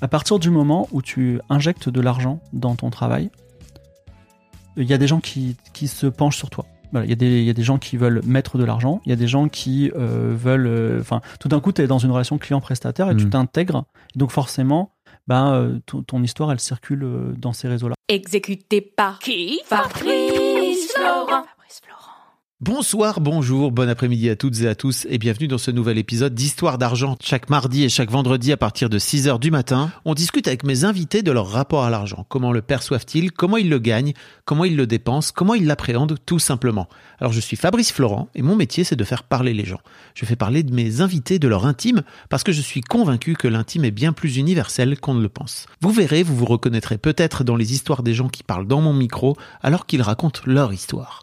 À 0.00 0.08
partir 0.08 0.38
du 0.38 0.50
moment 0.50 0.88
où 0.92 1.00
tu 1.02 1.40
injectes 1.48 1.88
de 1.88 2.00
l'argent 2.00 2.40
dans 2.52 2.74
ton 2.74 2.90
travail, 2.90 3.30
il 4.76 4.84
y 4.84 4.92
a 4.92 4.98
des 4.98 5.06
gens 5.06 5.20
qui, 5.20 5.56
qui 5.72 5.88
se 5.88 6.06
penchent 6.06 6.36
sur 6.36 6.50
toi. 6.50 6.66
Voilà, 6.92 7.06
il, 7.06 7.10
y 7.10 7.12
a 7.12 7.16
des, 7.16 7.38
il 7.40 7.44
y 7.44 7.50
a 7.50 7.54
des 7.54 7.62
gens 7.62 7.78
qui 7.78 7.96
veulent 7.96 8.20
mettre 8.24 8.58
de 8.58 8.64
l'argent, 8.64 9.00
il 9.04 9.10
y 9.10 9.12
a 9.12 9.16
des 9.16 9.26
gens 9.26 9.48
qui 9.48 9.90
euh, 9.96 10.34
veulent... 10.36 10.66
euh, 10.66 11.00
Enfin, 11.00 11.20
tout 11.40 11.48
d'un 11.48 11.60
coup, 11.60 11.72
tu 11.72 11.82
es 11.82 11.86
dans 11.86 11.98
une 11.98 12.10
relation 12.10 12.38
client-prestataire 12.38 13.10
et 13.10 13.16
tu 13.16 13.26
Mm. 13.26 13.30
t'intègres. 13.30 13.84
Donc 14.14 14.30
forcément, 14.30 14.92
ben, 15.26 15.52
euh, 15.54 15.78
ton, 15.86 16.02
ton 16.02 16.22
histoire, 16.22 16.52
elle 16.52 16.60
circule 16.60 17.06
dans 17.38 17.52
ces 17.52 17.66
réseaux-là. 17.68 17.94
Exécuté 18.08 18.80
par 18.80 19.18
qui? 19.18 19.60
Fabrice 19.64 20.92
Florent. 20.94 21.44
Bonsoir, 22.66 23.20
bonjour, 23.20 23.72
bon 23.72 23.90
après-midi 23.90 24.30
à 24.30 24.36
toutes 24.36 24.62
et 24.62 24.68
à 24.68 24.74
tous 24.74 25.06
et 25.10 25.18
bienvenue 25.18 25.48
dans 25.48 25.58
ce 25.58 25.70
nouvel 25.70 25.98
épisode 25.98 26.34
d'Histoire 26.34 26.78
d'argent. 26.78 27.14
Chaque 27.20 27.50
mardi 27.50 27.84
et 27.84 27.90
chaque 27.90 28.10
vendredi 28.10 28.52
à 28.52 28.56
partir 28.56 28.88
de 28.88 28.98
6h 28.98 29.38
du 29.38 29.50
matin, 29.50 29.92
on 30.06 30.14
discute 30.14 30.48
avec 30.48 30.64
mes 30.64 30.84
invités 30.84 31.20
de 31.20 31.30
leur 31.30 31.50
rapport 31.50 31.84
à 31.84 31.90
l'argent. 31.90 32.24
Comment 32.30 32.52
le 32.52 32.62
perçoivent-ils? 32.62 33.32
Comment 33.32 33.58
ils 33.58 33.68
le 33.68 33.78
gagnent? 33.78 34.14
Comment 34.46 34.64
ils 34.64 34.76
le 34.76 34.86
dépensent? 34.86 35.30
Comment 35.36 35.52
ils 35.52 35.66
l'appréhendent 35.66 36.16
tout 36.24 36.38
simplement 36.38 36.88
Alors 37.20 37.34
je 37.34 37.40
suis 37.40 37.58
Fabrice 37.58 37.92
Florent 37.92 38.30
et 38.34 38.40
mon 38.40 38.56
métier 38.56 38.82
c'est 38.82 38.96
de 38.96 39.04
faire 39.04 39.24
parler 39.24 39.52
les 39.52 39.66
gens. 39.66 39.80
Je 40.14 40.24
fais 40.24 40.34
parler 40.34 40.62
de 40.62 40.74
mes 40.74 41.02
invités 41.02 41.38
de 41.38 41.48
leur 41.48 41.66
intime 41.66 42.02
parce 42.30 42.44
que 42.44 42.52
je 42.52 42.62
suis 42.62 42.80
convaincu 42.80 43.34
que 43.34 43.46
l'intime 43.46 43.84
est 43.84 43.90
bien 43.90 44.14
plus 44.14 44.38
universel 44.38 44.98
qu'on 44.98 45.12
ne 45.12 45.22
le 45.22 45.28
pense. 45.28 45.66
Vous 45.82 45.92
verrez, 45.92 46.22
vous 46.22 46.34
vous 46.34 46.46
reconnaîtrez 46.46 46.96
peut-être 46.96 47.44
dans 47.44 47.56
les 47.56 47.74
histoires 47.74 48.02
des 48.02 48.14
gens 48.14 48.30
qui 48.30 48.42
parlent 48.42 48.66
dans 48.66 48.80
mon 48.80 48.94
micro 48.94 49.36
alors 49.60 49.84
qu'ils 49.84 50.00
racontent 50.00 50.40
leur 50.46 50.72
histoire. 50.72 51.22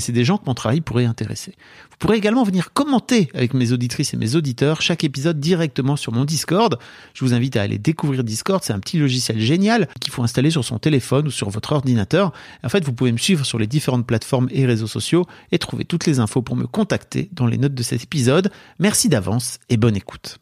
des 0.09 0.25
gens 0.25 0.37
que 0.37 0.45
mon 0.47 0.53
travail 0.53 0.81
pourrait 0.81 1.05
intéresser. 1.05 1.53
Vous 1.91 1.97
pourrez 1.99 2.17
également 2.17 2.43
venir 2.43 2.73
commenter 2.73 3.29
avec 3.35 3.53
mes 3.53 3.71
auditrices 3.71 4.13
et 4.13 4.17
mes 4.17 4.35
auditeurs 4.35 4.81
chaque 4.81 5.03
épisode 5.03 5.39
directement 5.39 5.95
sur 5.95 6.11
mon 6.13 6.25
Discord. 6.25 6.79
Je 7.13 7.23
vous 7.23 7.33
invite 7.33 7.57
à 7.57 7.61
aller 7.61 7.77
découvrir 7.77 8.23
Discord. 8.23 8.63
C'est 8.63 8.73
un 8.73 8.79
petit 8.79 8.97
logiciel 8.97 9.39
génial 9.39 9.87
qu'il 9.99 10.11
faut 10.11 10.23
installer 10.23 10.49
sur 10.49 10.65
son 10.65 10.79
téléphone 10.79 11.27
ou 11.27 11.31
sur 11.31 11.49
votre 11.49 11.73
ordinateur. 11.73 12.33
En 12.63 12.69
fait, 12.69 12.83
vous 12.83 12.93
pouvez 12.93 13.11
me 13.11 13.17
suivre 13.17 13.45
sur 13.45 13.59
les 13.59 13.67
différentes 13.67 14.07
plateformes 14.07 14.47
et 14.51 14.65
réseaux 14.65 14.87
sociaux 14.87 15.27
et 15.51 15.59
trouver 15.59 15.85
toutes 15.85 16.07
les 16.07 16.19
infos 16.19 16.41
pour 16.41 16.55
me 16.55 16.65
contacter 16.65 17.29
dans 17.33 17.45
les 17.45 17.57
notes 17.57 17.75
de 17.75 17.83
cet 17.83 18.03
épisode. 18.03 18.51
Merci 18.79 19.09
d'avance 19.09 19.59
et 19.69 19.77
bonne 19.77 19.95
écoute. 19.95 20.39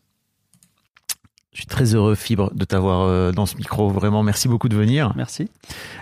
Je 1.51 1.63
suis 1.63 1.67
très 1.67 1.95
heureux, 1.95 2.15
Fibre, 2.15 2.53
de 2.53 2.63
t'avoir 2.63 3.01
euh, 3.01 3.31
dans 3.31 3.45
ce 3.45 3.57
micro. 3.57 3.89
Vraiment, 3.89 4.23
merci 4.23 4.47
beaucoup 4.47 4.69
de 4.69 4.77
venir. 4.77 5.11
Merci. 5.17 5.49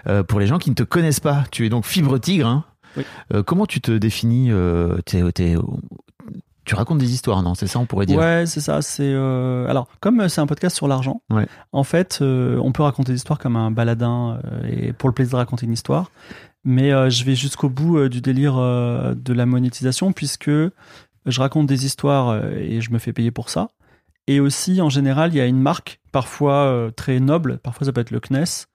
Euh, 0.06 0.22
pour 0.22 0.40
les 0.40 0.46
gens 0.46 0.60
qui 0.60 0.70
ne 0.70 0.76
te 0.76 0.84
connaissent 0.84 1.20
pas, 1.22 1.46
tu 1.52 1.66
es 1.66 1.70
donc 1.70 1.86
Fibre 1.86 2.20
Tigre. 2.20 2.48
hein 2.48 2.66
Oui. 2.98 3.04
Euh, 3.34 3.44
comment 3.44 3.66
tu 3.66 3.82
te 3.82 3.92
définis 3.92 4.52
euh, 4.52 4.98
Tu 5.06 6.76
racontes 6.76 6.98
des 6.98 7.14
histoires, 7.14 7.42
non? 7.44 7.56
C'est 7.56 7.68
ça, 7.68 7.80
on 7.80 7.86
pourrait 7.86 8.06
dire? 8.06 8.18
Ouais, 8.18 8.46
c'est 8.46 8.60
ça. 8.60 8.82
C'est 8.82 9.12
euh, 9.14 9.68
alors 9.68 9.88
comme 10.00 10.28
c'est 10.30 10.42
un 10.42 10.48
podcast 10.48 10.76
sur 10.76 10.88
l'argent. 10.88 11.22
Ouais. 11.30 11.48
En 11.72 11.84
fait, 11.84 12.20
on 12.22 12.72
peut 12.72 12.84
raconter 12.84 13.14
des 13.14 13.18
histoires 13.18 13.40
comme 13.40 13.56
un 13.56 13.72
baladin 13.72 14.40
et 14.68 14.94
pour 14.94 15.10
le 15.10 15.14
plaisir 15.14 15.34
de 15.34 15.38
raconter 15.38 15.66
une 15.66 15.74
histoire. 15.74 16.12
Mais 16.64 16.90
je 17.10 17.24
vais 17.24 17.36
jusqu'au 17.36 17.70
bout 17.70 18.10
du 18.10 18.20
délire 18.20 18.56
de 18.56 19.34
la 19.34 19.46
monétisation 19.46 20.12
puisque 20.12 20.50
je 20.50 21.40
raconte 21.40 21.68
des 21.68 21.86
histoires 21.86 22.44
et 22.54 22.82
je 22.82 22.92
me 22.92 23.00
fais 23.00 23.14
payer 23.14 23.32
pour 23.32 23.50
ça. 23.50 23.70
Et 24.30 24.40
aussi, 24.42 24.82
en 24.82 24.90
général, 24.90 25.34
il 25.34 25.38
y 25.38 25.42
a 25.42 25.46
une 25.46 25.62
marque, 25.62 26.00
parfois 26.12 26.66
euh, 26.66 26.92
très 26.92 27.20
noble, 27.22 27.60
parfois 27.60 27.86
ça 27.86 27.94
peut 27.94 28.02
être 28.02 28.12
le 28.12 28.20
CNES, 28.20 28.66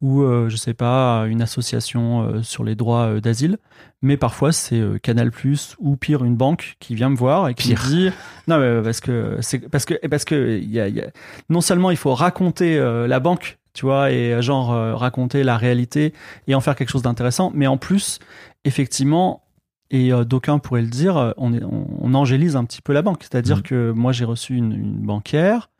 ou 0.00 0.22
euh, 0.22 0.48
je 0.48 0.56
sais 0.56 0.74
pas, 0.74 1.24
une 1.28 1.40
association 1.40 2.22
euh, 2.22 2.42
sur 2.42 2.64
les 2.64 2.74
droits 2.74 3.04
euh, 3.06 3.20
d'asile, 3.20 3.58
mais 4.02 4.16
parfois 4.16 4.50
c'est 4.52 4.78
euh, 4.80 4.98
Canal 4.98 5.30
ou 5.78 5.96
pire 5.96 6.24
une 6.24 6.34
banque 6.36 6.76
qui 6.80 6.94
vient 6.96 7.10
me 7.10 7.16
voir 7.16 7.48
et 7.48 7.54
qui 7.54 7.68
Pire. 7.68 7.80
me 7.84 7.88
dit 7.88 8.10
non 8.48 8.58
mais 8.58 8.82
parce 8.82 9.00
que 9.00 9.36
c'est 9.40 9.58
parce 9.68 9.84
que 9.84 9.94
parce 10.08 10.24
que 10.24 10.58
il 10.60 10.70
y 10.70 10.80
a, 10.80 10.88
y 10.88 11.00
a- 11.00 11.10
non 11.48 11.60
seulement 11.60 11.90
il 11.92 11.96
faut 11.96 12.14
raconter 12.14 12.76
euh, 12.78 13.06
la 13.06 13.20
banque, 13.20 13.58
tu 13.74 13.86
vois, 13.86 14.10
et 14.10 14.34
euh, 14.34 14.42
genre 14.42 14.72
euh, 14.72 14.94
raconter 14.96 15.44
la 15.44 15.56
réalité 15.56 16.12
et 16.48 16.54
en 16.56 16.60
faire 16.60 16.74
quelque 16.74 16.90
chose 16.90 17.02
d'intéressant, 17.02 17.52
mais 17.54 17.66
en 17.68 17.76
plus 17.76 18.18
effectivement 18.64 19.42
et 19.90 20.12
euh, 20.12 20.24
d'aucuns 20.24 20.58
pourraient 20.58 20.82
le 20.82 20.88
dire, 20.88 21.16
euh, 21.16 21.32
on, 21.36 21.52
est, 21.52 21.62
on, 21.64 21.86
on 22.00 22.14
angélise 22.14 22.56
un 22.56 22.64
petit 22.64 22.82
peu 22.82 22.92
la 22.92 23.02
banque. 23.02 23.22
C'est-à-dire 23.22 23.56
Mhm. 23.58 23.62
que 23.62 23.90
moi, 23.92 24.12
j'ai 24.12 24.24
reçu 24.24 24.54
une, 24.56 24.72
une 24.72 25.00
banquière 25.00 25.70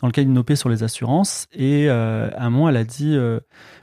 dans 0.00 0.08
lequel 0.08 0.26
une 0.26 0.36
OP 0.36 0.52
sur 0.54 0.68
les 0.68 0.82
assurances 0.82 1.46
et 1.52 1.88
euh, 1.88 2.28
à 2.36 2.44
un 2.46 2.50
moment, 2.50 2.68
elle 2.68 2.76
a 2.76 2.84
dit 2.84 3.16
euh, 3.16 3.40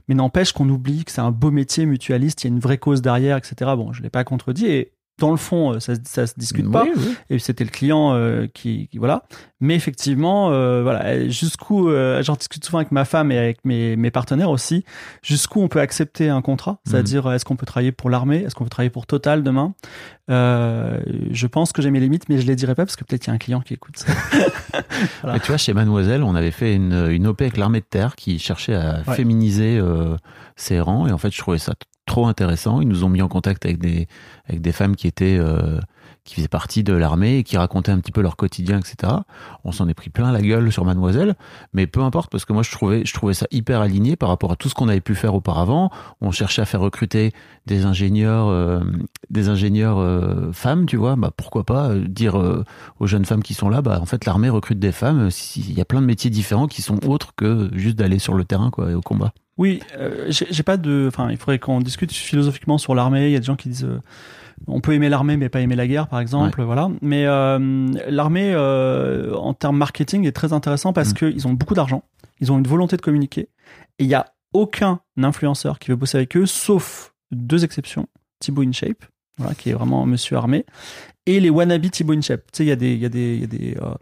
Mais 0.08 0.14
n'empêche 0.16 0.52
qu'on 0.54 0.70
oublie 0.70 1.04
que 1.06 1.12
c'est 1.12 1.22
un 1.22 1.32
beau 1.32 1.50
métier 1.50 1.86
mutualiste, 1.88 2.44
il 2.44 2.48
y 2.48 2.52
a 2.52 2.54
une 2.54 2.60
vraie 2.60 2.78
cause 2.78 3.02
derrière, 3.02 3.38
etc. 3.38 3.72
Bon, 3.76 3.92
je 3.92 4.00
ne 4.00 4.04
l'ai 4.04 4.10
pas 4.12 4.24
contredit 4.24 4.68
et 4.68 4.92
dans 5.22 5.32
le 5.32 5.38
fond, 5.38 5.74
euh, 5.76 5.80
ça, 5.80 5.94
ça 6.04 6.28
se 6.28 6.34
discute 6.38 6.66
Oui, 6.66 6.72
pas 6.72 6.84
oui. 6.84 7.16
et 7.30 7.40
c'était 7.40 7.64
le 7.64 7.70
client 7.70 8.14
euh, 8.14 8.48
qui, 8.54 8.88
qui- 8.90 8.98
voilà 8.98 9.24
mais 9.64 9.76
effectivement 9.76 10.50
euh, 10.52 10.82
voilà 10.82 11.30
jusqu'où 11.30 11.88
euh, 11.90 12.22
j'en 12.24 12.34
discute 12.34 12.66
souvent 12.66 12.80
avec 12.80 12.92
ma 12.92 13.06
femme 13.06 13.32
et 13.32 13.38
avec 13.38 13.64
mes, 13.64 13.96
mes 13.96 14.10
partenaires 14.12 14.50
aussi 14.50 14.84
jusqu'où 15.22 15.62
on 15.62 15.68
peut 15.68 15.80
accepter 15.80 16.30
un 16.30 16.42
contrat? 16.42 16.80
C'est-à-dire 16.86 17.32
est-ce 17.32 17.46
qu'on 17.46 17.56
peut 17.56 17.68
travailler 17.68 17.92
pour 17.92 18.10
l'armée? 18.10 18.38
Est-ce 18.44 18.56
qu'on 18.56 18.64
peut 18.64 18.70
travailler 18.72 18.90
pour 18.90 19.06
Total 19.06 19.44
demain? 19.44 19.74
Je 20.28 21.48
pense 21.48 21.72
que 21.72 21.82
j'ai 21.82 21.92
mes 21.92 22.00
limites 22.00 22.28
mais 22.30 22.40
je 22.40 22.48
les 22.48 22.56
dirai 22.56 22.74
pas 22.76 22.86
parce 22.86 22.96
que 22.96 23.04
peut-être 23.04 23.28
il 23.28 23.30
y 23.30 23.32
a 23.32 23.36
un 23.36 23.38
client 23.38 23.62
qui 23.62 23.74
écoute 23.76 24.04
Voilà. 25.22 25.40
Tu 25.40 25.48
vois, 25.48 25.58
chez 25.58 25.74
Mademoiselle, 25.74 26.24
on 26.24 26.36
avait 26.36 26.52
fait 26.52 26.76
une, 26.76 27.08
une 27.10 27.28
OP 27.28 27.42
avec 27.42 27.58
l'armée 27.58 27.80
de 27.82 27.86
terre 27.86 28.16
qui 28.16 28.40
cherchait 28.40 28.76
à 28.76 29.02
Ouais. 29.08 29.16
féminiser 29.16 29.80
ses 30.56 30.80
rangs. 30.80 31.08
Et 31.08 31.12
en 31.12 31.18
fait, 31.18 31.32
je 31.32 31.38
trouvais 31.40 31.58
ça 31.58 31.74
trop 32.06 32.28
intéressant. 32.28 32.82
Ils 32.82 32.88
nous 32.88 33.04
ont 33.04 33.10
mis 33.10 33.22
en 33.22 33.28
contact 33.28 33.66
avec 33.66 33.80
des, 33.80 34.08
femmes 34.72 34.96
qui 34.96 35.08
étaient, 35.08 35.38
euh, 35.38 35.80
qui 36.24 36.36
faisaient 36.36 36.48
partie 36.48 36.84
de 36.84 36.94
l'armée 36.94 37.38
et 37.38 37.44
qui 37.44 37.58
racontaient 37.58 37.92
un 37.92 38.00
petit 38.00 38.12
peu 38.12 38.22
leur 38.22 38.36
quotidien, 38.36 38.80
etc. 38.80 39.14
On 39.64 39.72
s'en 39.72 39.88
est 39.88 39.94
pris 39.94 40.10
plein 40.10 40.32
la 40.32 40.42
gueule 40.42 40.72
sur 40.72 40.84
Mademoiselle. 40.84 41.36
Mais 41.74 41.88
peu 41.88 42.02
importe, 42.02 42.32
parce 42.32 42.46
que 42.46 42.54
moi, 42.54 42.64
je 42.64 42.72
trouvais, 42.72 43.06
je 43.06 43.14
trouvais 43.14 43.34
ça 43.34 43.48
hyper 43.52 43.82
aligné 43.82 44.16
par 44.16 44.30
rapport 44.30 44.52
à 44.52 44.56
tout 44.56 44.68
ce 44.68 44.74
qu'on 44.74 44.90
avait 44.90 45.02
pu 45.02 45.16
faire 45.16 45.36
auparavant. 45.36 45.90
On 46.22 46.32
cherchait 46.32 46.62
à 46.62 46.66
faire 46.66 46.82
recruter 46.82 47.32
des 47.66 47.86
ingénieurs, 47.86 48.48
euh, 48.50 48.82
des 49.30 49.50
ingénieurs 49.50 50.00
euh, 50.00 50.52
femmes, 50.52 50.86
tu 50.88 50.98
vois. 50.98 51.16
Bah, 51.16 51.32
pourquoi 51.36 51.64
pas 51.64 51.96
dire 51.96 52.36
aux 53.00 53.08
jeunes 53.08 53.26
femmes 53.26 53.44
qui 53.44 53.54
sont 53.54 53.70
là, 53.70 53.82
bah, 53.82 54.00
en 54.02 54.06
fait, 54.06 54.26
l'armée 54.26 54.50
recrute 54.50 54.80
des 54.80 54.92
femmes. 54.92 55.30
Il 55.56 55.74
y 55.74 55.82
a 55.82 55.86
plein 55.86 56.02
de 56.02 56.08
métiers 56.08 56.30
différents 56.30 56.68
qui 56.68 56.82
sont 56.82 57.08
autres 57.08 57.34
que 57.36 57.70
juste 57.74 57.96
d'aller 57.96 58.20
sur 58.20 58.34
le 58.34 58.44
terrain, 58.44 58.72
et 58.90 58.94
au 58.94 59.02
combat. 59.02 59.34
Oui, 59.62 59.80
euh, 59.98 60.26
j'ai 60.30 60.64
pas 60.64 60.78
de. 60.78 61.06
Enfin, 61.08 61.30
il 61.30 61.38
faudrait 61.38 61.60
qu'on 61.60 61.80
discute 61.80 62.12
philosophiquement 62.12 62.78
sur 62.80 62.96
l'armée. 62.96 63.28
Il 63.28 63.32
y 63.32 63.36
a 63.36 63.40
des 63.40 63.46
gens 63.46 63.56
qui 63.56 63.70
disent. 63.70 63.86
euh, 63.86 64.02
on 64.68 64.80
peut 64.82 64.94
aimer 64.94 65.10
l'armée 65.10 65.38
mais 65.38 65.50
pas 65.50 65.60
aimer 65.62 65.76
la 65.76 65.88
guerre, 65.88 66.08
par 66.08 66.20
exemple. 66.20 66.62
Voilà. 66.64 66.90
Mais 67.02 67.26
euh, 67.26 67.88
l'armée, 68.10 68.56
en 68.56 69.54
termes 69.54 69.78
marketing, 69.78 70.26
est 70.28 70.32
très 70.32 70.52
intéressant 70.54 70.94
parce 70.94 71.12
Mm. 71.12 71.14
qu'ils 71.14 71.48
ont 71.48 71.54
beaucoup 71.54 71.74
d'argent, 71.76 72.04
ils 72.40 72.52
ont 72.52 72.58
une 72.58 72.68
volonté 72.68 72.98
de 72.98 73.02
communiquer, 73.02 73.50
et 74.00 74.04
il 74.04 74.08
y 74.08 74.16
a 74.16 74.26
aucun 74.54 75.00
influenceur 75.22 75.80
qui 75.80 75.90
veut 75.92 75.96
bosser 75.96 76.18
avec 76.18 76.36
eux, 76.38 76.46
sauf 76.46 77.14
deux 77.32 77.64
exceptions. 77.64 78.08
Thibaut 78.40 78.64
InShape, 78.64 79.06
voilà, 79.38 79.54
qui 79.56 79.70
est 79.70 79.74
vraiment 79.74 80.06
monsieur 80.06 80.38
armé, 80.38 80.66
et 81.28 81.40
les 81.40 81.50
wannabe 81.52 81.90
Thibaut 81.90 82.14
InShape. 82.14 82.42
Tu 82.52 82.58
sais, 82.58 82.64
il 82.66 82.68
y 82.68 82.72
a 82.72 82.76
des, 82.76 82.94
il 82.94 83.00
y 83.00 83.06
a 83.06 83.10
des, 83.10 83.36
il 83.36 83.42
y 83.42 83.44
a 83.44 83.48
des, 83.48 83.78
euh, 83.82 83.94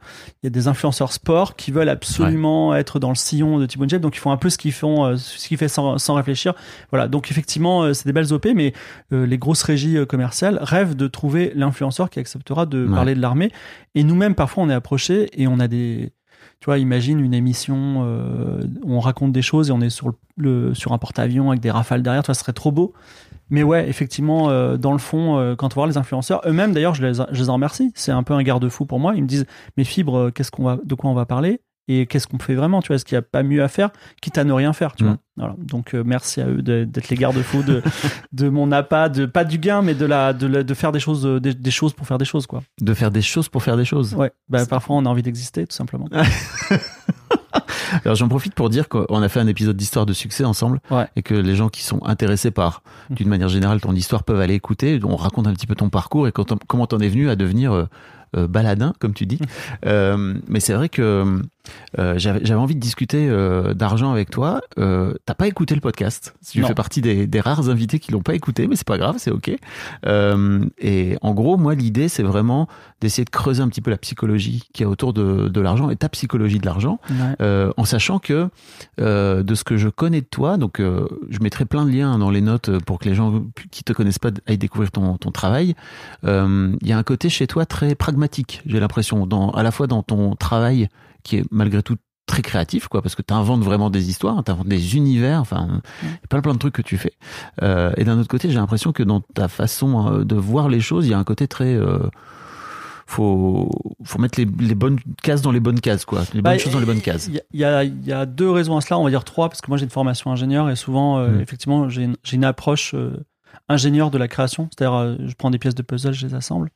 y 0.43 0.47
a 0.47 0.49
des 0.49 0.67
influenceurs 0.69 1.11
sport 1.11 1.55
qui 1.57 1.71
veulent 1.71 1.89
absolument 1.89 2.73
être 2.75 2.97
dans 2.99 3.09
le 3.09 3.15
sillon 3.15 3.59
de 3.59 3.65
Thibaut 3.65 3.83
InShape, 3.83 4.01
donc 4.01 4.15
ils 4.15 4.19
font 4.19 4.31
un 4.31 4.37
peu 4.37 4.49
ce 4.49 4.57
qu'ils 4.57 4.71
font, 4.71 5.05
euh, 5.05 5.17
ce 5.17 5.47
qu'ils 5.47 5.57
fait 5.57 5.67
sans, 5.67 5.97
sans 5.97 6.13
réfléchir. 6.13 6.53
Voilà. 6.91 7.07
Donc 7.07 7.29
effectivement, 7.29 7.83
euh, 7.83 7.93
c'est 7.93 8.05
des 8.05 8.13
belles 8.13 8.31
OP, 8.33 8.47
mais 8.55 8.73
euh, 9.13 9.25
les 9.25 9.37
grosses 9.37 9.63
régies 9.63 9.97
commerciales 10.07 10.59
rêvent 10.61 10.95
de 10.95 11.07
trouver 11.07 11.51
l'influenceur 11.55 12.09
qui 12.09 12.19
acceptera 12.19 12.65
de 12.65 12.85
Ouais. 12.85 12.93
parler 12.95 13.15
de 13.15 13.21
l'armée. 13.21 13.51
Et 13.95 14.03
nous-mêmes, 14.03 14.35
parfois, 14.35 14.63
on 14.63 14.69
est 14.69 14.73
approchés 14.73 15.29
et 15.33 15.47
on 15.47 15.59
a 15.59 15.67
des, 15.67 16.11
tu 16.61 16.65
vois, 16.65 16.77
imagine 16.77 17.19
une 17.19 17.33
émission 17.33 18.03
euh, 18.05 18.63
où 18.83 18.93
on 18.93 18.99
raconte 19.01 19.33
des 19.33 19.41
choses 19.41 19.69
et 19.69 19.71
on 19.73 19.81
est 19.81 19.89
sur 19.89 20.07
le, 20.07 20.13
le- 20.37 20.73
sur 20.73 20.93
un 20.93 20.97
porte-avions 20.97 21.49
avec 21.49 21.59
des 21.61 21.71
rafales 21.71 22.01
derrière, 22.01 22.23
tu 22.23 22.27
vois, 22.27 22.35
ce 22.35 22.41
serait 22.41 22.53
trop 22.53 22.71
beau. 22.71 22.93
Mais 23.49 23.63
ouais, 23.63 23.89
effectivement, 23.89 24.49
euh, 24.49 24.77
dans 24.77 24.91
le 24.91 24.97
fond, 24.99 25.37
euh, 25.39 25.55
quand 25.55 25.71
on 25.75 25.79
voit 25.81 25.87
les 25.87 25.97
influenceurs, 25.97 26.41
eux-mêmes, 26.45 26.71
d'ailleurs, 26.73 26.93
je 26.95 27.05
les, 27.05 27.13
je 27.31 27.41
les 27.41 27.49
en 27.49 27.53
remercie. 27.55 27.91
C'est 27.95 28.11
un 28.11 28.23
peu 28.23 28.33
un 28.33 28.43
garde-fou 28.43 28.85
pour 28.85 28.99
moi. 28.99 29.15
Ils 29.15 29.23
me 29.23 29.27
disent, 29.27 29.45
mais 29.77 29.83
Fibre, 29.83 30.17
euh, 30.17 30.31
qu'est-ce 30.31 30.51
qu'on 30.51 30.63
va, 30.63 30.77
de 30.83 30.95
quoi 30.95 31.09
on 31.09 31.13
va 31.15 31.25
parler 31.25 31.61
et 31.91 32.05
qu'est-ce 32.05 32.27
qu'on 32.27 32.37
fait 32.37 32.53
vraiment, 32.53 32.83
tu 32.83 32.89
vois, 32.89 32.97
est-ce 32.97 33.05
qu'il 33.05 33.15
n'y 33.15 33.19
a 33.19 33.23
pas 33.23 33.41
mieux 33.41 33.63
à 33.63 33.67
faire, 33.67 33.89
quitte 34.21 34.37
à 34.37 34.43
ne 34.43 34.53
rien 34.53 34.73
faire, 34.73 34.93
tu 34.93 35.03
Mm. 35.03 35.07
vois. 35.07 35.17
Voilà. 35.37 35.55
Donc 35.57 35.95
euh, 35.95 36.03
merci 36.05 36.39
à 36.39 36.45
eux 36.47 36.61
d'être 36.61 37.09
les 37.09 37.15
garde-fous 37.15 37.63
de, 37.63 37.81
de 38.31 38.47
mon 38.47 38.71
appât, 38.71 39.09
de 39.09 39.25
pas 39.25 39.43
du 39.43 39.57
gain, 39.57 39.81
mais 39.81 39.95
de 39.95 40.05
la, 40.05 40.33
de, 40.33 40.45
la- 40.45 40.61
de 40.61 40.73
faire 40.75 40.91
des 40.91 40.99
choses, 40.99 41.23
des, 41.41 41.55
des 41.55 41.71
choses 41.71 41.93
pour 41.93 42.05
faire 42.05 42.19
des 42.19 42.25
choses, 42.25 42.45
quoi. 42.45 42.61
De 42.79 42.93
faire 42.93 43.09
des 43.09 43.23
choses 43.23 43.49
pour 43.49 43.63
faire 43.63 43.75
des 43.75 43.85
choses. 43.85 44.13
Ouais. 44.13 44.31
Bah, 44.49 44.67
parfois 44.67 44.97
on 44.97 45.05
a 45.07 45.09
envie 45.09 45.23
d'exister, 45.23 45.65
tout 45.65 45.75
simplement. 45.75 46.07
Alors 48.05 48.15
j'en 48.15 48.27
profite 48.27 48.53
pour 48.53 48.69
dire 48.69 48.87
qu'on 48.89 49.21
a 49.21 49.29
fait 49.29 49.39
un 49.39 49.47
épisode 49.47 49.75
d'histoire 49.77 50.05
de 50.05 50.13
succès 50.13 50.43
ensemble 50.43 50.79
Ouais. 50.91 51.07
et 51.15 51.21
que 51.23 51.33
les 51.33 51.55
gens 51.55 51.69
qui 51.69 51.83
sont 51.83 52.03
intéressés 52.05 52.51
par, 52.51 52.81
d'une 53.09 53.27
manière 53.29 53.49
générale, 53.49 53.81
ton 53.81 53.93
histoire 53.93 54.23
peuvent 54.23 54.39
aller 54.41 54.53
écouter. 54.55 54.99
On 55.03 55.15
raconte 55.15 55.47
un 55.47 55.53
petit 55.53 55.67
peu 55.67 55.75
ton 55.75 55.89
parcours 55.89 56.27
et 56.27 56.31
comment 56.67 56.87
t'en 56.87 56.99
es 56.99 57.09
venu 57.09 57.29
à 57.29 57.35
devenir 57.35 57.71
euh, 57.73 57.85
euh, 58.37 58.47
baladin, 58.47 58.93
comme 58.99 59.13
tu 59.13 59.25
dis. 59.25 59.39
Euh, 59.85 60.35
mais 60.47 60.59
c'est 60.59 60.73
vrai 60.73 60.89
que 60.89 61.41
euh, 61.97 62.15
j'avais 62.17 62.53
envie 62.55 62.75
de 62.75 62.79
discuter 62.79 63.27
euh, 63.29 63.73
d'argent 63.73 64.11
avec 64.11 64.29
toi. 64.29 64.61
Euh, 64.77 65.13
T'as 65.25 65.33
pas 65.33 65.47
écouté 65.47 65.75
le 65.75 65.81
podcast. 65.81 66.33
Tu 66.49 66.61
Non. 66.61 66.67
fais 66.67 66.73
partie 66.73 67.01
des, 67.01 67.27
des 67.27 67.39
rares 67.41 67.69
invités 67.69 67.99
qui 67.99 68.11
l'ont 68.11 68.21
pas 68.21 68.33
écouté, 68.33 68.67
mais 68.67 68.75
c'est 68.75 68.87
pas 68.87 68.97
grave, 68.97 69.15
c'est 69.19 69.31
ok. 69.31 69.51
Euh, 70.05 70.65
et 70.79 71.17
en 71.21 71.33
gros, 71.33 71.57
moi, 71.57 71.75
l'idée, 71.75 72.07
c'est 72.09 72.23
vraiment 72.23 72.67
d'essayer 73.01 73.25
de 73.25 73.29
creuser 73.29 73.61
un 73.61 73.69
petit 73.69 73.81
peu 73.81 73.91
la 73.91 73.97
psychologie 73.97 74.63
qui 74.73 74.83
est 74.83 74.85
autour 74.85 75.13
de, 75.13 75.47
de 75.47 75.61
l'argent 75.61 75.89
et 75.89 75.95
ta 75.95 76.09
psychologie 76.09 76.59
de 76.59 76.65
l'argent. 76.65 76.99
Ouais. 77.09 77.69
En 77.77 77.85
sachant 77.85 78.19
que 78.19 78.49
de 78.97 79.55
ce 79.55 79.63
que 79.63 79.77
je 79.77 79.89
connais 79.89 80.21
de 80.21 80.25
toi, 80.25 80.57
donc 80.57 80.79
je 80.81 81.39
mettrai 81.41 81.65
plein 81.65 81.85
de 81.85 81.91
liens 81.91 82.17
dans 82.17 82.29
les 82.29 82.41
notes 82.41 82.77
pour 82.85 82.99
que 82.99 83.07
les 83.07 83.15
gens 83.15 83.43
qui 83.71 83.83
te 83.83 83.93
connaissent 83.93 84.19
pas 84.19 84.31
aillent 84.47 84.57
découvrir 84.57 84.91
ton, 84.91 85.17
ton 85.17 85.31
travail. 85.31 85.75
Il 86.23 86.77
y 86.87 86.91
a 86.91 86.97
un 86.97 87.03
côté 87.03 87.29
chez 87.29 87.47
toi 87.47 87.65
très 87.65 87.95
pragmatique, 87.95 88.61
j'ai 88.65 88.79
l'impression, 88.79 89.27
à 89.53 89.63
la 89.63 89.71
fois 89.71 89.87
dans 89.87 90.03
ton 90.03 90.35
travail 90.35 90.89
qui 91.23 91.37
est 91.37 91.45
malgré 91.51 91.81
tout 91.83 91.97
très 92.25 92.41
créatif, 92.43 92.87
quoi, 92.87 93.01
parce 93.01 93.15
que 93.15 93.23
tu 93.23 93.33
inventes 93.33 93.63
vraiment 93.63 93.89
des 93.89 94.09
histoires, 94.09 94.43
tu 94.43 94.51
inventes 94.51 94.67
des 94.67 94.95
univers, 94.95 95.39
enfin, 95.41 95.81
il 96.03 96.09
y 96.09 96.11
a 96.11 96.27
plein 96.29 96.41
plein 96.41 96.53
de 96.53 96.59
trucs 96.59 96.75
que 96.75 96.83
tu 96.83 96.97
fais. 96.97 97.13
Euh, 97.63 97.91
et 97.97 98.03
d'un 98.03 98.19
autre 98.19 98.27
côté, 98.27 98.49
j'ai 98.49 98.55
l'impression 98.59 98.91
que 98.91 99.01
dans 99.01 99.21
ta 99.21 99.47
façon 99.47 100.13
euh, 100.13 100.23
de 100.23 100.35
voir 100.35 100.69
les 100.69 100.79
choses, 100.79 101.07
il 101.07 101.09
y 101.09 101.13
a 101.15 101.17
un 101.17 101.23
côté 101.23 101.47
très 101.47 101.73
euh, 101.73 101.97
faut 103.07 103.69
faut 104.03 104.19
mettre 104.19 104.39
les, 104.39 104.45
les 104.59 104.75
bonnes 104.75 104.99
cases 105.23 105.41
dans 105.41 105.51
les 105.51 105.59
bonnes 105.59 105.79
cases 105.81 106.05
quoi 106.05 106.21
les 106.33 106.41
bonnes 106.41 106.53
Bah, 106.53 106.57
choses 106.59 106.73
dans 106.73 106.79
les 106.79 106.85
bonnes 106.85 107.01
cases 107.01 107.27
Il 107.27 107.41
y, 107.59 107.63
a- 107.63 107.83
y 107.83 108.11
a, 108.13 108.25
deux 108.27 108.49
raisons 108.51 108.77
à 108.77 108.81
cela, 108.81 108.99
on 108.99 109.03
va 109.03 109.09
dire 109.09 109.23
trois, 109.23 109.49
parce 109.49 109.61
que 109.61 109.67
moi 109.71 109.77
j'ai 109.77 109.85
une 109.85 109.89
formation 109.89 110.31
ingénieur 110.31 110.69
et 110.69 110.75
souvent, 110.75 111.17
euh, 111.17 111.37
Mm. 111.37 111.41
effectivement, 111.41 111.89
j'ai 111.89 112.03
une, 112.03 112.15
j'ai 112.23 112.35
une 112.35 112.45
approche 112.45 112.93
ingénieur 113.67 114.11
de 114.11 114.17
la 114.19 114.27
création, 114.27 114.69
c'est-à-dire 114.71 115.17
je 115.27 115.33
prends 115.35 115.49
des 115.49 115.57
pièces 115.57 115.75
de 115.75 115.81
puzzle, 115.81 116.13
je 116.13 116.27
les 116.27 116.33
assemble. 116.35 116.69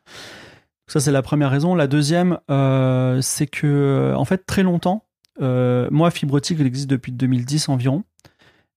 Ça 0.88 1.00
c'est 1.00 1.12
la 1.12 1.22
première 1.22 1.50
raison. 1.50 1.76
La 1.76 1.88
deuxième, 1.88 2.40
euh, 2.52 3.22
c'est 3.22 3.48
que 3.48 3.68
euh, 3.68 4.16
en 4.16 4.26
fait 4.26 4.46
très 4.46 4.64
longtemps, 4.64 5.06
euh, 5.42 5.88
moi 5.92 6.12
Fibrotique 6.12 6.58
il 6.60 6.66
existe 6.68 6.90
depuis 6.90 7.12
2010 7.12 7.70
environ, 7.70 8.04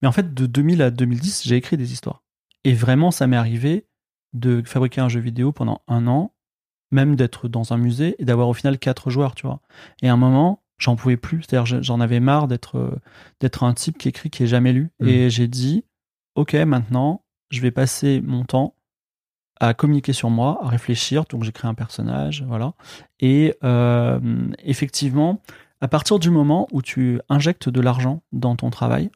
mais 0.03 0.09
en 0.09 0.13
fait 0.13 0.33
de 0.33 0.47
2000 0.47 0.83
à 0.83 0.91
2010 0.91 1.43
j'ai 1.47 1.57
écrit 1.57 1.77
des 1.77 1.93
histoires. 1.93 2.23
Et 2.65 2.73
vraiment 2.75 3.11
ça 3.11 3.27
m'est 3.27 3.37
arrivé 3.37 3.87
de 4.33 4.63
fabriquer 4.65 5.01
un 5.01 5.09
jeu 5.09 5.21
vidéo 5.21 5.53
pendant 5.53 5.83
un 5.89 6.07
an, 6.07 6.33
même 6.93 7.17
d'être 7.17 7.49
dans 7.49 7.73
un 7.73 7.77
musée 7.77 8.15
et 8.19 8.25
d'avoir 8.25 8.49
au 8.49 8.55
final 8.55 8.79
quatre 8.79 9.11
joueurs, 9.11 9.35
tu 9.35 9.47
vois. 9.47 9.61
Et 10.03 10.09
à 10.09 10.13
un 10.13 10.17
moment, 10.17 10.63
j'en 10.79 10.95
pouvais 10.95 11.17
plus. 11.17 11.43
C'est-à-dire, 11.43 11.67
je- 11.67 11.83
j'en 11.83 12.01
avais 12.01 12.21
marre 12.21 12.47
d'être 12.47 12.99
d'être 13.41 13.65
un 13.65 13.75
type 13.75 13.99
qui 13.99 14.09
écrit 14.09 14.31
qui 14.31 14.45
est 14.45 14.47
jamais 14.47 14.73
lu. 14.73 14.91
Mhm. 15.01 15.09
Et 15.09 15.31
j'ai 15.31 15.49
dit, 15.49 15.85
ok, 16.37 16.55
maintenant, 16.55 17.25
je 17.51 17.61
vais 17.61 17.71
passer 17.73 18.21
mon 18.25 18.45
temps 18.45 18.75
à 19.61 19.75
communiquer 19.75 20.13
sur 20.13 20.31
moi, 20.31 20.59
à 20.63 20.69
réfléchir. 20.69 21.25
Donc 21.31 21.45
j'ai 21.45 21.53
créé 21.53 21.69
un 21.69 21.75
personnage, 21.75 22.45
voilà. 22.47 22.75
Et 23.21 23.55
euh, 23.65 24.19
effectivement, 24.65 25.41
à 25.81 25.89
partir 25.89 26.19
du 26.19 26.31
moment 26.31 26.67
où 26.73 26.83
tu 26.83 27.21
injectes 27.29 27.69
de 27.69 27.81
l'argent 27.81 28.23
dans 28.33 28.57
ton 28.57 28.71
travail, 28.71 29.11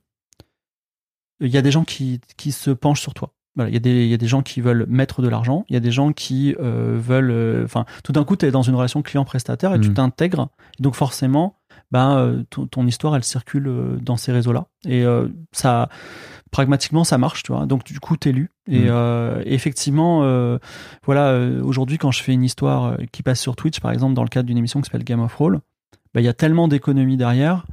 il 1.40 1.48
y 1.48 1.56
a 1.56 1.62
des 1.62 1.70
gens 1.70 1.84
qui, 1.84 2.20
qui 2.36 2.52
se 2.52 2.70
penchent 2.70 3.00
sur 3.00 3.14
toi. 3.14 3.32
Voilà, 3.56 3.70
il 3.70 3.74
y, 3.74 3.76
a 3.76 3.80
des, 3.80 4.04
il 4.04 4.08
y 4.10 4.14
a 4.14 4.18
des 4.18 4.28
gens 4.28 4.42
qui 4.42 4.60
veulent 4.60 4.86
mettre 4.88 5.22
de 5.22 5.28
l'argent, 5.28 5.64
il 5.68 5.74
y 5.74 5.76
a 5.76 5.80
des 5.80 5.90
gens 5.90 6.12
qui 6.12 6.54
euh, 6.60 6.96
veulent. 7.00 7.30
euh, 7.30 7.64
Enfin, 7.64 7.84
tout 8.04 8.12
d'un 8.12 8.24
coup, 8.24 8.36
tu 8.36 8.46
es 8.46 8.50
dans 8.50 8.62
une 8.62 8.74
relation 8.76 9.02
client-prestataire 9.02 9.74
et 9.74 9.80
tu 9.80 9.88
Mhm. 9.88 9.94
t'intègres. 9.94 10.48
Donc, 10.78 10.94
forcément, 10.94 11.56
ben, 11.90 12.16
euh, 12.16 12.42
ton, 12.50 12.66
ton 12.66 12.86
histoire, 12.86 13.16
elle 13.16 13.24
circule 13.24 13.66
euh, 13.66 13.96
dans 14.00 14.16
ces 14.16 14.32
réseaux-là. 14.32 14.66
Et 14.86 15.04
euh, 15.04 15.28
ça, 15.52 15.88
pragmatiquement, 16.50 17.04
ça 17.04 17.18
marche, 17.18 17.42
tu 17.42 17.52
vois. 17.52 17.66
Donc, 17.66 17.84
du 17.84 17.98
coup, 18.00 18.16
t'es 18.16 18.32
lu. 18.32 18.50
Et, 18.68 18.84
euh, 18.86 19.42
et 19.44 19.54
effectivement, 19.54 20.22
euh, 20.22 20.58
voilà, 21.04 21.28
euh, 21.28 21.62
aujourd'hui, 21.62 21.98
quand 21.98 22.12
je 22.12 22.22
fais 22.22 22.32
une 22.32 22.44
histoire 22.44 22.96
qui 23.12 23.22
passe 23.22 23.40
sur 23.40 23.56
Twitch, 23.56 23.80
par 23.80 23.90
exemple, 23.90 24.14
dans 24.14 24.22
le 24.22 24.28
cadre 24.28 24.46
d'une 24.46 24.58
émission 24.58 24.80
qui 24.80 24.86
s'appelle 24.86 25.04
Game 25.04 25.20
of 25.20 25.34
Roll, 25.34 25.60
ben, 26.14 26.20
il 26.20 26.24
y 26.24 26.28
a 26.28 26.34
tellement 26.34 26.68
d'économies 26.68 27.16
derrière. 27.16 27.66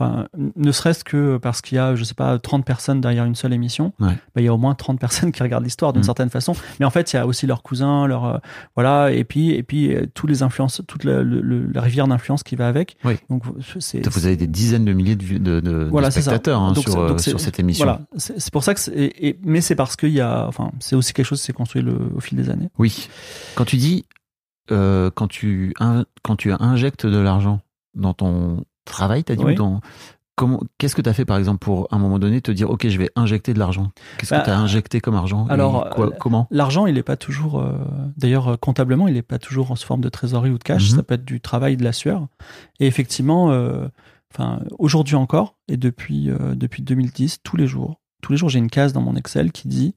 Enfin, 0.00 0.28
ne 0.56 0.72
serait-ce 0.72 1.04
que 1.04 1.36
parce 1.36 1.60
qu'il 1.60 1.76
y 1.76 1.78
a, 1.78 1.94
je 1.94 2.04
sais 2.04 2.14
pas, 2.14 2.38
30 2.38 2.64
personnes 2.64 3.02
derrière 3.02 3.26
une 3.26 3.34
seule 3.34 3.52
émission, 3.52 3.92
Ouais. 4.00 4.14
bah, 4.34 4.40
il 4.40 4.44
y 4.44 4.48
a 4.48 4.54
au 4.54 4.56
moins 4.56 4.74
30 4.74 4.98
personnes 4.98 5.30
qui 5.30 5.42
regardent 5.42 5.64
l'histoire 5.64 5.92
d'une 5.92 6.00
Mm. 6.00 6.04
certaine 6.04 6.30
façon. 6.30 6.54
Mais 6.78 6.86
en 6.86 6.90
fait, 6.90 7.12
il 7.12 7.16
y 7.16 7.18
a 7.18 7.26
aussi 7.26 7.46
leurs 7.46 7.62
cousins, 7.62 8.06
leurs, 8.06 8.24
euh, 8.24 8.38
voilà, 8.76 9.12
et 9.12 9.24
puis, 9.24 9.50
et 9.50 9.62
puis, 9.62 9.94
euh, 9.94 10.06
tous 10.14 10.26
les 10.26 10.42
influences, 10.42 10.80
toute 10.88 11.04
la, 11.04 11.22
le- 11.22 11.42
le- 11.42 11.66
la 11.70 11.82
rivière 11.82 12.08
d'influence 12.08 12.42
qui 12.42 12.56
va 12.56 12.66
avec. 12.66 12.96
Oui. 13.04 13.16
Donc, 13.28 13.42
c'est, 13.78 14.06
vous 14.08 14.24
avez 14.26 14.36
des 14.36 14.46
dizaines 14.46 14.86
de 14.86 14.92
milliers 14.94 15.16
de, 15.16 15.60
de, 15.60 15.88
Voilà, 15.90 16.10
spectateurs 16.10 16.60
hein, 16.62 16.72
Donc, 16.72 16.84
sur, 16.84 16.92
c'est- 16.92 16.98
donc 16.98 17.10
euh, 17.10 17.18
sur 17.18 17.38
cette 17.40 17.60
émission 17.60 17.84
voilà. 17.84 18.00
C'est, 18.16 18.50
pour 18.52 18.64
ça 18.64 18.72
que 18.72 18.80
c'est, 18.80 18.92
et- 18.92 19.28
et- 19.28 19.38
mais 19.44 19.60
c'est 19.60 19.74
parce 19.74 19.96
qu'il 19.96 20.10
y 20.12 20.20
a, 20.22 20.46
enfin, 20.46 20.70
c'est 20.80 20.96
aussi 20.96 21.12
quelque 21.12 21.26
chose 21.26 21.40
qui 21.40 21.46
s'est 21.46 21.52
construit 21.52 21.82
le, 21.82 21.94
au 22.14 22.20
fil 22.20 22.38
des 22.38 22.48
années. 22.48 22.70
oui 22.78 23.08
quand 23.54 23.64
tu 23.66 23.76
dis 23.76 24.06
euh, 24.70 25.10
quand 25.14 25.28
tu 25.28 25.74
in- 25.80 26.04
quand 26.22 26.36
tu 26.36 26.52
injectes 26.52 27.04
de 27.06 27.18
l'argent 27.18 27.60
dans 27.94 28.14
ton 28.14 28.64
travail 28.90 29.24
t'as 29.24 29.34
dit 29.36 29.44
Oui. 29.44 29.52
ou 29.52 29.56
dans 29.56 29.80
comment 30.36 30.60
qu'est-ce 30.78 30.94
que 30.94 31.02
tu 31.02 31.08
as 31.08 31.12
fait 31.12 31.24
par 31.26 31.36
exemple 31.36 31.58
pour 31.58 31.86
à 31.92 31.96
un 31.96 31.98
moment 31.98 32.18
donné 32.18 32.40
te 32.40 32.50
dire 32.50 32.70
ok 32.70 32.88
je 32.88 32.98
vais 32.98 33.10
injecter 33.16 33.52
de 33.52 33.58
l'argent? 33.58 33.90
Qu'est-ce 34.18 34.32
Bah, 34.34 34.40
que 34.40 34.44
tu 34.46 34.50
as 34.50 34.58
injecté 34.58 35.00
comme 35.00 35.14
argent? 35.14 35.46
Et 35.48 35.52
alors, 35.52 35.90
quoi- 35.90 36.06
euh, 36.06 36.10
comment? 36.18 36.46
L'argent, 36.50 36.86
il 36.86 36.94
n'est 36.94 37.02
pas 37.02 37.16
toujours, 37.18 37.60
euh, 37.60 37.72
d'ailleurs, 38.16 38.48
euh, 38.48 38.56
comptablement, 38.56 39.06
il 39.08 39.14
n'est 39.14 39.22
pas 39.22 39.38
toujours 39.38 39.70
en 39.70 39.76
forme 39.76 40.00
de 40.00 40.08
trésorerie 40.08 40.50
ou 40.50 40.56
de 40.58 40.62
cash. 40.64 40.90
Mhm. 40.92 40.96
Ça 40.96 41.02
peut 41.02 41.14
être 41.14 41.24
du 41.26 41.40
travail, 41.42 41.76
de 41.76 41.84
la 41.84 41.92
sueur. 41.92 42.26
Et 42.78 42.86
effectivement, 42.86 43.50
euh, 43.52 43.86
enfin, 44.32 44.60
aujourd'hui 44.78 45.16
encore, 45.16 45.56
et 45.68 45.76
depuis, 45.76 46.30
euh, 46.30 46.54
depuis 46.54 46.82
2010, 46.82 47.40
tous 47.42 47.56
les 47.58 47.66
jours, 47.66 48.00
tous 48.22 48.32
les 48.32 48.38
jours, 48.38 48.48
j'ai 48.48 48.58
une 48.60 48.70
case 48.70 48.92
dans 48.94 49.02
mon 49.02 49.16
Excel 49.16 49.52
qui 49.52 49.68
dit 49.68 49.94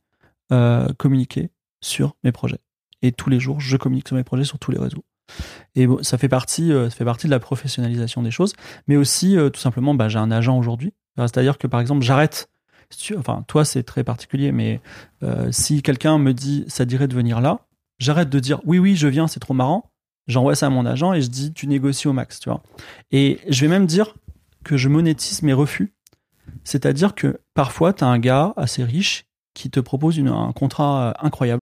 communiquer 0.98 1.50
sur 1.82 2.16
mes 2.24 2.32
projets. 2.32 2.60
Et 3.02 3.12
tous 3.12 3.30
les 3.30 3.40
jours, 3.40 3.60
je 3.60 3.76
communique 3.76 4.08
sur 4.08 4.16
mes 4.18 4.24
projets 4.24 4.44
sur 4.44 4.60
tous 4.60 4.72
les 4.72 4.78
réseaux. 4.78 5.04
Et 5.75 5.88
ça 6.02 6.18
fait 6.18 6.30
partie, 6.30 6.72
euh, 6.72 6.90
ça 6.90 6.96
fait 6.96 7.06
partie 7.06 7.28
de 7.28 7.32
la 7.32 7.40
professionnalisation 7.40 8.22
des 8.22 8.32
choses, 8.32 8.54
mais 8.88 8.96
aussi 8.96 9.38
euh, 9.38 9.50
tout 9.50 9.60
simplement, 9.60 9.96
bah, 9.96 10.10
j'ai 10.10 10.20
un 10.20 10.32
agent 10.32 10.58
aujourd'hui. 10.58 10.94
C'est-à-dire 11.18 11.58
que 11.58 11.68
par 11.68 11.80
exemple, 11.80 12.04
j'arrête. 12.04 12.50
Enfin, 13.18 13.44
toi, 13.48 13.66
c'est 13.66 13.84
très 13.84 14.04
particulier, 14.04 14.52
mais 14.52 14.80
euh, 15.24 15.52
si 15.52 15.82
quelqu'un 15.82 16.20
me 16.20 16.32
dit 16.32 16.63
ça 16.68 16.86
dirait 16.86 17.08
de 17.08 17.16
venir 17.16 17.42
là, 17.42 17.62
j'arrête 17.98 18.30
de 18.30 18.40
dire 18.40 18.60
oui, 18.66 18.78
oui, 18.78 18.96
je 18.96 19.08
viens, 19.08 19.28
c'est 19.28 19.40
trop 19.40 19.54
marrant. 19.54 19.92
J'envoie 20.28 20.56
ça 20.56 20.68
à 20.68 20.70
mon 20.70 20.86
agent 20.86 21.13
et 21.13 21.22
je 21.22 21.28
dis 21.28 21.54
tu 21.54 21.68
négocies 21.68 22.08
au 22.08 22.13
max, 22.13 22.40
tu 22.40 22.50
vois. 22.50 22.62
Et 23.12 23.40
je 23.50 23.62
vais 23.62 23.68
même 23.68 23.88
dire 23.88 24.16
que 24.63 24.78
je 24.78 24.90
monétise 24.90 25.42
mes 25.42 25.54
refus. 25.54 25.94
C'est-à-dire 26.63 27.16
que 27.16 27.42
parfois, 27.54 27.94
tu 27.94 28.04
as 28.04 28.08
un 28.08 28.20
gars 28.20 28.54
assez 28.56 28.84
riche 28.84 29.25
qui 29.54 29.70
te 29.70 29.80
propose 29.80 30.20
un 30.20 30.52
contrat 30.54 31.16
incroyable. 31.20 31.62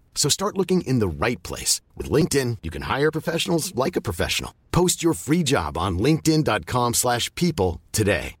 So 0.15 0.29
start 0.29 0.57
looking 0.57 0.81
in 0.81 0.99
the 0.99 1.09
right 1.09 1.41
place. 1.41 1.81
With 1.97 2.09
LinkedIn, 2.11 2.57
you 2.61 2.69
can 2.69 2.83
hire 2.83 3.09
professionals 3.11 3.73
like 3.75 3.95
a 3.97 4.01
professional. 4.01 4.51
Post 4.71 5.01
your 5.03 5.15
free 5.15 5.43
job 5.43 5.77
on 5.77 5.97
linkedin.com/people 5.97 6.93
slash 6.93 7.29
people 7.33 7.79
today. 7.91 8.35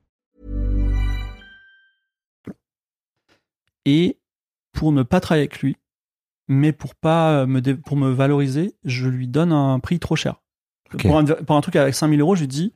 Et 3.85 4.17
pour 4.73 4.91
ne 4.91 5.03
pas 5.03 5.19
travailler 5.19 5.43
avec 5.47 5.61
lui, 5.61 5.75
mais 6.47 6.71
pour 6.71 6.95
pas 6.95 7.45
me 7.45 7.61
dé- 7.61 7.75
pour 7.75 7.97
me 7.97 8.11
valoriser, 8.11 8.75
je 8.83 9.07
lui 9.07 9.27
donne 9.27 9.51
un 9.51 9.79
prix 9.79 9.99
trop 9.99 10.15
cher. 10.15 10.41
Ok. 10.93 11.03
Pour, 11.03 11.17
un, 11.17 11.25
pour 11.25 11.55
un 11.55 11.61
truc 11.61 11.75
avec 11.77 11.95
5000 11.95 12.19
euros, 12.21 12.35
je 12.35 12.41
lui 12.41 12.47
dis, 12.47 12.73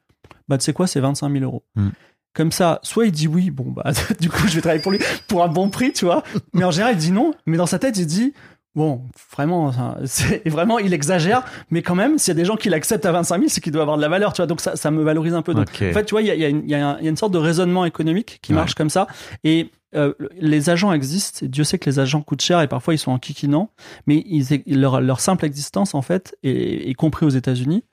bah 0.48 0.58
tu 0.58 0.64
sais 0.64 0.74
quoi, 0.74 0.88
c'est 0.88 1.00
25 1.00 1.32
000 1.32 1.44
euros. 1.44 1.64
Hmm. 1.76 1.90
Comme 2.34 2.52
ça, 2.52 2.80
soit 2.84 3.06
il 3.06 3.12
dit 3.12 3.28
oui, 3.28 3.50
bon 3.50 3.72
bah 3.72 3.92
du 4.20 4.30
coup 4.30 4.48
je 4.48 4.56
vais 4.56 4.62
travailler 4.62 4.82
pour 4.82 4.92
lui 4.92 5.00
pour 5.28 5.44
un 5.44 5.48
bon 5.48 5.70
prix, 5.70 5.94
tu 5.94 6.06
vois. 6.06 6.24
Mais 6.54 6.64
en 6.64 6.72
général 6.72 6.96
il 6.96 7.00
dit 7.00 7.12
non. 7.12 7.34
Mais 7.46 7.58
dans 7.58 7.66
sa 7.66 7.80
tête 7.80 7.98
il 7.98 8.06
dit 8.06 8.34
bon 8.76 9.02
vraiment, 9.36 9.72
ça- 9.72 9.98
c'est 10.06 10.48
vraiment 10.50 10.80
il 10.80 10.94
exagère. 10.94 11.44
Mais 11.72 11.82
quand 11.82 11.96
même, 11.96 12.18
s'il 12.18 12.34
y 12.34 12.38
a 12.38 12.40
des 12.40 12.46
gens 12.46 12.56
qui 12.58 12.70
l'acceptent 12.70 13.06
à 13.06 13.12
25 13.12 13.38
000, 13.38 13.50
c'est 13.50 13.62
qu'il 13.62 13.72
doit 13.74 13.82
avoir 13.84 13.98
de 13.98 14.02
la 14.02 14.10
valeur, 14.10 14.34
tu 14.34 14.38
vois. 14.42 14.48
Donc 14.48 14.62
ça, 14.62 14.76
ça 14.76 14.92
me 14.92 15.04
valorise 15.04 15.34
un 15.34 15.42
peu. 15.42 15.54
Donc 15.54 15.68
en 15.70 15.94
fait, 15.94 16.06
tu 16.06 16.12
vois, 16.12 16.22
il 16.22 16.28
y 16.28 16.32
a, 16.32 16.36
y 16.36 16.46
a 16.46 16.50
y 16.50 16.74
a 16.76 17.02
y 17.02 17.08
a 17.08 17.10
une 17.10 17.18
sorte 17.18 17.34
de 17.34 17.38
raisonnement 17.40 17.86
économique 17.86 18.40
qui 18.42 18.52
Ouais. 18.54 18.58
marche 18.60 18.76
comme 18.76 18.90
ça. 18.90 19.08
Et 19.44 19.72
euh, 19.96 20.14
les 20.42 20.70
agents 20.70 20.92
existent. 20.92 21.46
Dieu 21.46 21.64
sait 21.64 21.80
que 21.80 21.90
les 21.90 22.00
agents 22.00 22.22
coûtent 22.22 22.42
cher 22.42 22.60
et 22.60 22.68
parfois 22.68 22.94
ils 22.94 22.98
sont 22.98 23.12
en 23.14 23.18
kikinant. 23.20 23.70
Mais 24.08 24.24
ils, 24.28 24.46
leur, 24.80 25.00
leur 25.00 25.22
simple 25.22 25.46
existence, 25.46 25.96
en 25.96 26.02
fait, 26.02 26.36
est, 26.44 26.90
est 26.90 26.94
compris 26.96 27.26
aux 27.26 27.30
États-Unis. 27.30 27.86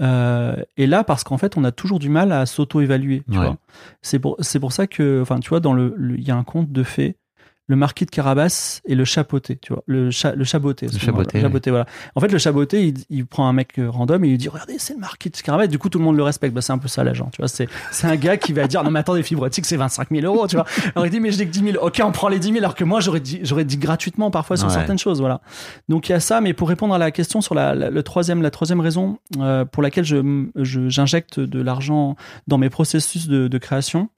Euh, 0.00 0.56
et 0.76 0.86
là, 0.88 1.04
parce 1.04 1.22
qu'en 1.22 1.38
fait, 1.38 1.56
on 1.56 1.62
a 1.62 1.70
toujours 1.70 1.98
du 2.00 2.08
mal 2.08 2.32
à 2.32 2.46
s'auto-évaluer. 2.46 3.22
Tu 3.30 3.38
Ouais. 3.38 3.44
vois. 3.46 3.56
C'est 4.02 4.18
pour, 4.18 4.36
c'est 4.40 4.58
pour 4.58 4.72
ça 4.72 4.86
que, 4.88 5.20
enfin, 5.22 5.38
tu 5.38 5.48
vois, 5.48 5.60
dans 5.60 5.72
le, 5.74 5.94
le- 5.96 6.18
il 6.18 6.26
y 6.26 6.30
a 6.32 6.36
un 6.36 6.42
conte 6.44 6.72
de 6.72 6.82
fées. 6.82 7.16
Le 7.66 7.76
marquis 7.76 8.04
de 8.04 8.10
Carabas 8.10 8.80
et 8.84 8.94
le 8.94 9.06
chapeauté, 9.06 9.56
tu 9.56 9.72
vois, 9.72 9.82
le, 9.86 10.10
cha, 10.10 10.34
le 10.34 10.44
chaboté. 10.44 10.86
le 10.86 10.98
chaboté, 10.98 11.70
voilà. 11.70 11.86
En 12.14 12.20
fait, 12.20 12.28
le 12.28 12.36
chaboté, 12.36 12.86
il, 12.88 12.94
il 13.08 13.24
prend 13.26 13.48
un 13.48 13.54
mec 13.54 13.78
euh, 13.78 13.88
random 13.88 14.22
et 14.22 14.28
il 14.28 14.30
lui 14.32 14.38
dit 14.38 14.48
Regardez, 14.50 14.74
c'est 14.78 14.92
le 14.92 15.00
marquis 15.00 15.30
de 15.30 15.36
Carabas. 15.38 15.66
Du 15.66 15.78
coup, 15.78 15.88
tout 15.88 15.98
le 15.98 16.04
monde 16.04 16.16
le 16.16 16.22
respecte. 16.22 16.54
Bah, 16.54 16.60
c'est 16.60 16.74
un 16.74 16.78
peu 16.78 16.88
ça, 16.88 17.02
l'agent. 17.04 17.30
Tu 17.32 17.40
vois, 17.40 17.48
c'est, 17.48 17.66
c'est 17.90 18.06
un 18.06 18.16
gars 18.16 18.36
qui 18.36 18.52
va 18.52 18.66
dire 18.66 18.84
Non, 18.84 18.90
mais 18.90 18.98
attendez, 19.00 19.22
fibre 19.22 19.44
optique, 19.44 19.64
c'est 19.64 19.78
25 19.78 20.08
000 20.10 20.26
euros. 20.26 20.46
Tu 20.46 20.56
vois. 20.56 20.66
Alors, 20.94 21.06
il 21.06 21.10
dit 21.10 21.20
Mais 21.20 21.30
je 21.32 21.38
n'ai 21.38 21.46
que 21.46 21.50
10 21.52 21.72
000. 21.72 21.84
Ok, 21.84 22.02
on 22.04 22.12
prend 22.12 22.28
les 22.28 22.38
10 22.38 22.48
000. 22.48 22.58
Alors 22.58 22.74
que 22.74 22.84
moi, 22.84 23.00
j'aurais 23.00 23.20
dit, 23.20 23.40
j'aurais 23.44 23.64
dit 23.64 23.78
gratuitement 23.78 24.30
parfois 24.30 24.58
sur 24.58 24.68
Ouais. 24.68 24.74
certaines 24.74 24.98
choses. 24.98 25.20
Voilà. 25.20 25.40
Donc, 25.88 26.10
il 26.10 26.12
y 26.12 26.14
a 26.14 26.20
ça. 26.20 26.42
Mais 26.42 26.52
pour 26.52 26.68
répondre 26.68 26.94
à 26.94 26.98
la 26.98 27.10
question 27.12 27.40
sur 27.40 27.54
la, 27.54 27.74
la- 27.74 27.88
le 27.88 28.02
troisième, 28.02 28.42
la 28.42 28.50
troisième 28.50 28.80
raison 28.80 29.18
euh, 29.38 29.64
pour 29.64 29.82
laquelle 29.82 30.04
je, 30.04 30.44
je- 30.56 30.90
j'injecte 30.90 31.40
de 31.40 31.62
l'argent 31.62 32.16
dans 32.46 32.58
mes 32.58 32.68
processus 32.68 33.26
de, 33.26 33.48
de 33.48 33.58
création, 33.58 34.10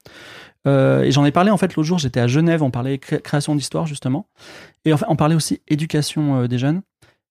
euh, 0.67 1.01
et 1.03 1.11
j'en 1.11 1.25
ai 1.25 1.31
parlé 1.31 1.49
en 1.51 1.57
fait 1.57 1.75
l'autre 1.75 1.87
jour, 1.87 1.97
j'étais 1.97 2.19
à 2.19 2.27
Genève, 2.27 2.61
on 2.61 2.71
parlait 2.71 2.97
cré- 2.99 3.21
création 3.21 3.55
d'histoire 3.55 3.87
justement, 3.87 4.27
et 4.85 4.93
en 4.93 4.97
fait 4.97 5.05
on 5.07 5.15
parlait 5.15 5.35
aussi 5.35 5.61
éducation 5.67 6.41
euh, 6.41 6.47
des 6.47 6.57
jeunes. 6.59 6.81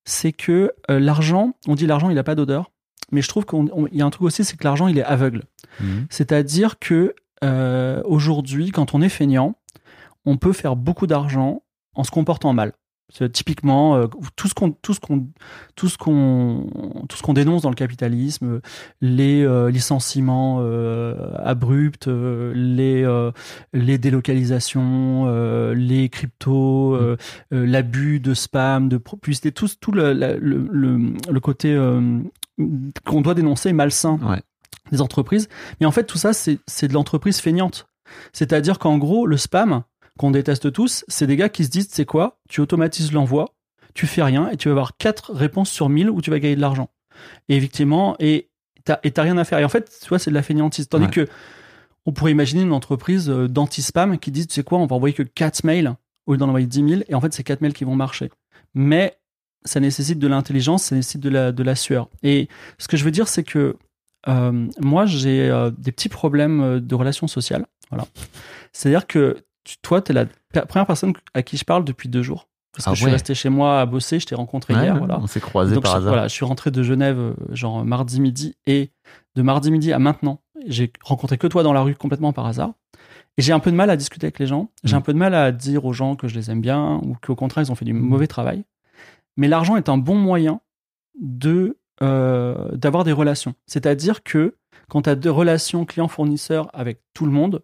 C'est 0.04 0.32
que 0.32 0.72
euh, 0.90 1.00
l'argent, 1.00 1.54
on 1.68 1.74
dit 1.74 1.86
l'argent 1.86 2.08
il 2.10 2.14
n'a 2.14 2.22
pas 2.24 2.34
d'odeur, 2.34 2.70
mais 3.12 3.22
je 3.22 3.28
trouve 3.28 3.44
qu'il 3.44 3.68
y 3.92 4.02
a 4.02 4.06
un 4.06 4.10
truc 4.10 4.22
aussi, 4.22 4.44
c'est 4.44 4.56
que 4.56 4.64
l'argent 4.64 4.88
il 4.88 4.98
est 4.98 5.04
aveugle. 5.04 5.42
Mhm. 5.80 6.06
C'est-à-dire 6.10 6.78
que 6.78 7.14
aujourd'hui, 8.04 8.72
quand 8.72 8.94
on 8.94 9.02
est 9.02 9.08
feignant, 9.08 9.54
on 10.24 10.36
peut 10.36 10.52
faire 10.52 10.74
beaucoup 10.74 11.06
d'argent 11.06 11.62
en 11.94 12.02
se 12.02 12.10
comportant 12.10 12.52
mal. 12.52 12.72
Typiquement, 13.32 13.96
euh, 13.96 14.06
tout 14.34 14.48
ce 14.48 14.54
qu'on 14.54 14.72
tout 14.72 14.92
ce 14.92 14.98
qu'on 15.00 15.28
tout 15.76 15.88
ce 15.88 15.96
qu'on 15.96 17.04
tout 17.08 17.16
ce 17.16 17.22
qu'on 17.22 17.32
dénonce 17.34 17.62
dans 17.62 17.70
le 17.70 17.76
capitalisme, 17.76 18.60
les 19.00 19.42
euh, 19.44 19.70
licenciements 19.70 20.58
euh, 20.60 21.14
abrupts, 21.38 22.08
euh, 22.08 22.52
les 22.54 23.04
euh, 23.04 23.30
les 23.72 23.96
délocalisations, 23.98 25.24
euh, 25.28 25.72
les 25.72 26.08
cryptos, 26.08 26.94
euh, 26.94 27.16
euh, 27.54 27.64
l'abus 27.64 28.18
de 28.18 28.34
spam, 28.34 28.88
de 28.88 28.96
publicité, 28.98 29.52
tout 29.52 29.68
tout 29.80 29.92
le 29.92 30.12
le, 30.12 30.36
le, 30.40 31.12
le 31.30 31.40
côté 31.40 31.72
euh, 31.72 32.18
qu'on 33.04 33.20
doit 33.20 33.34
dénoncer 33.34 33.72
malsain 33.72 34.18
Ouais. 34.22 34.42
des 34.90 35.00
entreprises. 35.00 35.48
Mais 35.80 35.86
en 35.86 35.92
fait, 35.92 36.04
tout 36.04 36.18
ça, 36.18 36.32
c'est 36.32 36.58
c'est 36.66 36.88
de 36.88 36.92
l'entreprise 36.92 37.38
feignante. 37.40 37.86
C'est-à-dire 38.32 38.78
qu'en 38.78 38.98
gros, 38.98 39.26
le 39.26 39.36
spam, 39.36 39.82
qu'on 40.18 40.30
déteste 40.30 40.72
tous, 40.72 41.04
c'est 41.08 41.26
des 41.26 41.36
gars 41.36 41.48
qui 41.48 41.64
se 41.64 41.70
disent, 41.70 41.88
c'est 41.90 42.04
quoi? 42.06 42.38
Tu 42.48 42.60
automatises 42.60 43.12
l'envoi, 43.12 43.54
tu 43.94 44.06
fais 44.06 44.22
rien, 44.22 44.48
et 44.50 44.56
tu 44.56 44.68
vas 44.68 44.72
avoir 44.72 44.96
quatre 44.96 45.32
réponses 45.32 45.70
sur 45.70 45.88
1000 45.88 46.10
où 46.10 46.20
tu 46.22 46.30
vas 46.30 46.38
gagner 46.38 46.56
de 46.56 46.60
l'argent. 46.60 46.90
Et 47.48 47.56
effectivement, 47.56 48.16
et 48.18 48.48
t'as 48.84 48.98
et 49.02 49.10
t'as 49.10 49.22
rien 49.22 49.36
à 49.38 49.44
faire. 49.44 49.58
Et 49.58 49.64
en 49.64 49.68
fait, 49.68 49.90
tu 50.02 50.08
vois, 50.08 50.18
c'est 50.18 50.30
de 50.30 50.34
la 50.34 50.42
feignantise. 50.42 50.88
Tandis 50.88 51.04
Ouais. 51.06 51.10
que 51.10 51.28
on 52.06 52.12
pourrait 52.12 52.30
imaginer 52.30 52.62
une 52.62 52.72
entreprise 52.72 53.28
euh, 53.28 53.48
d'anti-spam 53.48 54.18
qui 54.18 54.30
dit, 54.30 54.46
tu 54.46 54.54
sais 54.54 54.62
quoi, 54.62 54.78
on 54.78 54.86
va 54.86 54.94
envoyer 54.96 55.12
que 55.14 55.22
4 55.24 55.64
mails 55.64 55.94
au 56.26 56.32
lieu 56.32 56.38
d'en 56.38 56.48
envoyer 56.48 56.66
10 56.66 56.88
000, 56.88 57.02
et 57.08 57.14
en 57.14 57.20
fait, 57.20 57.32
c'est 57.32 57.42
4 57.42 57.60
mails 57.62 57.72
qui 57.72 57.84
vont 57.84 57.96
marcher. 57.96 58.30
Mais 58.74 59.16
ça 59.64 59.80
nécessite 59.80 60.18
de 60.18 60.28
l'intelligence, 60.28 60.84
ça 60.84 60.94
nécessite 60.94 61.20
de 61.20 61.28
la, 61.30 61.50
de 61.52 61.62
la 61.62 61.74
sueur. 61.74 62.08
Et 62.22 62.48
ce 62.78 62.86
que 62.88 62.96
je 62.96 63.04
veux 63.04 63.10
dire, 63.10 63.26
c'est 63.28 63.42
que 63.44 63.76
euh, 64.28 64.66
moi, 64.80 65.06
j'ai 65.06 65.48
euh, 65.50 65.70
des 65.76 65.90
petits 65.92 66.08
problèmes 66.08 66.80
de 66.80 66.94
relations 66.94 67.26
sociales. 67.28 67.66
Voilà. 67.90 68.06
C'est-à-dire 68.72 69.06
que 69.06 69.36
tu- 69.66 69.76
toi, 69.82 70.00
tu 70.00 70.12
es 70.12 70.14
la 70.14 70.26
première 70.66 70.86
personne 70.86 71.12
à 71.34 71.42
qui 71.42 71.56
je 71.56 71.64
parle 71.64 71.84
depuis 71.84 72.08
deux 72.08 72.22
jours. 72.22 72.48
Parce 72.72 72.84
que 72.84 72.90
Ah 72.90 72.94
je 72.94 73.00
suis 73.02 73.10
resté 73.10 73.34
chez 73.34 73.48
moi 73.48 73.80
à 73.80 73.86
bosser, 73.86 74.20
je 74.20 74.26
t'ai 74.26 74.34
rencontré 74.34 74.74
Ouais, 74.74 74.82
hier. 74.82 74.92
ouais, 74.94 74.98
Voilà. 74.98 75.18
On 75.20 75.26
s'est 75.26 75.40
croisés 75.40 75.74
Donc, 75.74 75.84
par 75.84 75.92
je, 75.92 75.96
hasard. 75.98 76.12
voilà, 76.12 76.28
je 76.28 76.32
suis 76.34 76.44
rentré 76.44 76.70
de 76.70 76.82
Genève, 76.82 77.18
euh, 77.18 77.34
genre 77.50 77.84
mardi 77.84 78.20
midi, 78.20 78.54
et 78.66 78.90
de 79.34 79.42
mardi 79.42 79.70
midi 79.70 79.92
à 79.94 79.98
maintenant, 79.98 80.40
j'ai 80.66 80.92
rencontré 81.02 81.38
que 81.38 81.46
toi 81.46 81.62
dans 81.62 81.72
la 81.72 81.80
rue 81.80 81.94
complètement 81.94 82.32
par 82.34 82.44
hasard. 82.46 82.72
Et 83.38 83.42
j'ai 83.42 83.52
un 83.52 83.60
peu 83.60 83.70
de 83.70 83.76
mal 83.76 83.88
à 83.90 83.96
discuter 83.96 84.26
avec 84.26 84.38
les 84.38 84.46
gens. 84.46 84.68
J'ai 84.84 84.94
Mm. 84.94 84.98
un 84.98 85.00
peu 85.02 85.12
de 85.14 85.18
mal 85.18 85.34
à 85.34 85.52
dire 85.52 85.84
aux 85.86 85.92
gens 85.94 86.16
que 86.16 86.28
je 86.28 86.34
les 86.34 86.50
aime 86.50 86.60
bien 86.60 87.00
ou 87.02 87.16
qu'au 87.20 87.34
contraire, 87.34 87.64
ils 87.64 87.72
ont 87.72 87.74
fait 87.74 87.84
du 87.86 87.92
Mm. 87.94 87.98
mauvais 87.98 88.26
travail. 88.26 88.64
Mais 89.38 89.48
l'argent 89.48 89.76
est 89.76 89.88
un 89.88 89.98
bon 89.98 90.14
moyen 90.16 90.60
de 91.20 91.78
euh, 92.02 92.76
d'avoir 92.76 93.04
des 93.04 93.12
relations. 93.12 93.54
C'est-à-dire 93.66 94.22
que 94.22 94.54
quand 94.90 95.02
tu 95.02 95.08
as 95.10 95.14
des 95.14 95.30
relations 95.30 95.86
client-fournisseur 95.86 96.68
avec 96.74 97.00
tout 97.14 97.24
le 97.24 97.32
monde, 97.32 97.62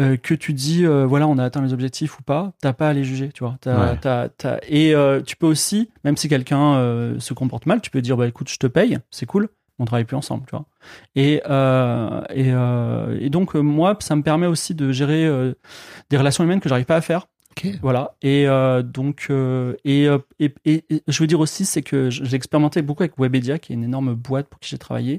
euh, 0.00 0.16
que 0.16 0.34
tu 0.34 0.52
dis 0.52 0.84
euh, 0.84 1.04
voilà 1.06 1.26
on 1.28 1.38
a 1.38 1.44
atteint 1.44 1.62
les 1.62 1.72
objectifs 1.72 2.18
ou 2.18 2.22
pas, 2.22 2.52
t'as 2.60 2.72
pas 2.72 2.88
à 2.88 2.92
les 2.92 3.04
juger, 3.04 3.30
tu 3.32 3.44
vois. 3.44 3.56
T'as- 3.60 3.92
Ouais. 3.92 3.98
t'as- 4.00 4.28
t'as- 4.28 4.58
et 4.68 4.94
euh, 4.94 5.20
tu 5.20 5.36
peux 5.36 5.46
aussi, 5.46 5.90
même 6.04 6.16
si 6.16 6.28
quelqu'un 6.28 6.74
euh, 6.76 7.18
se 7.20 7.32
comporte 7.34 7.66
mal, 7.66 7.80
tu 7.80 7.90
peux 7.90 8.02
dire 8.02 8.16
bah 8.16 8.26
écoute 8.26 8.48
je 8.50 8.56
te 8.58 8.66
paye, 8.66 8.98
c'est 9.10 9.26
cool, 9.26 9.48
on 9.78 9.84
travaille 9.84 10.04
plus 10.04 10.16
ensemble, 10.16 10.44
tu 10.46 10.50
vois. 10.56 10.66
Et 11.14 11.42
euh, 11.48 12.20
et, 12.34 12.52
euh, 12.52 13.16
et 13.20 13.30
donc 13.30 13.54
moi 13.54 13.96
ça 14.00 14.16
me 14.16 14.22
permet 14.22 14.46
aussi 14.46 14.74
de 14.74 14.90
gérer 14.92 15.24
euh, 15.26 15.54
des 16.10 16.16
relations 16.16 16.42
humaines 16.44 16.60
que 16.60 16.68
j'arrive 16.68 16.86
pas 16.86 16.96
à 16.96 17.00
faire. 17.00 17.26
Voilà. 17.82 18.14
Et 18.22 18.46
euh, 18.48 18.82
donc, 18.82 19.26
euh, 19.30 19.74
et, 19.84 20.08
euh, 20.08 20.18
et, 20.40 20.54
et- 20.64 20.84
et 20.90 21.02
je 21.08 21.20
veux 21.22 21.26
dire 21.26 21.40
aussi, 21.40 21.64
c'est 21.64 21.82
que 21.82 22.10
j'ai 22.10 22.36
expérimenté 22.36 22.82
beaucoup 22.82 23.02
avec 23.02 23.18
Webedia, 23.18 23.58
qui 23.58 23.72
est 23.72 23.76
une 23.76 23.84
énorme 23.84 24.14
boîte 24.14 24.48
pour 24.48 24.58
qui 24.60 24.68
j'ai 24.70 24.78
travaillé, 24.78 25.18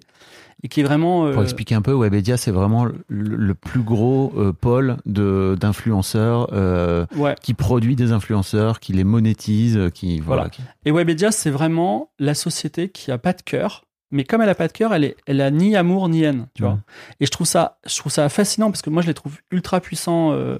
et 0.64 0.68
qui 0.68 0.82
est 0.82 0.84
vraiment. 0.84 1.26
euh, 1.28 1.34
Pour 1.34 1.44
expliquer 1.44 1.76
un 1.76 1.82
peu, 1.82 1.94
Webedia, 1.94 2.38
c'est 2.38 2.52
vraiment 2.52 2.86
le, 2.86 2.94
le 3.08 3.54
plus 3.56 3.82
gros 3.82 4.34
euh, 4.38 4.52
pôle 4.54 4.98
de 5.06 5.56
d'influenceurs 5.60 6.50
euh, 6.54 7.06
ouais. 7.16 7.36
qui 7.42 7.54
produit 7.54 7.96
des 7.96 8.12
influenceurs, 8.12 8.80
qui 8.80 8.94
les 8.94 9.04
monétise, 9.04 9.80
qui 9.94 10.20
voilà. 10.20 10.44
Voilà. 10.44 10.70
Et 10.86 10.92
Webedia, 10.92 11.32
c'est 11.32 11.52
vraiment 11.52 12.10
la 12.20 12.34
société 12.34 12.90
qui 12.90 13.12
a 13.12 13.18
pas 13.18 13.34
de 13.34 13.42
cœur. 13.42 13.85
Mais 14.12 14.24
comme 14.24 14.42
elle 14.42 14.50
a 14.50 14.56
pas 14.56 14.68
de 14.68 14.72
cœur, 14.74 14.94
elle, 14.94 15.04
est, 15.04 15.18
elle 15.26 15.42
a 15.42 15.50
ni 15.52 15.76
amour 15.76 16.08
ni 16.10 16.24
haine, 16.24 16.48
tu 16.54 16.62
vois. 16.64 16.78
Et 17.20 17.26
je 17.26 17.32
trouve 17.32 17.48
ça, 17.48 17.80
je 17.86 17.98
trouve 17.98 18.12
ça 18.12 18.30
fascinant 18.30 18.70
parce 18.72 18.82
que 18.82 18.90
moi, 18.90 19.02
je 19.02 19.08
les 19.08 19.14
trouve 19.14 19.38
ultra 19.52 19.82
puissants 19.82 20.32
euh, 20.32 20.60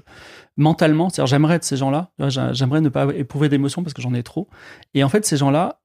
mentalement. 0.56 1.08
C'est-à-dire, 1.08 1.26
j'aimerais 1.28 1.54
être 1.56 1.64
ces 1.64 1.76
gens-là. 1.76 2.10
Tu 2.20 2.26
J'aimerais 2.52 2.80
ne 2.80 2.88
pas 2.88 3.06
éprouver 3.14 3.48
d'émotions 3.48 3.82
parce 3.82 3.94
que 3.94 4.02
j'en 4.02 4.14
ai 4.14 4.22
trop. 4.22 4.48
Et 4.94 5.04
en 5.04 5.08
fait, 5.08 5.24
ces 5.24 5.36
gens-là, 5.36 5.80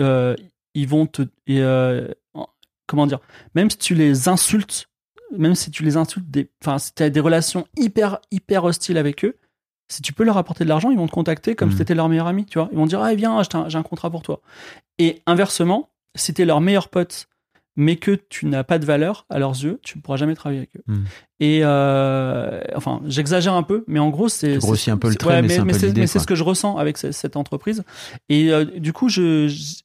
euh, 0.00 0.34
ils 0.74 0.88
vont 0.88 1.06
te, 1.06 1.22
et, 1.46 1.60
euh, 1.60 2.08
en- 2.34 2.48
comment 2.86 3.06
dire, 3.06 3.20
même 3.54 3.70
si 3.70 3.78
tu 3.78 3.94
les 3.94 4.28
insultes, 4.28 4.88
même 5.36 5.54
si 5.54 5.70
tu 5.70 5.82
les 5.84 5.96
insultes, 5.96 6.30
des, 6.30 6.50
enfin, 6.64 6.78
si 6.78 6.94
tu 6.94 7.02
as 7.02 7.10
des 7.10 7.20
relations 7.20 7.66
hyper, 7.76 8.18
hyper 8.30 8.64
hostiles 8.64 8.96
avec 8.98 9.24
eux, 9.24 9.36
si 9.88 10.02
tu 10.02 10.12
peux 10.12 10.24
leur 10.24 10.36
apporter 10.36 10.64
de 10.64 10.68
l'argent, 10.68 10.90
ils 10.90 10.98
vont 10.98 11.06
te 11.06 11.12
contacter 11.12 11.54
comme 11.54 11.68
Mm. 11.68 11.72
si 11.72 11.78
t'étais 11.78 11.94
leur 11.94 12.08
meilleur 12.08 12.26
ami, 12.26 12.44
tu 12.46 12.58
vois. 12.58 12.68
Ils 12.72 12.78
vont 12.78 12.86
dire, 12.86 13.00
ah, 13.02 13.14
viens, 13.14 13.42
j'ai 13.42 13.56
un, 13.58 13.68
j'ai 13.68 13.78
un 13.78 13.82
contrat 13.82 14.10
pour 14.10 14.22
toi. 14.22 14.40
Et 14.98 15.22
inversement, 15.26 15.90
si 16.14 16.34
t'es 16.34 16.44
leur 16.44 16.60
meilleur 16.60 16.88
pote, 16.88 17.28
mais 17.76 17.96
que 17.96 18.10
tu 18.28 18.46
n'as 18.46 18.64
pas 18.64 18.78
de 18.80 18.84
valeur 18.84 19.24
à 19.30 19.38
leurs 19.38 19.52
yeux, 19.62 19.78
tu 19.82 19.98
ne 19.98 20.02
pourras 20.02 20.16
jamais 20.16 20.34
travailler 20.34 20.58
avec 20.60 20.76
eux. 20.76 20.82
Mm. 20.86 21.04
Et 21.40 21.60
euh, 21.62 22.60
enfin, 22.74 23.00
j'exagère 23.06 23.52
un 23.54 23.62
peu, 23.62 23.84
mais 23.86 23.98
en 24.00 24.10
gros, 24.10 24.28
c'est. 24.28 24.54
Tu 24.54 24.58
grossis 24.58 24.90
un 24.90 24.96
peu 24.96 25.08
le 25.08 25.14
trait, 25.14 25.42
mais 25.42 25.48
mais 25.64 26.06
c'est 26.08 26.18
ce 26.18 26.26
que 26.26 26.34
je 26.34 26.42
ressens 26.42 26.76
avec 26.76 26.98
ce- 26.98 27.12
cette 27.12 27.36
entreprise. 27.36 27.84
Et 28.28 28.52
euh, 28.52 28.64
du 28.64 28.92
coup, 28.92 29.08
je. 29.08 29.48
je- 29.48 29.76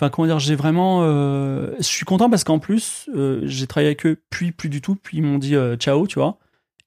Enfin, 0.00 0.08
comment 0.08 0.26
dire, 0.26 0.38
j'ai 0.38 0.54
vraiment. 0.56 1.00
euh, 1.02 1.74
je 1.78 1.82
suis 1.84 2.06
content 2.06 2.30
parce 2.30 2.44
qu'en 2.44 2.58
plus, 2.58 3.08
euh, 3.14 3.42
j'ai 3.44 3.66
travaillé 3.66 3.88
avec 3.88 4.06
eux, 4.06 4.22
puis 4.30 4.50
plus 4.50 4.70
du 4.70 4.80
tout, 4.80 4.96
puis 4.96 5.18
ils 5.18 5.22
m'ont 5.22 5.36
dit 5.38 5.54
euh, 5.54 5.76
ciao, 5.76 6.06
tu 6.06 6.18
vois. 6.18 6.38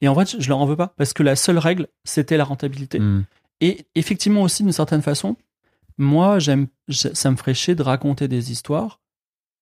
Et 0.01 0.07
en 0.07 0.15
fait, 0.15 0.35
je 0.41 0.49
leur 0.49 0.57
en 0.57 0.65
veux 0.65 0.75
pas 0.75 0.93
parce 0.97 1.13
que 1.13 1.21
la 1.21 1.35
seule 1.35 1.59
règle, 1.59 1.87
c'était 2.03 2.35
la 2.35 2.43
rentabilité. 2.43 2.99
Hmm. 2.99 3.23
Et 3.61 3.85
effectivement 3.93 4.41
aussi, 4.41 4.63
d'une 4.63 4.71
certaine 4.73 5.03
façon, 5.03 5.37
moi, 5.97 6.39
j'aime, 6.39 6.67
ça 6.89 7.31
me 7.31 7.35
ferait 7.35 7.53
chier 7.53 7.75
de 7.75 7.83
raconter 7.83 8.27
des 8.27 8.51
histoires 8.51 8.99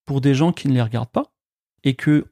pour 0.06 0.22
des 0.22 0.34
gens 0.36 0.52
qui 0.52 0.68
ne 0.68 0.74
les 0.74 0.82
regardent 0.82 1.10
pas 1.12 1.32
et 1.84 1.94
que 1.96 2.26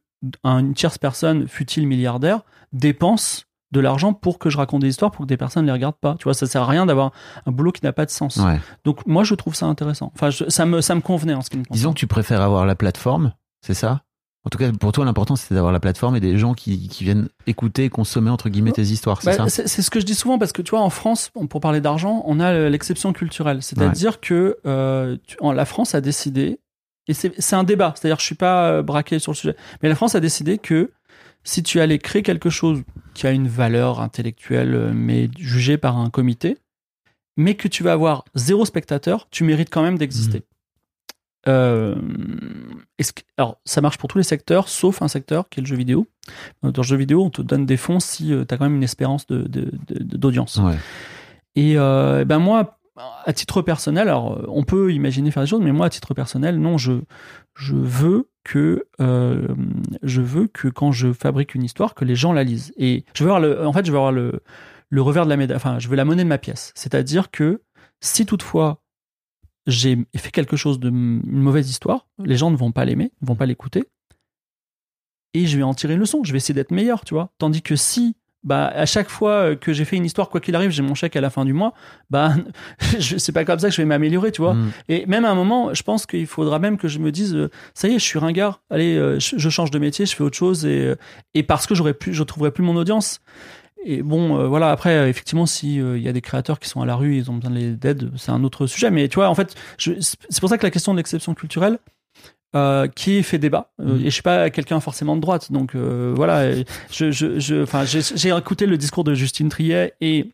un- 0.43 0.59
une 0.59 0.73
tierce 0.73 0.97
personne, 0.97 1.47
fut-il 1.47 1.87
milliardaire, 1.87 2.41
dépense 2.73 3.47
de 3.71 3.79
l'argent 3.79 4.13
pour 4.13 4.37
que 4.37 4.49
je 4.49 4.57
raconte 4.57 4.81
des 4.81 4.89
histoires 4.89 5.11
pour 5.11 5.25
que 5.25 5.27
des 5.29 5.37
personnes 5.37 5.63
ne 5.63 5.67
les 5.67 5.73
regardent 5.73 5.95
pas. 5.99 6.15
Tu 6.19 6.25
vois, 6.25 6.33
ça 6.33 6.45
sert 6.45 6.63
à 6.63 6.65
rien 6.67 6.85
d'avoir 6.85 7.11
un 7.45 7.51
boulot 7.51 7.71
qui 7.71 7.83
n'a 7.83 7.93
pas 7.93 8.05
de 8.05 8.11
sens. 8.11 8.35
Ouais. 8.37 8.59
Donc 8.83 9.05
moi, 9.07 9.23
je 9.23 9.33
trouve 9.33 9.55
ça 9.55 9.65
intéressant. 9.65 10.11
Enfin, 10.13 10.29
je- 10.29 10.49
ça 10.49 10.65
me 10.65 10.81
ça 10.81 10.93
me 10.93 11.01
convenait 11.01 11.33
en 11.33 11.41
ce 11.41 11.49
qui 11.49 11.57
me 11.57 11.63
concerne. 11.63 11.75
Disons 11.77 11.93
que 11.93 11.99
tu 11.99 12.07
préfères 12.07 12.41
avoir 12.41 12.65
la 12.65 12.75
plateforme, 12.75 13.33
c'est 13.65 13.73
ça? 13.73 14.03
En 14.43 14.49
tout 14.49 14.57
cas, 14.57 14.71
pour 14.71 14.91
toi, 14.91 15.05
l'important, 15.05 15.35
c'était 15.35 15.53
d'avoir 15.53 15.71
la 15.71 15.79
plateforme 15.79 16.15
et 16.15 16.19
des 16.19 16.37
gens 16.37 16.53
qui, 16.55 16.87
qui 16.87 17.03
viennent 17.03 17.29
écouter 17.45 17.89
consommer, 17.89 18.31
entre 18.31 18.49
guillemets, 18.49 18.71
tes 18.71 18.81
histoires, 18.81 19.21
c'est 19.21 19.27
Bah, 19.27 19.35
ça? 19.37 19.49
c'est 19.49 19.67
c'est 19.67 19.83
ce 19.83 19.91
que 19.91 19.99
je 19.99 20.05
dis 20.05 20.15
souvent 20.15 20.39
parce 20.39 20.51
que 20.51 20.63
tu 20.63 20.71
vois, 20.71 20.81
en 20.81 20.89
France, 20.89 21.29
pour 21.49 21.61
parler 21.61 21.79
d'argent, 21.79 22.23
on 22.25 22.39
a 22.39 22.67
l'exception 22.69 23.13
culturelle. 23.13 23.61
C'est-à-dire 23.61 24.19
que 24.19 24.57
euh, 24.65 25.17
tu- 25.27 25.37
en- 25.41 25.51
la 25.51 25.65
France 25.65 25.93
a 25.93 26.01
décidé, 26.01 26.59
et 27.07 27.13
c'est 27.13 27.39
c'est 27.39 27.55
un 27.55 27.63
débat, 27.63 27.93
c'est-à-dire 27.95 28.17
que 28.17 28.21
je 28.21 28.25
suis 28.27 28.35
pas 28.35 28.69
euh, 28.71 28.81
braqué 28.81 29.19
sur 29.19 29.31
le 29.31 29.37
sujet, 29.37 29.55
mais 29.83 29.89
la 29.89 29.95
France 29.95 30.15
a 30.15 30.19
décidé 30.19 30.57
que 30.57 30.89
si 31.43 31.61
tu 31.61 31.79
allais 31.79 31.99
créer 31.99 32.23
quelque 32.23 32.49
chose 32.49 32.81
qui 33.13 33.27
a 33.27 33.31
une 33.31 33.47
valeur 33.47 34.01
intellectuelle, 34.01 34.73
euh, 34.73 34.91
mais 34.93 35.29
jugée 35.37 35.77
par 35.77 35.97
un 35.99 36.09
comité, 36.09 36.57
mais 37.37 37.53
que 37.55 37.67
tu 37.67 37.83
vas 37.83 37.93
avoir 37.93 38.25
zéro 38.33 38.65
spectateur, 38.65 39.27
tu 39.29 39.43
mérites 39.43 39.69
quand 39.69 39.83
même 39.83 39.97
d'exister. 39.99 40.43
Euh, 41.47 41.95
est-ce 42.99 43.13
que- 43.13 43.21
alors, 43.37 43.59
ça 43.65 43.81
marche 43.81 43.97
pour 43.97 44.07
tous 44.09 44.17
les 44.17 44.23
secteurs, 44.23 44.67
sauf 44.69 45.01
un 45.01 45.07
secteur 45.07 45.49
qui 45.49 45.59
est 45.59 45.63
le 45.63 45.67
jeu 45.67 45.75
vidéo. 45.75 46.07
Euh, 46.63 46.71
Dans 46.71 46.81
le 46.83 46.87
jeu 46.87 46.97
vidéo, 46.97 47.23
on 47.23 47.29
te 47.29 47.41
donne 47.41 47.65
des 47.65 47.77
fonds 47.77 47.99
si 47.99 48.27
tu 48.27 48.39
as 48.53 48.57
quand 48.57 48.65
même 48.65 48.75
une 48.75 48.83
espérance 48.83 49.25
de- 49.27 49.43
de- 49.47 49.71
de- 49.87 50.17
d'audience. 50.17 50.57
Ouais. 50.57 50.77
Et 51.55 51.73
euh, 51.77 52.23
ben 52.25 52.39
moi, 52.39 52.77
à 53.25 53.33
titre 53.33 53.61
personnel, 53.61 54.07
alors 54.07 54.37
euh, 54.37 54.45
on 54.49 54.63
peut 54.63 54.93
imaginer 54.93 55.31
faire 55.31 55.41
des 55.43 55.49
choses, 55.49 55.61
mais 55.61 55.71
moi, 55.71 55.87
à 55.87 55.89
titre 55.89 56.13
personnel, 56.13 56.59
non, 56.59 56.77
je, 56.77 56.93
je 57.55 57.75
veux 57.75 58.29
que 58.43 58.85
euh, 58.99 59.47
je 60.03 60.21
veux 60.21 60.47
que 60.47 60.67
quand 60.67 60.91
je 60.91 61.11
fabrique 61.11 61.55
une 61.55 61.63
histoire, 61.63 61.95
que 61.95 62.05
les 62.05 62.15
gens 62.15 62.33
la 62.33 62.43
lisent. 62.43 62.71
Et 62.77 63.03
je 63.15 63.23
veux 63.23 63.31
avoir 63.31 63.39
le, 63.41 63.65
en 63.65 63.73
fait, 63.73 63.85
je 63.85 63.91
veux 63.91 63.97
avoir 63.97 64.11
le, 64.11 64.41
le 64.89 65.01
revers 65.01 65.25
de 65.25 65.29
la 65.29 65.37
médaille. 65.37 65.57
Enfin, 65.57 65.79
je 65.79 65.87
veux 65.89 65.95
la 65.95 66.05
monnaie 66.05 66.23
de 66.23 66.29
ma 66.29 66.37
pièce. 66.37 66.71
C'est-à-dire 66.75 67.31
que 67.31 67.61
si 67.99 68.25
toutefois 68.25 68.81
j'ai 69.67 69.97
fait 70.15 70.31
quelque 70.31 70.55
chose 70.55 70.79
de 70.79 70.89
une 70.89 71.21
mauvaise 71.23 71.69
histoire, 71.69 72.07
les 72.19 72.37
gens 72.37 72.51
ne 72.51 72.57
vont 72.57 72.71
pas 72.71 72.85
l'aimer, 72.85 73.11
ne 73.21 73.27
vont 73.27 73.35
pas 73.35 73.45
l'écouter, 73.45 73.83
et 75.33 75.45
je 75.45 75.57
vais 75.57 75.63
en 75.63 75.73
tirer 75.73 75.93
une 75.93 75.99
leçon. 75.99 76.23
Je 76.23 76.31
vais 76.31 76.37
essayer 76.37 76.53
d'être 76.53 76.71
meilleur, 76.71 77.05
tu 77.05 77.13
vois. 77.13 77.31
Tandis 77.37 77.61
que 77.61 77.75
si 77.75 78.15
bah, 78.43 78.71
à 78.73 78.87
chaque 78.87 79.09
fois 79.09 79.55
que 79.55 79.71
j'ai 79.71 79.85
fait 79.85 79.97
une 79.97 80.05
histoire, 80.05 80.29
quoi 80.29 80.41
qu'il 80.41 80.55
arrive, 80.55 80.71
j'ai 80.71 80.81
mon 80.81 80.95
chèque 80.95 81.15
à 81.15 81.21
la 81.21 81.29
fin 81.29 81.45
du 81.45 81.53
mois, 81.53 81.73
bah, 82.09 82.33
c'est 82.99 83.31
pas 83.31 83.45
comme 83.45 83.59
ça 83.59 83.69
que 83.69 83.75
je 83.75 83.81
vais 83.81 83.85
m'améliorer, 83.85 84.31
tu 84.31 84.41
vois. 84.41 84.55
Hmm. 84.55 84.71
Et 84.89 85.05
même 85.05 85.25
à 85.25 85.29
un 85.29 85.35
moment, 85.35 85.73
je 85.73 85.83
pense 85.83 86.05
qu'il 86.07 86.25
faudra 86.25 86.57
même 86.57 86.77
que 86.77 86.87
je 86.87 86.99
me 86.99 87.11
dise, 87.11 87.35
euh, 87.35 87.51
ça 87.75 87.87
y 87.87 87.91
est, 87.91 87.99
je 87.99 88.03
suis 88.03 88.17
ringard, 88.17 88.63
allez, 88.71 88.97
euh, 88.97 89.19
je, 89.19 89.37
je 89.37 89.49
change 89.49 89.69
de 89.69 89.77
métier, 89.77 90.07
je 90.07 90.15
fais 90.15 90.23
autre 90.23 90.37
chose, 90.37 90.65
et, 90.65 90.81
euh, 90.81 90.95
et 91.35 91.43
parce 91.43 91.67
que 91.67 91.75
j'aurais 91.75 91.93
pu, 91.93 92.13
je 92.13 92.23
trouverai 92.23 92.51
plus 92.51 92.63
mon 92.63 92.75
audience. 92.75 93.19
Et 93.85 94.03
bon, 94.03 94.37
euh, 94.37 94.47
voilà, 94.47 94.69
après, 94.71 94.95
euh, 94.95 95.07
effectivement, 95.09 95.45
s'il 95.45 95.97
y 95.99 96.07
a 96.07 96.13
des 96.13 96.21
créateurs 96.21 96.59
qui 96.59 96.69
sont 96.69 96.81
à 96.81 96.85
la 96.85 96.95
rue, 96.95 97.17
ils 97.17 97.31
ont 97.31 97.35
besoin 97.35 97.51
d'aide, 97.73 98.11
c'est 98.17 98.31
un 98.31 98.43
autre 98.43 98.67
sujet. 98.67 98.91
Mais 98.91 99.07
tu 99.07 99.15
vois, 99.15 99.27
en 99.29 99.35
fait, 99.35 99.55
c'est 99.77 100.39
pour 100.39 100.49
ça 100.49 100.57
que 100.57 100.63
la 100.65 100.71
question 100.71 100.91
de 100.93 100.97
l'exception 100.97 101.33
culturelle, 101.33 101.79
euh, 102.55 102.87
qui 102.87 103.23
fait 103.23 103.37
débat. 103.37 103.71
Euh, 103.79 103.95
Mhm. 103.95 104.01
Et 104.01 104.05
je 104.05 104.09
suis 104.09 104.21
pas 104.21 104.49
quelqu'un 104.49 104.79
forcément 104.81 105.15
de 105.15 105.21
droite, 105.21 105.51
donc 105.51 105.73
euh, 105.73 106.13
voilà. 106.15 106.47
et 106.51 106.65
Je, 106.91 107.09
je, 107.11 107.39
je, 107.39 107.63
enfin, 107.63 107.85
j'ai 107.85 108.01
j'ai 108.01 108.29
écouté 108.37 108.65
le 108.65 108.77
discours 108.77 109.03
de 109.05 109.13
Justine 109.13 109.47
Triet 109.49 109.93
et 110.01 110.31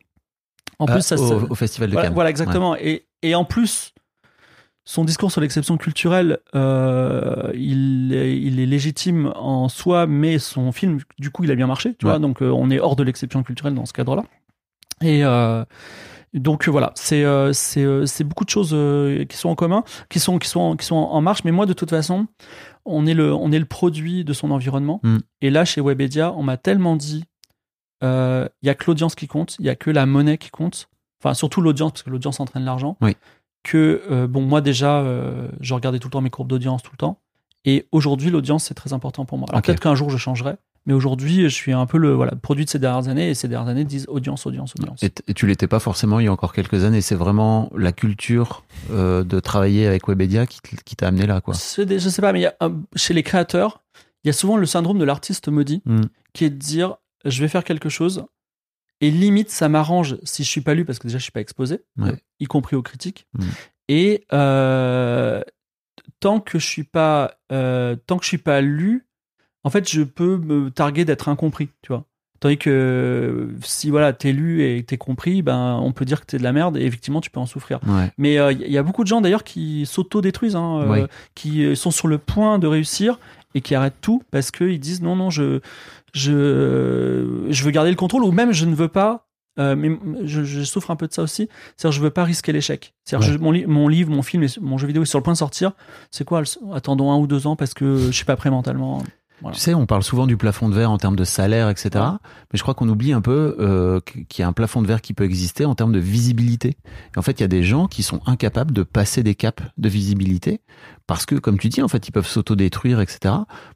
en 0.79 0.85
Ah, 0.87 0.93
plus 0.93 1.01
ça, 1.03 1.15
au, 1.15 1.51
au 1.51 1.55
Festival 1.55 1.89
de 1.89 1.93
voilà, 1.93 2.07
Cannes. 2.07 2.15
voilà, 2.15 2.29
exactement. 2.31 2.75
Et, 2.75 3.05
et 3.21 3.35
en 3.35 3.45
plus, 3.45 3.93
son 4.89 5.03
discours 5.03 5.33
sur 5.33 5.41
l'exception 5.41 5.75
culturelle, 5.75 6.39
euh, 6.55 7.51
il, 7.53 8.13
est, 8.13 8.39
il 8.39 8.61
est 8.61 8.65
légitime 8.65 9.33
en 9.35 9.67
soi, 9.67 10.07
mais 10.07 10.39
son 10.39 10.71
film, 10.71 10.99
du 11.19 11.29
coup, 11.29 11.43
il 11.43 11.51
a 11.51 11.55
bien 11.55 11.67
marché, 11.67 11.93
tu 11.99 12.05
Ouais. 12.05 12.13
vois. 12.13 12.19
Donc, 12.19 12.41
euh, 12.41 12.49
on 12.49 12.69
est 12.69 12.79
hors 12.79 12.95
de 12.95 13.03
l'exception 13.03 13.43
culturelle 13.43 13.73
dans 13.73 13.85
ce 13.85 13.91
cadre-là. 13.91 14.23
Et 15.01 15.25
euh, 15.25 15.65
donc, 16.33 16.69
voilà, 16.69 16.93
c'est 16.95 17.25
beaucoup 18.23 18.45
de 18.45 18.49
choses 18.49 18.69
qui 19.27 19.35
sont 19.35 19.49
en 19.49 19.55
commun, 19.55 19.83
qui 20.07 20.21
sont, 20.21 20.39
qui, 20.39 20.47
sont, 20.47 20.77
qui 20.77 20.85
sont 20.85 20.95
en 20.95 21.19
marche. 21.19 21.43
Mais 21.43 21.51
moi, 21.51 21.65
de 21.65 21.73
toute 21.73 21.89
façon, 21.89 22.27
on 22.85 23.05
est 23.05 23.13
le, 23.13 23.33
on 23.33 23.51
est 23.51 23.59
le 23.59 23.65
produit 23.65 24.23
de 24.23 24.31
son 24.31 24.51
environnement. 24.51 25.01
Mm. 25.03 25.17
Et 25.41 25.49
là, 25.49 25.65
chez 25.65 25.81
Webedia, 25.81 26.31
on 26.31 26.43
m'a 26.43 26.55
tellement 26.55 26.95
dit 26.95 27.25
il 28.01 28.07
y 28.63 28.69
a 28.69 28.73
que 28.73 28.85
l'audience 28.87 29.15
qui 29.15 29.27
compte, 29.27 29.57
il 29.59 29.65
y 29.65 29.69
a 29.69 29.75
que 29.75 29.91
la 29.91 30.05
monnaie 30.05 30.37
qui 30.37 30.49
compte. 30.49 30.87
Enfin, 31.21 31.33
surtout 31.33 31.61
l'audience, 31.61 31.91
parce 31.91 32.03
que 32.03 32.09
l'audience 32.11 32.39
entraîne 32.39 32.63
l'argent. 32.63 32.95
Oui. 33.01 33.17
Que, 33.69 34.01
euh, 34.09 34.27
bon, 34.27 34.41
moi 34.41 34.61
déjà, 34.61 34.99
euh, 35.01 35.49
je 35.59 35.73
regardais 35.73 35.99
tout 35.99 36.07
le 36.07 36.11
temps 36.13 36.21
mes 36.21 36.29
courbes 36.29 36.47
d'audience, 36.47 36.83
tout 36.83 36.91
le 36.93 36.97
temps. 36.97 37.19
Et 37.65 37.85
aujourd'hui, 37.91 38.29
l'audience, 38.29 38.63
c'est 38.63 38.73
très 38.75 38.93
important 38.93 39.25
pour 39.25 39.37
moi. 39.37 39.47
Alors 39.49 39.59
Ok. 39.59 39.65
peut-être 39.65 39.81
qu'un 39.81 39.95
jour, 39.95 40.09
je 40.09 40.17
changerai. 40.17 40.55
Mais 40.85 40.93
aujourd'hui, 40.93 41.41
je 41.43 41.47
suis 41.49 41.73
un 41.73 41.85
peu 41.85 41.97
le 41.97 42.13
voilà, 42.13 42.31
produit 42.37 42.63
de 42.63 42.69
ces 42.69 42.79
dernières 42.79 43.09
années. 43.09 43.29
Et 43.29 43.33
ces 43.33 43.49
dernières 43.49 43.67
années 43.69 43.83
disent 43.83 44.05
audience, 44.07 44.45
audience, 44.45 44.73
audience. 44.79 45.03
Et, 45.03 45.11
et 45.27 45.33
tu 45.33 45.45
l'étais 45.47 45.67
pas 45.67 45.79
forcément 45.79 46.21
il 46.21 46.25
y 46.25 46.27
a 46.29 46.31
encore 46.31 46.53
quelques 46.53 46.85
années. 46.85 47.01
C'est 47.01 47.15
vraiment 47.15 47.69
la 47.75 47.91
culture 47.91 48.63
euh, 48.91 49.25
de 49.25 49.41
travailler 49.41 49.85
avec 49.85 50.07
Webedia 50.07 50.45
qui, 50.47 50.59
qui 50.85 50.95
t'a 50.95 51.09
amené 51.09 51.25
là, 51.27 51.41
quoi. 51.41 51.55
Des- 51.85 51.99
je 51.99 52.07
sais 52.07 52.21
pas, 52.21 52.31
mais 52.31 52.39
il 52.39 52.43
y 52.43 52.45
a 52.45 52.55
un- 52.61 52.71
chez 52.95 53.13
les 53.13 53.23
créateurs, 53.23 53.81
il 54.23 54.27
y 54.27 54.29
a 54.29 54.33
souvent 54.33 54.55
le 54.55 54.65
syndrome 54.65 54.97
de 54.97 55.03
l'artiste 55.03 55.49
maudit, 55.49 55.81
Mm. 55.85 56.01
qui 56.31 56.45
est 56.45 56.49
de 56.49 56.55
dire 56.55 56.95
je 57.25 57.41
vais 57.41 57.49
faire 57.49 57.65
quelque 57.65 57.89
chose, 57.89 58.23
et 59.01 59.11
limite 59.11 59.49
ça 59.49 59.69
m'arrange 59.69 60.17
si 60.23 60.43
je 60.43 60.49
suis 60.49 60.61
pas 60.61 60.73
lu, 60.73 60.85
parce 60.85 60.99
que 60.99 61.07
déjà 61.07 61.17
je 61.17 61.23
suis 61.23 61.31
pas 61.31 61.41
exposé, 61.41 61.81
Ouais. 61.97 62.11
euh, 62.11 62.15
y 62.39 62.45
compris 62.45 62.75
aux 62.75 62.81
critiques. 62.81 63.27
Mm. 63.37 63.43
Et 63.89 64.25
euh, 64.33 65.41
tant 66.19 66.39
que 66.39 66.59
je 66.59 66.65
suis 66.65 66.83
pas, 66.83 67.35
euh, 67.51 67.95
tant 68.07 68.17
que 68.17 68.23
je 68.23 68.29
suis 68.29 68.37
pas 68.37 68.61
lu, 68.61 69.05
en 69.63 69.69
fait 69.69 69.89
je 69.89 70.01
peux 70.01 70.37
me 70.37 70.69
targuer 70.71 71.05
d'être 71.05 71.29
incompris, 71.29 71.69
tu 71.81 71.89
vois. 71.89 72.05
Tandis 72.39 72.59
que 72.59 73.49
si 73.63 73.89
voilà 73.89 74.13
t'es 74.13 74.31
lu 74.31 74.63
et 74.63 74.83
t'es 74.83 74.97
compris, 74.97 75.41
ben 75.41 75.79
on 75.81 75.91
peut 75.91 76.05
dire 76.05 76.21
que 76.21 76.27
t'es 76.27 76.37
de 76.37 76.43
la 76.43 76.53
merde 76.53 76.77
et 76.77 76.85
effectivement 76.85 77.19
tu 77.19 77.31
peux 77.31 77.39
en 77.39 77.47
souffrir. 77.47 77.79
Ouais. 77.87 78.11
Mais 78.19 78.35
il 78.51 78.71
y 78.71 78.77
a 78.77 78.83
beaucoup 78.83 79.01
de 79.03 79.07
gens 79.07 79.21
d'ailleurs 79.21 79.43
qui 79.43 79.87
s'auto-détruisent, 79.87 80.55
hein, 80.55 81.07
qui 81.33 81.75
sont 81.75 81.89
sur 81.89 82.07
le 82.07 82.19
point 82.19 82.59
de 82.59 82.67
réussir 82.67 83.19
et 83.55 83.61
qui 83.61 83.73
arrêtent 83.73 84.01
tout 84.01 84.21
parce 84.29 84.51
qu'ils 84.51 84.79
disent 84.79 85.01
non, 85.01 85.15
non, 85.15 85.31
je, 85.31 85.61
je, 86.13 87.45
je 87.49 87.63
veux 87.63 87.71
garder 87.71 87.89
le 87.89 87.95
contrôle 87.95 88.23
ou 88.23 88.31
même 88.31 88.51
je 88.51 88.65
ne 88.65 88.75
veux 88.75 88.87
pas. 88.87 89.27
euh, 89.59 89.75
mais 89.75 89.97
je, 90.25 90.43
je 90.43 90.61
souffre 90.63 90.91
un 90.91 90.95
peu 90.95 91.07
de 91.07 91.13
ça 91.13 91.23
aussi. 91.23 91.49
C'est-à-dire, 91.75 91.97
je 91.97 92.01
veux 92.03 92.11
pas 92.11 92.23
risquer 92.23 92.51
l'échec. 92.51 92.93
C'est-à-dire, 93.05 93.31
Ouais. 93.31 93.37
mon, 93.39 93.51
li- 93.51 93.65
mon 93.65 93.87
livre, 93.87 94.11
mon 94.11 94.21
film, 94.21 94.45
mon 94.61 94.77
jeu 94.77 94.85
vidéo 94.87 95.01
est 95.01 95.05
sur 95.07 95.17
le 95.19 95.23
point 95.23 95.33
de 95.33 95.37
sortir. 95.37 95.71
C'est 96.11 96.25
quoi 96.25 96.43
Attendons 96.73 97.11
un 97.11 97.17
ou 97.17 97.25
deux 97.27 97.47
ans 97.47 97.55
parce 97.55 97.73
que 97.73 97.97
je 97.97 98.11
suis 98.11 98.25
pas 98.25 98.35
prêt 98.35 98.49
mentalement. 98.51 99.03
Voilà. 99.41 99.55
Tu 99.55 99.61
sais, 99.61 99.73
on 99.75 99.85
parle 99.85 100.01
souvent 100.03 100.25
du 100.25 100.35
plafond 100.35 100.67
de 100.67 100.73
verre 100.73 100.89
en 100.89 100.97
termes 100.97 101.15
de 101.15 101.23
salaire, 101.23 101.69
etc. 101.69 101.89
Ouais. 101.93 101.99
Mais 102.51 102.57
je 102.57 102.61
crois 102.63 102.73
qu'on 102.73 102.89
oublie 102.89 103.13
un 103.13 103.21
peu 103.21 103.55
euh, 103.59 103.99
qu'il 104.01 104.41
y 104.41 104.41
a 104.43 104.47
un 104.47 104.53
plafond 104.53 104.81
de 104.81 104.87
verre 104.87 105.01
qui 105.01 105.13
peut 105.13 105.25
exister 105.25 105.65
en 105.65 105.75
termes 105.75 105.91
de 105.93 105.99
visibilité. 105.99 106.77
Et 107.15 107.19
en 107.19 107.21
fait, 107.21 107.33
il 107.39 107.41
y 107.41 107.43
a 107.43 107.47
des 107.47 107.63
gens 107.63 107.87
qui 107.87 108.01
sont 108.01 108.19
incapables 108.25 108.71
de 108.73 108.81
passer 108.83 109.21
des 109.21 109.35
caps 109.35 109.63
de 109.77 109.89
visibilité 109.89 110.61
parce 111.05 111.25
que, 111.25 111.35
comme 111.35 111.59
tu 111.59 111.69
dis, 111.69 111.81
en 111.83 111.87
fait, 111.87 112.07
ils 112.07 112.11
peuvent 112.11 112.27
s'autodétruire, 112.27 112.99
etc. 112.99 113.19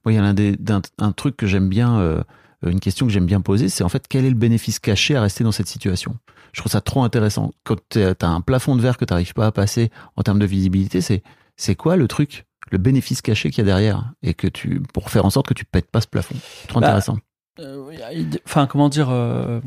Moi, 0.03 0.13
il 0.13 0.15
y 0.15 0.17
a 0.17 0.23
un, 0.23 0.33
des, 0.33 0.55
d'un- 0.57 0.81
un 0.97 1.11
truc 1.11 1.37
que 1.37 1.45
j'aime 1.45 1.69
bien, 1.69 1.99
euh, 1.99 2.23
une 2.65 2.79
question 2.79 3.05
que 3.05 3.11
j'aime 3.13 3.25
bien 3.27 3.41
poser, 3.41 3.69
c'est 3.69 3.83
en 3.83 3.89
fait 3.89 4.07
quel 4.09 4.25
est 4.25 4.29
le 4.29 4.35
bénéfice 4.35 4.79
caché 4.79 5.15
à 5.15 5.21
rester 5.21 5.43
dans 5.43 5.51
cette 5.51 5.67
situation? 5.67 6.17
Je 6.53 6.61
trouve 6.61 6.71
ça 6.71 6.81
trop 6.81 7.03
intéressant. 7.03 7.51
Quand 7.63 7.77
tu 7.89 7.99
as 8.01 8.27
un 8.27 8.41
plafond 8.41 8.75
de 8.75 8.81
verre 8.81 8.97
que 8.97 9.05
tu 9.05 9.13
n'arrives 9.13 9.33
pas 9.33 9.45
à 9.45 9.51
passer 9.51 9.89
en 10.15 10.23
termes 10.23 10.39
de 10.39 10.45
visibilité, 10.45 11.01
c'est 11.01 11.23
c'est 11.55 11.75
quoi 11.75 11.95
le 11.95 12.07
truc, 12.07 12.45
le 12.71 12.77
bénéfice 12.77 13.21
caché 13.21 13.49
qu'il 13.49 13.59
y 13.59 13.61
a 13.61 13.65
derrière 13.65 14.11
et 14.23 14.33
que 14.33 14.47
tu 14.47 14.81
pour 14.93 15.09
faire 15.09 15.25
en 15.25 15.29
sorte 15.29 15.47
que 15.47 15.53
tu 15.53 15.65
pètes 15.65 15.89
pas 15.91 16.01
ce 16.01 16.07
plafond. 16.07 16.35
Trop 16.67 16.79
Bah, 16.79 16.87
intéressant. 16.87 17.17
Euh, 17.59 17.91
Enfin, 18.45 18.65
comment 18.65 18.87
dire 18.89 19.09
euh, 19.09 19.59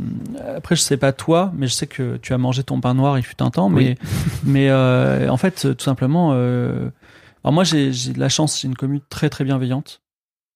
Après, 0.56 0.74
je 0.74 0.80
sais 0.80 0.96
pas 0.96 1.12
toi, 1.12 1.52
mais 1.54 1.66
je 1.66 1.74
sais 1.74 1.86
que 1.86 2.16
tu 2.16 2.32
as 2.32 2.38
mangé 2.38 2.62
ton 2.64 2.80
pain 2.80 2.94
noir 2.94 3.18
il 3.18 3.22
fut 3.22 3.40
un 3.42 3.50
temps. 3.50 3.68
Mais, 3.68 3.96
mais 4.44 4.70
euh, 4.70 5.28
en 5.28 5.36
fait, 5.36 5.76
tout 5.76 5.84
simplement, 5.84 6.32
alors 6.32 7.52
moi, 7.52 7.62
j'ai 7.64 7.90
de 7.90 8.18
la 8.18 8.28
chance, 8.30 8.60
j'ai 8.60 8.68
une 8.68 8.74
commune 8.76 9.00
très 9.10 9.28
très 9.30 9.44
bienveillante. 9.44 10.00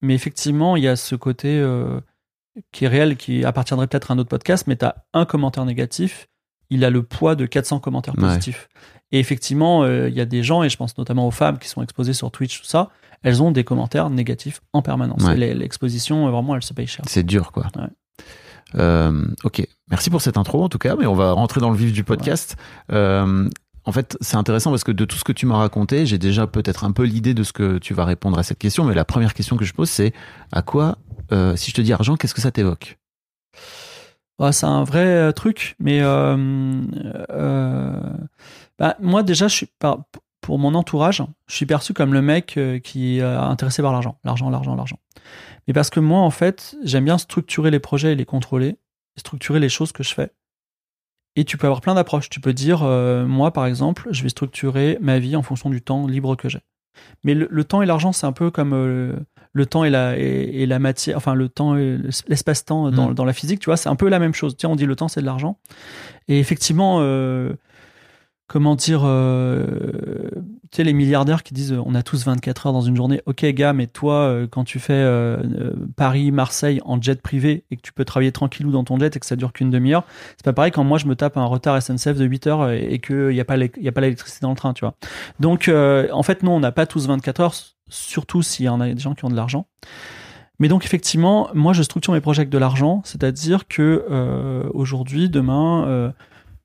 Mais 0.01 0.15
effectivement, 0.15 0.77
il 0.77 0.85
y 0.85 0.89
a 0.89 0.97
ce 0.97 1.15
côté. 1.17 1.63
qui 2.73 2.87
est 2.87 2.89
réel, 2.89 3.17
qui 3.17 3.45
appartiendrait 3.45 3.87
peut-être 3.87 4.11
à 4.11 4.15
un 4.15 4.19
autre 4.19 4.31
podcast, 4.31 4.67
mais 4.67 4.77
tu 4.77 4.85
as 4.85 5.05
un 5.13 5.25
commentaire 5.27 5.65
négatif, 5.65 6.29
il 6.71 6.85
a 6.85 6.91
le 6.91 7.03
poids 7.03 7.37
de 7.37 7.47
400 7.47 7.79
commentaires 7.79 8.15
Ouais. 8.17 8.23
positifs. 8.23 8.69
Et 9.13 9.19
effectivement, 9.21 9.83
euh, 9.85 10.09
il 10.09 10.15
y 10.15 10.21
a 10.21 10.27
des 10.27 10.43
gens, 10.43 10.63
et 10.63 10.69
je 10.69 10.77
pense 10.77 10.97
notamment 10.99 11.27
aux 11.27 11.31
femmes 11.31 11.59
qui 11.59 11.69
sont 11.69 11.83
exposées 11.83 12.13
sur 12.13 12.31
Twitch, 12.31 12.61
tout 12.61 12.67
ça, 12.67 12.91
elles 13.23 13.43
ont 13.43 13.51
des 13.51 13.65
commentaires 13.65 14.11
négatifs 14.11 14.61
en 14.73 14.83
permanence. 14.83 15.23
Ouais. 15.25 15.55
L'exposition, 15.55 16.27
euh, 16.27 16.31
vraiment, 16.31 16.55
elle 16.55 16.63
se 16.63 16.75
paye 16.75 16.87
cher. 16.87 17.05
C'est 17.09 17.25
dur, 17.25 17.53
quoi. 17.53 17.67
Ouais. 17.77 17.89
Euh, 18.75 19.25
ok, 19.45 19.67
merci 19.91 20.11
pour 20.11 20.21
cette 20.21 20.37
intro 20.37 20.63
en 20.63 20.69
tout 20.69 20.77
cas, 20.77 20.95
mais 20.95 21.07
on 21.07 21.15
va 21.15 21.33
rentrer 21.33 21.59
dans 21.61 21.71
le 21.71 21.77
vif 21.77 21.91
du 21.93 22.05
podcast. 22.05 22.57
Euh, 22.93 23.49
en 23.85 23.93
fait, 23.93 24.19
c'est 24.21 24.37
intéressant 24.37 24.69
parce 24.69 24.85
que 24.85 24.93
de 24.93 25.07
tout 25.07 25.17
ce 25.17 25.25
que 25.25 25.33
tu 25.33 25.47
m'as 25.47 25.57
raconté, 25.57 26.05
j'ai 26.05 26.19
déjà 26.19 26.47
peut-être 26.47 26.85
un 26.85 26.93
peu 26.93 27.05
l'idée 27.05 27.33
de 27.33 27.43
ce 27.45 27.55
que 27.55 27.79
tu 27.79 27.95
vas 27.95 28.05
répondre 28.05 28.39
à 28.39 28.43
cette 28.43 28.59
question, 28.59 28.85
mais 28.85 28.95
la 28.95 29.07
première 29.07 29.33
question 29.33 29.57
que 29.57 29.65
je 29.65 29.73
pose, 29.73 29.89
c'est 29.89 30.13
à 30.53 30.61
quoi, 30.61 30.99
si 31.57 31.71
je 31.71 31.75
te 31.75 31.81
dis 31.81 31.95
argent, 31.95 32.17
qu'est-ce 32.17 32.35
que 32.35 32.43
ça 32.43 32.51
t'évoque? 32.51 32.99
Ouais, 34.39 34.53
c'est 34.53 34.67
un 34.67 34.85
vrai 34.85 35.05
euh, 35.05 35.33
truc, 35.33 35.75
mais 35.81 36.01
euh, 36.01 36.37
euh, 37.31 38.01
bah, 38.79 38.97
moi 39.01 39.23
déjà, 39.25 39.49
je 39.49 39.55
suis 39.55 39.69
pour 40.41 40.59
mon 40.59 40.75
entourage, 40.75 41.23
je 41.49 41.55
suis 41.55 41.67
perçu 41.67 41.93
comme 41.93 42.15
le 42.15 42.23
mec 42.23 42.59
qui 42.85 43.19
est 43.19 43.23
intéressé 43.23 43.83
par 43.83 43.93
l'argent, 43.93 44.19
l'argent, 44.25 44.49
l'argent, 44.49 44.77
l'argent. 44.77 44.99
Mais 45.67 45.75
parce 45.75 45.91
que 45.91 46.01
moi, 46.01 46.21
en 46.21 46.31
fait, 46.31 46.77
j'aime 46.85 47.05
bien 47.05 47.19
structurer 47.19 47.71
les 47.71 47.81
projets 47.81 48.13
et 48.13 48.15
les 48.15 48.25
contrôler, 48.25 48.79
structurer 49.17 49.61
les 49.61 49.69
choses 49.69 49.93
que 49.93 50.03
je 50.03 50.15
fais. 50.15 50.33
Et 51.37 51.45
tu 51.45 51.57
peux 51.59 51.67
avoir 51.67 51.83
plein 51.83 51.95
d'approches. 51.95 52.31
Tu 52.31 52.41
peux 52.41 52.53
dire, 52.53 52.83
euh, 52.83 53.27
moi, 53.27 53.53
par 53.53 53.67
exemple, 53.67 54.09
je 54.11 54.23
vais 54.23 54.29
structurer 54.29 54.99
ma 55.01 55.19
vie 55.19 55.37
en 55.37 55.43
fonction 55.43 55.71
du 55.71 55.83
temps 55.83 56.07
libre 56.07 56.35
que 56.35 56.49
j'ai. 56.49 56.61
Mais 57.23 57.35
le, 57.35 57.47
le 57.51 57.65
temps 57.65 57.83
et 57.83 57.87
l'argent, 57.87 58.13
c'est 58.13 58.27
un 58.27 58.33
peu 58.33 58.51
comme 58.51 58.73
euh, 58.73 59.15
le 59.59 59.67
temps 59.67 59.85
et 59.85 59.91
la, 59.91 60.19
et, 60.19 60.63
et 60.63 60.67
la 60.67 60.79
matière, 60.79 61.17
enfin 61.19 61.35
le 61.35 61.49
temps 61.51 61.77
et 61.77 61.99
l'espace-temps 62.29 62.91
dans, 62.91 63.11
Mm. 63.11 63.15
dans 63.15 63.25
la 63.27 63.33
physique, 63.35 63.61
tu 63.61 63.67
vois, 63.67 63.77
c'est 63.77 63.91
un 63.91 63.97
peu 63.97 64.09
la 64.09 64.19
même 64.19 64.35
chose. 64.35 64.57
Tiens, 64.57 64.71
on 64.71 64.77
dit 64.77 64.87
le 64.87 64.97
temps, 64.97 65.09
c'est 65.09 65.21
de 65.21 65.27
l'argent. 65.27 65.59
Et 66.29 66.39
effectivement, 66.39 66.99
euh, 67.01 67.53
comment 68.49 68.75
dire, 68.75 69.03
euh, 69.05 70.31
tu 70.71 70.77
sais, 70.77 70.85
les 70.85 70.95
milliardaires 70.95 71.43
qui 71.43 71.55
disent 71.55 71.75
on 71.85 71.95
a 71.95 72.03
tous 72.03 72.25
24 72.25 72.67
heures 72.67 72.73
dans 72.73 72.81
une 72.81 72.97
journée. 72.97 73.21
Ok, 73.27 73.45
gars, 73.45 73.73
mais 73.75 73.87
toi, 73.87 74.15
euh, 74.15 74.47
quand 74.51 74.65
tu 74.65 74.79
fais 74.79 74.95
euh, 74.95 75.37
Paris, 75.97 76.33
Marseille 76.33 76.81
en 76.85 77.01
jet 77.01 77.21
privé 77.21 77.65
et 77.71 77.77
que 77.77 77.83
tu 77.83 77.93
peux 77.93 78.05
travailler 78.05 78.33
tranquillou 78.33 78.71
dans 78.71 78.85
ton 78.85 78.99
jet 78.99 79.15
et 79.15 79.21
que 79.21 79.27
ça 79.27 79.37
dure 79.37 79.53
qu'une 79.53 79.71
demi-heure, 79.71 80.05
c'est 80.37 80.45
pas 80.45 80.55
pareil 80.55 80.73
quand 80.73 80.85
moi 80.85 80.99
je 80.99 81.07
me 81.07 81.15
tape 81.15 81.37
un 81.37 81.45
retard 81.45 81.81
SNCF 81.83 82.17
de 82.17 82.25
8 82.25 82.47
heures 82.47 82.71
et, 82.71 82.85
et 82.95 82.99
qu'il 82.99 83.29
n'y 83.29 83.41
a 83.41 83.45
pas 83.45 83.57
l'électricité 83.57 84.41
dans 84.43 84.51
le 84.51 84.57
train, 84.57 84.73
tu 84.73 84.81
vois. 84.81 84.95
Donc, 85.41 85.69
en 85.69 86.23
fait, 86.23 86.43
non, 86.43 86.57
on 86.57 86.61
n'a 86.61 86.73
pas 86.73 86.87
tous 86.87 87.07
24 87.07 87.41
heures, 87.41 87.55
surtout 87.89 88.43
s'il 88.43 88.67
y 88.67 88.69
en 88.69 88.81
a 88.81 88.93
des 88.93 89.01
gens 89.01 89.15
qui 89.15 89.25
ont 89.25 89.31
de 89.31 89.37
l'argent. 89.37 89.67
Mais 90.59 90.69
donc, 90.69 90.85
effectivement, 90.85 91.49
moi, 91.55 91.73
je 91.73 91.83
structure 91.83 92.13
mes 92.13 92.21
projets 92.21 92.41
avec 92.41 92.51
de 92.51 92.59
l'argent, 92.59 93.01
c'est-à-dire 93.05 93.69
que 93.69 94.05
euh, 94.11 94.69
aujourd'hui, 94.75 95.29
demain, 95.29 95.87
euh, 95.87 96.11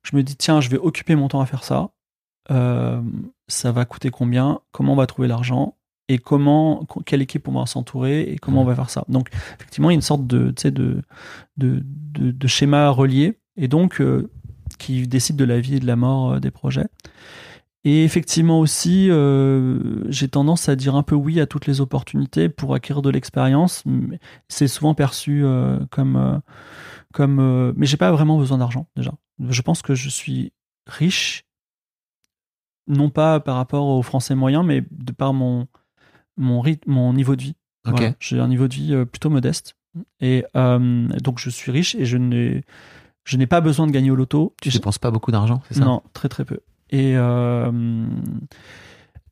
je 0.02 0.16
me 0.16 0.24
dis, 0.24 0.36
tiens, 0.36 0.62
je 0.62 0.70
vais 0.70 0.80
occuper 0.80 1.16
mon 1.16 1.28
temps 1.28 1.42
à 1.42 1.46
faire 1.46 1.64
ça. 1.64 1.92
Euh, 2.52 3.02
ça 3.48 3.72
va 3.72 3.86
coûter 3.86 4.10
combien? 4.10 4.62
Comment 4.72 4.94
on 4.94 4.96
va 4.96 5.06
trouver 5.06 5.28
l'argent? 5.28 5.76
Et 6.10 6.18
comment, 6.18 6.86
quelle 7.06 7.22
équipe 7.22 7.48
on 7.48 7.54
va 7.54 7.66
s'entourer? 7.66 8.22
Et 8.24 8.38
comment 8.38 8.64
on 8.64 8.66
va 8.66 8.76
faire 8.76 8.90
ça? 8.90 9.06
Donc, 9.10 9.30
effectivement, 9.60 9.92
il 9.92 9.94
y 9.94 9.96
a 9.96 10.02
une 10.02 10.02
sorte 10.02 10.26
de, 10.26 10.50
tu 10.50 10.62
sais, 10.64 10.72
de, 10.72 11.02
de, 11.58 11.84
de, 11.86 12.32
de 12.32 12.48
schéma 12.48 12.90
relié, 12.90 13.40
et 13.58 13.68
donc 13.68 14.02
qui 14.80 15.08
décide 15.08 15.36
de 15.36 15.46
la 15.46 15.60
vie 15.60 15.76
et 15.76 15.80
de 15.80 15.88
la 15.88 15.96
mort 15.96 16.42
des 16.42 16.52
projets. 16.52 16.88
Et 17.86 18.06
effectivement 18.06 18.60
aussi, 18.60 19.10
euh, 19.10 20.10
j'ai 20.10 20.30
tendance 20.30 20.70
à 20.70 20.76
dire 20.76 20.96
un 20.96 21.04
peu 21.04 21.16
oui 21.16 21.42
à 21.42 21.48
toutes 21.48 21.68
les 21.68 21.82
opportunités 21.82 22.48
pour 22.48 22.74
acquérir 22.74 23.02
de 23.02 23.10
l'expérience. 23.10 23.84
C'est 24.48 24.70
souvent 24.70 24.94
perçu 24.94 25.44
euh, 25.44 25.80
comme, 25.92 26.16
euh, 26.16 26.40
comme, 27.14 27.40
euh, 27.40 27.74
mais 27.76 27.86
j'ai 27.86 27.98
pas 27.98 28.12
vraiment 28.14 28.38
besoin 28.38 28.58
d'argent 28.58 28.88
déjà. 28.96 29.12
Je 29.50 29.62
pense 29.62 29.82
que 29.82 29.96
je 29.96 30.10
suis 30.10 30.54
riche, 30.88 31.44
non 32.88 33.10
pas 33.10 33.42
par 33.42 33.58
rapport 33.58 33.88
aux 33.88 34.02
Français 34.02 34.36
moyens, 34.36 34.66
mais 34.66 34.86
de 34.92 35.12
par 35.12 35.34
mon 35.34 35.68
mon 36.38 36.62
rythme, 36.62 36.90
mon 36.90 37.14
niveau 37.14 37.36
de 37.36 37.42
vie. 37.42 37.56
Voilà. 37.84 38.14
J'ai 38.20 38.40
un 38.40 38.48
niveau 38.48 38.70
de 38.70 38.74
vie 38.74 39.06
plutôt 39.06 39.30
modeste 39.30 39.76
et 40.22 40.46
donc 40.54 41.38
je 41.38 41.50
suis 41.50 41.72
riche 41.72 41.96
et 41.96 42.06
je 42.06 42.18
n'ai 42.18 42.64
je 43.26 43.36
n'ai 43.36 43.46
pas 43.48 43.60
besoin 43.60 43.88
de 43.88 43.92
gagner 43.92 44.10
au 44.10 44.16
loto. 44.16 44.56
Tu 44.62 44.70
dépenses 44.70 45.00
pas 45.00 45.12
beaucoup 45.12 45.32
d'argent, 45.32 45.62
c'est 45.68 45.76
ça? 45.76 45.86
Non, 45.86 46.02
très 46.14 46.30
très 46.30 46.46
peu. 46.46 46.60
Et 46.94 47.18
euh, 47.18 47.72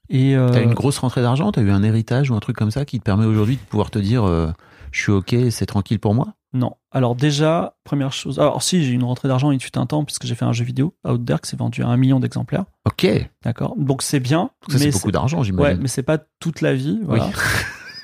et 0.10 0.36
euh, 0.36 0.50
T'as 0.52 0.64
une 0.64 0.74
grosse 0.74 0.98
rentrée 0.98 1.22
d'argent 1.22 1.52
T'as 1.52 1.62
eu 1.62 1.70
un 1.72 1.84
héritage 1.84 2.30
ou 2.32 2.36
un 2.36 2.40
truc 2.40 2.58
comme 2.58 2.72
ça 2.72 2.86
qui 2.86 3.00
te 3.00 3.04
permet 3.04 3.26
aujourd'hui 3.26 3.56
de 3.56 3.62
pouvoir 3.62 3.92
te 3.92 4.00
dire 4.00 4.24
euh, 4.28 4.52
je 4.92 5.00
suis 5.02 5.12
ok, 5.12 5.36
c'est 5.52 5.66
tranquille 5.68 6.00
pour 6.00 6.14
moi? 6.14 6.34
Non. 6.54 6.74
Alors 6.92 7.16
déjà, 7.16 7.76
première 7.86 8.12
chose. 8.12 8.40
Alors 8.40 8.62
si 8.62 8.84
j'ai 8.84 8.92
une 8.92 9.06
rentrée 9.06 9.30
d'argent, 9.30 9.52
il 9.52 9.62
fut 9.62 9.78
un 9.78 9.86
temps 9.86 10.04
puisque 10.04 10.26
j'ai 10.26 10.36
fait 10.36 10.44
un 10.44 10.52
jeu 10.52 10.66
vidéo, 10.66 10.94
Out 11.08 11.24
There, 11.26 11.40
qui 11.40 11.50
s'est 11.50 11.56
vendu 11.56 11.82
à 11.84 11.88
un 11.88 11.96
million 11.96 12.20
d'exemplaires. 12.20 12.66
Ok, 12.86 13.04
ça 13.08 13.20
D'accord. 13.46 13.76
Donc 13.78 14.02
c'est 14.02 14.20
bien. 14.20 14.50
c'est 14.68 14.80
mais 14.80 14.92
beaucoup 14.92 15.12
d'argent, 15.12 15.38
Ouais, 15.38 15.46
j'imagine. 15.46 15.80
mais 15.82 15.88
c'est 15.88 16.04
pas 16.04 16.18
toute 16.42 16.60
la 16.60 16.74
vie. 16.74 17.00
Voilà. 17.04 17.28
Oui. 17.28 17.32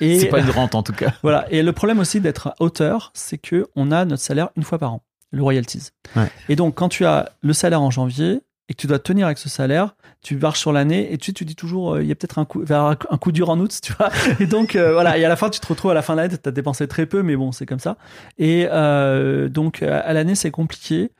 Et 0.00 0.20
c'est 0.20 0.28
pas 0.28 0.40
une 0.40 0.48
rente 0.50 0.76
en 0.76 0.82
tout 0.84 0.92
cas. 0.92 1.12
voilà. 1.22 1.50
Et 1.52 1.62
le 1.62 1.72
problème 1.72 1.98
aussi 1.98 2.20
d'être 2.20 2.54
auteur, 2.60 3.10
c'est 3.12 3.36
que 3.38 3.66
on 3.74 3.90
a 3.90 4.04
notre 4.04 4.22
salaire 4.22 4.48
une 4.56 4.62
fois 4.62 4.78
par 4.78 4.92
an, 4.94 5.02
le 5.32 5.42
royalties. 5.42 5.88
Ouais. 6.16 6.30
Et 6.48 6.54
donc 6.56 6.76
quand 6.76 6.88
tu 6.88 7.04
as 7.04 7.32
le 7.42 7.52
salaire 7.52 7.82
en 7.82 7.90
janvier 7.90 8.40
et 8.70 8.74
que 8.74 8.80
tu 8.80 8.86
dois 8.86 8.98
tenir 8.98 9.26
avec 9.26 9.38
ce 9.38 9.48
salaire, 9.48 9.96
tu 10.22 10.36
marches 10.36 10.60
sur 10.60 10.72
l'année 10.72 11.12
et 11.12 11.16
tu, 11.18 11.32
tu 11.32 11.44
dis 11.46 11.56
toujours 11.56 11.94
euh, 11.94 12.02
il 12.02 12.08
y 12.08 12.12
a 12.12 12.14
peut-être 12.14 12.38
un 12.38 12.44
coup 12.44 12.62
un 12.70 12.94
coup- 13.18 13.32
dur 13.32 13.48
en 13.50 13.58
août, 13.60 13.78
tu 13.82 13.92
vois. 13.94 14.10
Et 14.40 14.46
donc 14.46 14.76
euh, 14.76 14.92
voilà, 14.92 15.16
et 15.18 15.24
à 15.24 15.28
la 15.28 15.36
fin 15.36 15.48
tu 15.50 15.58
te 15.60 15.66
retrouves 15.66 15.90
à 15.90 15.94
la 15.94 16.02
fin 16.02 16.14
de 16.14 16.20
l'année, 16.20 16.36
tu 16.36 16.48
as 16.48 16.52
dépensé 16.52 16.86
très 16.86 17.06
peu, 17.06 17.22
mais 17.22 17.34
bon 17.36 17.50
c'est 17.52 17.64
comme 17.66 17.78
ça. 17.78 17.96
Et 18.38 18.66
euh, 18.70 19.48
donc 19.48 19.82
à 19.82 20.12
l'année 20.12 20.34
c'est 20.34 20.50
compliqué. 20.50 21.10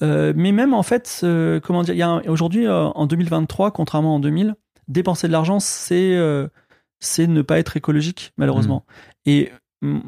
Mais 0.00 0.52
même 0.52 0.74
en 0.74 0.82
fait, 0.82 1.18
comment 1.64 1.82
dire, 1.82 1.94
il 1.94 1.98
y 1.98 2.02
a 2.02 2.08
un- 2.08 2.22
aujourd'hui 2.28 2.68
en 2.68 3.06
2023, 3.06 3.72
contrairement 3.72 4.14
en 4.16 4.20
2000, 4.20 4.54
dépenser 4.86 5.26
de 5.26 5.32
l'argent 5.32 5.60
c'est 5.60 6.16
c'est 7.00 7.26
ne 7.26 7.42
pas 7.42 7.58
être 7.58 7.76
écologique 7.76 8.32
malheureusement. 8.38 8.84
Et 9.26 9.52
mm, 9.82 9.98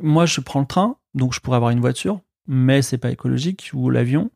moi 0.00 0.26
je 0.26 0.40
prends 0.40 0.60
le 0.60 0.66
train, 0.66 0.96
donc 1.14 1.32
je 1.34 1.40
pourrais 1.40 1.56
avoir 1.56 1.70
une 1.70 1.80
voiture, 1.80 2.20
mais 2.46 2.82
c'est 2.82 2.98
pas 2.98 3.10
écologique 3.10 3.70
ou 3.74 3.90
l'avion. 3.90 4.30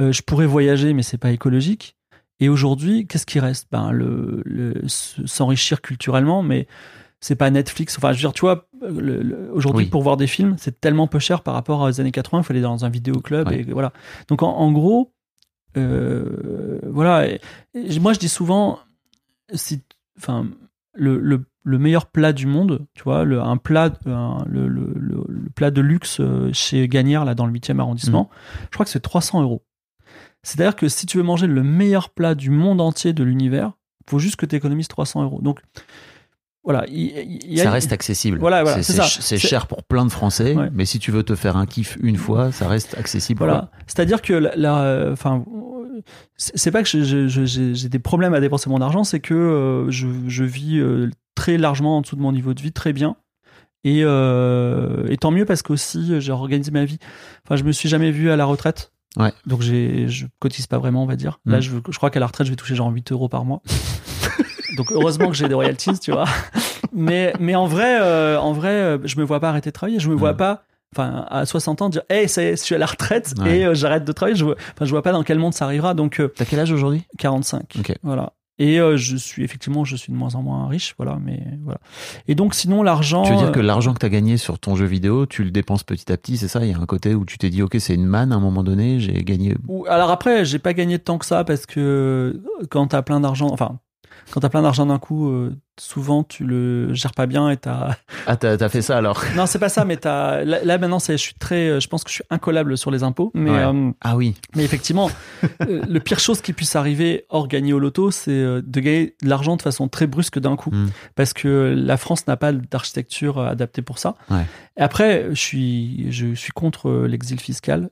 Euh, 0.00 0.12
je 0.12 0.22
pourrais 0.22 0.46
voyager, 0.46 0.92
mais 0.92 1.02
c'est 1.02 1.18
pas 1.18 1.30
écologique. 1.30 1.96
Et 2.40 2.48
aujourd'hui, 2.48 3.06
qu'est-ce 3.06 3.26
qui 3.26 3.38
reste? 3.38 3.68
Ben 3.70 3.92
le, 3.92 4.42
le- 4.44 4.88
se- 4.88 5.24
s'enrichir 5.26 5.80
culturellement, 5.80 6.42
mais 6.42 6.66
c'est 7.20 7.36
pas 7.36 7.48
Netflix. 7.50 7.96
Enfin, 7.96 8.10
je 8.12 8.16
veux 8.18 8.20
dire, 8.22 8.32
tu 8.32 8.40
vois, 8.40 8.66
aujourd'hui 9.52 9.84
Oui. 9.84 9.90
pour 9.90 10.02
voir 10.02 10.16
des 10.16 10.26
films, 10.26 10.56
c'est 10.58 10.80
tellement 10.80 11.06
peu 11.06 11.18
cher 11.20 11.42
par 11.42 11.54
rapport 11.54 11.80
aux 11.80 12.00
années 12.00 12.10
80. 12.10 12.40
Il 12.40 12.44
fallait 12.44 12.58
aller 12.58 12.64
dans 12.64 12.84
un 12.84 12.88
vidéoclub 12.90 13.50
et 13.52 13.62
voilà. 13.62 13.92
Donc 14.28 14.42
en, 14.42 14.50
en 14.50 14.72
gros, 14.72 15.12
euh, 15.76 16.78
voilà. 16.84 17.28
Et- 17.28 17.40
et 17.74 17.98
moi, 18.00 18.12
je 18.12 18.18
dis 18.18 18.28
souvent, 18.28 18.78
si, 19.52 19.82
enfin, 20.18 20.46
le, 20.94 21.18
le, 21.18 21.44
le 21.62 21.78
meilleur 21.78 22.06
plat 22.06 22.32
du 22.32 22.46
monde, 22.46 22.86
tu 22.94 23.02
vois, 23.04 23.24
le, 23.24 23.40
un 23.40 23.56
plat, 23.56 23.92
un- 24.06 24.44
le, 24.48 24.68
plat 25.54 25.70
de 25.70 25.80
luxe 25.80 26.18
euh, 26.20 26.50
chez 26.52 26.88
Gagnère, 26.88 27.24
là, 27.24 27.34
dans 27.34 27.46
le 27.46 27.52
8e 27.52 27.78
arrondissement, 27.78 28.28
je 28.64 28.74
crois 28.74 28.84
que 28.84 28.90
c'est 28.90 29.00
300 29.00 29.42
euros. 29.42 29.62
C'est-à-dire 30.44 30.76
que 30.76 30.88
si 30.88 31.06
tu 31.06 31.16
veux 31.16 31.22
manger 31.24 31.48
le 31.48 31.62
meilleur 31.64 32.10
plat 32.10 32.36
du 32.36 32.50
monde 32.50 32.80
entier 32.80 33.12
de 33.12 33.24
l'univers, 33.24 33.72
il 34.06 34.10
faut 34.10 34.18
juste 34.20 34.36
que 34.36 34.46
tu 34.46 34.54
économises 34.54 34.86
300 34.88 35.22
euros. 35.24 35.40
Donc, 35.42 35.60
voilà. 36.62 36.84
y 36.88 37.60
a- 37.60 37.64
ça 37.64 37.70
reste 37.70 37.92
accessible. 37.92 38.38
Voilà, 38.38 38.62
voilà, 38.62 38.82
c'est 38.82 39.38
cher 39.38 39.66
pour 39.66 39.82
plein 39.84 40.06
de 40.06 40.10
Français, 40.12 40.54
Ouais. 40.54 40.68
mais 40.72 40.84
si 40.86 40.98
tu 40.98 41.10
veux 41.10 41.22
te 41.22 41.34
faire 41.34 41.56
un 41.58 41.66
kiff 41.66 41.98
une 42.02 42.16
fois, 42.16 42.52
ça 42.52 42.68
reste 42.68 42.96
accessible. 42.96 43.38
Voilà. 43.38 43.70
C'est-à-dire 43.86 44.22
que 44.22 44.32
la, 44.32 45.10
enfin, 45.12 45.44
c'est 46.36 46.70
pas 46.70 46.82
que 46.82 46.88
j'ai 46.88 47.28
j'ai 47.28 47.88
des 47.88 47.98
problèmes 47.98 48.32
à 48.34 48.40
dépenser 48.40 48.70
mon 48.70 48.80
argent, 48.80 49.04
c'est 49.04 49.20
que 49.20 49.34
euh, 49.34 49.90
je, 49.90 50.06
je 50.26 50.44
vis 50.44 50.78
euh, 50.78 51.10
très 51.34 51.58
largement 51.58 51.98
en 51.98 52.00
dessous 52.00 52.16
de 52.16 52.22
mon 52.22 52.32
niveau 52.32 52.54
de 52.54 52.62
vie, 52.62 52.72
très 52.72 52.92
bien. 52.94 53.16
Et, 53.86 54.00
euh, 54.02 55.06
et 55.10 55.18
tant 55.18 55.30
mieux 55.30 55.44
parce 55.44 55.60
qu'aussi 55.60 56.18
j'ai 56.20 56.32
organisé 56.32 56.70
ma 56.70 56.86
vie. 56.86 56.98
Enfin, 57.44 57.56
je 57.56 57.64
me 57.64 57.72
suis 57.72 57.90
jamais 57.90 58.10
vu 58.10 58.30
à 58.30 58.36
la 58.36 58.46
retraite. 58.46 58.92
Ouais. 59.18 59.32
Donc 59.46 59.60
j'ai, 59.62 60.08
je 60.08 60.26
cotise 60.40 60.66
pas 60.66 60.78
vraiment, 60.78 61.02
on 61.02 61.06
va 61.06 61.16
dire. 61.16 61.38
Là, 61.46 61.58
Mm. 61.58 61.62
je, 61.62 61.70
je 61.90 61.96
crois 61.96 62.10
qu'à 62.10 62.20
la 62.20 62.26
retraite, 62.26 62.46
je 62.46 62.52
vais 62.52 62.56
toucher 62.56 62.74
genre 62.74 62.90
8 62.90 63.12
euros 63.12 63.28
par 63.28 63.44
mois. 63.44 63.62
Donc 64.76 64.90
heureusement 64.90 65.28
que 65.28 65.34
j'ai 65.36 65.46
des 65.48 65.54
royalties, 65.54 65.98
tu 66.00 66.10
vois. 66.10 66.24
Mais, 66.92 67.32
mais 67.38 67.54
en 67.54 67.66
vrai, 67.66 68.00
euh, 68.00 68.38
en 68.40 68.52
vrai, 68.52 68.70
euh, 68.70 68.98
je 69.04 69.18
me 69.18 69.24
vois 69.24 69.38
pas 69.40 69.48
arrêter 69.50 69.70
de 69.70 69.74
travailler. 69.74 70.00
Je 70.00 70.08
me 70.10 70.14
vois 70.16 70.32
Mm. 70.32 70.36
pas, 70.38 70.62
enfin, 70.94 71.26
à 71.30 71.46
60 71.46 71.82
ans 71.82 71.88
dire, 71.88 72.02
hey, 72.10 72.28
ça 72.28 72.42
y 72.42 72.46
est, 72.46 72.56
je 72.56 72.62
suis 72.62 72.74
à 72.74 72.78
la 72.78 72.86
retraite 72.86 73.34
Ouais. 73.38 73.58
et 73.60 73.66
euh, 73.66 73.74
j'arrête 73.74 74.04
de 74.04 74.12
travailler. 74.12 74.36
Je 74.36 74.44
vois, 74.44 74.56
enfin, 74.74 74.84
je 74.84 74.90
vois 74.90 75.02
pas 75.02 75.12
dans 75.12 75.22
quel 75.22 75.38
monde 75.38 75.54
ça 75.54 75.64
arrivera. 75.64 75.94
Donc 75.94 76.18
euh, 76.20 76.32
T'as 76.36 76.44
quel 76.44 76.58
âge 76.58 76.72
aujourd'hui? 76.72 77.04
45. 77.18 77.76
Ok. 77.78 77.94
Voilà. 78.02 78.32
Et 78.60 78.78
euh, 78.78 78.96
je 78.96 79.16
suis 79.16 79.42
effectivement, 79.42 79.84
je 79.84 79.96
suis 79.96 80.12
de 80.12 80.16
moins 80.16 80.34
en 80.36 80.42
moins 80.42 80.68
riche, 80.68 80.94
voilà. 80.96 81.18
Mais 81.20 81.42
voilà. 81.64 81.80
Et 82.28 82.34
donc 82.36 82.54
sinon, 82.54 82.82
l'argent. 82.84 83.22
Tu 83.24 83.32
veux 83.32 83.36
dire 83.38 83.48
euh, 83.48 83.50
que 83.50 83.58
l'argent 83.60 83.92
que 83.94 83.98
t'as 83.98 84.08
gagné 84.08 84.36
sur 84.36 84.58
ton 84.60 84.76
jeu 84.76 84.84
vidéo, 84.86 85.26
tu 85.26 85.42
le 85.42 85.50
dépenses 85.50 85.82
petit 85.82 86.12
à 86.12 86.16
petit, 86.16 86.36
c'est 86.36 86.46
ça? 86.48 86.64
Il 86.64 86.70
y 86.70 86.74
a 86.74 86.78
un 86.78 86.86
côté 86.86 87.14
où 87.14 87.24
tu 87.24 87.36
t'es 87.36 87.50
dit, 87.50 87.62
ok, 87.62 87.76
c'est 87.80 87.94
une 87.94 88.06
manne 88.06 88.32
à 88.32 88.36
un 88.36 88.40
moment 88.40 88.62
donné, 88.62 89.00
j'ai 89.00 89.24
gagné. 89.24 89.56
Ou- 89.66 89.86
Alors 89.88 90.10
après, 90.10 90.44
j'ai 90.44 90.60
pas 90.60 90.72
gagné 90.72 90.98
tant 91.00 91.18
que 91.18 91.26
ça 91.26 91.42
parce 91.42 91.66
que 91.66 91.80
euh, 91.80 92.66
quand 92.70 92.86
t'as 92.88 93.02
plein 93.02 93.18
d'argent, 93.20 93.48
enfin, 93.50 93.80
quand 94.30 94.40
t'as 94.40 94.48
plein 94.48 94.62
d'argent 94.62 94.86
d'un 94.86 94.98
coup, 94.98 95.28
euh, 95.28 95.54
souvent 95.78 96.24
tu 96.24 96.44
le 96.44 96.92
gères 96.94 97.12
pas 97.12 97.26
bien 97.26 97.50
et 97.50 97.56
t'as. 97.56 97.96
Ah, 98.26 98.36
t'as 98.36 98.56
t'as 98.56 98.68
fait 98.68 98.82
ça 98.82 98.96
alors 98.96 99.22
Non, 99.36 99.46
c'est 99.46 99.58
pas 99.58 99.68
ça, 99.68 99.84
mais 99.84 99.96
t'as. 99.96 100.44
Là, 100.44 100.64
là, 100.64 100.78
maintenant, 100.78 100.98
c'est, 100.98 101.12
je 101.16 101.22
suis 101.22 101.34
très, 101.34 101.68
euh, 101.68 101.80
je 101.80 101.88
pense 101.88 102.04
que 102.04 102.10
je 102.10 102.14
suis 102.14 102.24
incollable 102.30 102.78
sur 102.78 102.90
les 102.90 103.02
impôts, 103.02 103.30
mais. 103.34 103.50
Ouais. 103.50 103.64
euh, 103.64 103.90
Ah 104.00 104.16
oui. 104.16 104.34
mais 104.56 104.64
effectivement, 104.64 105.10
euh, 105.68 105.82
le 105.88 106.00
pire 106.00 106.18
chose 106.20 106.40
qui 106.40 106.52
puisse 106.52 106.74
arriver 106.76 107.26
hors 107.28 107.48
gagner 107.48 107.72
au 107.72 107.78
loto, 107.78 108.10
c'est 108.10 108.30
euh, 108.30 108.62
de 108.64 108.80
gagner 108.80 109.14
de 109.22 109.28
l'argent 109.28 109.56
de 109.56 109.62
façon 109.62 109.88
très 109.88 110.06
brusque 110.06 110.38
d'un 110.38 110.56
coup. 110.56 110.70
Mm. 110.70 110.88
Parce 111.16 111.32
que 111.32 111.74
la 111.76 111.96
France 111.96 112.26
n'a 112.26 112.36
pas 112.36 112.52
d'architecture 112.52 113.40
adaptée 113.40 113.82
pour 113.82 113.98
ça. 113.98 114.14
Ouais. 114.30 114.44
Et 114.76 114.82
après, 114.82 115.26
je 115.30 115.40
suis, 115.40 116.10
je 116.10 116.34
suis 116.34 116.52
contre 116.52 116.90
l'exil 117.06 117.38
fiscal. 117.40 117.90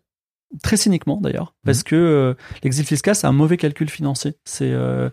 Très 0.62 0.77
cyniquement 0.77 1.19
d'ailleurs, 1.21 1.55
parce 1.65 1.83
que 1.83 1.97
euh, 1.97 2.35
l'exil 2.62 2.85
fiscal, 2.85 3.15
c'est 3.15 3.27
un 3.27 3.33
mauvais 3.33 3.57
calcul 3.57 3.88
financier. 3.88 4.35
C'est 4.45 4.71
euh, 4.73 5.09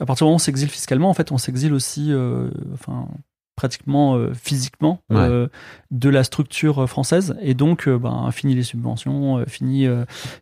à 0.00 0.06
partir 0.06 0.24
du 0.24 0.28
moment 0.28 0.34
où 0.34 0.36
on 0.36 0.38
s'exile 0.38 0.68
fiscalement, 0.68 1.08
en 1.10 1.14
fait, 1.14 1.30
on 1.32 1.38
s'exile 1.38 1.72
aussi, 1.72 2.08
euh, 2.12 2.48
enfin, 2.74 3.06
pratiquement 3.56 4.16
euh, 4.16 4.32
physiquement 4.34 5.02
Ouais. 5.10 5.18
euh, 5.18 5.46
de 5.90 6.08
la 6.08 6.24
structure 6.24 6.88
française 6.88 7.36
et 7.42 7.52
donc 7.54 7.88
ben 7.90 8.30
fini 8.32 8.54
les 8.54 8.62
subventions 8.62 9.44
fini 9.46 9.86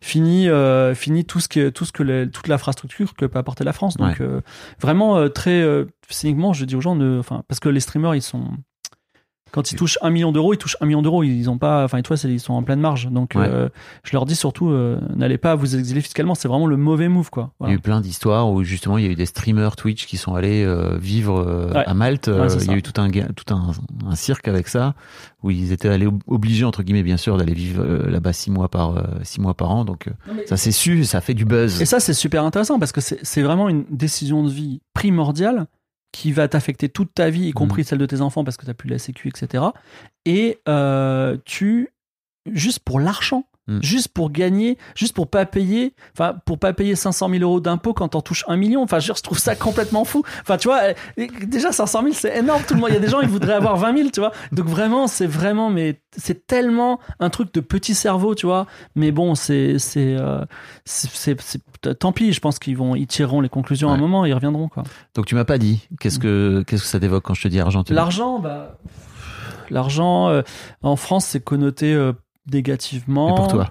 fini 0.01 0.47
fini 0.95 1.25
tout 1.25 1.39
ce 1.41 1.49
que 1.49 1.67
tout 1.69 1.83
ce 1.85 1.91
que 1.91 2.25
toute 2.25 2.47
l'infrastructure 2.47 3.13
que 3.15 3.25
peut 3.25 3.37
apporter 3.39 3.65
la 3.65 3.73
France 3.73 3.97
donc 3.97 4.07
Ouais. 4.19 4.21
euh, 4.21 4.39
vraiment 4.79 5.17
euh, 5.17 5.27
très 5.27 5.61
euh, 5.61 5.85
cyniquement 6.09 6.53
je 6.53 6.63
dis 6.63 6.75
aux 6.77 6.81
gens 6.81 6.95
ne 6.95 7.19
enfin 7.19 7.43
parce 7.49 7.59
que 7.59 7.67
les 7.67 7.81
streamers 7.81 8.15
ils 8.15 8.21
sont 8.21 8.45
quand 9.51 9.71
ils 9.71 9.75
touchent 9.75 9.97
un 10.01 10.09
million 10.09 10.31
d'euros, 10.31 10.53
ils 10.53 10.57
touchent 10.57 10.77
un 10.81 10.85
million 10.85 11.01
d'euros. 11.01 11.23
Ils 11.23 11.49
ont 11.49 11.57
pas, 11.57 11.83
enfin, 11.83 12.01
toi, 12.01 12.17
c'est- 12.17 12.29
ils 12.29 12.39
sont 12.39 12.53
en 12.53 12.63
pleine 12.63 12.79
marge. 12.79 13.07
Donc, 13.11 13.33
Ouais. 13.35 13.47
euh, 13.47 13.69
je 14.03 14.11
leur 14.13 14.25
dis 14.25 14.35
surtout, 14.35 14.69
euh, 14.69 14.99
n'allez 15.15 15.37
pas 15.37 15.55
vous 15.55 15.75
exiler 15.75 16.01
fiscalement. 16.01 16.35
C'est 16.35 16.47
vraiment 16.47 16.67
le 16.67 16.77
mauvais 16.77 17.07
move, 17.09 17.29
quoi. 17.29 17.51
Il 17.61 17.67
y 17.67 17.71
a 17.71 17.73
eu 17.73 17.79
plein 17.79 18.01
d'histoires 18.01 18.49
où 18.51 18.63
justement 18.63 18.97
il 18.97 19.05
y 19.05 19.07
a 19.07 19.11
eu 19.11 19.15
des 19.15 19.25
streamers 19.25 19.75
Twitch 19.75 20.05
qui 20.05 20.17
sont 20.17 20.35
allés 20.35 20.63
euh, 20.63 20.97
vivre 20.97 21.39
euh, 21.39 21.73
Ouais. 21.73 21.83
à 21.85 21.93
Malte. 21.93 22.27
Ouais, 22.27 22.47
il 22.61 22.67
y 22.67 22.73
a 22.73 22.77
eu 22.77 22.81
tout 22.81 22.99
un 23.01 23.09
tout 23.09 23.53
un, 23.53 23.71
un 24.07 24.15
cirque 24.15 24.47
avec 24.47 24.67
ça 24.67 24.93
où 25.43 25.51
ils 25.51 25.71
étaient 25.71 25.87
allés 25.89 26.05
ob- 26.07 26.21
obligés 26.27 26.65
entre 26.65 26.83
guillemets 26.83 27.03
bien 27.03 27.17
sûr 27.17 27.37
d'aller 27.37 27.53
vivre 27.53 27.81
euh, 27.83 28.09
là-bas 28.09 28.33
six 28.33 28.51
mois 28.51 28.67
par 28.69 28.97
euh, 28.97 29.01
six 29.23 29.39
mois 29.41 29.53
par 29.53 29.71
an. 29.71 29.85
Donc 29.85 30.07
euh, 30.07 30.33
ça 30.45 30.57
s'est 30.57 30.71
su, 30.71 31.05
ça 31.05 31.21
fait 31.21 31.33
du 31.33 31.45
buzz. 31.45 31.81
Et 31.81 31.85
ça, 31.85 31.99
c'est 31.99 32.13
super 32.13 32.43
intéressant 32.43 32.79
parce 32.79 32.91
que 32.91 33.01
c'est 33.01 33.41
vraiment 33.41 33.69
une 33.69 33.85
décision 33.89 34.43
de 34.43 34.49
vie 34.49 34.81
primordiale 34.93 35.65
qui 36.11 36.31
va 36.31 36.47
t'affecter 36.47 36.89
toute 36.89 37.13
ta 37.13 37.29
vie, 37.29 37.47
y 37.47 37.51
compris 37.51 37.83
celle 37.83 37.99
de 37.99 38.05
tes 38.05 38.21
enfants 38.21 38.43
parce 38.43 38.57
que 38.57 38.63
tu 38.63 38.67
n'as 38.67 38.73
plus 38.73 38.89
la 38.89 38.99
sécu, 38.99 39.27
etc. 39.27 39.63
Et 40.25 40.59
euh, 40.67 41.37
tu, 41.45 41.89
juste 42.45 42.79
pour 42.79 42.99
l'argent, 42.99 43.48
Mm. 43.69 43.83
juste 43.83 44.07
pour 44.09 44.31
gagner, 44.31 44.77
juste 44.95 45.13
pour 45.13 45.27
pas 45.27 45.45
payer, 45.45 45.93
enfin 46.13 46.33
pour 46.45 46.57
pas 46.57 46.73
payer 46.73 46.95
500 46.95 47.29
000 47.29 47.43
euros 47.43 47.59
d'impôts 47.59 47.93
quand 47.93 48.09
t'en 48.09 48.21
touches 48.21 48.43
un 48.47 48.57
million. 48.57 48.81
Enfin, 48.81 48.97
je, 48.99 49.13
trouve 49.13 49.37
ça 49.37 49.55
complètement 49.55 50.05
fou. 50.05 50.23
Enfin, 50.41 50.57
tu 50.57 50.67
vois, 50.67 50.93
euh, 51.17 51.27
déjà 51.45 51.71
500 51.71 52.01
000 52.01 52.13
c'est 52.13 52.35
énorme. 52.35 52.63
Tout 52.67 52.73
le 52.73 52.79
monde, 52.79 52.89
il 52.89 52.95
y 52.95 52.97
a 52.97 53.01
des 53.01 53.07
gens 53.07 53.21
ils 53.21 53.29
voudraient 53.29 53.53
avoir 53.53 53.77
20 53.77 53.95
000, 53.95 54.09
tu 54.09 54.19
vois. 54.19 54.31
Donc 54.51 54.65
vraiment, 54.65 55.05
c'est 55.05 55.27
vraiment, 55.27 55.69
mais 55.69 56.01
c'est 56.17 56.47
tellement 56.47 56.99
un 57.19 57.29
truc 57.29 57.53
de 57.53 57.59
petit 57.59 57.93
cerveau, 57.93 58.33
tu 58.33 58.47
vois. 58.47 58.65
Mais 58.95 59.11
bon, 59.11 59.35
c'est 59.35 59.77
c'est 59.77 60.15
euh, 60.19 60.43
c'est 60.85 61.37
tant 61.99 62.11
pis. 62.11 62.33
Je 62.33 62.39
pense 62.39 62.57
qu'ils 62.57 62.77
vont, 62.77 62.95
ils 62.95 63.07
tireront 63.07 63.41
les 63.41 63.49
conclusions 63.49 63.89
à 63.89 63.93
un 63.93 63.97
moment, 63.97 64.25
ils 64.25 64.33
reviendront 64.33 64.67
quoi. 64.67 64.83
Donc 65.13 65.27
tu 65.27 65.35
m'as 65.35 65.45
pas 65.45 65.59
dit 65.59 65.87
qu'est-ce 65.99 66.17
que 66.17 66.63
qu'est-ce 66.65 66.83
que 66.83 66.87
ça 66.87 66.99
t'évoque 66.99 67.23
quand 67.23 67.35
je 67.35 67.43
te 67.43 67.47
dis 67.47 67.59
Argentine 67.59 67.95
L'argent, 67.95 68.39
bah, 68.39 68.77
l'argent 69.69 70.29
euh, 70.29 70.41
en 70.81 70.95
France, 70.95 71.25
c'est 71.25 71.43
connoté 71.43 71.93
euh, 71.93 72.13
négativement. 72.51 73.31
Et 73.33 73.35
pour 73.35 73.47
toi 73.47 73.69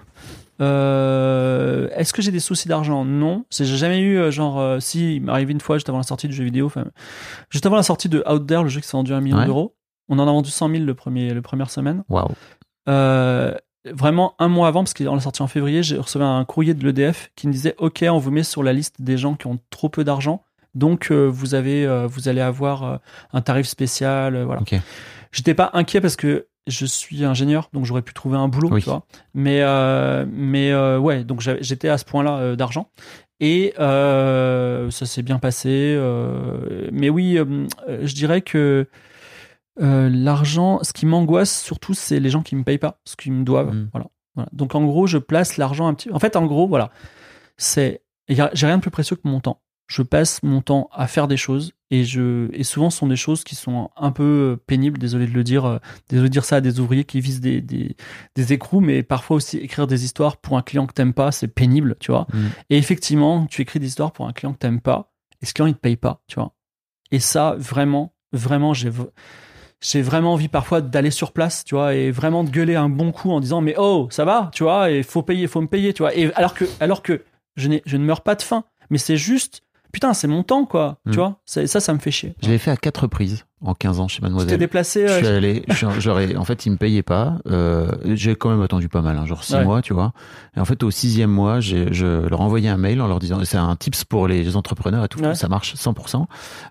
Euh, 0.61 1.87
Est-ce 1.95 2.11
que 2.13 2.21
j'ai 2.21 2.31
des 2.31 2.39
soucis 2.39 2.67
d'argent? 2.67 3.05
Non. 3.05 3.45
J'ai 3.49 3.65
jamais 3.65 3.99
eu, 3.99 4.17
euh, 4.17 4.29
genre, 4.31 4.59
euh, 4.59 4.79
si, 4.79 5.15
il 5.15 5.21
m'est 5.21 5.31
arrivé 5.31 5.53
une 5.53 5.61
fois 5.61 5.77
juste 5.77 5.87
avant 5.89 5.99
la 5.99 6.03
sortie 6.03 6.27
du 6.27 6.33
jeu 6.35 6.43
vidéo, 6.43 6.71
juste 7.49 7.65
avant 7.65 7.75
la 7.77 7.83
sortie 7.83 8.09
de 8.09 8.23
Out 8.29 8.45
There, 8.45 8.63
le 8.63 8.69
jeu 8.69 8.81
qui 8.81 8.87
s'est 8.87 8.97
vendu 8.97 9.13
un 9.13 9.21
million 9.21 9.37
Ouais. 9.37 9.45
d'euros. 9.45 9.75
On 10.09 10.19
en 10.19 10.23
a 10.27 10.31
vendu 10.31 10.49
100 10.49 10.69
000 10.69 10.83
le 10.83 10.93
premier, 10.95 11.33
le 11.33 11.41
première 11.41 11.69
semaine. 11.69 12.03
Waouh. 12.09 12.29
Vraiment 13.85 14.35
un 14.39 14.49
mois 14.49 14.67
avant, 14.67 14.83
parce 14.83 14.93
qu'on 14.93 15.15
l'a 15.15 15.21
sorti 15.21 15.41
en 15.41 15.47
février, 15.47 15.83
j'ai 15.83 15.97
reçu 15.97 16.17
un 16.21 16.43
courrier 16.43 16.73
de 16.73 16.83
l'EDF 16.85 17.31
qui 17.37 17.47
me 17.47 17.53
disait 17.53 17.75
Ok, 17.77 18.03
on 18.09 18.17
vous 18.17 18.29
met 18.29 18.43
sur 18.43 18.61
la 18.61 18.73
liste 18.73 18.95
des 19.01 19.17
gens 19.17 19.35
qui 19.35 19.47
ont 19.47 19.57
trop 19.69 19.87
peu 19.87 20.03
d'argent, 20.03 20.43
donc 20.75 21.07
euh, 21.11 21.27
vous 21.31 21.55
avez, 21.55 21.85
euh, 21.85 22.05
vous 22.05 22.27
allez 22.27 22.41
avoir 22.41 22.83
euh, 22.83 22.97
un 23.31 23.39
tarif 23.41 23.67
spécial, 23.67 24.43
voilà. 24.43 24.61
Ok. 24.61 24.75
J'étais 25.31 25.53
pas 25.53 25.69
inquiet 25.73 26.01
parce 26.01 26.17
que 26.17 26.47
je 26.67 26.85
suis 26.85 27.23
ingénieur, 27.25 27.69
donc 27.73 27.85
j'aurais 27.85 28.01
pu 28.01 28.13
trouver 28.13 28.37
un 28.37 28.47
boulot, 28.47 28.69
Oui. 28.71 28.81
tu 28.81 28.89
vois. 28.89 29.05
Mais, 29.33 29.61
euh, 29.61 30.25
mais 30.31 30.71
euh, 30.71 30.99
ouais, 30.99 31.23
donc 31.23 31.41
j'étais 31.41 31.89
à 31.89 31.97
ce 31.97 32.05
point-là 32.05 32.37
euh, 32.37 32.55
d'argent. 32.55 32.89
Et 33.39 33.73
ça 33.77 35.05
s'est 35.05 35.23
bien 35.23 35.39
passé. 35.39 35.97
mais 36.91 37.09
oui, 37.09 37.37
je 37.37 38.13
dirais 38.13 38.41
que 38.41 38.87
l'argent, 39.77 40.79
ce 40.81 40.93
qui 40.93 41.05
m'angoisse 41.05 41.61
surtout, 41.61 41.93
c'est 41.93 42.19
les 42.19 42.29
gens 42.29 42.41
qui 42.41 42.55
me 42.55 42.63
payent 42.63 42.77
pas 42.77 42.99
ce 43.05 43.15
qu'ils 43.15 43.31
me 43.31 43.43
doivent. 43.43 43.73
Mm. 43.73 43.89
Voilà. 43.93 44.07
Voilà. 44.35 44.49
Donc 44.53 44.75
en 44.75 44.83
gros, 44.85 45.07
je 45.07 45.17
place 45.17 45.57
l'argent 45.57 45.87
un 45.87 45.93
petit. 45.93 46.11
En 46.11 46.19
fait, 46.19 46.35
en 46.35 46.45
gros, 46.45 46.67
voilà, 46.67 46.91
c'est. 47.57 48.01
J'ai 48.27 48.67
rien 48.67 48.77
de 48.77 48.81
plus 48.81 48.91
précieux 48.91 49.15
que 49.15 49.27
mon 49.27 49.39
temps. 49.39 49.61
Je 49.89 50.03
passe 50.03 50.43
mon 50.43 50.61
temps 50.61 50.87
à 50.93 51.07
faire 51.07 51.27
des 51.27 51.35
choses 51.35 51.73
et 51.89 52.03
je 52.03 52.47
et 52.53 52.63
souvent 52.63 52.91
ce 52.91 52.99
sont 52.99 53.07
des 53.07 53.15
choses 53.15 53.43
qui 53.43 53.55
sont 53.55 53.89
un 53.97 54.11
peu 54.11 54.59
pénibles. 54.67 54.99
Désolé 54.99 55.25
de 55.25 55.33
le 55.33 55.43
dire. 55.43 55.65
euh, 55.65 55.77
Désolé 56.09 56.29
de 56.29 56.31
dire 56.33 56.45
ça 56.45 56.57
à 56.57 56.61
des 56.61 56.79
ouvriers 56.79 57.05
qui 57.05 57.19
visent 57.21 57.41
des 57.41 57.59
des, 57.59 57.95
des 58.35 58.53
écrous, 58.53 58.81
mais 58.81 59.01
parfois 59.01 59.37
aussi 59.37 59.57
écrire 59.57 59.87
des 59.87 60.05
histoires 60.05 60.37
pour 60.37 60.57
un 60.57 60.61
client 60.61 60.85
que 60.85 60.93
t'aimes 60.93 61.15
pas, 61.15 61.31
c'est 61.31 61.47
pénible, 61.47 61.95
tu 61.99 62.11
vois. 62.11 62.27
Mm. 62.31 62.45
Et 62.69 62.77
effectivement, 62.77 63.47
tu 63.47 63.63
écris 63.63 63.79
des 63.79 63.87
histoires 63.87 64.11
pour 64.11 64.27
un 64.27 64.31
client 64.31 64.53
que 64.53 64.59
t'aimes 64.59 64.79
pas 64.79 65.11
et 65.41 65.47
ce 65.47 65.53
client 65.55 65.65
il 65.67 65.73
te 65.73 65.79
paye 65.79 65.97
pas, 65.97 66.21
tu 66.27 66.35
vois. 66.35 66.53
Et 67.11 67.19
ça, 67.19 67.55
vraiment, 67.57 68.13
vraiment, 68.31 68.75
j'ai 68.75 68.91
j'ai 69.81 70.03
vraiment 70.03 70.33
envie 70.33 70.49
parfois 70.49 70.81
d'aller 70.81 71.09
sur 71.09 71.31
place, 71.31 71.63
tu 71.63 71.73
vois, 71.73 71.95
et 71.95 72.11
vraiment 72.11 72.43
de 72.43 72.51
gueuler 72.51 72.75
un 72.75 72.89
bon 72.89 73.11
coup 73.11 73.31
en 73.31 73.39
disant 73.39 73.61
mais 73.61 73.73
oh 73.79 74.07
ça 74.11 74.23
va, 74.23 74.51
tu 74.53 74.61
vois, 74.63 74.91
et 74.91 75.01
faut 75.01 75.23
payer, 75.23 75.47
faut 75.47 75.61
me 75.61 75.67
payer, 75.67 75.93
tu 75.93 76.03
vois. 76.03 76.13
Et 76.15 76.31
alors 76.35 76.53
que 76.53 76.65
alors 76.79 77.01
que 77.01 77.23
je 77.55 77.69
je 77.87 77.97
ne 77.97 78.05
meurs 78.05 78.21
pas 78.21 78.35
de 78.35 78.43
faim, 78.43 78.65
mais 78.91 78.99
c'est 78.99 79.17
juste 79.17 79.63
putain 79.91 80.13
c'est 80.13 80.27
mon 80.27 80.43
temps 80.43 80.65
quoi, 80.65 80.97
tu 81.11 81.17
vois. 81.17 81.35
C'est- 81.45 81.67
Ça 81.67 81.79
ça 81.79 81.93
me 81.93 81.99
fait 81.99 82.11
chier. 82.11 82.35
Je 82.41 82.49
l'ai 82.49 82.57
fait 82.57 82.71
à 82.71 82.77
quatre 82.77 83.03
reprises 83.03 83.45
en 83.61 83.73
15 83.73 83.99
ans 83.99 84.07
chez 84.07 84.15
Tu 84.17 84.21
t'es 84.21 84.23
Mademoiselle. 84.27 84.57
déplacé. 84.59 85.05
Je 85.07 85.11
euh, 85.13 85.17
suis 85.17 85.27
allé, 85.27 85.63
j'aurais, 85.99 86.35
en 86.37 86.45
fait, 86.45 86.65
ils 86.65 86.71
me 86.71 86.77
payaient 86.77 87.03
pas. 87.03 87.39
Euh, 87.47 87.91
j'ai 88.05 88.35
quand 88.37 88.49
même 88.49 88.61
attendu 88.61 88.87
pas 88.87 89.01
mal, 89.01 89.17
hein, 89.17 89.25
genre 89.25 89.43
six 89.43 89.55
Ouais. 89.55 89.65
mois, 89.65 89.81
tu 89.81 89.93
vois. 89.93 90.13
Et 90.55 90.61
en 90.61 90.65
fait, 90.65 90.81
au 90.81 90.91
sixième 90.91 91.29
mois, 91.29 91.59
je 91.59 92.27
leur 92.29 92.39
envoyais 92.39 92.69
un 92.69 92.77
mail 92.77 93.01
en 93.01 93.07
leur 93.07 93.19
disant, 93.19 93.39
c'est 93.43 93.57
un 93.57 93.75
tips 93.75 94.05
pour 94.05 94.29
les 94.29 94.55
entrepreneurs 94.55 95.03
et 95.03 95.09
tout, 95.09 95.19
Ouais. 95.19 95.35
ça 95.35 95.49
marche 95.49 95.73
100%. 95.75 96.27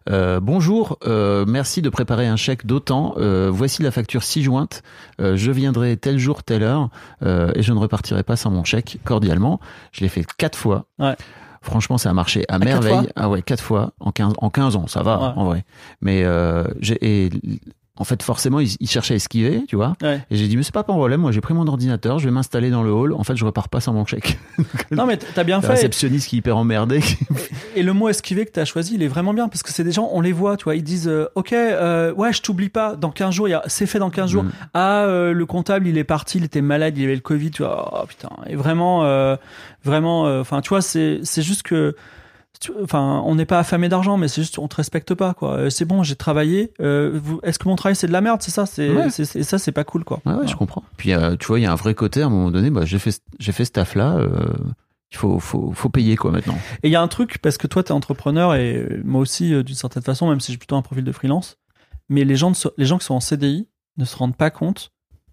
Euh, 0.08 0.40
bonjour, 0.40 0.96
euh, 1.06 1.44
merci 1.46 1.82
de 1.82 1.90
préparer 1.90 2.26
un 2.26 2.36
chèque 2.36 2.64
d'autant. 2.64 3.14
Euh, 3.18 3.50
voici 3.52 3.82
la 3.82 3.90
facture 3.90 4.22
ci-jointe. 4.22 4.82
Euh, 5.20 5.36
je 5.36 5.50
viendrai 5.50 5.98
tel 5.98 6.18
jour, 6.18 6.42
telle 6.42 6.62
heure, 6.62 6.88
et 7.22 7.62
je 7.62 7.72
ne 7.74 7.78
repartirai 7.78 8.22
pas 8.22 8.36
sans 8.36 8.50
mon 8.50 8.64
chèque, 8.64 8.98
cordialement. 9.04 9.60
Je 9.92 10.00
l'ai 10.00 10.08
fait 10.08 10.24
quatre 10.38 10.56
fois. 10.56 10.86
Ouais. 10.98 11.16
Franchement, 11.62 11.98
ça 11.98 12.10
a 12.10 12.12
marché 12.12 12.44
à, 12.48 12.58
merveille. 12.58 13.08
ah 13.16 13.28
ouais, 13.28 13.42
quatre 13.42 13.62
fois 13.62 13.92
en 14.00 14.12
15, 14.12 14.34
en 14.38 14.50
15 14.50 14.76
ans, 14.76 14.86
ça 14.86 15.02
va, 15.02 15.18
Ouais. 15.18 15.32
en 15.36 15.44
vrai. 15.44 15.64
Mais 16.00 16.22
euh, 16.24 16.64
et, 17.00 17.30
en 17.98 18.04
fait, 18.04 18.22
forcément, 18.22 18.60
ils, 18.60 18.76
ils 18.80 18.88
cherchaient 18.88 19.14
à 19.14 19.16
esquiver, 19.16 19.64
tu 19.68 19.76
vois. 19.76 19.94
ouais. 20.02 20.20
Et 20.30 20.36
j'ai 20.36 20.46
dit, 20.48 20.56
mais 20.56 20.62
c'est 20.62 20.72
pas 20.72 20.80
un 20.80 20.84
problème, 20.84 21.20
moi 21.20 21.32
j'ai 21.32 21.40
pris 21.40 21.52
mon 21.52 21.66
ordinateur, 21.66 22.18
je 22.20 22.24
vais 22.26 22.30
m'installer 22.30 22.70
dans 22.70 22.82
le 22.82 22.92
hall. 22.92 23.12
En 23.12 23.24
fait, 23.24 23.36
je 23.36 23.44
repars 23.44 23.68
pas 23.68 23.80
sans 23.80 23.92
mon 23.92 24.06
chèque. 24.06 24.38
Non 24.90 25.04
mais 25.06 25.16
t'as 25.18 25.44
bien 25.44 25.60
fait. 25.60 25.68
réceptionniste 25.68 26.28
qui 26.28 26.36
est 26.36 26.38
hyper 26.38 26.56
emmerdé. 26.56 27.00
Et 27.76 27.82
le 27.82 27.92
mot 27.92 28.08
esquiver 28.08 28.46
que 28.46 28.52
tu 28.52 28.60
as 28.60 28.64
choisi, 28.64 28.94
il 28.94 29.02
est 29.02 29.08
vraiment 29.08 29.34
bien 29.34 29.48
parce 29.48 29.62
que 29.62 29.70
c'est 29.72 29.84
des 29.84 29.92
gens, 29.92 30.08
on 30.12 30.20
les 30.20 30.32
voit, 30.32 30.56
tu 30.56 30.64
vois, 30.64 30.76
ils 30.76 30.82
disent 30.82 31.08
euh, 31.08 31.26
OK, 31.34 31.52
euh, 31.52 32.12
ouais, 32.14 32.32
je 32.32 32.40
t'oublie 32.42 32.68
pas, 32.70 32.96
dans 32.96 33.10
15 33.10 33.34
jours, 33.34 33.46
a- 33.48 33.62
c'est 33.66 33.86
fait 33.86 33.98
dans 33.98 34.10
15 34.10 34.30
jours. 34.30 34.44
Mm. 34.44 34.50
Ah, 34.74 35.04
euh, 35.04 35.32
le 35.32 35.46
comptable, 35.46 35.86
il 35.88 35.98
est 35.98 36.04
parti, 36.04 36.38
il 36.38 36.44
était 36.44 36.62
malade, 36.62 36.96
il 36.96 37.04
avait 37.04 37.14
le 37.14 37.20
Covid, 37.20 37.50
tu 37.50 37.62
vois. 37.62 38.00
Oh 38.02 38.06
putain, 38.06 38.30
et 38.46 38.56
vraiment, 38.56 39.04
euh, 39.04 39.36
vraiment, 39.84 40.26
euh, 40.26 40.40
enfin, 40.40 40.60
tu 40.60 40.70
vois, 40.70 40.80
c'est 40.82 41.20
c'est 41.22 41.42
juste 41.42 41.62
que. 41.62 41.94
Enfin, 42.82 43.22
on 43.24 43.34
n'est 43.36 43.46
pas 43.46 43.58
affamé 43.58 43.88
d'argent, 43.88 44.16
mais 44.16 44.26
c'est 44.28 44.40
juste 44.42 44.58
on 44.58 44.68
te 44.68 44.76
respecte 44.76 45.14
pas, 45.14 45.34
quoi. 45.34 45.54
Euh, 45.58 45.70
C'est 45.70 45.84
bon, 45.84 46.02
j'ai 46.02 46.16
travaillé. 46.16 46.72
euh, 46.80 47.20
Est-ce 47.42 47.58
que 47.58 47.68
mon 47.68 47.76
travail 47.76 47.94
c'est 47.96 48.06
de 48.08 48.12
la 48.12 48.20
merde, 48.20 48.42
c'est 48.42 48.50
ça? 48.50 48.66
C'est 48.66 48.90
Ouais. 48.94 49.10
ça, 49.10 49.58
c'est 49.58 49.72
pas 49.72 49.84
cool, 49.84 50.04
quoi. 50.04 50.20
Ouais, 50.26 50.46
je 50.46 50.56
comprends. 50.56 50.82
Puis, 50.96 51.12
euh, 51.12 51.36
tu 51.36 51.46
vois, 51.46 51.60
il 51.60 51.62
y 51.62 51.66
a 51.66 51.72
un 51.72 51.76
vrai 51.76 51.94
côté, 51.94 52.22
à 52.22 52.26
un 52.26 52.30
moment 52.30 52.50
donné, 52.50 52.70
bah, 52.70 52.84
j'ai 52.84 52.98
fait, 52.98 53.20
j'ai 53.38 53.52
fait 53.52 53.64
ce 53.64 53.72
taf-là, 53.72 54.16
euh, 54.16 54.28
il 55.10 55.16
faut, 55.16 55.38
faut, 55.38 55.72
faut 55.72 55.88
payer, 55.88 56.16
quoi, 56.16 56.30
maintenant. 56.32 56.58
Et 56.82 56.88
il 56.88 56.90
y 56.90 56.96
a 56.96 57.00
un 57.02 57.08
truc, 57.08 57.38
parce 57.38 57.58
que 57.58 57.66
toi, 57.66 57.82
tu 57.82 57.88
es 57.88 57.92
entrepreneur 57.92 58.54
et 58.54 59.00
moi 59.04 59.20
aussi, 59.20 59.50
d'une 59.62 59.74
certaine 59.76 60.02
façon, 60.02 60.28
même 60.28 60.40
si 60.40 60.52
j'ai 60.52 60.58
plutôt 60.58 60.76
un 60.76 60.82
profil 60.82 61.04
de 61.04 61.12
freelance, 61.12 61.58
mais 62.08 62.24
les 62.24 62.36
gens, 62.36 62.52
les 62.76 62.84
gens 62.86 62.98
qui 62.98 63.04
sont 63.06 63.14
en 63.14 63.20
CDI 63.20 63.68
ne 63.98 64.04
se 64.04 64.16
rendent 64.16 64.36
pas 64.36 64.50
compte 64.50 64.90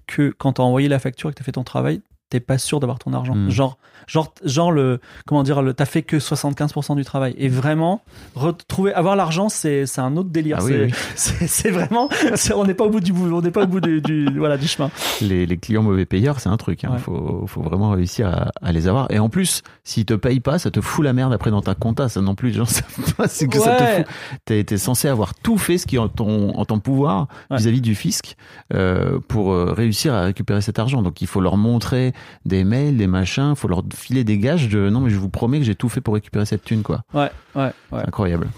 que 0.07 0.33
quand 0.38 0.53
tu 0.53 0.61
as 0.61 0.63
envoyé 0.63 0.88
la 0.88 0.99
facture 0.99 1.29
et 1.29 1.33
que 1.33 1.38
tu 1.38 1.43
as 1.43 1.45
fait 1.45 1.51
ton 1.53 1.63
travail, 1.63 2.01
t'es 2.29 2.39
pas 2.39 2.57
sûr 2.57 2.79
d'avoir 2.79 2.99
ton 2.99 3.13
argent. 3.13 3.35
Mm. 3.35 3.49
Genre, 3.49 3.77
genre, 4.07 4.33
genre 4.43 4.71
le, 4.71 4.99
comment 5.27 5.43
dire, 5.43 5.61
le, 5.61 5.73
t'as 5.73 5.85
fait 5.85 6.01
que 6.01 6.17
75% 6.17 6.95
du 6.95 7.05
travail. 7.05 7.35
Et 7.38 7.47
vraiment, 7.49 8.01
retrouver, 8.35 8.93
avoir 8.93 9.15
l'argent, 9.15 9.47
c'est, 9.49 9.85
c'est 9.85 10.01
un 10.01 10.17
autre 10.17 10.29
délire. 10.29 10.57
Ah 10.59 10.63
c'est, 10.65 10.85
oui. 10.85 10.91
c'est, 11.15 11.47
c'est 11.47 11.69
vraiment, 11.71 12.09
on 12.55 12.65
n'est 12.65 12.73
pas 12.73 12.85
au 12.85 12.89
bout 12.89 12.99
du 12.99 13.13
bout, 13.13 13.31
on 13.31 13.41
n'est 13.41 13.51
pas 13.51 13.63
au 13.63 13.67
bout 13.67 13.79
du, 13.79 14.01
du- 14.01 14.38
voilà, 14.38 14.57
du 14.57 14.67
chemin. 14.67 14.89
les, 15.21 15.45
les 15.45 15.57
clients 15.57 15.83
mauvais 15.83 16.05
payeurs, 16.05 16.39
c'est 16.39 16.49
un 16.49 16.57
truc. 16.57 16.83
Il 16.83 16.89
Ouais. 16.89 16.97
faut, 16.99 17.45
faut 17.47 17.61
vraiment 17.61 17.91
réussir 17.91 18.27
à, 18.27 18.51
à 18.61 18.71
les 18.71 18.88
avoir. 18.88 19.09
Et 19.11 19.19
en 19.19 19.29
plus, 19.29 19.61
s'ils 19.83 20.05
te 20.05 20.13
payent 20.13 20.39
pas, 20.39 20.59
ça 20.59 20.71
te 20.71 20.81
fout 20.81 21.03
la 21.05 21.13
merde 21.13 21.33
après 21.33 21.51
dans 21.51 21.61
ta 21.61 21.75
compta. 21.75 22.09
Ça 22.09 22.21
non 22.21 22.35
plus, 22.35 22.49
les 22.49 22.55
gens 22.55 22.65
savent 22.65 23.13
pas. 23.17 23.27
C'est 23.27 23.47
que 23.47 23.59
ça 23.59 23.75
te 23.75 23.83
fout. 23.83 24.05
T'es, 24.45 24.77
censé 24.77 25.07
avoir 25.07 25.33
tout 25.35 25.57
fait 25.57 25.77
ce 25.77 25.85
qui 25.88 25.95
est 25.95 25.99
en 25.99 26.07
ton, 26.09 26.55
en 26.57 26.65
ton 26.65 26.79
pouvoir 26.79 27.27
Ouais. 27.49 27.57
vis-à-vis 27.57 27.81
du 27.81 27.95
fisc 27.95 28.35
euh, 28.73 29.19
pour 29.27 29.51
euh, 29.51 29.71
réussir 29.73 30.13
à 30.13 30.23
récupérer 30.23 30.61
cet 30.61 30.79
argent. 30.79 31.01
Donc 31.01 31.21
il 31.21 31.27
faut 31.27 31.41
leur 31.41 31.57
montrer 31.57 32.13
des 32.45 32.63
mails, 32.63 32.97
des 32.97 33.08
machins. 33.08 33.51
Il 33.51 33.56
faut 33.56 33.67
leur 33.67 33.84
filer 33.93 34.23
des 34.23 34.38
gages 34.38 34.69
de 34.69 34.89
non 34.89 35.01
mais 35.01 35.10
je 35.10 35.17
vous 35.17 35.30
promets 35.30 35.60
que 35.60 35.65
j'ai 35.65 35.75
tout 35.75 35.89
fait 35.89 36.01
pour 36.01 36.13
récupérer 36.13 36.45
cette 36.45 36.63
thune 36.63 36.84
quoi. 36.84 37.01
Ouais, 37.13 37.32
ouais, 37.56 37.71
ouais. 37.91 38.04
Incroyable. 38.06 38.49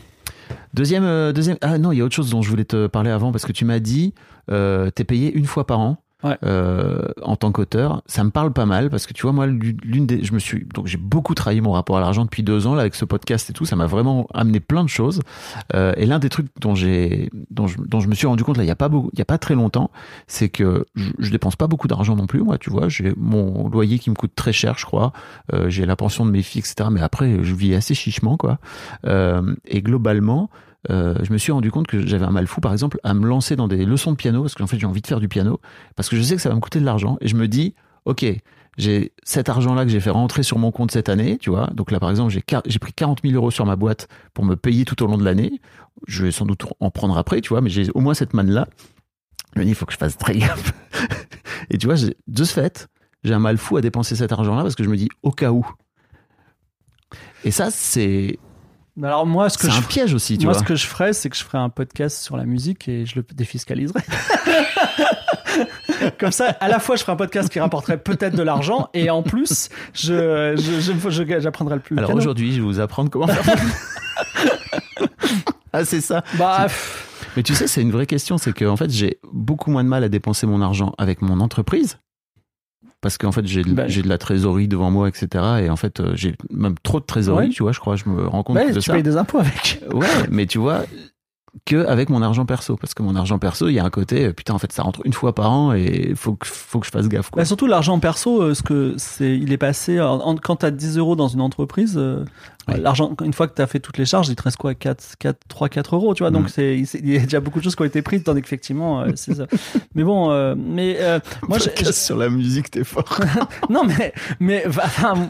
Deuxième, 0.73 1.03
euh, 1.03 1.33
deuxième. 1.33 1.57
Ah 1.61 1.77
non, 1.77 1.91
il 1.91 1.97
y 1.97 2.01
a 2.01 2.05
autre 2.05 2.15
chose 2.15 2.29
dont 2.29 2.41
je 2.41 2.49
voulais 2.49 2.65
te 2.65 2.87
parler 2.87 3.09
avant 3.09 3.31
parce 3.31 3.45
que 3.45 3.51
tu 3.51 3.65
m'as 3.65 3.79
dit, 3.79 4.13
euh, 4.51 4.89
t'es 4.91 5.03
payé 5.03 5.33
une 5.33 5.45
fois 5.45 5.65
par 5.65 5.79
an. 5.79 5.97
Ouais. 6.23 6.35
euh, 6.43 7.03
en 7.21 7.35
tant 7.35 7.51
qu'auteur, 7.51 8.01
ça 8.07 8.23
me 8.23 8.31
parle 8.31 8.51
pas 8.51 8.65
mal 8.65 8.89
parce 8.89 9.05
que 9.05 9.13
tu 9.13 9.21
vois 9.21 9.33
moi 9.33 9.45
l'une 9.45 10.07
des, 10.07 10.23
je 10.23 10.33
me 10.33 10.39
suis 10.39 10.65
donc 10.73 10.87
j'ai 10.87 10.97
beaucoup 10.97 11.35
travaillé 11.35 11.61
mon 11.61 11.73
rapport 11.73 11.95
à 11.97 11.99
l'argent 11.99 12.25
depuis 12.25 12.41
deux 12.41 12.65
ans 12.65 12.73
là 12.73 12.81
avec 12.81 12.95
ce 12.95 13.05
podcast 13.05 13.51
et 13.51 13.53
tout, 13.53 13.65
ça 13.65 13.75
m'a 13.75 13.85
vraiment 13.85 14.27
amené 14.33 14.59
plein 14.59 14.83
de 14.83 14.89
choses. 14.89 15.21
Euh, 15.75 15.93
et 15.95 16.07
l'un 16.07 16.17
des 16.17 16.29
trucs 16.29 16.47
dont 16.59 16.73
j'ai, 16.73 17.29
dont 17.51 17.67
je, 17.67 17.77
dont 17.79 17.99
je 17.99 18.07
me 18.07 18.15
suis 18.15 18.25
rendu 18.25 18.43
compte 18.43 18.57
là 18.57 18.63
il 18.63 18.67
y 18.67 18.71
a 18.71 18.75
pas 18.75 18.89
beaucoup, 18.89 19.11
il 19.13 19.19
y 19.19 19.21
a 19.21 19.25
pas 19.25 19.37
très 19.37 19.53
longtemps, 19.53 19.91
c'est 20.25 20.49
que 20.49 20.85
je, 20.95 21.29
dépense 21.29 21.55
pas 21.55 21.67
beaucoup 21.67 21.87
d'argent 21.87 22.15
non 22.15 22.25
plus 22.25 22.41
moi, 22.41 22.57
tu 22.57 22.71
vois, 22.71 22.89
j'ai 22.89 23.13
mon 23.15 23.69
loyer 23.69 23.99
qui 23.99 24.09
me 24.09 24.15
coûte 24.15 24.31
très 24.35 24.53
cher 24.53 24.79
je 24.79 24.85
crois, 24.85 25.13
euh, 25.53 25.69
j'ai 25.69 25.85
la 25.85 25.95
pension 25.95 26.25
de 26.25 26.31
mes 26.31 26.41
filles 26.41 26.61
etc. 26.61 26.89
Mais 26.91 27.01
après 27.01 27.43
je 27.43 27.53
vis 27.53 27.75
assez 27.75 27.93
chichement 27.93 28.37
quoi. 28.37 28.57
Euh, 29.05 29.55
et 29.65 29.83
globalement, 29.83 30.49
euh, 30.89 31.15
je 31.23 31.33
me 31.33 31.37
suis 31.37 31.51
rendu 31.51 31.71
compte 31.71 31.87
que 31.87 32.05
j'avais 32.05 32.25
un 32.25 32.31
mal 32.31 32.47
fou, 32.47 32.61
par 32.61 32.71
exemple, 32.71 32.99
à 33.03 33.13
me 33.13 33.27
lancer 33.27 33.55
dans 33.55 33.67
des 33.67 33.85
leçons 33.85 34.11
de 34.11 34.17
piano, 34.17 34.41
parce 34.41 34.55
qu'en 34.55 34.67
fait, 34.67 34.79
j'ai 34.79 34.85
envie 34.85 35.01
de 35.01 35.07
faire 35.07 35.19
du 35.19 35.27
piano, 35.27 35.59
parce 35.95 36.09
que 36.09 36.15
je 36.15 36.21
sais 36.21 36.35
que 36.35 36.41
ça 36.41 36.49
va 36.49 36.55
me 36.55 36.61
coûter 36.61 36.79
de 36.79 36.85
l'argent, 36.85 37.17
et 37.21 37.27
je 37.27 37.35
me 37.35 37.47
dis, 37.47 37.75
ok, 38.05 38.25
j'ai 38.77 39.11
cet 39.23 39.49
argent-là 39.49 39.85
que 39.85 39.91
j'ai 39.91 39.99
fait 39.99 40.11
rentrer 40.11 40.43
sur 40.43 40.59
mon 40.59 40.71
compte 40.71 40.91
cette 40.91 41.09
année, 41.09 41.37
tu 41.39 41.49
vois. 41.49 41.67
Donc 41.73 41.91
là, 41.91 41.99
par 41.99 42.09
exemple, 42.11 42.31
j'ai 42.31 42.79
pris 42.79 42.93
40 42.93 43.21
000 43.23 43.33
euros 43.33 43.51
sur 43.51 43.65
ma 43.65 43.75
boîte 43.75 44.07
pour 44.33 44.45
me 44.45 44.55
payer 44.55 44.85
tout 44.85 45.01
au 45.03 45.07
long 45.07 45.17
de 45.17 45.23
l'année. 45.23 45.59
Je 46.07 46.23
vais 46.23 46.31
sans 46.31 46.45
doute 46.45 46.65
en 46.79 46.91
prendre 46.91 47.17
après, 47.17 47.41
tu 47.41 47.49
vois, 47.49 47.61
mais 47.61 47.71
j'ai 47.71 47.89
au 47.95 48.01
moins 48.01 48.13
cette 48.13 48.33
manne-là. 48.33 48.67
Je 49.55 49.59
me 49.59 49.65
dis, 49.65 49.71
il 49.71 49.75
faut 49.75 49.87
que 49.87 49.93
je 49.93 49.97
fasse 49.97 50.17
très 50.17 50.37
gaffe. 50.37 50.73
et 51.71 51.79
tu 51.79 51.87
vois, 51.87 51.95
de 51.95 52.43
ce 52.43 52.53
fait, 52.53 52.87
j'ai 53.23 53.33
un 53.33 53.39
mal 53.39 53.57
fou 53.57 53.77
à 53.77 53.81
dépenser 53.81 54.15
cet 54.15 54.31
argent-là, 54.31 54.61
parce 54.61 54.75
que 54.75 54.83
je 54.83 54.89
me 54.89 54.97
dis, 54.97 55.09
au 55.23 55.31
cas 55.31 55.51
où. 55.51 55.65
Et 57.43 57.51
ça, 57.51 57.71
c'est 57.71 58.37
Alors 59.03 59.25
moi, 59.25 59.49
ce 59.49 59.57
que 59.57 59.67
c'est 59.67 59.73
je 59.73 59.79
un 59.79 59.83
piège 59.83 60.13
aussi, 60.13 60.37
tu 60.37 60.45
Moi, 60.45 60.53
vois. 60.53 60.61
ce 60.61 60.67
que 60.67 60.75
je 60.75 60.87
ferais, 60.87 61.13
c'est 61.13 61.29
que 61.29 61.37
je 61.37 61.43
ferais 61.43 61.59
un 61.59 61.69
podcast 61.69 62.23
sur 62.23 62.35
la 62.35 62.45
musique 62.45 62.87
et 62.87 63.05
je 63.05 63.15
le 63.17 63.25
défiscaliserais. 63.33 64.03
Comme 66.19 66.31
ça, 66.31 66.49
à 66.59 66.67
la 66.67 66.79
fois, 66.79 66.95
je 66.95 67.01
ferais 67.01 67.13
un 67.13 67.17
podcast 67.17 67.49
qui 67.49 67.59
rapporterait 67.59 67.99
peut-être 67.99 68.35
de 68.35 68.43
l'argent 68.43 68.89
et 68.93 69.09
en 69.09 69.23
plus, 69.23 69.69
je, 69.93 70.55
je, 70.55 71.39
j'apprendrais 71.39 71.75
le 71.75 71.81
plus. 71.81 71.97
Alors 71.97 72.13
aujourd'hui, 72.15 72.51
je 72.53 72.57
vais 72.57 72.65
vous 72.65 72.79
apprendre 72.79 73.09
comment 73.09 73.27
faire. 73.27 73.55
ah, 75.73 75.85
c'est 75.85 76.01
ça. 76.01 76.23
Bah, 76.37 76.63
pff, 76.63 77.31
Mais 77.35 77.43
tu 77.43 77.55
sais, 77.55 77.67
c'est 77.67 77.81
une 77.81 77.91
vraie 77.91 78.05
question. 78.05 78.37
C'est 78.37 78.53
que 78.53 78.65
en 78.65 78.77
fait, 78.77 78.89
j'ai 78.89 79.19
beaucoup 79.31 79.71
moins 79.71 79.83
de 79.83 79.89
mal 79.89 80.03
à 80.03 80.09
dépenser 80.09 80.47
mon 80.47 80.61
argent 80.61 80.93
avec 80.97 81.21
mon 81.21 81.39
entreprise. 81.39 81.99
Parce 83.01 83.17
qu'en 83.17 83.31
fait, 83.31 83.45
j'ai 83.45 83.61
de- 83.63 83.73
Ben. 83.73 83.87
j'ai 83.87 84.01
de 84.01 84.09
la 84.09 84.17
trésorerie 84.17 84.67
devant 84.67 84.89
moi, 84.89 85.07
etc. 85.07 85.43
Et 85.61 85.69
en 85.69 85.75
fait, 85.75 85.99
euh, 85.99 86.13
j'ai 86.15 86.35
même 86.51 86.75
trop 86.81 86.99
de 86.99 87.05
trésorerie, 87.05 87.45
Ouais. 87.47 87.51
tu 87.51 87.61
vois, 87.63 87.71
je 87.71 87.79
crois. 87.79 87.95
Je 87.95 88.09
me 88.09 88.27
rends 88.27 88.41
compte 88.43 88.57
de 88.57 88.73
tu 88.73 88.81
ça. 88.81 88.93
payes 88.93 89.03
des 89.03 89.17
impôts 89.17 89.37
avec. 89.39 89.79
Ouais, 89.93 90.07
mais 90.31 90.45
tu 90.47 90.57
vois, 90.57 90.83
que 91.65 91.85
avec 91.85 92.09
mon 92.09 92.21
argent 92.21 92.45
perso. 92.45 92.75
Parce 92.77 92.93
que 92.93 93.01
mon 93.03 93.15
argent 93.15 93.39
perso, 93.39 93.67
il 93.67 93.73
y 93.73 93.79
a 93.79 93.83
un 93.85 93.89
côté, 93.89 94.25
euh, 94.27 94.33
putain, 94.33 94.53
en 94.53 94.59
fait, 94.59 94.71
ça 94.71 94.83
rentre 94.83 95.01
une 95.05 95.13
fois 95.13 95.33
par 95.33 95.51
an 95.51 95.73
et 95.73 96.13
faut 96.15 96.33
que, 96.35 96.45
faut 96.47 96.79
que 96.79 96.85
je 96.85 96.91
fasse 96.91 97.07
gaffe, 97.07 97.29
quoi. 97.29 97.41
Bah, 97.41 97.45
surtout 97.45 97.67
l'argent 97.67 97.99
perso, 97.99 98.41
euh, 98.41 98.53
ce 98.53 98.61
que 98.63 98.93
c'est, 98.97 99.35
il 99.37 99.51
est 99.51 99.57
passé 99.57 99.99
en- 99.99 100.19
en- 100.19 100.35
quand 100.37 100.57
t'as 100.57 100.71
10 100.71 100.97
euros 100.97 101.15
dans 101.15 101.27
une 101.27 101.41
entreprise. 101.41 101.95
euh, 101.97 102.23
Ouais. 102.69 102.77
L'argent, 102.81 103.15
une 103.23 103.31
fois 103.31 103.47
que 103.47 103.53
t'as 103.53 103.65
fait 103.65 103.79
toutes 103.79 103.97
les 103.97 104.03
charges, 104.05 104.27
il 104.27 104.35
te 104.35 104.43
reste 104.43 104.57
quoi 104.57 104.75
4, 104.75 105.15
4, 105.19 105.39
3, 105.47 105.69
4 105.69 105.95
euros, 105.95 106.13
tu 106.13 106.23
vois. 106.23 106.31
Donc 106.31 106.49
c'est, 106.49 106.77
il 106.77 107.09
y 107.09 107.15
a 107.15 107.21
déjà 107.21 107.39
beaucoup 107.39 107.59
de 107.59 107.63
choses 107.63 107.77
qui 107.77 107.81
ont 107.81 107.85
été 107.85 108.01
prises, 108.01 108.23
tandis 108.25 108.41
qu'effectivement, 108.41 108.99
euh, 109.03 109.11
c'est 109.15 109.35
ça. 109.35 109.45
Mais 109.95 110.03
bon, 110.03 110.31
euh, 110.31 110.53
mais 110.57 110.97
euh, 110.99 111.19
moi, 111.47 111.59
Podcast 111.59 111.93
sur 111.93 112.17
la 112.17 112.27
musique, 112.27 112.69
t'es 112.69 112.83
fort. 112.83 113.21
Non, 113.69 113.83
mais, 113.85 114.11
mais, 114.41 114.65
enfin, 114.67 115.29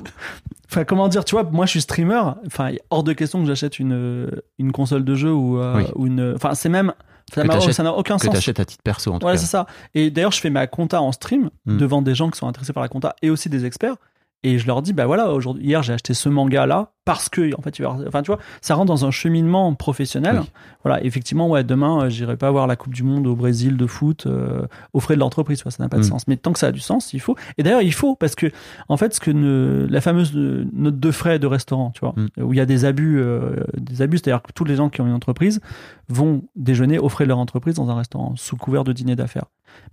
enfin, 0.72 0.84
comment 0.84 1.08
dire, 1.08 1.24
tu 1.26 1.36
vois, 1.36 1.44
moi 1.44 1.66
je 1.66 1.72
suis 1.72 1.82
streamer, 1.82 2.22
enfin, 2.46 2.72
hors 2.90 3.04
de 3.04 3.14
question 3.14 3.40
que 3.42 3.48
j'achète 3.48 3.80
une, 3.80 4.30
une 4.60 4.72
console 4.72 5.04
de 5.04 5.16
jeu 5.16 5.32
ou, 5.34 5.60
euh, 5.60 5.78
Oui. 5.78 5.84
ou 5.96 6.08
une. 6.08 6.34
Enfin, 6.36 6.54
c'est 6.56 6.70
même. 6.70 6.94
Ça 7.34 7.42
Que 7.42 7.48
n'a 7.84 7.92
aucun 7.94 8.16
que 8.18 8.24
sens. 8.26 8.34
t'achètes 8.34 8.60
à 8.62 8.66
titre 8.66 8.82
perso, 8.84 9.12
en 9.12 9.20
tout 9.20 9.24
Voilà, 9.26 9.36
cas. 9.36 9.42
c'est 9.42 9.50
ça. 9.50 9.68
Et 9.94 10.10
d'ailleurs, 10.12 10.32
je 10.32 10.40
fais 10.40 10.50
ma 10.50 10.66
compta 10.66 11.02
en 11.02 11.12
stream 11.12 11.50
Mm. 11.66 11.78
devant 11.78 12.02
des 12.02 12.16
gens 12.16 12.30
qui 12.30 12.38
sont 12.40 12.48
intéressés 12.48 12.72
par 12.72 12.82
la 12.84 12.88
compta 12.88 13.16
et 13.22 13.30
aussi 13.30 13.50
des 13.50 13.66
experts. 13.66 13.96
Et 14.44 14.60
je 14.60 14.68
leur 14.68 14.82
dis, 14.84 14.94
bah 14.94 15.08
voilà, 15.08 15.32
aujourd'hui, 15.34 15.66
hier, 15.66 15.82
j'ai 15.82 15.94
acheté 15.94 16.14
ce 16.14 16.30
manga-là 16.30 16.92
parce 17.06 17.28
que, 17.28 17.54
en 17.58 17.62
fait, 17.62 17.82
enfin, 18.08 18.22
tu 18.22 18.32
vois, 18.32 18.40
ça 18.62 18.76
rentre 18.76 18.86
dans 18.88 19.04
un 19.06 19.12
cheminement 19.12 19.74
professionnel. 19.74 20.40
Oui. 20.42 20.50
Voilà, 20.84 21.04
effectivement, 21.04 21.50
ouais, 21.50 21.64
demain, 21.64 22.04
euh, 22.04 22.10
j'irai 22.10 22.38
pas 22.38 22.52
voir 22.52 22.68
la 22.68 22.76
Coupe 22.76 22.94
du 22.94 23.02
Monde 23.04 23.26
au 23.26 23.36
Brésil 23.36 23.78
de 23.78 23.88
foot 23.88 24.26
euh, 24.28 24.68
aux 24.94 25.00
frais 25.00 25.16
de 25.16 25.20
l'entreprise, 25.22 25.64
ça 25.68 25.70
n'a 25.84 25.90
pas 25.90 25.98
de 25.98 26.02
Mm. 26.04 26.06
sens. 26.06 26.28
Mais 26.28 26.38
tant 26.38 26.54
que 26.54 26.60
ça 26.60 26.68
a 26.68 26.72
du 26.72 26.80
sens, 26.80 27.14
il 27.14 27.20
faut. 27.20 27.36
Et 27.58 27.64
d'ailleurs, 27.64 27.82
il 27.82 27.94
faut 27.94 28.16
parce 28.16 28.36
que, 28.36 28.52
en 28.90 28.96
fait, 28.98 29.16
ce 29.16 29.20
que 29.20 29.32
ne- 29.32 29.88
la 29.90 30.02
fameuse 30.02 30.32
euh, 30.36 30.66
note 30.72 31.00
de 31.00 31.12
frais 31.12 31.40
de 31.40 31.48
restaurant, 31.48 31.90
tu 31.92 32.02
vois, 32.02 32.14
Mm. 32.16 32.44
où 32.44 32.54
il 32.54 32.58
y 32.58 32.62
a 32.62 32.66
des 32.68 32.86
abus, 32.86 33.20
euh, 33.20 33.56
des 33.76 34.02
abus, 34.04 34.18
c'est-à-dire 34.20 34.44
que 34.44 34.52
tous 34.54 34.66
les 34.66 34.76
gens 34.76 34.90
qui 34.90 35.02
ont 35.02 35.08
une 35.08 35.14
entreprise 35.14 35.62
vont 36.10 36.44
déjeuner 36.56 37.00
aux 37.00 37.10
frais 37.10 37.24
de 37.24 37.30
leur 37.30 37.40
entreprise 37.40 37.74
dans 37.76 37.90
un 37.90 37.96
restaurant 37.96 38.34
sous 38.36 38.56
couvert 38.56 38.84
de 38.84 38.94
dîner 38.94 39.16
d'affaires. 39.16 39.46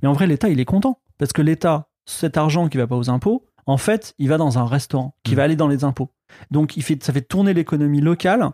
Mais 0.02 0.08
en 0.08 0.12
vrai, 0.12 0.26
l'État, 0.26 0.48
il 0.50 0.60
est 0.60 0.64
content 0.66 0.98
parce 1.18 1.32
que 1.32 1.40
l'État, 1.42 1.88
cet 2.04 2.36
argent 2.36 2.68
qui 2.68 2.76
va 2.76 2.86
pas 2.86 2.96
aux 2.96 3.08
impôts, 3.08 3.46
en 3.66 3.76
fait, 3.76 4.14
il 4.18 4.28
va 4.28 4.36
dans 4.36 4.58
un 4.58 4.66
restaurant 4.66 5.14
qui 5.24 5.32
Mm. 5.32 5.36
va 5.36 5.42
aller 5.44 5.56
dans 5.56 5.68
les 5.68 5.84
impôts. 5.84 6.10
Donc, 6.50 6.76
il 6.76 6.82
fait, 6.82 7.02
ça 7.02 7.12
fait 7.12 7.22
tourner 7.22 7.54
l'économie 7.54 8.00
locale. 8.00 8.50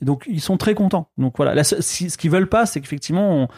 Et 0.00 0.04
donc, 0.04 0.24
ils 0.28 0.40
sont 0.40 0.56
très 0.56 0.74
contents. 0.74 1.10
Donc, 1.16 1.36
voilà. 1.36 1.62
Si- 1.64 2.10
ce 2.10 2.18
qu'ils 2.18 2.30
veulent 2.30 2.48
pas, 2.48 2.66
c'est 2.66 2.80
qu'effectivement, 2.80 3.42
on, 3.42 3.48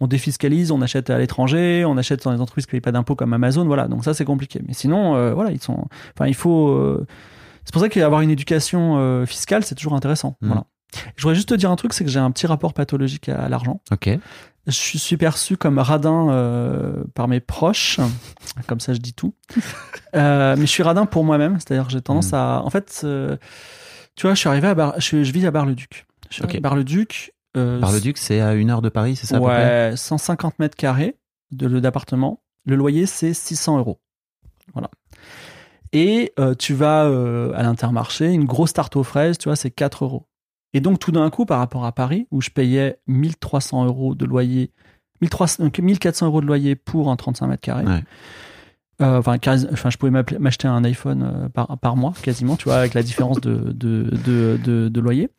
on 0.00 0.06
défiscalise, 0.06 0.70
on 0.70 0.82
achète 0.82 1.08
à 1.10 1.18
l'étranger, 1.18 1.84
on 1.86 1.96
achète 1.96 2.22
dans 2.24 2.32
les 2.32 2.40
entreprises 2.40 2.66
qui 2.66 2.72
payent 2.72 2.80
pas 2.82 2.92
d'impôts 2.92 3.16
comme 3.16 3.32
Amazon. 3.32 3.64
Voilà. 3.64 3.88
Donc, 3.88 4.04
ça, 4.04 4.12
c'est 4.14 4.24
compliqué. 4.26 4.60
Mais 4.66 4.74
sinon, 4.74 5.16
euh, 5.16 5.32
voilà, 5.34 5.50
ils 5.50 5.62
sont. 5.62 5.86
Enfin, 6.14 6.26
il 6.28 6.34
faut. 6.34 6.68
euh, 6.68 7.06
C'est 7.64 7.72
pour 7.72 7.80
ça 7.80 7.88
qu'avoir 7.88 8.20
une 8.20 8.30
éducation 8.30 8.98
euh, 8.98 9.24
fiscale, 9.24 9.64
c'est 9.64 9.74
toujours 9.74 9.94
intéressant. 9.94 10.36
Mm. 10.42 10.46
Voilà. 10.48 10.64
Je 11.16 11.22
voudrais 11.22 11.34
juste 11.34 11.48
te 11.48 11.54
dire 11.54 11.70
un 11.70 11.76
truc, 11.76 11.92
c'est 11.94 12.04
que 12.04 12.10
j'ai 12.10 12.20
un 12.20 12.30
petit 12.30 12.46
rapport 12.46 12.72
pathologique 12.74 13.28
à 13.30 13.48
l'argent. 13.48 13.80
Ok. 13.90 14.10
Je 14.66 14.72
suis 14.98 15.16
perçu 15.18 15.56
comme 15.58 15.78
radin 15.78 16.30
euh, 16.30 17.04
par 17.14 17.28
mes 17.28 17.40
proches, 17.40 18.00
comme 18.66 18.80
ça 18.80 18.94
je 18.94 18.98
dis 18.98 19.12
tout. 19.14 19.34
Euh, 20.16 20.54
mais 20.56 20.62
je 20.66 20.70
suis 20.70 20.84
radin 20.84 21.06
pour 21.06 21.24
moi-même, 21.24 21.58
c'est-à-dire 21.58 21.86
que 21.86 21.90
j'ai 21.92 22.00
tendance 22.00 22.30
Mm. 22.30 22.36
à. 22.36 22.62
En 22.64 22.70
fait, 22.70 23.00
euh, 23.02 23.36
tu 24.14 24.28
vois, 24.28 24.34
je 24.34 24.38
suis 24.38 24.48
arrivé 24.48 24.68
à 24.68 24.74
Bar... 24.76 24.94
je, 25.00 25.24
je 25.24 25.32
vis 25.32 25.44
à 25.44 25.50
Bar-le-Duc. 25.50 26.06
Je 26.30 26.34
suis 26.34 26.42
Ok. 26.44 26.50
arrivé 26.50 26.58
à 26.58 26.60
Bar-le-Duc. 26.60 27.34
Bar-le-Duc, 27.56 28.16
c'est 28.16 28.40
à 28.40 28.54
une 28.54 28.70
heure 28.70 28.80
de 28.80 28.90
Paris, 28.90 29.16
c'est 29.16 29.26
ça 29.26 29.40
Ouais, 29.40 29.92
150 29.96 30.60
mètres 30.60 30.76
carrés 30.76 31.16
d'appartement. 31.50 32.44
Le 32.64 32.76
loyer, 32.76 33.06
c'est 33.06 33.34
600 33.34 33.78
euros. 33.78 34.00
Voilà. 34.72 34.88
Et 35.92 36.32
tu 36.60 36.74
vas 36.74 37.00
à 37.02 37.62
l'intermarché, 37.64 38.30
une 38.32 38.44
grosse 38.44 38.72
tarte 38.72 38.94
aux 38.94 39.02
fraises, 39.02 39.36
tu 39.38 39.48
vois, 39.48 39.56
c'est 39.56 39.72
4 39.72 40.04
euros. 40.04 40.28
Et 40.74 40.80
donc, 40.80 40.98
tout 40.98 41.12
d'un 41.12 41.30
coup, 41.30 41.46
par 41.46 41.58
rapport 41.60 41.86
à 41.86 41.92
Paris, 41.92 42.26
où 42.30 42.42
je 42.42 42.50
payais 42.50 42.98
1300 43.06 43.86
euros 43.86 44.14
de 44.14 44.26
loyer, 44.26 44.72
1300, 45.22 45.64
donc 45.64 45.78
1400 45.78 46.26
euros 46.26 46.40
de 46.40 46.46
loyer 46.46 46.74
pour 46.74 47.10
un 47.10 47.16
35 47.16 47.46
mètres 47.46 47.62
carrés. 47.62 47.86
Ouais. 47.86 48.02
Euh, 49.02 49.18
enfin, 49.18 49.38
je 49.90 49.96
pouvais 49.96 50.12
m'acheter 50.38 50.68
un 50.68 50.84
iPhone 50.84 51.22
euh, 51.22 51.48
par, 51.48 51.78
par 51.78 51.96
mois, 51.96 52.12
quasiment, 52.22 52.56
tu 52.56 52.64
vois, 52.64 52.76
avec 52.76 52.94
la 52.94 53.02
différence 53.02 53.40
de, 53.40 53.72
de, 53.72 54.10
de, 54.24 54.58
de, 54.62 54.88
de 54.88 55.00
loyer. 55.00 55.30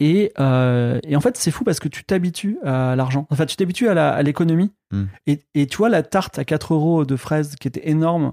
Et, 0.00 0.32
euh, 0.40 0.98
et 1.04 1.14
en 1.14 1.20
fait, 1.20 1.36
c'est 1.36 1.52
fou 1.52 1.62
parce 1.62 1.78
que 1.78 1.88
tu 1.88 2.04
t'habitues 2.04 2.58
à 2.64 2.96
l'argent. 2.96 3.26
Enfin, 3.30 3.46
tu 3.46 3.56
t'habitues 3.56 3.88
à 3.88 4.22
l'économie. 4.22 4.72
Mm. 4.90 5.04
Et, 5.26 5.40
et 5.54 5.66
tu 5.66 5.76
vois, 5.76 5.88
la 5.88 6.02
tarte 6.02 6.38
à 6.38 6.44
4 6.44 6.74
euros 6.74 7.04
de 7.04 7.16
fraises 7.16 7.54
qui 7.56 7.68
était 7.68 7.88
énorme, 7.88 8.32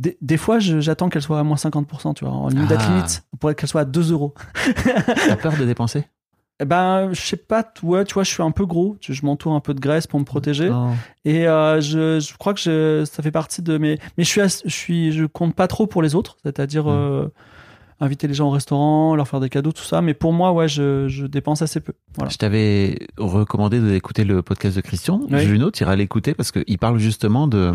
des, 0.00 0.16
des 0.20 0.36
fois, 0.36 0.58
j'attends 0.58 1.08
qu'elle 1.08 1.22
soit 1.22 1.38
à 1.38 1.42
moins 1.44 1.56
50%, 1.56 2.14
tu 2.14 2.24
vois, 2.24 2.34
en 2.34 2.48
ligne 2.48 2.66
date 2.66 2.80
Ah. 2.82 2.88
limite, 2.90 3.22
pour 3.38 3.54
qu'elle 3.54 3.68
soit 3.68 3.82
à 3.82 3.84
2 3.84 4.10
euros. 4.12 4.34
T'as 4.74 5.36
peur 5.36 5.52
de 5.56 5.64
dépenser? 5.64 6.04
Eh 6.62 6.64
Ben, 6.66 7.10
je 7.12 7.20
sais 7.20 7.36
pas, 7.36 7.64
ouais, 7.82 8.04
tu 8.04 8.14
vois, 8.14 8.22
je 8.24 8.30
suis 8.30 8.42
un 8.42 8.50
peu 8.50 8.66
gros, 8.66 8.96
je, 9.00 9.12
je 9.12 9.24
m'entoure 9.24 9.54
un 9.54 9.60
peu 9.60 9.72
de 9.74 9.80
graisse 9.80 10.06
pour 10.06 10.18
me 10.20 10.24
protéger. 10.24 10.70
Oh. 10.70 10.88
Et 11.24 11.46
euh, 11.48 11.80
je, 11.80 12.18
je 12.20 12.36
crois 12.36 12.52
que 12.54 12.60
je, 12.60 13.04
ça 13.10 13.22
fait 13.22 13.30
partie 13.30 13.62
de 13.62 13.78
mes. 13.78 13.98
Mais 14.18 14.24
je 14.24 14.28
suis, 14.28 14.40
je 14.66 14.68
suis, 14.74 15.12
je 15.12 15.24
compte 15.24 15.54
pas 15.54 15.68
trop 15.68 15.86
pour 15.86 16.02
les 16.02 16.14
autres, 16.14 16.36
c'est-à-dire 16.42 16.84
Mm. 16.84 16.88
euh, 16.90 17.28
inviter 18.02 18.26
les 18.26 18.34
gens 18.34 18.48
au 18.48 18.50
restaurant, 18.50 19.14
leur 19.16 19.28
faire 19.28 19.40
des 19.40 19.48
cadeaux, 19.50 19.72
tout 19.72 19.84
ça. 19.84 20.00
Mais 20.02 20.14
pour 20.14 20.32
moi, 20.32 20.52
ouais, 20.52 20.68
je, 20.68 21.08
je 21.08 21.26
dépense 21.26 21.60
assez 21.62 21.80
peu. 21.80 21.92
Voilà. 22.16 22.30
Je 22.30 22.36
t'avais 22.38 22.98
recommandé 23.18 23.80
d'écouter 23.80 24.24
le 24.24 24.40
podcast 24.42 24.76
de 24.76 24.80
Christian. 24.80 25.20
Oui. 25.30 25.40
Juno, 25.40 25.70
tu 25.70 25.82
iras 25.82 25.96
l'écouter 25.96 26.32
parce 26.34 26.50
qu'il 26.52 26.78
parle 26.78 26.98
justement 26.98 27.46
de, 27.46 27.72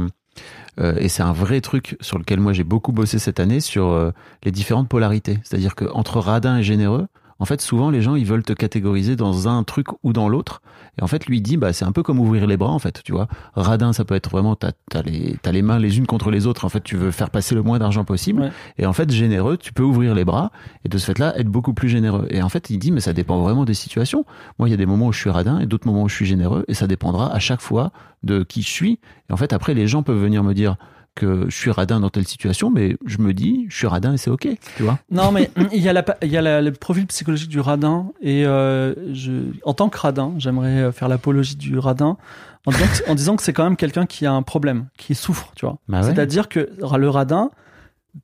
Euh, 0.80 0.96
et 0.98 1.08
c'est 1.08 1.24
un 1.24 1.32
vrai 1.32 1.62
truc 1.62 1.98
sur 2.02 2.18
lequel 2.18 2.40
moi 2.40 2.54
j'ai 2.54 2.64
beaucoup 2.64 2.92
bossé 2.92 3.20
cette 3.20 3.40
année 3.40 3.60
sur 3.60 3.88
euh, 3.88 4.12
les 4.44 4.52
différentes 4.52 4.90
polarités. 4.90 5.40
C'est-à-dire 5.44 5.76
que 5.76 5.86
entre 5.94 6.20
radin 6.20 6.58
et 6.58 6.64
généreux, 6.64 7.08
en 7.40 7.46
fait, 7.46 7.62
souvent 7.62 7.90
les 7.90 8.02
gens 8.02 8.16
ils 8.16 8.26
veulent 8.26 8.44
te 8.44 8.54
catégoriser 8.54 9.16
dans 9.16 9.48
un 9.48 9.64
truc 9.64 9.88
ou 10.04 10.14
dans 10.14 10.30
l'autre. 10.30 10.62
Et 10.98 11.04
en 11.04 11.08
fait, 11.08 11.26
lui 11.26 11.42
dit 11.42 11.58
bah 11.58 11.74
c'est 11.74 11.86
un 11.86 11.92
peu 11.92 12.04
comme 12.04 12.20
ouvrir 12.20 12.48
les 12.48 12.58
bras 12.58 12.72
en 12.72 12.80
fait, 12.80 13.02
tu 13.04 13.12
vois. 13.12 13.28
Radin, 13.56 13.92
ça 13.94 14.06
peut 14.06 14.16
être 14.16 14.30
vraiment 14.30 14.56
t'as 14.56 14.72
as 14.94 15.02
les 15.02 15.38
t'as 15.42 15.52
les 15.52 15.62
mains 15.62 15.80
les 15.80 15.98
unes 15.98 16.06
contre 16.06 16.32
les 16.32 16.48
autres. 16.48 16.66
En 16.66 16.70
fait, 16.70 16.82
tu 16.82 16.96
veux 16.96 17.12
faire 17.12 17.30
passer 17.30 17.56
le 17.56 17.62
moins 17.62 17.80
d'argent 17.80 18.06
possible. 18.06 18.42
Ouais. 18.42 18.52
Et 18.78 18.86
en 18.86 18.94
fait, 18.94 19.12
généreux, 19.12 19.58
tu 19.58 19.74
peux 19.74 19.84
ouvrir 19.84 20.16
les 20.16 20.24
bras 20.24 20.52
et 20.86 20.90
de 20.90 20.98
ce 20.98 21.06
fait-là 21.06 21.38
être 21.38 21.50
beaucoup 21.50 21.74
plus 21.74 21.90
généreux. 21.90 22.28
Et 22.30 22.42
en 22.42 22.50
fait, 22.50 22.70
il 22.70 22.80
dit 22.80 22.92
mais 22.92 23.02
ça 23.02 23.14
dépend 23.14 23.42
vraiment 23.42 23.66
des 23.66 23.74
situations. 23.74 24.26
Moi, 24.60 24.70
il 24.70 24.72
y 24.72 24.76
a 24.76 24.78
des 24.78 24.86
moments 24.86 25.08
où 25.08 25.14
je 25.14 25.20
suis 25.20 25.30
radin 25.30 25.60
et 25.60 25.66
d'autres 25.66 25.88
moments 25.88 26.04
où 26.04 26.10
je 26.10 26.16
suis 26.16 26.26
généreux 26.26 26.64
et 26.68 26.74
ça 26.74 26.88
dépendra 26.88 27.34
à 27.34 27.40
chaque 27.40 27.62
fois 27.62 27.92
de 28.24 28.44
qui 28.44 28.62
je 28.62 28.70
suis. 28.70 29.00
Et 29.30 29.34
en 29.34 29.38
fait, 29.38 29.54
après, 29.54 29.74
les 29.74 29.88
gens 29.88 30.04
peuvent 30.04 30.22
venir 30.22 30.44
me 30.44 30.54
dire 30.54 30.78
que 31.16 31.46
je 31.50 31.56
suis 31.56 31.72
radin 31.72 32.00
dans 32.02 32.10
telle 32.10 32.28
situation, 32.28 32.70
mais 32.70 32.98
je 33.06 33.18
me 33.20 33.34
dis, 33.34 33.66
je 33.70 33.76
suis 33.78 33.88
radin 33.88 34.14
et 34.14 34.18
c'est 34.18 34.30
ok, 34.30 34.48
tu 34.76 34.84
vois. 34.84 35.00
Non, 35.10 35.32
mais 35.32 35.50
il 35.74 35.82
y 35.82 35.88
a, 35.90 35.94
la, 35.94 36.04
il 36.22 36.30
y 36.30 36.38
a 36.38 36.42
la- 36.42 36.62
le 36.62 36.72
profil 36.72 37.08
psychologique 37.08 37.50
du 37.50 37.60
radin. 37.62 38.12
Et 38.22 38.46
euh, 38.46 38.94
je, 39.14 39.32
en 39.64 39.74
tant 39.74 39.90
que 39.90 39.98
radin, 39.98 40.34
j'aimerais 40.38 40.84
euh, 40.84 40.92
faire 40.92 41.08
l'apologie 41.08 41.56
du 41.56 41.78
radin 41.80 42.18
en 42.66 42.72
disant, 42.72 42.86
que, 42.86 43.12
en 43.12 43.16
disant 43.16 43.36
que 43.36 43.44
c'est 43.44 43.54
quand 43.54 43.64
même 43.64 43.78
quelqu'un 43.78 44.06
qui 44.06 44.26
a 44.26 44.34
un 44.34 44.42
problème, 44.42 44.88
qui 44.98 45.16
souffre, 45.16 45.52
tu 45.56 45.66
vois. 45.66 45.78
Bah 45.88 46.02
ouais. 46.02 46.04
C'est-à-dire 46.08 46.50
que 46.50 46.70
le 46.98 47.10
radin, 47.10 47.50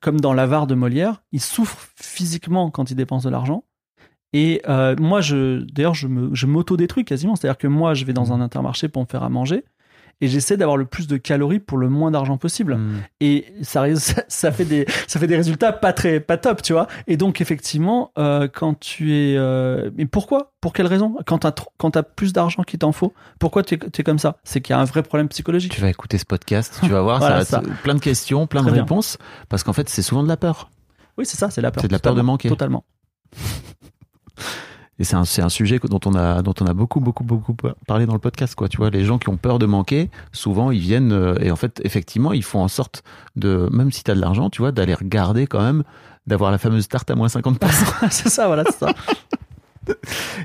comme 0.00 0.20
dans 0.20 0.32
l'avare 0.34 0.66
de 0.66 0.74
Molière, 0.74 1.22
il 1.32 1.40
souffre 1.40 1.88
physiquement 1.96 2.70
quand 2.70 2.90
il 2.90 2.94
dépense 2.94 3.22
de 3.24 3.30
l'argent. 3.30 3.64
Et 4.34 4.62
euh, 4.68 4.96
moi, 4.98 5.20
je, 5.20 5.60
d'ailleurs, 5.72 5.94
je, 5.94 6.08
me, 6.08 6.34
je 6.34 6.46
m'auto-détruis 6.46 7.04
quasiment. 7.04 7.36
C'est-à-dire 7.36 7.58
que 7.58 7.66
moi, 7.68 7.94
je 7.94 8.04
vais 8.04 8.12
dans 8.14 8.32
un 8.32 8.40
intermarché 8.40 8.88
pour 8.88 9.02
me 9.02 9.06
faire 9.06 9.22
à 9.22 9.28
manger 9.28 9.64
et 10.22 10.28
j'essaie 10.28 10.56
d'avoir 10.56 10.78
le 10.78 10.86
plus 10.86 11.06
de 11.08 11.18
calories 11.18 11.58
pour 11.58 11.76
le 11.76 11.90
moins 11.90 12.10
d'argent 12.10 12.38
possible. 12.38 12.76
Mm. 12.76 13.02
et 13.20 13.52
ça, 13.62 14.52
fait 14.52 14.64
des 14.64 14.86
ça 15.06 15.20
fait 15.20 15.26
des 15.26 15.36
résultats 15.36 15.72
pas 15.72 15.92
très 15.92 16.20
pas 16.20 16.38
top 16.38 16.62
tu 16.62 16.72
vois. 16.72 16.86
Et 17.06 17.18
donc 17.18 17.42
effectivement 17.42 18.12
euh, 18.18 18.48
quand 18.50 18.78
tu 18.80 19.14
es 19.14 19.36
euh, 19.36 19.90
mais 19.96 20.06
pourquoi? 20.06 20.52
Pour 20.60 20.72
quelle 20.72 20.86
raison? 20.86 21.16
Quand 21.26 21.44
quand 21.76 21.90
t'as 21.90 22.02
plus 22.04 22.32
d'argent 22.32 22.62
qu'il 22.62 22.78
t'en 22.78 22.92
faut 22.92 23.12
pourquoi 23.38 23.64
tu 23.64 23.74
es, 23.74 23.78
tu 23.78 24.00
es 24.00 24.04
comme 24.04 24.20
ça? 24.20 24.36
C'est 24.44 24.60
qu'il 24.60 24.74
y 24.74 24.78
a 24.78 24.80
un 24.80 24.84
vrai 24.84 25.02
problème 25.02 25.28
psychologique. 25.28 25.72
Tu 25.72 25.80
vas 25.80 25.90
écouter 25.90 26.18
ce 26.18 26.24
podcast, 26.24 26.78
tu 26.82 26.88
vas 26.88 27.02
voir, 27.02 27.18
Voilà, 27.18 27.44
ça 27.44 27.60
va 27.60 27.66
être 27.66 27.82
plein 27.82 27.94
de 27.94 28.00
questions, 28.00 28.46
plein 28.46 28.62
Très 28.62 28.70
de 28.70 28.74
bien. 28.74 28.84
réponses, 28.84 29.18
parce 29.48 29.64
qu'en 29.64 29.72
fait, 29.72 29.88
c'est 29.88 30.02
souvent 30.02 30.22
de 30.22 30.28
la 30.28 30.36
peur. 30.36 30.70
oui 31.18 31.26
c'est 31.26 31.36
ça 31.36 31.50
c'est 31.50 31.60
la 31.60 31.72
peur. 31.72 31.82
C'est 31.82 31.88
de 31.88 31.92
la 31.92 31.98
peur 31.98 32.14
de 32.14 32.22
manquer. 32.22 32.48
totalement 32.48 32.84
Et 35.02 35.04
c'est 35.04 35.16
un, 35.16 35.22
un 35.22 35.48
sujet 35.48 35.80
dont 35.82 35.98
on 36.06 36.14
a, 36.14 36.42
dont 36.42 36.54
on 36.60 36.66
a 36.66 36.74
beaucoup, 36.74 37.00
beaucoup, 37.00 37.24
beaucoup 37.24 37.56
parlé 37.88 38.06
dans 38.06 38.12
le 38.12 38.20
podcast, 38.20 38.54
quoi. 38.54 38.68
Tu 38.68 38.76
vois, 38.76 38.88
les 38.88 39.04
gens 39.04 39.18
qui 39.18 39.30
ont 39.30 39.36
peur 39.36 39.58
de 39.58 39.66
manquer, 39.66 40.10
souvent, 40.30 40.70
ils 40.70 40.78
viennent, 40.78 41.10
euh, 41.10 41.34
et 41.40 41.50
en 41.50 41.56
fait, 41.56 41.80
effectivement, 41.82 42.32
ils 42.32 42.44
font 42.44 42.60
en 42.60 42.68
sorte 42.68 43.02
de, 43.34 43.68
même 43.72 43.90
si 43.90 44.04
t'as 44.04 44.14
de 44.14 44.20
l'argent, 44.20 44.48
tu 44.48 44.62
vois, 44.62 44.70
d'aller 44.70 44.94
regarder 44.94 45.48
quand 45.48 45.60
même, 45.60 45.82
d'avoir 46.28 46.52
la 46.52 46.58
fameuse 46.58 46.86
tarte 46.86 47.10
à 47.10 47.16
moins 47.16 47.26
50%. 47.26 47.58
c'est 48.10 48.28
ça 48.28 48.46
voilà 48.46 48.62
c'est 48.66 48.78
ça 48.78 48.94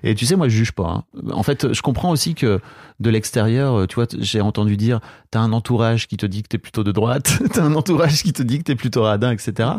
Et 0.03 0.15
tu 0.15 0.25
sais, 0.25 0.35
moi, 0.35 0.47
je 0.49 0.55
juge 0.57 0.71
pas. 0.71 0.87
hein. 0.87 1.03
En 1.31 1.43
fait, 1.43 1.73
je 1.73 1.81
comprends 1.81 2.09
aussi 2.11 2.33
que 2.35 2.59
de 2.99 3.09
l'extérieur, 3.11 3.75
euh, 3.75 3.85
tu 3.85 3.95
vois, 3.95 4.07
j'ai 4.17 4.41
entendu 4.41 4.75
dire, 4.77 4.99
t'as 5.29 5.39
un 5.39 5.53
entourage 5.53 6.07
qui 6.07 6.17
te 6.17 6.25
dit 6.25 6.41
que 6.43 6.47
t'es 6.47 6.57
plutôt 6.57 6.83
de 6.83 6.91
droite, 6.91 7.39
t'as 7.53 7.63
un 7.63 7.75
entourage 7.75 8.23
qui 8.23 8.33
te 8.33 8.41
dit 8.41 8.57
que 8.59 8.63
t'es 8.63 8.75
plutôt 8.75 9.03
radin, 9.03 9.31
etc. 9.31 9.69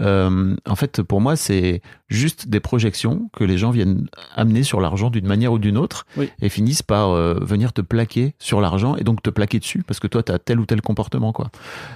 Euh, 0.00 0.56
en 0.68 0.74
fait, 0.76 1.02
pour 1.02 1.20
moi, 1.20 1.36
c'est 1.36 1.82
juste 2.08 2.48
des 2.48 2.60
projections 2.60 3.30
que 3.36 3.44
les 3.44 3.56
gens 3.58 3.70
viennent 3.70 4.08
amener 4.34 4.62
sur 4.64 4.80
l'argent 4.80 5.10
d'une 5.10 5.26
manière 5.26 5.52
ou 5.52 5.58
d'une 5.58 5.78
autre 5.78 6.06
Oui. 6.16 6.30
et 6.40 6.48
finissent 6.48 6.82
par 6.82 7.10
euh, 7.10 7.38
venir 7.40 7.72
te 7.72 7.80
plaquer 7.80 8.34
sur 8.38 8.60
l'argent 8.60 8.96
et 8.96 9.04
donc 9.04 9.22
te 9.22 9.30
plaquer 9.30 9.58
dessus 9.60 9.82
parce 9.86 10.00
que 10.00 10.06
toi, 10.08 10.22
t'as 10.22 10.38
tel 10.38 10.58
ou 10.60 10.66
tel 10.66 10.82
comportement, 10.82 11.32
quoi. 11.32 11.50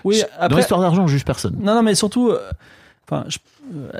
oui 0.04 0.20
Dans 0.20 0.44
après 0.44 0.58
l'histoire 0.58 0.80
d'argent, 0.80 1.06
je 1.06 1.12
juge 1.12 1.24
personne. 1.24 1.56
non 1.60 1.74
non 1.74 1.82
mais 1.82 1.94
surtout 1.94 2.30
euh, 2.30 2.38
je- 3.28 3.38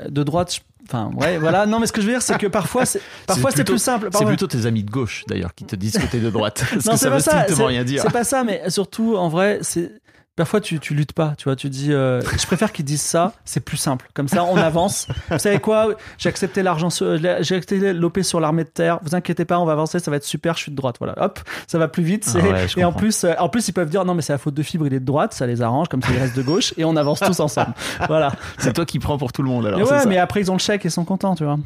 de 0.09 0.23
droite 0.23 0.53
je- 0.55 0.59
enfin 0.91 1.11
ouais 1.15 1.37
voilà 1.37 1.65
non 1.67 1.79
mais 1.79 1.85
ce 1.87 1.91
que 1.93 2.01
je 2.01 2.07
veux 2.07 2.13
dire 2.13 2.21
c'est 2.21 2.37
que 2.37 2.47
parfois 2.59 2.85
c'est 2.85 3.01
parfois 3.27 3.51
c'est 3.51 3.63
plus 3.63 3.77
simple 3.77 4.09
C'est 4.17 4.25
plutôt 4.25 4.47
tes 4.47 4.65
amis 4.65 4.83
de 4.83 4.89
gauche, 4.91 5.23
d'ailleurs, 5.27 5.53
qui 5.53 5.63
te 5.65 5.75
disent 5.75 5.93
que 5.97 6.05
t'es 6.07 6.19
de 6.19 6.29
droite. 6.29 6.63
Parce 6.73 6.85
Non, 6.85 6.93
que 6.93 6.97
c'est 6.97 7.05
ça 7.05 7.09
pas 7.09 7.15
veut 7.17 7.21
ça, 7.21 7.31
strictement 7.43 7.67
rien 7.67 7.83
dire. 7.83 8.01
C'est 8.03 8.11
pas 8.11 8.23
ça, 8.23 8.43
mais 8.43 8.69
surtout, 8.69 9.15
en 9.15 9.29
vrai, 9.29 9.59
c'est. 9.61 9.91
Parfois, 10.39 10.61
tu, 10.61 10.79
tu 10.79 10.93
luttes 10.93 11.11
pas, 11.11 11.33
tu 11.37 11.43
vois. 11.43 11.57
Tu 11.57 11.69
dis, 11.69 11.91
euh, 11.91 12.21
je 12.21 12.45
préfère 12.45 12.71
qu'ils 12.71 12.85
disent 12.85 13.01
ça, 13.01 13.33
c'est 13.43 13.59
plus 13.59 13.75
simple. 13.75 14.09
Comme 14.13 14.29
ça, 14.29 14.45
on 14.45 14.55
avance. 14.55 15.09
Vous 15.29 15.37
savez 15.37 15.59
quoi? 15.59 15.89
J'ai 16.17 16.29
accepté 16.29 16.63
l'argent, 16.63 16.87
j'ai 16.89 17.55
accepté 17.55 17.91
l'OP 17.91 18.21
sur 18.21 18.39
l'armée 18.39 18.63
de 18.63 18.69
terre. 18.69 18.99
Vous 19.03 19.15
inquiétez 19.15 19.43
pas, 19.43 19.59
on 19.59 19.65
va 19.65 19.73
avancer, 19.73 19.99
ça 19.99 20.09
va 20.09 20.15
être 20.15 20.23
super. 20.23 20.53
Je 20.55 20.61
suis 20.61 20.71
de 20.71 20.77
droite, 20.77 20.95
voilà. 20.99 21.13
Hop, 21.17 21.41
ça 21.67 21.77
va 21.77 21.89
plus 21.89 22.03
vite. 22.03 22.33
Ah 22.33 22.39
ouais, 22.39 22.67
et 22.77 22.85
en 22.85 22.93
plus, 22.93 23.25
euh, 23.25 23.33
en 23.37 23.49
plus, 23.49 23.67
ils 23.67 23.73
peuvent 23.73 23.89
dire 23.89 24.05
non, 24.05 24.13
mais 24.13 24.21
c'est 24.21 24.31
la 24.31 24.37
faute 24.37 24.53
de 24.53 24.63
fibre, 24.63 24.87
il 24.87 24.93
est 24.93 25.01
de 25.01 25.05
droite, 25.05 25.33
ça 25.33 25.45
les 25.45 25.61
arrange, 25.61 25.89
comme 25.89 26.01
ça 26.01 26.07
il 26.13 26.19
reste 26.19 26.37
de 26.37 26.41
gauche, 26.41 26.73
et 26.77 26.85
on 26.85 26.95
avance 26.95 27.19
tous 27.19 27.41
ensemble. 27.41 27.73
Voilà. 28.07 28.31
C'est 28.59 28.71
toi 28.71 28.85
qui 28.85 28.99
prends 28.99 29.17
pour 29.17 29.33
tout 29.33 29.43
le 29.43 29.49
monde, 29.49 29.65
alors. 29.65 29.77
Mais 29.77 29.91
ouais, 29.91 29.99
ça 29.99 30.05
mais 30.05 30.19
après 30.19 30.39
ils 30.39 30.49
ont 30.49 30.55
le 30.55 30.59
chèque 30.59 30.85
et 30.85 30.87
ils 30.87 30.91
sont 30.91 31.03
contents, 31.03 31.35
tu 31.35 31.43
vois. 31.43 31.59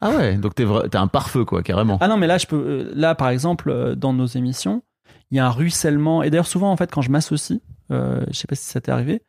Ah 0.00 0.12
ouais, 0.12 0.36
donc 0.36 0.54
t'es 0.54 0.64
t'es 0.90 0.96
un 0.96 1.08
pare-feu, 1.08 1.44
quoi, 1.44 1.62
carrément. 1.62 1.98
Ah 2.00 2.08
non, 2.08 2.16
mais 2.16 2.26
là, 2.26 2.38
je 2.38 2.46
peux, 2.46 2.56
euh, 2.56 2.92
là, 2.94 3.14
par 3.14 3.28
exemple, 3.28 3.96
dans 3.96 4.14
nos 4.14 4.24
émissions, 4.24 4.82
il 5.30 5.36
y 5.36 5.40
a 5.40 5.46
un 5.46 5.50
ruissellement. 5.50 6.22
Et 6.22 6.30
d'ailleurs, 6.30 6.46
souvent, 6.46 6.72
en 6.72 6.76
fait, 6.78 6.90
quand 6.90 7.02
je 7.02 7.10
m'associe, 7.10 7.60
euh, 7.90 8.24
je 8.28 8.32
sais 8.38 8.46
pas 8.46 8.54
si 8.54 8.64
ça 8.64 8.80
t'est 8.80 8.92
arrivé, 8.92 9.22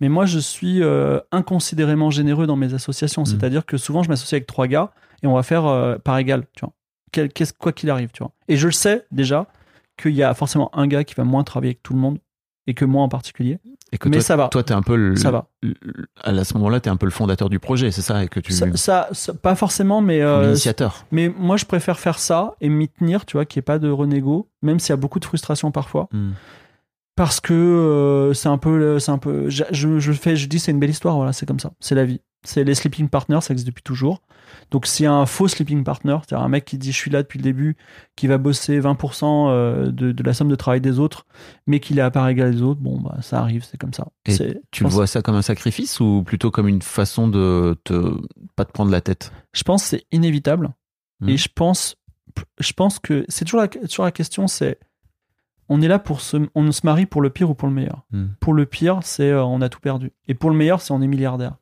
mais 0.00 0.08
moi, 0.08 0.26
je 0.26 0.38
suis 0.38 0.82
euh, 0.82 1.20
inconsidérément 1.32 2.10
généreux 2.10 2.46
dans 2.46 2.56
mes 2.56 2.74
associations. 2.74 3.22
Mm. 3.22 3.26
C'est-à-dire 3.26 3.66
que 3.66 3.76
souvent, 3.76 4.02
je 4.02 4.08
m'associe 4.08 4.34
avec 4.34 4.46
trois 4.46 4.66
gars 4.66 4.92
et 5.22 5.26
on 5.26 5.34
va 5.34 5.42
faire 5.42 5.66
euh, 5.66 5.96
par 5.98 6.18
égal, 6.18 6.44
tu 6.56 6.64
vois. 6.64 6.72
Quel- 7.12 7.32
qu'est-ce- 7.32 7.52
quoi 7.54 7.72
qu'il 7.72 7.90
arrive, 7.90 8.10
tu 8.12 8.22
vois. 8.22 8.32
Et 8.48 8.56
je 8.56 8.66
le 8.66 8.72
sais 8.72 9.06
déjà 9.12 9.46
qu'il 9.96 10.12
y 10.14 10.22
a 10.22 10.34
forcément 10.34 10.70
un 10.76 10.86
gars 10.88 11.04
qui 11.04 11.14
va 11.14 11.24
moins 11.24 11.44
travailler 11.44 11.70
avec 11.70 11.82
tout 11.82 11.94
le 11.94 12.00
monde 12.00 12.18
et 12.66 12.74
que 12.74 12.84
moi 12.84 13.02
en 13.02 13.08
particulier. 13.08 13.58
Et 13.92 13.98
que 13.98 14.08
mais 14.08 14.16
toi, 14.16 14.24
ça 14.24 14.36
va. 14.36 14.48
Toi, 14.48 14.64
t'es 14.64 14.72
un 14.74 14.82
peu 14.82 14.96
le. 14.96 15.14
Ça 15.14 15.30
va. 15.30 15.46
le- 15.62 15.74
À 16.22 16.42
ce 16.42 16.54
moment-là, 16.54 16.80
t'es 16.80 16.90
un 16.90 16.96
peu 16.96 17.06
le 17.06 17.12
fondateur 17.12 17.48
du 17.48 17.60
projet, 17.60 17.92
c'est 17.92 18.02
ça, 18.02 18.24
et 18.24 18.28
que 18.28 18.40
tu. 18.40 18.52
Ça, 18.52 18.66
ça- 18.74 19.08
ça- 19.12 19.34
pas 19.34 19.54
forcément, 19.54 20.00
mais 20.00 20.20
euh, 20.22 20.46
L'initiateur. 20.46 21.06
mais 21.12 21.28
moi, 21.28 21.56
je 21.56 21.64
préfère 21.66 22.00
faire 22.00 22.18
ça 22.18 22.54
et 22.60 22.68
m'y 22.68 22.88
tenir, 22.88 23.24
tu 23.26 23.36
vois, 23.36 23.44
qu'il 23.44 23.60
n'y 23.60 23.62
ait 23.62 23.70
pas 23.70 23.78
de 23.78 23.88
renégo, 23.90 24.48
même 24.62 24.80
s'il 24.80 24.90
y 24.90 24.92
a 24.94 24.96
beaucoup 24.96 25.20
de 25.20 25.24
frustration 25.24 25.70
parfois. 25.70 26.08
Hmm. 26.10 26.30
Parce 27.16 27.40
que 27.40 27.52
euh, 27.54 28.34
c'est 28.34 28.48
un 28.48 28.58
peu 28.58 28.98
c'est 28.98 29.12
un 29.12 29.18
peu 29.18 29.48
je, 29.48 29.64
je, 29.70 30.12
fais 30.12 30.36
je 30.36 30.48
dis 30.48 30.58
c'est 30.58 30.72
une 30.72 30.80
belle 30.80 30.90
histoire 30.90 31.16
voilà 31.16 31.32
c'est 31.32 31.46
comme 31.46 31.60
ça. 31.60 31.72
C'est 31.80 31.94
la 31.94 32.04
vie. 32.04 32.20
C'est 32.46 32.62
les 32.62 32.74
sleeping 32.74 33.08
partners 33.08 33.40
ça 33.40 33.52
existe 33.54 33.66
depuis 33.68 33.82
toujours. 33.82 34.20
Donc 34.70 34.86
s'il 34.86 35.04
y 35.04 35.06
a 35.06 35.12
un 35.12 35.24
faux 35.24 35.48
sleeping 35.48 35.82
partner 35.84 36.16
c'est-à-dire 36.26 36.44
un 36.44 36.48
mec 36.48 36.64
qui 36.66 36.76
dit 36.76 36.92
je 36.92 36.96
suis 36.96 37.10
là 37.10 37.22
depuis 37.22 37.38
le 37.38 37.42
début 37.42 37.76
qui 38.16 38.26
va 38.26 38.36
bosser 38.36 38.78
20% 38.80 39.48
euh, 39.48 39.90
de, 39.90 40.12
de 40.12 40.22
la 40.22 40.34
somme 40.34 40.48
de 40.48 40.54
travail 40.54 40.80
des 40.80 40.98
autres 40.98 41.24
mais 41.66 41.80
qu'il 41.80 41.98
est 41.98 42.02
à 42.02 42.10
part 42.10 42.28
égale 42.28 42.54
des 42.54 42.62
autres 42.62 42.80
bon 42.80 43.00
bah 43.00 43.16
ça 43.22 43.40
arrive 43.40 43.64
c'est 43.64 43.78
comme 43.78 43.94
ça. 43.94 44.08
Et 44.26 44.36
Tu 44.70 44.84
vois 44.84 45.06
ça 45.06 45.22
comme 45.22 45.36
un 45.36 45.42
sacrifice 45.42 46.00
ou 46.00 46.22
plutôt 46.24 46.50
comme 46.50 46.68
une 46.68 46.82
façon 46.82 47.28
de 47.28 47.76
te 47.84 48.14
pas 48.56 48.64
te 48.64 48.72
prendre 48.72 48.90
la 48.90 49.00
tête? 49.00 49.32
Je 49.54 49.62
pense 49.62 49.82
que 49.84 49.88
c'est 49.90 50.06
inévitable 50.12 50.70
Mhm. 51.20 51.28
et 51.30 51.36
je 51.36 51.48
pense 51.54 51.96
je 52.58 52.72
pense 52.72 52.98
que 52.98 53.24
c'est 53.28 53.44
toujours 53.44 53.60
la, 53.60 53.68
toujours 53.68 54.04
la 54.04 54.10
question 54.12 54.48
c'est 54.48 54.78
on 55.68 55.80
est 55.82 55.88
là 55.88 55.98
pour 55.98 56.20
se 56.20 56.36
on 56.54 56.70
se 56.72 56.80
marie 56.84 57.06
pour 57.06 57.22
le 57.22 57.30
pire 57.30 57.50
ou 57.50 57.54
pour 57.54 57.68
le 57.68 57.74
meilleur. 57.74 58.02
Hmm. 58.12 58.26
pour 58.40 58.52
le 58.54 58.66
pire 58.66 59.00
c'est 59.02 59.30
euh, 59.30 59.44
on 59.44 59.60
a 59.62 59.68
tout 59.68 59.80
perdu. 59.80 60.12
Et 60.28 60.34
pour 60.34 60.50
le 60.50 60.56
meilleur 60.56 60.80
c'est 60.80 60.92
on 60.92 61.00
est 61.02 61.06
milliardaire. 61.06 61.54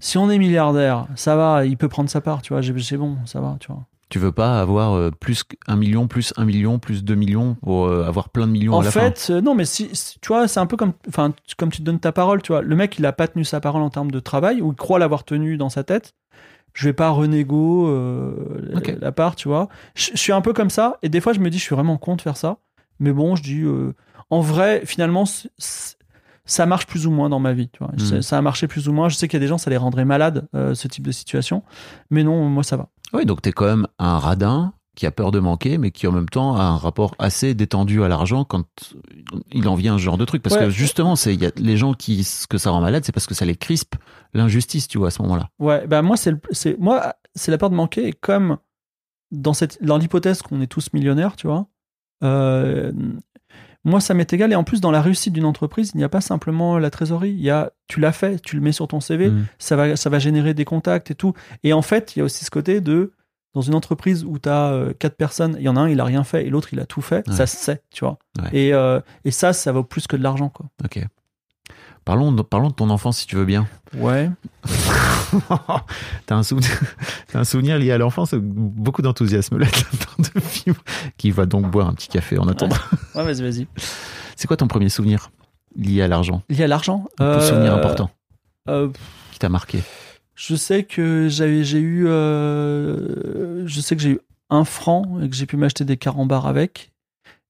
Si 0.00 0.16
on 0.18 0.30
est 0.30 0.38
milliardaire 0.38 1.06
ça 1.14 1.36
va 1.36 1.64
il 1.66 1.76
peut 1.76 1.88
prendre 1.88 2.08
sa 2.10 2.20
part 2.20 2.42
tu 2.42 2.52
vois. 2.54 2.62
C'est 2.62 2.96
bon 2.96 3.18
ça 3.26 3.40
va 3.40 3.56
tu 3.60 3.68
vois. 3.72 3.84
Tu 4.08 4.18
veux 4.18 4.32
pas 4.32 4.60
avoir 4.60 4.94
euh, 4.94 5.10
plus 5.12 5.44
un 5.68 5.76
million, 5.76 6.08
plus 6.08 6.32
un 6.36 6.44
million, 6.44 6.80
plus 6.80 7.04
deux 7.04 7.14
millions 7.14 7.54
pour 7.62 7.86
euh, 7.86 8.04
avoir 8.04 8.28
plein 8.30 8.48
de 8.48 8.52
millions 8.52 8.74
en 8.74 8.80
à 8.80 8.84
la 8.84 8.90
fait 8.90 9.30
non 9.30 9.54
mais 9.54 9.64
si, 9.64 9.88
si- 9.92 10.18
tu 10.20 10.28
vois 10.28 10.48
c'est 10.48 10.58
un 10.58 10.66
peu 10.66 10.76
comme 10.76 10.94
enfin 11.08 11.32
tu- 11.46 11.54
comme 11.54 11.70
tu 11.70 11.78
te 11.78 11.82
donnes 11.84 12.00
ta 12.00 12.10
parole 12.12 12.42
tu 12.42 12.50
vois. 12.52 12.62
Le 12.62 12.74
mec 12.74 12.98
il 12.98 13.06
a 13.06 13.12
pas 13.12 13.28
tenu 13.28 13.44
sa 13.44 13.60
parole 13.60 13.82
en 13.82 13.90
termes 13.90 14.10
de 14.10 14.18
travail 14.20 14.60
ou 14.62 14.70
il 14.72 14.76
croit 14.76 14.98
l'avoir 14.98 15.22
tenu 15.24 15.56
dans 15.56 15.68
sa 15.68 15.84
tête. 15.84 16.14
Je 16.72 16.86
vais 16.88 16.92
pas 16.92 17.10
renégo 17.10 17.88
euh, 17.88 18.70
la 19.00 19.12
part 19.12 19.36
tu 19.36 19.48
vois. 19.48 19.68
Je, 19.94 20.10
je 20.12 20.18
suis 20.18 20.32
un 20.32 20.40
peu 20.40 20.52
comme 20.52 20.70
ça 20.70 20.98
et 21.02 21.08
des 21.08 21.20
fois 21.20 21.32
je 21.32 21.40
me 21.40 21.50
dis 21.50 21.58
je 21.58 21.62
suis 21.64 21.74
vraiment 21.74 21.96
con 21.98 22.16
de 22.16 22.22
faire 22.22 22.36
ça 22.36 22.58
mais 23.00 23.12
bon 23.12 23.34
je 23.36 23.42
dis 23.42 23.62
euh, 23.62 23.94
en 24.30 24.40
vrai 24.40 24.82
finalement 24.86 25.24
ça 26.44 26.66
marche 26.66 26.86
plus 26.86 27.06
ou 27.06 27.10
moins 27.10 27.28
dans 27.28 27.38
ma 27.40 27.52
vie 27.52 27.68
tu 27.68 27.78
vois 27.82 27.92
Mhm. 27.98 28.22
ça 28.22 28.38
a 28.38 28.42
marché 28.42 28.66
plus 28.68 28.88
ou 28.88 28.92
moins 28.92 29.08
je 29.08 29.16
sais 29.16 29.28
qu'il 29.28 29.36
y 29.38 29.42
a 29.42 29.44
des 29.44 29.48
gens 29.48 29.58
ça 29.58 29.70
les 29.70 29.76
rendrait 29.76 30.04
malades 30.04 30.48
euh, 30.54 30.74
ce 30.74 30.88
type 30.88 31.06
de 31.06 31.12
situation 31.12 31.62
mais 32.10 32.22
non 32.24 32.44
moi 32.48 32.62
ça 32.62 32.76
va 32.76 32.88
Oui, 33.12 33.26
donc 33.26 33.42
t'es 33.42 33.52
quand 33.52 33.66
même 33.66 33.86
un 33.98 34.18
radin 34.18 34.72
qui 34.96 35.06
a 35.06 35.10
peur 35.12 35.30
de 35.30 35.38
manquer, 35.38 35.78
mais 35.78 35.92
qui 35.92 36.06
en 36.08 36.12
même 36.12 36.28
temps 36.28 36.56
a 36.56 36.62
un 36.62 36.76
rapport 36.76 37.14
assez 37.18 37.54
détendu 37.54 38.02
à 38.02 38.08
l'argent 38.08 38.44
quand 38.44 38.64
il 39.52 39.66
en 39.68 39.74
vient 39.74 39.96
ce 39.96 40.02
genre 40.02 40.18
de 40.18 40.24
truc. 40.26 40.42
Parce 40.42 40.56
Ouais. 40.56 40.64
que 40.64 40.70
justement, 40.70 41.16
c'est 41.16 41.32
il 41.32 41.40
y 41.40 41.46
a 41.46 41.52
les 41.56 41.76
gens 41.76 41.94
qui 41.94 42.22
ce 42.24 42.46
que 42.48 42.58
ça 42.58 42.70
rend 42.70 42.80
malade, 42.82 43.04
c'est 43.04 43.12
parce 43.12 43.26
que 43.26 43.34
ça 43.34 43.44
les 43.46 43.54
crispe 43.56 43.94
l'injustice, 44.34 44.88
tu 44.88 44.98
vois, 44.98 45.06
à 45.08 45.10
ce 45.10 45.22
moment-là. 45.22 45.48
Ouais, 45.58 45.86
bah 45.86 46.02
moi 46.02 46.16
c'est 46.16 46.32
le- 46.32 46.40
c'est 46.50 46.78
moi 46.78 47.14
c'est 47.34 47.50
la 47.52 47.56
peur 47.56 47.70
de 47.70 47.76
manquer 47.76 48.08
et 48.08 48.12
comme 48.12 48.58
dans 49.30 49.54
cette 49.54 49.82
dans 49.82 49.96
l'hypothèse 49.96 50.42
qu'on 50.42 50.60
est 50.60 50.66
tous 50.66 50.92
millionnaires, 50.92 51.36
tu 51.36 51.46
vois. 51.46 51.66
Euh, 52.22 52.92
moi 53.84 54.00
ça 54.00 54.12
m'est 54.14 54.30
égal 54.32 54.52
et 54.52 54.56
en 54.56 54.64
plus 54.64 54.80
dans 54.80 54.90
la 54.90 55.00
réussite 55.00 55.32
d'une 55.32 55.44
entreprise, 55.46 55.92
il 55.94 55.98
n'y 55.98 56.04
a 56.04 56.08
pas 56.08 56.20
simplement 56.20 56.78
la 56.78 56.90
trésorerie, 56.90 57.30
il 57.30 57.40
y 57.40 57.50
a 57.50 57.70
tu 57.88 57.98
l'as 58.00 58.12
fait, 58.12 58.40
tu 58.40 58.56
le 58.56 58.62
mets 58.62 58.72
sur 58.72 58.86
ton 58.88 59.00
CV, 59.00 59.30
Mm. 59.30 59.46
ça 59.58 59.76
va 59.76 59.96
ça 59.96 60.10
va 60.10 60.18
générer 60.18 60.52
des 60.54 60.64
contacts 60.64 61.10
et 61.10 61.14
tout. 61.14 61.32
Et 61.64 61.72
en 61.72 61.82
fait, 61.82 62.14
il 62.14 62.18
y 62.18 62.22
a 62.22 62.24
aussi 62.24 62.44
ce 62.44 62.50
côté 62.50 62.80
de 62.80 63.12
dans 63.54 63.62
une 63.62 63.74
entreprise 63.74 64.24
où 64.24 64.38
tu 64.38 64.48
as 64.48 64.84
quatre 65.00 65.16
personnes, 65.16 65.56
il 65.58 65.64
y 65.64 65.68
en 65.68 65.74
a 65.76 65.80
un, 65.80 65.88
il 65.88 65.98
a 65.98 66.04
rien 66.04 66.22
fait 66.22 66.46
et 66.46 66.50
l'autre, 66.50 66.68
il 66.72 66.78
a 66.78 66.86
tout 66.86 67.00
fait, 67.00 67.26
Ouais. 67.28 67.34
ça 67.34 67.46
se 67.46 67.56
sait, 67.56 67.82
tu 67.90 68.04
vois. 68.04 68.18
Ouais. 68.40 68.48
Et, 68.56 68.72
euh, 68.74 69.00
et 69.24 69.32
ça, 69.32 69.52
ça 69.52 69.72
vaut 69.72 69.82
plus 69.82 70.06
que 70.06 70.14
de 70.16 70.22
l'argent, 70.22 70.50
quoi. 70.50 70.66
Ok. 70.84 71.04
Parlons 72.04 72.30
de, 72.32 72.42
parlons 72.42 72.68
de 72.68 72.74
ton 72.74 72.90
enfance 72.90 73.18
si 73.18 73.26
tu 73.26 73.34
veux 73.36 73.44
bien. 73.44 73.66
Ouais. 73.96 74.30
T'as 76.26 76.36
un, 76.36 76.42
souvenir, 76.42 76.70
t'as 77.32 77.40
un 77.40 77.44
souvenir 77.44 77.78
lié 77.78 77.92
à 77.92 77.98
l'enfance, 77.98 78.34
beaucoup 78.34 79.02
d'enthousiasme 79.02 79.58
là-dedans 79.58 80.30
de 80.34 80.40
vivre, 80.40 80.82
qui 81.16 81.30
va 81.30 81.46
donc 81.46 81.70
boire 81.70 81.88
un 81.88 81.94
petit 81.94 82.08
café 82.08 82.38
en 82.38 82.48
attendant. 82.48 82.76
Ouais, 83.14 83.24
vas-y, 83.24 83.42
vas-y. 83.42 83.66
C'est 84.36 84.46
quoi 84.46 84.56
ton 84.56 84.68
premier 84.68 84.88
souvenir 84.88 85.30
lié 85.76 86.02
à 86.02 86.08
l'argent? 86.08 86.42
Lié 86.48 86.64
à 86.64 86.68
l'argent? 86.68 87.04
Un 87.18 87.24
euh, 87.24 87.40
souvenir 87.40 87.74
important? 87.74 88.10
euh, 88.68 88.88
qui 89.32 89.38
t'a 89.38 89.48
marqué? 89.48 89.82
Je 90.34 90.54
sais 90.54 90.84
que 90.84 91.28
j'avais, 91.28 91.64
j'ai 91.64 91.80
eu, 91.80 92.06
euh, 92.06 93.66
je 93.66 93.80
sais 93.80 93.96
que 93.96 94.02
j'ai 94.02 94.12
eu 94.12 94.20
un 94.48 94.64
franc 94.64 95.20
et 95.22 95.28
que 95.28 95.36
j'ai 95.36 95.46
pu 95.46 95.56
m'acheter 95.56 95.84
des 95.84 95.96
carambars 95.96 96.46
avec. 96.46 96.92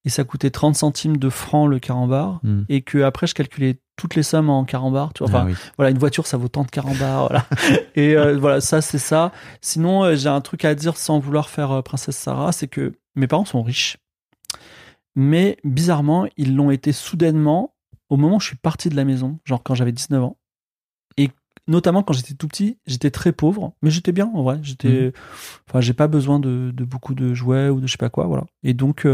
Et 0.05 0.09
ça 0.09 0.25
coûtait 0.25 0.51
30 0.51 0.75
centimes 0.75 1.17
de 1.19 1.29
francs 1.29 1.69
le 1.69 1.79
carambar. 1.79 2.41
Hmm. 2.43 2.63
Et 2.69 2.83
que 2.83 2.99
après, 3.03 3.27
je 3.27 3.35
calculais 3.35 3.79
toutes 4.01 4.15
les 4.15 4.23
sommes 4.23 4.49
en 4.49 4.65
carambars. 4.65 5.13
Tu 5.13 5.19
vois, 5.23 5.29
enfin, 5.29 5.43
Ah 5.43 5.47
oui. 5.51 5.55
voilà, 5.77 5.91
une 5.91 5.99
voiture, 5.99 6.27
ça 6.27 6.37
vaut 6.39 6.49
tant 6.49 6.65
de 6.65 6.71
carambars. 6.71 7.29
voilà. 7.29 7.45
Et 7.95 8.17
euh, 8.17 8.39
voilà, 8.39 8.61
ça, 8.63 8.81
c'est 8.81 8.99
ça. 8.99 9.31
Sinon, 9.61 10.05
euh, 10.05 10.17
j'ai 10.17 10.29
un 10.31 10.41
truc 10.41 10.65
à 10.65 10.75
dire 10.75 10.97
sans 10.97 11.19
vouloir 11.19 11.51
faire 11.51 11.71
euh, 11.71 11.83
Princesse 11.83 12.17
Sarah, 12.17 12.53
c'est 12.53 12.67
que 12.69 12.95
mes 13.15 13.27
parents 13.27 13.45
sont 13.45 13.63
riches. 13.63 13.99
Mais 15.17 15.59
bizarrement, 15.65 16.27
ils 16.37 16.57
l'ont 16.57 16.71
été 16.71 16.93
soudainement 16.93 17.75
au 18.09 18.17
moment 18.17 18.37
où 18.37 18.41
je 18.41 18.47
suis 18.47 18.57
parti 18.57 18.89
de 18.89 18.97
la 18.97 19.05
maison, 19.05 19.39
genre 19.45 19.63
quand 19.63 19.75
j'avais 19.75 19.93
19 19.93 20.23
ans. 20.23 20.37
Et 21.17 21.29
notamment 21.69 22.03
quand 22.03 22.13
j'étais 22.15 22.35
tout 22.35 22.49
petit, 22.49 22.79
j'étais 22.87 23.11
très 23.11 23.33
pauvre, 23.33 23.75
mais 23.83 23.91
j'étais 23.91 24.13
bien 24.13 24.31
en 24.35 24.43
vrai. 24.43 24.59
J'étais, 24.63 25.13
enfin, 25.69 25.81
j'ai 25.81 25.93
pas 25.93 26.07
besoin 26.09 26.39
de, 26.41 26.71
de 26.73 26.85
beaucoup 26.85 27.15
de 27.15 27.35
jouets 27.35 27.69
ou 27.69 27.81
de 27.81 27.87
je 27.87 27.93
sais 27.93 27.99
pas 27.99 28.09
quoi, 28.09 28.27
voilà. 28.27 28.45
Et 28.63 28.73
donc, 28.73 29.05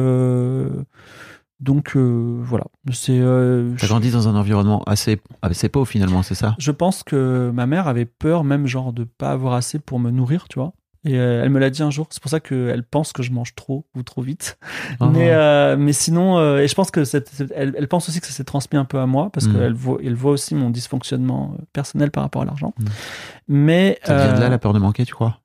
donc 1.61 1.97
euh, 1.97 2.39
voilà. 2.43 2.65
C'est, 2.93 3.19
euh, 3.19 3.73
T'as 3.79 3.87
je- 3.87 3.91
grandi 3.91 4.11
dans 4.11 4.29
un 4.29 4.37
environnement 4.37 4.83
assez, 4.87 5.21
assez 5.43 5.69
pauvre 5.69 5.89
finalement, 5.89 6.23
c'est 6.23 6.35
ça? 6.35 6.55
Je 6.59 6.71
pense 6.71 7.03
que 7.03 7.51
ma 7.55 7.67
mère 7.67 7.89
avait 7.89 8.05
peur 8.07 8.45
même 8.45 8.67
genre 8.67 8.93
de 8.93 9.05
pas 9.05 9.31
avoir 9.33 9.55
assez 9.55 9.79
pour 9.79 9.99
me 9.99 10.11
nourrir, 10.11 10.47
tu 10.49 10.59
vois. 10.59 10.73
Et 11.09 11.17
euh, 11.21 11.45
elle 11.45 11.51
me 11.51 11.61
l'a 11.61 11.71
dit 11.71 11.85
un 11.85 11.91
jour. 11.91 12.09
C'est 12.11 12.21
pour 12.21 12.31
ça 12.33 12.41
qu'elle 12.41 12.83
pense 12.83 13.13
que 13.13 13.23
je 13.23 13.31
mange 13.31 13.55
trop 13.55 13.87
ou 13.95 14.03
trop 14.03 14.23
vite. 14.23 14.59
Oh. 14.99 15.07
Mais, 15.07 15.31
euh, 15.31 15.77
mais 15.79 15.93
sinon, 15.93 16.59
et 16.59 16.67
je 16.67 16.75
pense 16.75 16.91
que 16.91 17.05
cette- 17.05 17.29
cette- 17.29 17.53
elle, 17.55 17.75
elle 17.79 17.87
pense 17.87 18.09
aussi 18.09 18.21
que 18.21 18.27
ça 18.27 18.33
s'est 18.33 18.43
transmis 18.43 18.77
un 18.77 18.85
peu 18.85 18.99
à 18.99 19.07
moi 19.07 19.31
parce 19.33 19.47
Mm. 19.47 19.53
qu'elle 19.53 19.73
voit, 19.73 19.99
elle 20.05 20.15
voit 20.17 20.33
aussi 20.33 20.57
mon 20.57 20.69
dysfonctionnement 20.69 21.57
personnel 21.73 22.11
par 22.11 22.25
rapport 22.25 22.43
à 22.43 22.45
l'argent. 22.45 22.75
Mm. 22.79 22.85
Mais 23.49 23.99
Ça 24.03 24.17
vient 24.27 24.35
de 24.35 24.41
là 24.41 24.49
la 24.49 24.59
peur 24.59 24.73
de 24.73 24.79
manquer, 24.81 25.05
tu 25.05 25.15
crois? 25.15 25.39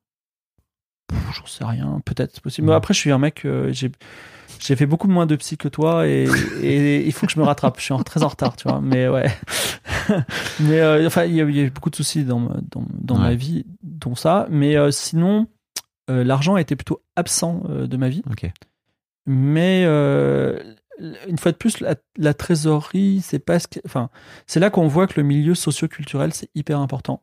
J'en 1.34 1.46
sais 1.46 1.64
rien, 1.64 2.00
peut-être 2.04 2.32
c'est 2.34 2.42
possible. 2.42 2.68
Mais 2.68 2.74
après, 2.74 2.94
je 2.94 2.98
suis 3.00 3.10
un 3.12 3.18
mec, 3.18 3.44
euh, 3.44 3.72
j'ai 3.72 4.76
fait 4.76 4.86
beaucoup 4.86 5.08
moins 5.08 5.26
de 5.26 5.34
psy 5.36 5.56
que 5.56 5.68
toi 5.68 6.06
et, 6.06 6.26
et 6.62 7.06
il 7.06 7.12
faut 7.12 7.26
que 7.26 7.32
je 7.32 7.38
me 7.38 7.44
rattrape. 7.44 7.78
Je 7.78 7.84
suis 7.84 7.94
en- 7.94 8.02
très 8.02 8.22
en 8.22 8.28
retard, 8.28 8.56
tu 8.56 8.68
vois. 8.68 8.80
Mais 8.80 9.08
ouais. 9.08 9.30
mais 10.60 10.80
euh, 10.80 11.06
enfin, 11.06 11.24
il 11.24 11.34
y, 11.34 11.40
a- 11.40 11.44
il 11.44 11.56
y 11.56 11.60
a 11.60 11.64
eu 11.64 11.70
beaucoup 11.70 11.90
de 11.90 11.96
soucis 11.96 12.24
dans, 12.24 12.38
ma- 12.40 12.56
dans, 12.62 12.84
vie, 13.34 13.64
dont 13.82 14.14
ça. 14.14 14.46
Mais 14.50 14.76
euh, 14.76 14.90
sinon, 14.90 15.46
l'argent 16.08 16.56
était 16.56 16.76
plutôt 16.76 17.02
absent 17.16 17.62
de 17.68 17.96
ma 17.96 18.08
vie. 18.08 18.22
Ok. 18.30 18.50
Mais 19.26 19.84
une 19.84 21.38
fois 21.38 21.52
de 21.52 21.56
plus, 21.56 21.80
la, 21.80 21.96
la 22.16 22.34
trésorerie, 22.34 23.20
c'est 23.22 23.38
pas 23.38 23.58
ce 23.58 23.66
enfin, 23.86 24.10
c'est 24.46 24.60
là 24.60 24.70
qu'on 24.70 24.88
voit 24.88 25.06
que 25.06 25.18
le 25.20 25.26
milieu 25.26 25.54
socio-culturel 25.54 26.32
c'est 26.32 26.48
hyper 26.54 26.78
important. 26.80 27.22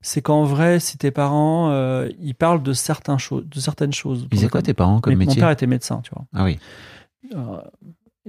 C'est 0.00 0.22
qu'en 0.22 0.44
vrai, 0.44 0.78
si 0.78 0.96
tes 0.96 1.10
parents, 1.10 1.70
euh, 1.70 2.08
ils 2.20 2.34
parlent 2.34 2.62
de 2.62 2.72
certaines 2.72 3.18
choses, 3.18 3.44
de 3.48 3.60
certaines 3.60 3.92
choses. 3.92 4.28
Ils 4.30 4.36
faisaient 4.36 4.48
quoi 4.48 4.62
tes 4.62 4.74
parents 4.74 5.00
comme 5.00 5.12
Mais 5.12 5.16
métier 5.16 5.40
Mon 5.40 5.40
père 5.46 5.50
était 5.50 5.66
médecin, 5.66 6.00
tu 6.02 6.10
vois. 6.14 6.24
Ah 6.34 6.44
oui. 6.44 6.58
Euh, 7.34 7.60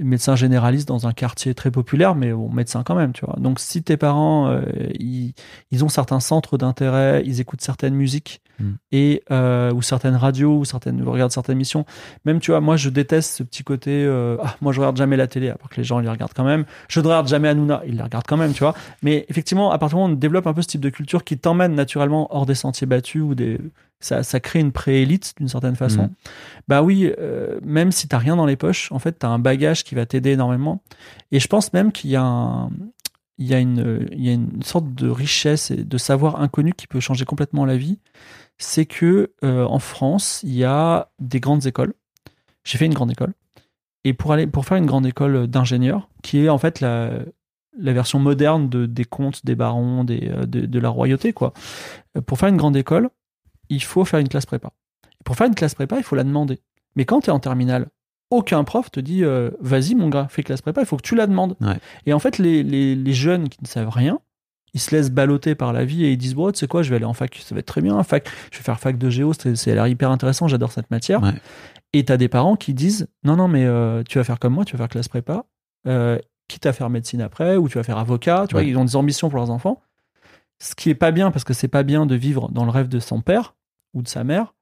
médecin 0.04 0.36
généraliste 0.36 0.88
dans 0.88 1.08
un 1.08 1.14
quartier 1.14 1.54
très 1.54 1.72
populaire, 1.72 2.16
mais 2.16 2.32
bon, 2.32 2.50
médecin 2.50 2.84
quand 2.84 2.96
même, 2.96 3.14
tu 3.14 3.26
vois. 3.26 3.36
Donc, 3.40 3.60
si 3.60 3.84
tes 3.84 3.98
parents, 3.98 4.48
euh, 4.48 4.62
ils, 5.00 5.34
ils 5.72 5.84
ont 5.84 5.90
certains 5.90 6.20
centres 6.20 6.58
d'intérêt, 6.58 7.24
ils 7.26 7.40
écoutent 7.40 7.62
certaines 7.62 7.96
musiques 7.96 8.42
Mm. 8.60 8.72
et 8.92 9.24
euh, 9.32 9.72
ou 9.74 9.82
certaines 9.82 10.16
radios 10.16 10.58
ou 10.58 10.66
certaines 10.66 11.02
regardent 11.04 11.32
certaines 11.32 11.56
émissions. 11.56 11.86
Même, 12.26 12.40
tu 12.40 12.52
vois, 12.52 12.60
moi, 12.60 12.78
je 12.78 12.90
déteste 12.90 13.32
ce 13.38 13.44
petit 13.44 13.64
côté. 13.64 13.92
euh, 14.06 14.38
ah, 14.44 14.56
moi, 14.62 14.74
je 14.74 14.80
regarde 14.80 14.98
jamais 14.98 15.18
la 15.18 15.28
télé, 15.28 15.50
à 15.50 15.56
part 15.56 15.70
que 15.70 15.78
les 15.78 15.84
gens 15.84 16.00
les 16.00 16.10
regardent 16.10 16.34
quand 16.34 16.44
même. 16.44 16.66
Je 16.88 17.00
ne 17.00 17.06
regarde 17.06 17.28
jamais 17.28 17.48
Hanouna, 17.48 17.82
ils 17.86 17.96
les 17.96 18.04
regardent 18.04 18.28
quand 18.28 18.38
même, 18.38 18.54
tu 18.54 18.60
vois. 18.60 18.76
Mais 19.02 19.26
effectivement, 19.30 19.72
à 19.72 19.78
partir 19.78 19.98
du 19.98 20.02
moment 20.02 20.14
où 20.14 20.16
on 20.16 20.20
développe 20.20 20.48
un 20.48 20.54
peu 20.54 20.62
ce 20.62 20.68
type 20.68 20.82
de 20.82 20.90
culture 20.90 21.24
qui 21.24 21.38
t'emmène 21.38 21.76
naturellement 21.76 22.28
hors 22.36 22.46
des 22.46 22.56
sentiers 22.56 22.88
battus 22.88 23.22
ou 23.22 23.36
des 23.36 23.60
ça, 24.00 24.24
ça 24.24 24.40
crée 24.40 24.60
une 24.60 24.72
préélite 24.72 25.34
d'une 25.38 25.50
certaine 25.50 25.76
façon. 25.76 26.04
Mhm. 26.04 26.14
Bah 26.68 26.84
oui, 26.84 27.12
euh, 27.20 27.60
même 27.64 27.92
si 27.92 28.08
t'as 28.08 28.18
rien 28.18 28.36
dans 28.36 28.46
les 28.46 28.56
poches, 28.56 28.92
en 28.92 29.00
fait, 29.00 29.14
t'as 29.14 29.28
un 29.28 29.40
bagage 29.40 29.84
qui 29.84 29.96
va 29.96 30.06
t'aider 30.06 30.32
énormément. 30.32 30.82
Et 31.32 31.40
je 31.40 31.48
pense 31.48 31.74
même 31.74 31.92
qu'il 31.92 32.10
y 32.10 32.16
a 32.16 32.24
un, 32.24 32.70
il 33.38 33.48
y 33.48 33.54
a 33.54 33.60
une, 33.60 34.08
il 34.12 34.24
y 34.24 34.30
a 34.30 34.34
une 34.34 34.64
sorte 34.64 34.94
de 34.94 35.10
richesse 35.10 35.72
et 35.72 35.84
de 35.84 35.98
savoir 35.98 36.42
inconnu 36.42 36.74
qui 36.74 36.88
peut 36.88 37.00
changer 37.00 37.26
complètement 37.26 37.66
la 37.66 37.78
vie. 37.78 38.00
C'est 38.58 38.86
que 38.86 39.32
euh, 39.44 39.66
en 39.66 39.80
France, 39.80 40.42
il 40.44 40.56
y 40.56 40.66
a 40.66 41.10
des 41.20 41.40
grandes 41.40 41.66
écoles. 41.66 41.94
J'ai 42.64 42.78
fait 42.78 42.86
une 42.86 42.94
grande 42.94 43.12
école. 43.12 43.34
Et 44.04 44.14
pour 44.14 44.32
aller, 44.32 44.48
pour 44.48 44.66
faire 44.66 44.78
une 44.78 44.86
grande 44.86 45.06
école 45.06 45.48
d'ingénieur, 45.48 46.10
qui 46.24 46.40
est 46.40 46.50
en 46.50 46.58
fait 46.58 46.80
la, 46.80 47.12
la 47.78 47.94
version 47.94 48.20
moderne 48.20 48.70
de, 48.70 48.86
des 48.86 49.06
comtes, 49.06 49.46
des 49.46 49.56
barons, 49.56 50.04
des, 50.04 50.30
euh, 50.30 50.46
de, 50.46 50.66
de 50.66 50.80
la 50.80 50.90
royauté, 50.90 51.34
quoi. 51.34 51.54
Pour 52.26 52.38
faire 52.38 52.50
une 52.50 52.58
grande 52.58 52.76
école, 52.76 53.10
il 53.70 53.84
faut 53.84 54.06
faire 54.06 54.20
une 54.20 54.30
classe 54.30 54.46
prépa. 54.46 54.70
Et 55.20 55.24
pour 55.24 55.36
faire 55.36 55.48
une 55.48 55.56
classe 55.56 55.76
prépa, 55.76 55.98
il 55.98 56.04
faut 56.04 56.16
la 56.16 56.24
demander. 56.24 56.60
Mais 56.96 57.06
quand 57.06 57.22
tu 57.22 57.28
es 57.28 57.34
en 57.34 57.40
terminale, 57.40 57.88
aucun 58.32 58.64
prof 58.64 58.92
te 58.92 59.00
dit 59.00 59.24
euh, 59.24 59.52
vas-y 59.60 59.96
mon 59.96 60.10
gars, 60.10 60.28
fais 60.30 60.44
classe 60.44 60.62
prépa, 60.62 60.82
il 60.82 60.88
faut 60.88 60.98
que 60.98 61.02
tu 61.02 61.16
la 61.16 61.28
demandes. 61.28 61.56
Ouais. 61.62 61.78
Et 62.06 62.14
en 62.14 62.20
fait, 62.20 62.38
les, 62.38 62.64
les, 62.64 62.96
les 62.96 63.14
jeunes 63.14 63.50
qui 63.50 63.60
ne 63.62 63.68
savent 63.68 63.90
rien, 63.90 64.20
ils 64.74 64.80
se 64.80 64.96
laissent 64.96 65.10
balloter 65.10 65.56
par 65.56 65.74
la 65.74 65.86
vie 65.86 66.06
et 66.06 66.12
ils 66.12 66.18
disent 66.18 66.36
bon, 66.36 66.52
tu 66.52 66.60
sais 66.60 66.68
quoi, 66.68 66.84
je 66.84 66.90
vais 66.90 66.98
aller 66.98 67.06
en 67.06 67.14
fac, 67.14 67.36
ça 67.36 67.56
va 67.56 67.60
être 67.60 67.66
très 67.66 67.82
bien, 67.82 68.02
fac, 68.04 68.30
je 68.52 68.58
vais 68.58 68.64
faire 68.64 68.80
fac 68.80 68.98
de 68.98 69.10
géo, 69.10 69.34
c'est 69.34 69.74
l'air 69.74 69.88
hyper 69.88 70.12
intéressant, 70.12 70.48
j'adore 70.48 70.72
cette 70.72 70.92
matière. 70.92 71.24
Ouais. 71.24 71.34
Et 71.94 72.06
tu 72.06 72.12
as 72.12 72.18
des 72.18 72.28
parents 72.28 72.56
qui 72.56 72.74
disent 72.74 73.08
non, 73.24 73.36
non, 73.36 73.48
mais 73.48 73.66
euh, 73.66 74.04
tu 74.08 74.18
vas 74.20 74.24
faire 74.24 74.40
comme 74.40 74.54
moi, 74.54 74.66
tu 74.66 74.76
vas 74.76 74.84
faire 74.84 74.90
classe 74.90 75.08
prépa, 75.08 75.46
euh, 75.88 76.20
quitte 76.48 76.66
à 76.66 76.74
faire 76.74 76.90
médecine 76.90 77.22
après, 77.22 77.58
ou 77.58 77.68
tu 77.68 77.78
vas 77.78 77.84
faire 77.84 77.98
avocat, 77.98 78.46
tu 78.48 78.54
vois, 78.54 78.64
ils 78.64 78.78
ont 78.78 78.86
des 78.86 78.96
ambitions 78.96 79.30
pour 79.30 79.40
leurs 79.40 79.50
enfants. 79.50 79.82
Ce 80.62 80.76
qui 80.76 80.90
est 80.90 80.96
pas 80.96 81.12
bien 81.12 81.32
parce 81.32 81.46
que 81.46 81.54
c'est 81.54 81.70
pas 81.70 81.84
bien 81.84 82.06
de 82.06 82.16
vivre 82.16 82.50
dans 82.52 82.66
le 82.66 82.72
rêve 82.72 82.90
de 82.90 83.00
son 83.00 83.22
père 83.22 83.56
ou 83.94 84.02
de 84.02 84.08
sa 84.08 84.24
mère, 84.24 84.54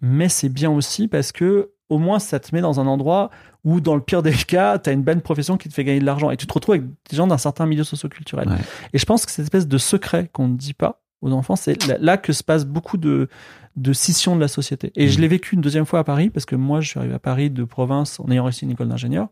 mais 0.00 0.28
c'est 0.28 0.48
bien 0.48 0.70
aussi 0.70 1.08
parce 1.08 1.32
que 1.32 1.70
au 1.88 1.98
moins 1.98 2.18
ça 2.18 2.38
te 2.38 2.54
met 2.54 2.60
dans 2.60 2.80
un 2.80 2.86
endroit 2.86 3.30
où 3.64 3.80
dans 3.80 3.94
le 3.94 4.02
pire 4.02 4.22
des 4.22 4.32
cas, 4.46 4.78
tu 4.78 4.90
as 4.90 4.92
une 4.92 5.02
bonne 5.02 5.20
profession 5.22 5.56
qui 5.56 5.68
te 5.68 5.74
fait 5.74 5.84
gagner 5.84 6.00
de 6.00 6.04
l'argent 6.06 6.30
et 6.30 6.36
tu 6.36 6.46
te 6.46 6.52
retrouves 6.52 6.74
avec 6.76 6.86
des 7.10 7.16
gens 7.16 7.26
d'un 7.26 7.38
certain 7.38 7.66
milieu 7.66 7.84
socioculturel. 7.84 8.48
Ouais. 8.48 8.56
Et 8.92 8.98
je 8.98 9.04
pense 9.06 9.24
que 9.26 9.32
cette 9.32 9.44
espèce 9.44 9.66
de 9.66 9.78
secret 9.78 10.28
qu'on 10.32 10.48
ne 10.48 10.56
dit 10.56 10.74
pas 10.74 11.02
aux 11.22 11.32
enfants, 11.32 11.56
c'est 11.56 11.84
là, 11.98 12.16
que 12.16 12.32
se 12.32 12.44
passe 12.44 12.64
beaucoup 12.64 12.96
de, 12.96 13.28
de 13.74 13.92
scission 13.92 14.36
de 14.36 14.40
la 14.40 14.46
société. 14.48 14.92
Et 14.94 15.08
je 15.08 15.16
Mhm. 15.16 15.20
l'ai 15.22 15.28
vécu 15.28 15.54
une 15.56 15.60
deuxième 15.60 15.84
fois 15.86 15.98
à 16.00 16.04
Paris 16.04 16.30
parce 16.30 16.46
que 16.46 16.54
moi 16.56 16.80
je 16.80 16.88
suis 16.90 16.98
arrivé 17.00 17.14
à 17.14 17.18
Paris 17.18 17.50
de 17.50 17.64
province 17.64 18.20
en 18.20 18.30
ayant 18.30 18.44
réussi 18.44 18.64
une 18.66 18.70
école 18.70 18.88
d'ingénieur 18.88 19.28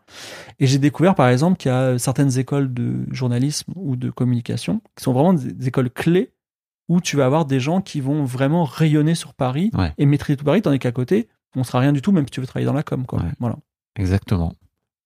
et 0.58 0.66
j'ai 0.66 0.78
découvert 0.78 1.14
par 1.14 1.28
exemple 1.28 1.56
qu'il 1.58 1.70
y 1.70 1.74
a 1.74 1.98
certaines 1.98 2.38
écoles 2.38 2.72
de 2.74 3.04
journalisme 3.12 3.72
ou 3.76 3.94
de 3.96 4.10
communication 4.10 4.80
qui 4.96 5.04
sont 5.04 5.12
vraiment 5.12 5.34
des 5.34 5.68
écoles 5.68 5.90
clés 5.90 6.32
où 6.88 7.00
tu 7.00 7.16
vas 7.16 7.26
avoir 7.26 7.44
des 7.44 7.60
gens 7.60 7.80
qui 7.80 8.00
vont 8.00 8.24
vraiment 8.24 8.64
rayonner 8.64 9.14
sur 9.14 9.34
Paris 9.34 9.70
Ouais. 9.74 9.92
et 9.98 10.06
maîtriser 10.06 10.36
tout 10.36 10.44
Paris, 10.44 10.62
tandis 10.62 10.78
qu'à 10.78 10.92
côté, 10.92 11.28
on 11.56 11.64
sera 11.64 11.80
rien 11.80 11.92
du 11.92 12.02
tout, 12.02 12.12
même 12.12 12.24
si 12.26 12.30
tu 12.32 12.40
veux 12.40 12.46
travailler 12.46 12.66
dans 12.66 12.72
la 12.72 12.82
com. 12.82 13.04
Quoi. 13.06 13.20
Ouais. 13.20 13.30
Voilà. 13.40 13.56
Exactement. 13.96 14.52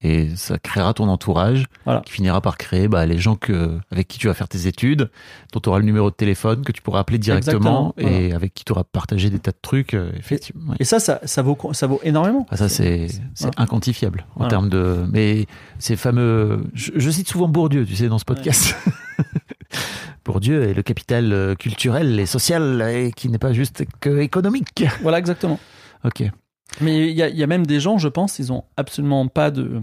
Et 0.03 0.35
ça 0.35 0.59
créera 0.59 0.95
ton 0.95 1.09
entourage 1.11 1.67
Voilà. 1.85 2.01
qui 2.01 2.13
finira 2.13 2.41
par 2.41 2.57
créer 2.57 2.89
bah, 2.89 3.05
les 3.05 3.19
gens 3.19 3.37
que, 3.37 3.79
avec 3.91 4.09
qui 4.09 4.19
tu 4.19 4.29
vas 4.29 4.35
faire 4.35 4.49
tes 4.49 4.67
études, 4.67 5.11
dont 5.53 5.61
tu 5.61 5.69
auras 5.69 5.79
le 5.79 5.85
numéro 5.85 6.09
de 6.11 6.15
téléphone 6.15 6.63
que 6.65 6.73
tu 6.73 6.81
pourras 6.81 7.01
appeler 7.01 7.19
directement 7.19 7.95
et 7.99 8.33
avec 8.33 8.55
qui 8.55 8.65
tu 8.65 8.73
auras 8.73 8.85
partagé 8.85 9.29
des 9.29 9.39
tas 9.39 9.51
de 9.51 9.59
trucs. 9.61 9.93
euh, 9.93 10.11
effectivement. 10.19 10.71
ouais. 10.71 10.77
Et 10.81 10.85
ça, 10.85 11.01
ça, 11.01 11.21
ça, 11.25 11.43
vaut, 11.43 11.59
ça 11.73 11.87
vaut 11.87 12.01
énormément. 12.03 12.47
Ah, 12.51 12.57
ça, 12.57 12.71
c'est 12.71 13.09
inquantifiable 13.59 14.25
en 14.37 14.49
termes 14.49 14.71
de. 14.71 15.05
Mais 15.13 15.45
ces 15.79 15.97
fameux. 15.97 16.65
Je, 16.73 16.93
je 16.97 17.11
cite 17.11 17.29
souvent 17.29 17.49
Bourdieu, 17.49 17.85
tu 17.85 17.95
sais, 17.95 18.09
dans 18.09 18.19
ce 18.19 18.25
podcast. 18.25 18.75
Bourdieu 20.31 20.63
est 20.65 20.75
le 20.75 20.83
capital 20.83 21.33
euh, 21.33 21.55
culturel 21.55 22.21
et 22.21 22.27
social 22.27 22.83
et 22.83 23.13
qui 23.13 23.29
n'est 23.29 23.39
pas 23.39 23.53
juste 23.53 23.85
que 24.01 24.19
économique. 24.21 24.85
Voilà, 25.03 25.19
exactement. 25.19 25.59
Ok. 26.05 26.23
Mais 26.81 27.11
il 27.11 27.17
y 27.17 27.23
a, 27.23 27.29
il 27.29 27.37
y 27.37 27.43
a 27.43 27.47
même 27.47 27.67
des 27.67 27.81
gens, 27.81 27.99
je 27.99 28.09
pense, 28.09 28.39
ils 28.39 28.53
ont 28.53 28.65
absolument 28.77 29.27
pas 29.29 29.51
de. 29.51 29.83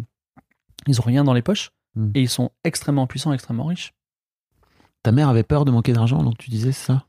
Ils 0.87 0.99
ont 1.01 1.03
rien 1.03 1.23
dans 1.23 1.33
les 1.33 1.41
poches 1.41 1.71
Hmm. 1.97 2.11
et 2.13 2.21
ils 2.21 2.29
sont 2.29 2.51
extrêmement 2.63 3.07
puissants, 3.07 3.33
extrêmement 3.33 3.65
riches. 3.65 3.93
Ta 5.01 5.11
mère 5.11 5.29
avait 5.29 5.43
peur 5.43 5.65
de 5.65 5.71
manquer 5.71 5.93
d'argent, 5.93 6.21
donc 6.23 6.37
tu 6.37 6.51
disais 6.51 6.71
ça? 6.71 7.05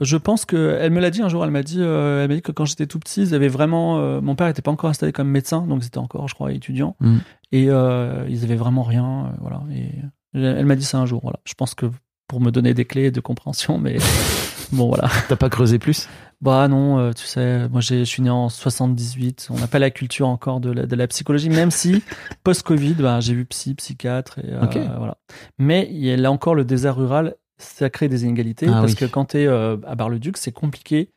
Je 0.00 0.16
pense 0.16 0.44
que 0.44 0.78
elle 0.80 0.90
me 0.90 1.00
l'a 1.00 1.10
dit 1.10 1.22
un 1.22 1.28
jour. 1.28 1.44
Elle 1.44 1.52
m'a 1.52 1.62
dit, 1.62 1.80
euh, 1.80 2.22
elle 2.22 2.28
m'a 2.28 2.34
dit 2.34 2.42
que 2.42 2.50
quand 2.50 2.64
j'étais 2.64 2.86
tout 2.86 2.98
petit, 2.98 3.22
ils 3.22 3.34
avaient 3.34 3.46
vraiment. 3.46 3.98
euh, 3.98 4.20
mon 4.20 4.34
père 4.34 4.48
n'était 4.48 4.62
pas 4.62 4.72
encore 4.72 4.90
installé 4.90 5.12
comme 5.12 5.28
médecin, 5.28 5.64
donc 5.66 5.84
c'était 5.84 5.98
encore, 5.98 6.26
je 6.26 6.34
crois, 6.34 6.52
étudiant. 6.52 6.96
Hmm. 6.98 7.18
Et 7.52 7.66
euh, 7.68 8.26
ils 8.28 8.42
avaient 8.42 8.56
vraiment 8.56 8.82
rien, 8.82 9.32
voilà. 9.40 9.62
Et 9.72 9.92
elle 10.34 10.66
m'a 10.66 10.74
dit 10.74 10.84
ça 10.84 10.98
un 10.98 11.06
jour. 11.06 11.20
Voilà. 11.22 11.38
Je 11.44 11.54
pense 11.54 11.76
que 11.76 11.86
pour 12.32 12.40
me 12.40 12.50
donner 12.50 12.72
des 12.72 12.86
clés 12.86 13.10
de 13.10 13.20
compréhension, 13.20 13.76
mais 13.76 13.98
bon, 14.72 14.88
voilà. 14.88 15.10
T'as 15.28 15.36
pas 15.36 15.50
creusé 15.50 15.78
plus? 15.78 16.08
Bah 16.40 16.66
non, 16.66 16.98
euh, 16.98 17.12
tu 17.12 17.26
sais, 17.26 17.68
moi 17.68 17.82
je 17.82 18.04
suis 18.04 18.22
né 18.22 18.30
en 18.30 18.48
78, 18.48 19.48
on 19.50 19.58
n'a 19.58 19.66
pas 19.66 19.78
la 19.78 19.90
culture 19.90 20.28
encore 20.28 20.58
de 20.58 20.70
la, 20.70 20.86
de 20.86 20.96
la 20.96 21.06
psychologie, 21.08 21.50
même 21.50 21.70
si 21.70 22.02
post-Covid, 22.42 22.94
bah, 22.94 23.20
j'ai 23.20 23.34
vu 23.34 23.44
psy, 23.44 23.74
psychiatre, 23.74 24.38
et, 24.38 24.50
euh, 24.50 24.86
voilà. 24.96 25.18
Mais 25.58 25.86
il 25.90 25.98
y 26.02 26.10
a 26.10 26.16
là 26.16 26.32
encore 26.32 26.54
le 26.54 26.64
désert 26.64 26.96
rural, 26.96 27.34
ça 27.58 27.90
crée 27.90 28.08
des 28.08 28.24
inégalités, 28.24 28.66
Ah 28.66 28.80
parce 28.80 28.92
oui. 28.92 28.96
que 28.96 29.04
quand 29.04 29.26
tu 29.26 29.40
es 29.40 29.46
à 29.46 29.76
Bar-le-Duc, 29.94 30.38
c'est 30.38 30.52
compliqué 30.52 31.10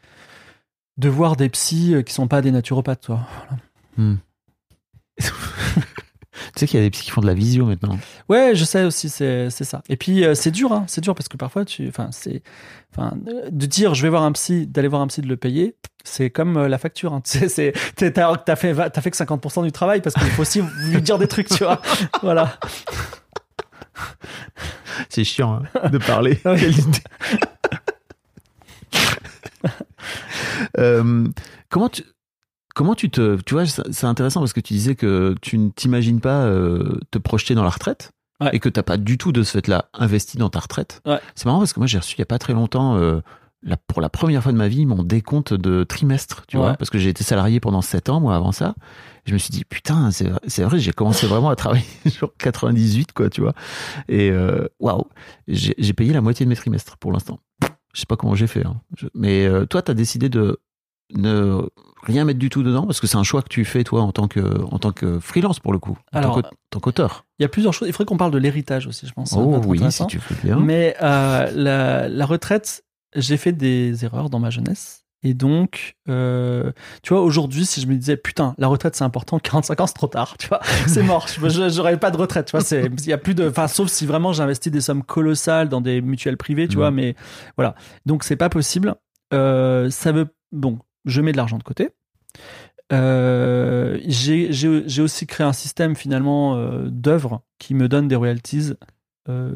de 0.97 1.07
voir 1.07 1.37
des 1.37 1.47
psys 1.47 1.95
euh, 1.95 2.01
qui 2.01 2.13
sont 2.13 2.27
pas 2.27 2.41
des 2.41 2.51
naturopathes, 2.51 3.03
toi. 3.03 3.21
Tu 6.53 6.59
sais 6.59 6.67
qu'il 6.67 6.79
y 6.79 6.83
a 6.83 6.85
des 6.85 6.91
psys 6.91 7.05
qui 7.05 7.11
font 7.11 7.21
de 7.21 7.27
la 7.27 7.33
visio 7.33 7.65
maintenant. 7.65 7.97
Ouais, 8.29 8.55
je 8.55 8.63
sais 8.65 8.83
aussi, 8.83 9.09
c'est 9.09 9.49
c'est 9.49 9.63
ça. 9.63 9.81
Et 9.89 9.97
puis 9.97 10.25
euh, 10.25 10.35
c'est 10.35 10.51
dur, 10.51 10.71
hein, 10.71 10.85
c'est 10.87 11.01
dur 11.01 11.15
parce 11.15 11.27
que 11.27 11.37
parfois 11.37 11.65
tu, 11.65 11.87
enfin 11.87 12.09
c'est, 12.11 12.43
enfin 12.91 13.17
euh, 13.27 13.49
de 13.51 13.65
dire 13.65 13.93
je 13.93 14.01
vais 14.01 14.09
voir 14.09 14.23
un 14.23 14.31
psy, 14.31 14.67
d'aller 14.67 14.87
voir 14.87 15.01
un 15.01 15.07
psy, 15.07 15.21
de 15.21 15.27
le 15.27 15.37
payer, 15.37 15.75
c'est 16.05 16.29
comme 16.29 16.57
euh, 16.57 16.67
la 16.67 16.77
facture. 16.77 17.13
Hein. 17.13 17.21
Tu 17.25 17.49
sais, 17.49 17.73
t'as 17.95 18.55
fait, 18.55 18.73
t'as 18.75 19.01
fait 19.01 19.11
que 19.11 19.17
50% 19.17 19.63
du 19.63 19.71
travail 19.71 20.01
parce 20.01 20.15
qu'il 20.15 20.27
faut 20.29 20.43
aussi 20.43 20.61
lui 20.91 21.01
dire 21.01 21.17
des 21.17 21.27
trucs, 21.27 21.49
tu 21.49 21.63
vois. 21.63 21.81
Voilà. 22.21 22.57
C'est 25.09 25.23
chiant 25.23 25.61
hein, 25.83 25.89
de 25.89 25.97
parler. 25.97 26.39
Euh, 30.77 31.27
comment 31.69 31.89
tu 31.89 32.03
comment 32.75 32.93
tu 32.93 33.09
te 33.09 33.37
tu 33.41 33.55
vois 33.55 33.65
c'est 33.65 34.05
intéressant 34.05 34.41
parce 34.41 34.53
que 34.53 34.59
tu 34.59 34.73
disais 34.73 34.93
que 34.95 35.33
tu 35.41 35.57
ne 35.57 35.69
t'imagines 35.69 36.21
pas 36.21 36.43
euh, 36.43 36.99
te 37.09 37.17
projeter 37.17 37.55
dans 37.55 37.63
la 37.63 37.71
retraite 37.71 38.11
Ouais. 38.41 38.49
et 38.51 38.59
que 38.59 38.67
t'as 38.67 38.83
pas 38.83 38.97
du 38.97 39.17
tout 39.17 39.31
de 39.31 39.43
ce 39.43 39.51
fait-là 39.53 39.85
investi 39.93 40.37
dans 40.37 40.49
ta 40.49 40.59
retraite. 40.59 41.01
Ouais. 41.05 41.19
C'est 41.35 41.45
marrant 41.45 41.59
parce 41.59 41.71
que 41.71 41.79
moi 41.79 41.87
j'ai 41.87 41.97
reçu 41.97 42.15
il 42.17 42.19
y 42.19 42.21
a 42.21 42.25
pas 42.25 42.37
très 42.37 42.51
longtemps 42.51 42.97
euh, 42.97 43.21
la- 43.63 43.77
pour 43.77 44.01
la 44.01 44.09
première 44.09 44.43
fois 44.43 44.51
de 44.51 44.57
ma 44.57 44.67
vie 44.67 44.85
mon 44.85 45.03
décompte 45.03 45.53
de 45.53 45.85
trimestre, 45.85 46.43
tu 46.45 46.57
Ouais. 46.57 46.63
vois, 46.63 46.73
parce 46.73 46.89
que 46.89 46.97
j'ai 46.97 47.09
été 47.09 47.23
salarié 47.23 47.61
pendant 47.61 47.81
7 47.81 48.09
ans 48.09 48.19
moi 48.19 48.35
avant 48.35 48.51
ça. 48.51 48.75
Je 49.25 49.31
me 49.33 49.37
suis 49.37 49.51
dit 49.51 49.63
putain, 49.63 50.11
c'est 50.11 50.63
vrai, 50.63 50.79
j'ai 50.79 50.91
commencé 50.91 51.27
vraiment 51.27 51.49
à 51.49 51.55
travailler 51.55 51.85
sur 52.09 52.35
98 52.37 53.13
quoi, 53.13 53.29
tu 53.29 53.39
vois. 53.39 53.53
Et 54.09 54.29
euh, 54.31 54.67
waouh, 54.81 55.05
j'ai 55.47 55.73
j'ai 55.77 55.93
payé 55.93 56.11
la 56.11 56.19
moitié 56.19 56.45
de 56.45 56.49
mes 56.49 56.57
trimestres 56.57 56.97
pour 56.97 57.13
l'instant. 57.13 57.39
Je 57.93 58.01
sais 58.01 58.05
pas 58.05 58.17
comment 58.17 58.35
j'ai 58.35 58.47
fait. 58.47 58.65
hein. 58.65 58.81
Je- 58.97 59.07
Mais 59.13 59.45
euh, 59.45 59.65
toi, 59.65 59.81
tu 59.81 59.89
as 59.91 59.93
décidé 59.93 60.27
de 60.27 60.59
ne 61.13 61.61
rien 62.03 62.25
mettre 62.25 62.39
du 62.39 62.49
tout 62.49 62.63
dedans 62.63 62.85
parce 62.85 62.99
que 62.99 63.07
c'est 63.07 63.17
un 63.17 63.23
choix 63.23 63.41
que 63.41 63.49
tu 63.49 63.65
fais 63.65 63.83
toi 63.83 64.01
en 64.01 64.11
tant 64.11 64.27
que 64.27 64.61
en 64.71 64.79
tant 64.79 64.91
que 64.91 65.19
freelance 65.19 65.59
pour 65.59 65.73
le 65.73 65.79
coup, 65.79 65.97
en 66.13 66.19
Alors, 66.19 66.41
tant 66.69 66.79
qu'auteur. 66.79 67.25
Il 67.39 67.43
y 67.43 67.45
a 67.45 67.49
plusieurs 67.49 67.73
choses. 67.73 67.87
Il 67.87 67.91
faudrait 67.91 68.05
qu'on 68.05 68.17
parle 68.17 68.31
de 68.31 68.37
l'héritage 68.37 68.87
aussi, 68.87 69.07
je 69.07 69.13
pense. 69.13 69.33
Oh 69.33 69.61
oui, 69.65 69.79
si 69.91 70.05
tu 70.07 70.17
veux 70.17 70.35
bien. 70.43 70.59
Mais 70.59 70.95
euh, 71.01 71.51
la, 71.53 72.07
la 72.07 72.25
retraite, 72.25 72.83
j'ai 73.15 73.37
fait 73.37 73.51
des 73.53 74.05
erreurs 74.05 74.29
dans 74.29 74.39
ma 74.39 74.49
jeunesse. 74.49 75.05
Et 75.25 75.33
donc, 75.33 75.95
euh, 76.07 76.71
tu 77.01 77.11
vois, 77.11 77.23
aujourd'hui, 77.23 77.65
si 77.65 77.81
je 77.81 77.87
me 77.87 77.95
disais, 77.95 78.15
putain, 78.15 78.53
la 78.59 78.67
retraite, 78.67 78.95
c'est 78.95 79.03
important, 79.03 79.39
45 79.43 79.81
ans, 79.81 79.87
c'est 79.87 79.93
trop 79.93 80.05
tard, 80.05 80.37
tu 80.37 80.47
vois, 80.47 80.59
c'est 80.85 81.01
mort, 81.01 81.27
j'aurais 81.27 81.97
pas 81.97 82.11
de 82.11 82.17
retraite, 82.17 82.45
tu 82.45 82.55
vois, 82.55 82.63
il 82.71 83.07
y 83.07 83.13
a 83.13 83.17
plus 83.17 83.33
de, 83.33 83.49
enfin, 83.49 83.67
sauf 83.67 83.89
si 83.89 84.05
vraiment 84.05 84.33
j'investis 84.33 84.71
des 84.71 84.81
sommes 84.81 85.01
colossales 85.01 85.67
dans 85.67 85.81
des 85.81 85.99
mutuelles 86.01 86.37
privées, 86.37 86.67
tu 86.67 86.75
vois, 86.75 86.91
mais 86.91 87.15
voilà. 87.57 87.73
Donc, 88.05 88.23
c'est 88.23 88.35
pas 88.35 88.49
possible. 88.49 88.93
Euh, 89.33 89.89
ça 89.89 90.11
veut, 90.11 90.27
bon, 90.51 90.77
je 91.05 91.21
mets 91.21 91.31
de 91.31 91.37
l'argent 91.37 91.57
de 91.57 91.63
côté. 91.63 91.89
Euh, 92.93 93.97
j'ai, 94.05 95.01
aussi 95.01 95.25
créé 95.25 95.45
un 95.45 95.53
système 95.53 95.95
finalement 95.95 96.55
euh, 96.55 96.87
d'œuvres 96.89 97.41
qui 97.59 97.73
me 97.73 97.87
donne 97.87 98.07
des 98.07 98.15
royalties. 98.15 98.73
Euh, 99.27 99.51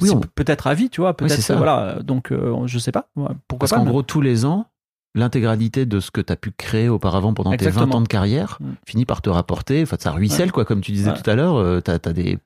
Oui, 0.00 0.10
on- 0.10 0.20
peut-être 0.20 0.66
à 0.66 0.74
vie, 0.74 0.90
tu 0.90 1.00
vois, 1.00 1.16
peut-être 1.16 1.52
voilà. 1.56 2.00
Donc, 2.02 2.32
euh, 2.32 2.66
je 2.66 2.78
sais 2.78 2.90
pas. 2.92 3.08
Pourquoi 3.14 3.68
Parce 3.68 3.72
qu'en 3.72 3.84
mais- 3.84 3.90
gros, 3.90 4.02
tous 4.02 4.20
les 4.20 4.44
ans, 4.44 4.66
l'intégralité 5.14 5.86
de 5.86 6.00
ce 6.00 6.10
que 6.10 6.20
tu 6.22 6.32
as 6.32 6.36
pu 6.36 6.50
créer 6.50 6.88
auparavant 6.88 7.34
pendant 7.34 7.50
tes 7.50 7.56
Exactement. 7.66 7.86
20 7.92 7.94
ans 7.98 8.00
de 8.00 8.08
carrière 8.08 8.56
Mm. 8.60 8.66
finit 8.86 9.04
par 9.04 9.20
te 9.22 9.28
rapporter, 9.30 9.82
enfin 9.82 9.96
ça 10.00 10.10
ruisselle 10.10 10.50
quoi, 10.50 10.64
comme 10.64 10.80
tu 10.80 10.90
disais 10.90 11.10
Ouais. 11.10 11.16
tout 11.22 11.28
à 11.30 11.34
l'heure, 11.36 11.56
euh, 11.56 11.80
t'as 11.80 11.98
as 12.04 12.12
des 12.14 12.38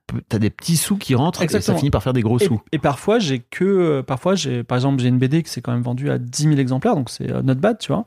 petits 0.51 0.77
sous 0.77 0.97
qui 0.97 1.15
rentrent 1.15 1.41
et 1.43 1.49
ça 1.49 1.75
finit 1.75 1.91
par 1.91 2.03
faire 2.03 2.13
des 2.13 2.23
gros 2.23 2.39
Et, 2.41 2.45
sous. 2.45 2.61
et 2.73 2.79
parfois, 2.79 3.21
j'ai 3.21 3.39
que, 3.39 4.01
parfois, 4.03 4.35
j'ai, 4.35 4.65
par 4.65 4.77
exemple, 4.77 5.01
j'ai 5.01 5.09
une 5.09 5.19
BD 5.19 5.43
qui 5.45 5.51
s'est 5.51 5.63
quand 5.63 5.73
même 5.73 5.83
vendue 5.83 6.11
à 6.11 6.19
10 6.19 6.43
000 6.43 6.57
exemplaires, 6.57 6.97
donc 6.97 7.09
c'est 7.09 7.29
not 7.43 7.55
bad, 7.55 7.79
tu 7.79 7.93
vois. 7.93 8.05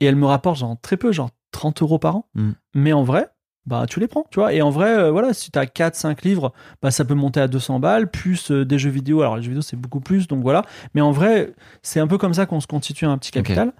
Et 0.00 0.06
elle 0.06 0.16
me 0.16 0.26
rapporte 0.26 0.58
genre 0.58 0.76
très 0.80 0.96
peu, 0.96 1.12
genre 1.12 1.30
30 1.52 1.82
euros 1.82 1.98
par 1.98 2.16
an. 2.16 2.28
Mm. 2.34 2.50
Mais 2.74 2.92
en 2.92 3.02
vrai, 3.02 3.28
bah 3.66 3.86
tu 3.86 4.00
les 4.00 4.08
prends, 4.08 4.26
tu 4.30 4.40
vois. 4.40 4.52
Et 4.52 4.62
en 4.62 4.70
vrai, 4.70 4.90
euh, 4.96 5.10
voilà, 5.10 5.34
si 5.34 5.50
t'as 5.50 5.66
4, 5.66 5.94
5 5.94 6.22
livres, 6.22 6.52
bah 6.82 6.90
ça 6.90 7.04
peut 7.04 7.14
monter 7.14 7.40
à 7.40 7.48
200 7.48 7.78
balles, 7.78 8.10
plus 8.10 8.50
euh, 8.50 8.64
des 8.64 8.78
jeux 8.78 8.90
vidéo. 8.90 9.20
Alors 9.20 9.36
les 9.36 9.42
jeux 9.42 9.50
vidéo, 9.50 9.62
c'est 9.62 9.76
beaucoup 9.76 10.00
plus, 10.00 10.26
donc 10.26 10.42
voilà. 10.42 10.64
Mais 10.94 11.00
en 11.00 11.12
vrai, 11.12 11.52
c'est 11.82 12.00
un 12.00 12.06
peu 12.06 12.18
comme 12.18 12.34
ça 12.34 12.46
qu'on 12.46 12.60
se 12.60 12.66
constitue 12.66 13.04
un 13.04 13.18
petit 13.18 13.30
capital. 13.30 13.72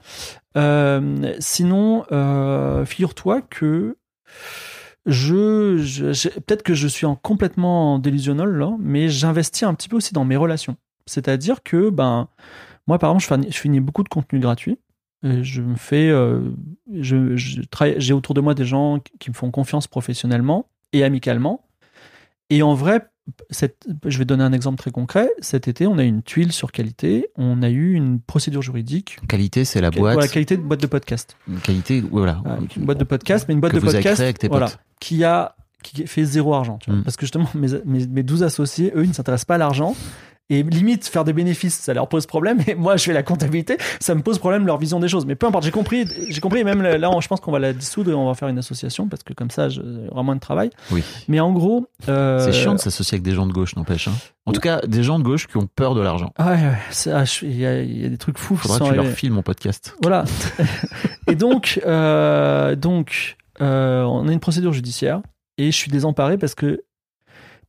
Euh, 0.56 1.34
sinon, 1.38 2.04
figure-toi 2.84 3.42
que 3.42 3.96
je, 5.06 6.18
peut-être 6.40 6.62
que 6.62 6.74
je 6.74 6.86
suis 6.86 7.06
en 7.06 7.16
complètement 7.16 7.98
délusionnel 7.98 8.50
là, 8.50 8.76
mais 8.78 9.08
j'investis 9.08 9.62
un 9.62 9.74
petit 9.74 9.88
peu 9.88 9.96
aussi 9.96 10.12
dans 10.12 10.24
mes 10.24 10.36
relations. 10.36 10.76
C'est-à-dire 11.06 11.62
que 11.62 11.88
ben 11.90 12.28
moi 12.86 12.98
par 12.98 13.10
exemple, 13.10 13.22
je 13.22 13.28
finis, 13.28 13.52
je 13.52 13.58
finis 13.58 13.80
beaucoup 13.80 14.02
de 14.02 14.08
contenu 14.08 14.40
gratuit. 14.40 14.78
Et 15.22 15.44
je 15.44 15.60
me 15.60 15.76
fais, 15.76 16.08
euh, 16.08 16.40
je, 16.92 17.36
je 17.36 17.60
travaille- 17.62 17.96
j'ai 17.98 18.12
autour 18.14 18.34
de 18.34 18.40
moi 18.40 18.54
des 18.54 18.64
gens 18.64 19.00
qui 19.18 19.30
me 19.30 19.34
font 19.34 19.50
confiance 19.50 19.86
professionnellement 19.86 20.66
et 20.92 21.04
amicalement. 21.04 21.64
Et 22.48 22.62
en 22.62 22.74
vrai, 22.74 23.06
cette, 23.50 23.86
je 24.06 24.18
vais 24.18 24.24
donner 24.24 24.42
un 24.42 24.52
exemple 24.52 24.78
très 24.78 24.90
concret. 24.90 25.30
Cet 25.40 25.68
été, 25.68 25.86
on 25.86 25.98
a 25.98 26.04
eu 26.04 26.08
une 26.08 26.22
tuile 26.22 26.52
sur 26.52 26.72
qualité, 26.72 27.28
on 27.36 27.62
a 27.62 27.70
eu 27.70 27.92
une 27.92 28.20
procédure 28.20 28.62
juridique. 28.62 29.18
Qualité, 29.28 29.64
c'est 29.64 29.80
la 29.80 29.90
boîte. 29.90 30.14
Voilà, 30.14 30.28
qualité 30.28 30.56
de 30.56 30.62
boîte 30.62 30.80
de 30.80 30.86
podcast. 30.86 31.36
Qualité, 31.62 32.00
voilà. 32.00 32.42
Une 32.76 32.84
boîte 32.84 32.98
de 32.98 33.04
podcast, 33.04 33.44
mais 33.46 33.54
une 33.54 33.60
boîte 33.60 33.72
Que 33.72 33.76
de 33.76 33.82
vous 33.82 33.88
avez 33.88 33.98
podcast 33.98 34.20
avec 34.20 34.38
tes 34.38 34.48
voilà, 34.48 34.70
qui 35.00 35.22
a 35.24 35.54
qui 35.82 36.06
fait 36.06 36.24
zéro 36.24 36.54
argent. 36.54 36.78
Tu 36.78 36.90
vois. 36.90 37.00
Mm. 37.00 37.04
Parce 37.04 37.16
que 37.16 37.22
justement, 37.24 37.48
mes, 37.54 37.68
mes, 37.86 38.06
mes 38.06 38.22
12 38.22 38.42
associés, 38.42 38.92
eux, 38.94 39.04
ils 39.04 39.08
ne 39.08 39.14
s'intéressent 39.14 39.46
pas 39.46 39.54
à 39.54 39.58
l'argent. 39.58 39.94
Et 40.50 40.62
limite, 40.64 41.06
faire 41.06 41.24
des 41.24 41.32
bénéfices, 41.32 41.74
ça 41.78 41.94
leur 41.94 42.08
pose 42.08 42.26
problème. 42.26 42.58
Et 42.66 42.74
moi, 42.74 42.96
je 42.96 43.04
fais 43.04 43.12
la 43.12 43.22
comptabilité, 43.22 43.76
ça 44.00 44.14
me 44.14 44.20
pose 44.22 44.38
problème 44.38 44.66
leur 44.66 44.76
vision 44.78 44.98
des 45.00 45.08
choses. 45.08 45.24
Mais 45.24 45.36
peu 45.36 45.46
importe, 45.46 45.64
j'ai 45.64 45.70
compris. 45.70 46.06
J'ai 46.28 46.40
compris. 46.40 46.58
Et 46.60 46.64
même 46.64 46.82
là, 46.82 47.10
on- 47.10 47.20
je 47.20 47.28
pense 47.28 47.40
qu'on 47.40 47.52
va 47.52 47.58
la 47.60 47.72
dissoudre 47.72 48.10
et 48.10 48.14
on 48.14 48.26
va 48.26 48.34
faire 48.34 48.48
une 48.48 48.58
association 48.58 49.06
parce 49.08 49.22
que 49.22 49.32
comme 49.32 49.50
ça, 49.50 49.68
aura 50.10 50.22
moins 50.24 50.34
de 50.34 50.40
travail. 50.40 50.70
Oui. 50.90 51.02
Mais 51.28 51.40
en 51.40 51.52
gros, 51.52 51.86
euh, 52.08 52.44
C'est 52.44 52.52
chiant 52.52 52.74
de 52.74 52.78
s'associer 52.80 53.14
avec 53.16 53.22
des 53.22 53.32
gens 53.32 53.46
de 53.46 53.52
gauche, 53.52 53.76
n'empêche. 53.76 54.08
hein. 54.08 54.12
En 54.46 54.52
tout 54.52 54.60
cas, 54.60 54.80
des 54.86 55.04
gens 55.04 55.18
de 55.20 55.24
gauche 55.24 55.46
qui 55.46 55.56
ont 55.56 55.68
peur 55.72 55.94
de 55.94 56.00
l'argent. 56.00 56.32
Ah, 56.36 56.56
il 56.56 57.56
y, 57.56 57.64
a- 57.66 57.80
il 57.82 58.02
y 58.02 58.04
a 58.04 58.08
des 58.08 58.18
trucs 58.18 58.36
fous. 58.38 58.56
Faudra 58.56 58.80
que 58.80 58.84
tu 58.90 58.94
leur 58.94 59.06
files 59.06 59.30
mon 59.32 59.42
podcast. 59.42 59.94
Voilà. 60.02 60.24
et 61.28 61.34
donc, 61.36 61.80
euh, 61.86 62.74
donc 62.74 63.36
euh, 63.60 64.02
on 64.02 64.26
a 64.28 64.32
une 64.32 64.40
procédure 64.40 64.72
judiciaire 64.72 65.20
et 65.58 65.66
je 65.70 65.76
suis 65.76 65.90
désemparé 65.90 66.38
parce 66.38 66.54
que, 66.54 66.82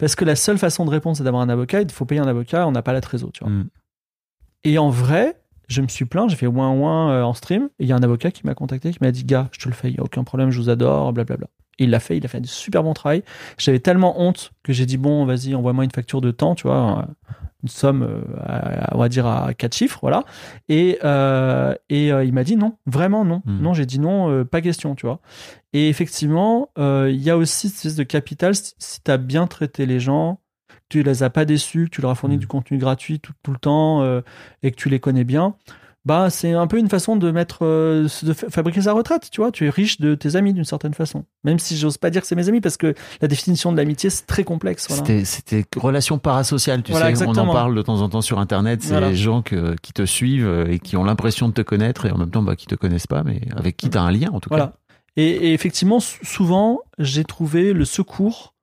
parce 0.01 0.15
que 0.15 0.25
la 0.25 0.35
seule 0.35 0.57
façon 0.57 0.83
de 0.83 0.89
répondre, 0.89 1.15
c'est 1.15 1.23
d'avoir 1.23 1.43
un 1.43 1.49
avocat. 1.49 1.83
Il 1.83 1.91
faut 1.91 2.05
payer 2.05 2.19
un 2.19 2.27
avocat, 2.27 2.67
on 2.67 2.71
n'a 2.71 2.81
pas 2.81 2.91
la 2.91 3.01
trésor, 3.01 3.31
tu 3.31 3.43
vois. 3.43 3.53
Mm. 3.53 3.69
Et 4.63 4.79
en 4.79 4.89
vrai, 4.89 5.39
je 5.67 5.79
me 5.83 5.87
suis 5.87 6.05
plaint, 6.05 6.27
j'ai 6.27 6.35
fait 6.35 6.47
ouin 6.47 6.71
ouin 6.71 7.11
euh, 7.11 7.21
en 7.21 7.35
stream. 7.35 7.69
Et 7.77 7.83
il 7.83 7.87
y 7.87 7.91
a 7.91 7.95
un 7.95 8.01
avocat 8.01 8.31
qui 8.31 8.43
m'a 8.43 8.55
contacté, 8.55 8.89
qui 8.91 8.97
m'a 8.99 9.11
dit 9.11 9.23
Gars, 9.23 9.49
je 9.51 9.59
te 9.59 9.69
le 9.69 9.75
fais, 9.75 9.89
il 9.89 9.93
n'y 9.93 9.99
a 9.99 10.03
aucun 10.03 10.23
problème, 10.23 10.49
je 10.49 10.59
vous 10.59 10.71
adore, 10.71 11.13
blablabla. 11.13 11.45
Et 11.77 11.83
il 11.83 11.91
l'a 11.91 11.99
fait, 11.99 12.17
il 12.17 12.25
a 12.25 12.27
fait 12.27 12.39
un 12.39 12.43
super 12.45 12.81
bon 12.81 12.95
travail. 12.95 13.21
J'avais 13.59 13.79
tellement 13.79 14.19
honte 14.19 14.53
que 14.63 14.73
j'ai 14.73 14.87
dit 14.87 14.97
Bon, 14.97 15.23
vas-y, 15.25 15.53
envoie-moi 15.53 15.83
une 15.83 15.91
facture 15.91 16.19
de 16.19 16.31
temps, 16.31 16.55
tu 16.55 16.65
vois, 16.65 17.07
une 17.63 17.69
somme, 17.69 18.03
euh, 18.03 18.21
à- 18.45 18.95
on 18.95 18.99
va 18.99 19.09
dire 19.09 19.25
à 19.27 19.53
quatre 19.53 19.75
chiffres, 19.75 19.99
voilà. 20.01 20.23
Et, 20.69 20.99
euh, 21.03 21.73
et 21.89 22.11
euh, 22.11 22.23
il 22.23 22.33
m'a 22.33 22.43
dit 22.43 22.55
non, 22.55 22.77
vraiment 22.85 23.23
non. 23.25 23.41
Mm. 23.45 23.61
Non, 23.61 23.73
j'ai 23.73 23.85
dit 23.85 23.99
non, 23.99 24.45
pas 24.45 24.61
question, 24.61 24.95
tu 24.95 25.05
vois. 25.05 25.19
Et 25.73 25.89
effectivement, 25.89 26.69
il 26.77 27.15
y 27.21 27.29
a 27.29 27.37
aussi 27.37 27.69
cette 27.69 27.77
espèce 27.77 27.95
de 27.95 28.03
capital 28.03 28.53
si, 28.55 29.01
tu 29.03 29.11
as 29.11 29.17
bien 29.17 29.47
traité 29.47 29.85
les 29.85 29.99
gens, 29.99 30.39
que 30.69 30.75
tu 30.89 31.03
les 31.03 31.23
as 31.23 31.29
pas 31.29 31.45
déçus, 31.45 31.85
que 31.85 31.89
tu 31.95 32.01
leur 32.01 32.11
as 32.11 32.15
fourni 32.15 32.35
Mm. 32.35 32.39
du 32.39 32.47
contenu 32.47 32.77
gratuit 32.77 33.19
tout, 33.19 33.33
tout 33.43 33.51
le 33.51 33.57
temps 33.59 34.01
euh, 34.01 34.21
et 34.63 34.71
que 34.71 34.75
tu 34.75 34.89
les 34.89 34.99
connais 34.99 35.23
bien. 35.23 35.55
Bah, 36.03 36.31
c'est 36.31 36.53
un 36.53 36.65
peu 36.65 36.79
une 36.79 36.89
façon 36.89 37.15
de 37.15 37.29
mettre, 37.29 37.59
euh, 37.61 38.07
de 38.23 38.33
fa- 38.33 38.49
fabriquer 38.49 38.81
sa 38.81 38.93
retraite, 38.93 39.29
tu 39.31 39.39
vois. 39.39 39.51
Tu 39.51 39.67
es 39.67 39.69
riche 39.69 39.99
de 40.01 40.15
tes 40.15 40.35
amis 40.35 40.51
d'une 40.51 40.65
certaine 40.65 40.95
façon. 40.95 41.25
Même 41.43 41.59
si 41.59 41.77
j'ose 41.77 41.99
pas 41.99 42.09
dire 42.09 42.21
que 42.21 42.27
c'est 42.27 42.35
mes 42.35 42.49
amis 42.49 42.59
parce 42.59 42.75
que 42.77 42.95
la 43.21 43.27
définition 43.27 43.71
de 43.71 43.77
l'amitié 43.77 44.09
c'est 44.09 44.25
très 44.25 44.43
complexe. 44.43 44.87
Voilà. 44.89 45.03
C'était, 45.05 45.25
c'était 45.25 45.65
relation 45.79 46.17
parasociale, 46.17 46.81
tu 46.81 46.91
Voilà, 46.91 47.05
sais. 47.05 47.09
On 47.23 47.29
exactement. 47.29 47.51
en 47.51 47.53
parle 47.53 47.75
de 47.75 47.81
temps 47.83 48.01
en 48.01 48.09
temps 48.09 48.21
sur 48.21 48.39
Internet. 48.39 48.81
C'est 48.81 48.89
Voilà. 48.93 49.09
les 49.09 49.15
gens 49.15 49.43
que, 49.43 49.75
qui 49.83 49.93
te 49.93 50.03
suivent 50.05 50.47
euh, 50.47 50.71
et 50.71 50.79
qui 50.79 50.97
ont 50.97 51.03
l'impression 51.03 51.47
de 51.49 51.53
te 51.53 51.61
connaître 51.61 52.07
et 52.07 52.11
en 52.11 52.17
même 52.17 52.31
temps 52.31 52.41
bah, 52.41 52.55
qui 52.55 52.65
te 52.65 52.73
connaissent 52.75 53.05
pas, 53.07 53.21
mais 53.23 53.39
avec 53.55 53.77
qui 53.77 53.87
tu 53.91 53.97
as 53.97 54.01
un 54.01 54.11
lien 54.11 54.29
en 54.33 54.39
tout 54.39 54.49
Voilà. 54.49 54.73
Et, 55.17 55.27
et 55.29 55.53
effectivement, 55.53 55.99
sou- 55.99 56.23
souvent, 56.25 56.79
j'ai 56.97 57.25
trouvé 57.25 57.73
le 57.73 57.85
secours 57.85 58.55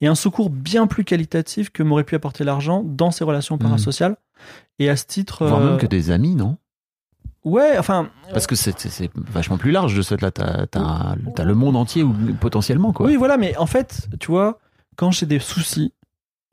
et 0.00 0.08
un 0.08 0.16
secours 0.16 0.50
bien 0.50 0.88
plus 0.88 1.04
qualitatif 1.04 1.70
que 1.70 1.84
m'aurait 1.84 2.02
pu 2.04 2.16
apporter 2.16 2.42
l'argent 2.42 2.82
dans 2.84 3.12
ces 3.12 3.22
relations 3.22 3.58
parasociales. 3.58 4.16
Et 4.80 4.88
à 4.88 4.96
ce 4.96 5.04
titre, 5.04 5.40
cas. 5.40 5.44
Voire 5.46 5.60
euh, 5.60 5.70
même 5.70 5.78
que 5.78 5.86
des 5.86 6.10
amis, 6.10 6.34
non? 6.34 6.56
Ouais, 7.44 7.78
enfin, 7.78 8.08
Parce 8.32 8.46
que 8.46 8.54
c'est, 8.56 9.10
vachement 9.14 9.58
plus 9.58 9.70
large 9.70 9.94
de 9.96 10.02
ce 10.02 10.14
fait-là. 10.14 10.30
T'as, 10.30 10.66
t'as 10.66 11.44
le 11.44 11.54
monde 11.54 11.76
entier 11.76 12.02
ou 12.02 12.14
potentiellement, 12.40 12.92
quoi. 12.92 13.06
oui, 13.06 13.16
voilà. 13.16 13.36
Mais 13.36 13.56
en 13.56 13.66
fait, 13.66 14.08
tu 14.20 14.28
vois, 14.30 14.58
quand 14.96 15.10
j'ai 15.10 15.26
des 15.26 15.38
soucis, 15.38 15.92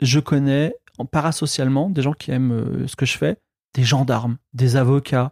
je 0.01 0.19
connais 0.19 0.75
en 0.99 1.05
parasocialement 1.05 1.89
des 1.89 2.01
gens 2.01 2.13
qui 2.13 2.31
aiment 2.31 2.51
euh, 2.51 2.87
ce 2.87 2.95
que 2.95 3.05
je 3.05 3.17
fais, 3.17 3.37
des 3.75 3.83
gendarmes, 3.83 4.37
des 4.53 4.75
avocats, 4.75 5.31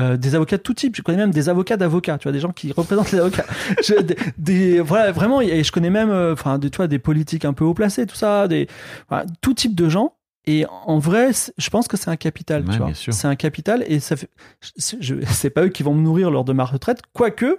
euh, 0.00 0.16
des 0.16 0.34
avocats 0.34 0.56
de 0.56 0.62
tout 0.62 0.74
type. 0.74 0.96
Je 0.96 1.02
connais 1.02 1.18
même 1.18 1.30
des 1.30 1.48
avocats 1.48 1.76
d'avocats, 1.76 2.18
tu 2.18 2.24
vois, 2.24 2.32
des 2.32 2.40
gens 2.40 2.50
qui 2.52 2.72
représentent 2.76 3.12
les 3.12 3.20
avocats. 3.20 3.44
Je- 3.82 4.00
des, 4.02 4.16
des- 4.38 4.80
voilà, 4.80 5.12
vraiment, 5.12 5.40
et 5.40 5.62
je 5.62 5.70
connais 5.70 5.90
même, 5.90 6.10
euh, 6.10 6.32
enfin, 6.32 6.58
des, 6.58 6.70
tu 6.70 6.78
vois, 6.78 6.88
des 6.88 6.98
politiques 6.98 7.44
un 7.44 7.52
peu 7.52 7.64
haut 7.64 7.74
placés, 7.74 8.06
tout 8.06 8.16
ça, 8.16 8.48
des, 8.48 8.66
voilà, 9.08 9.26
tout 9.40 9.54
type 9.54 9.74
de 9.76 9.88
gens. 9.88 10.14
Et 10.46 10.66
en 10.86 10.98
vrai, 10.98 11.30
je 11.56 11.70
pense 11.70 11.88
que 11.88 11.96
c'est 11.96 12.10
un 12.10 12.16
capital, 12.16 12.64
Ouais, 12.64 12.72
tu 12.72 12.78
vois. 12.78 12.88
C'est 13.12 13.26
un 13.28 13.34
capital 13.36 13.82
et 13.86 13.98
ça 14.00 14.14
fait, 14.16 14.28
c'est 14.76 15.50
pas 15.50 15.64
eux 15.64 15.68
qui 15.68 15.82
vont 15.82 15.94
me 15.94 16.02
nourrir 16.02 16.30
lors 16.30 16.44
de 16.44 16.52
ma 16.52 16.64
retraite, 16.64 17.00
quoique. 17.12 17.56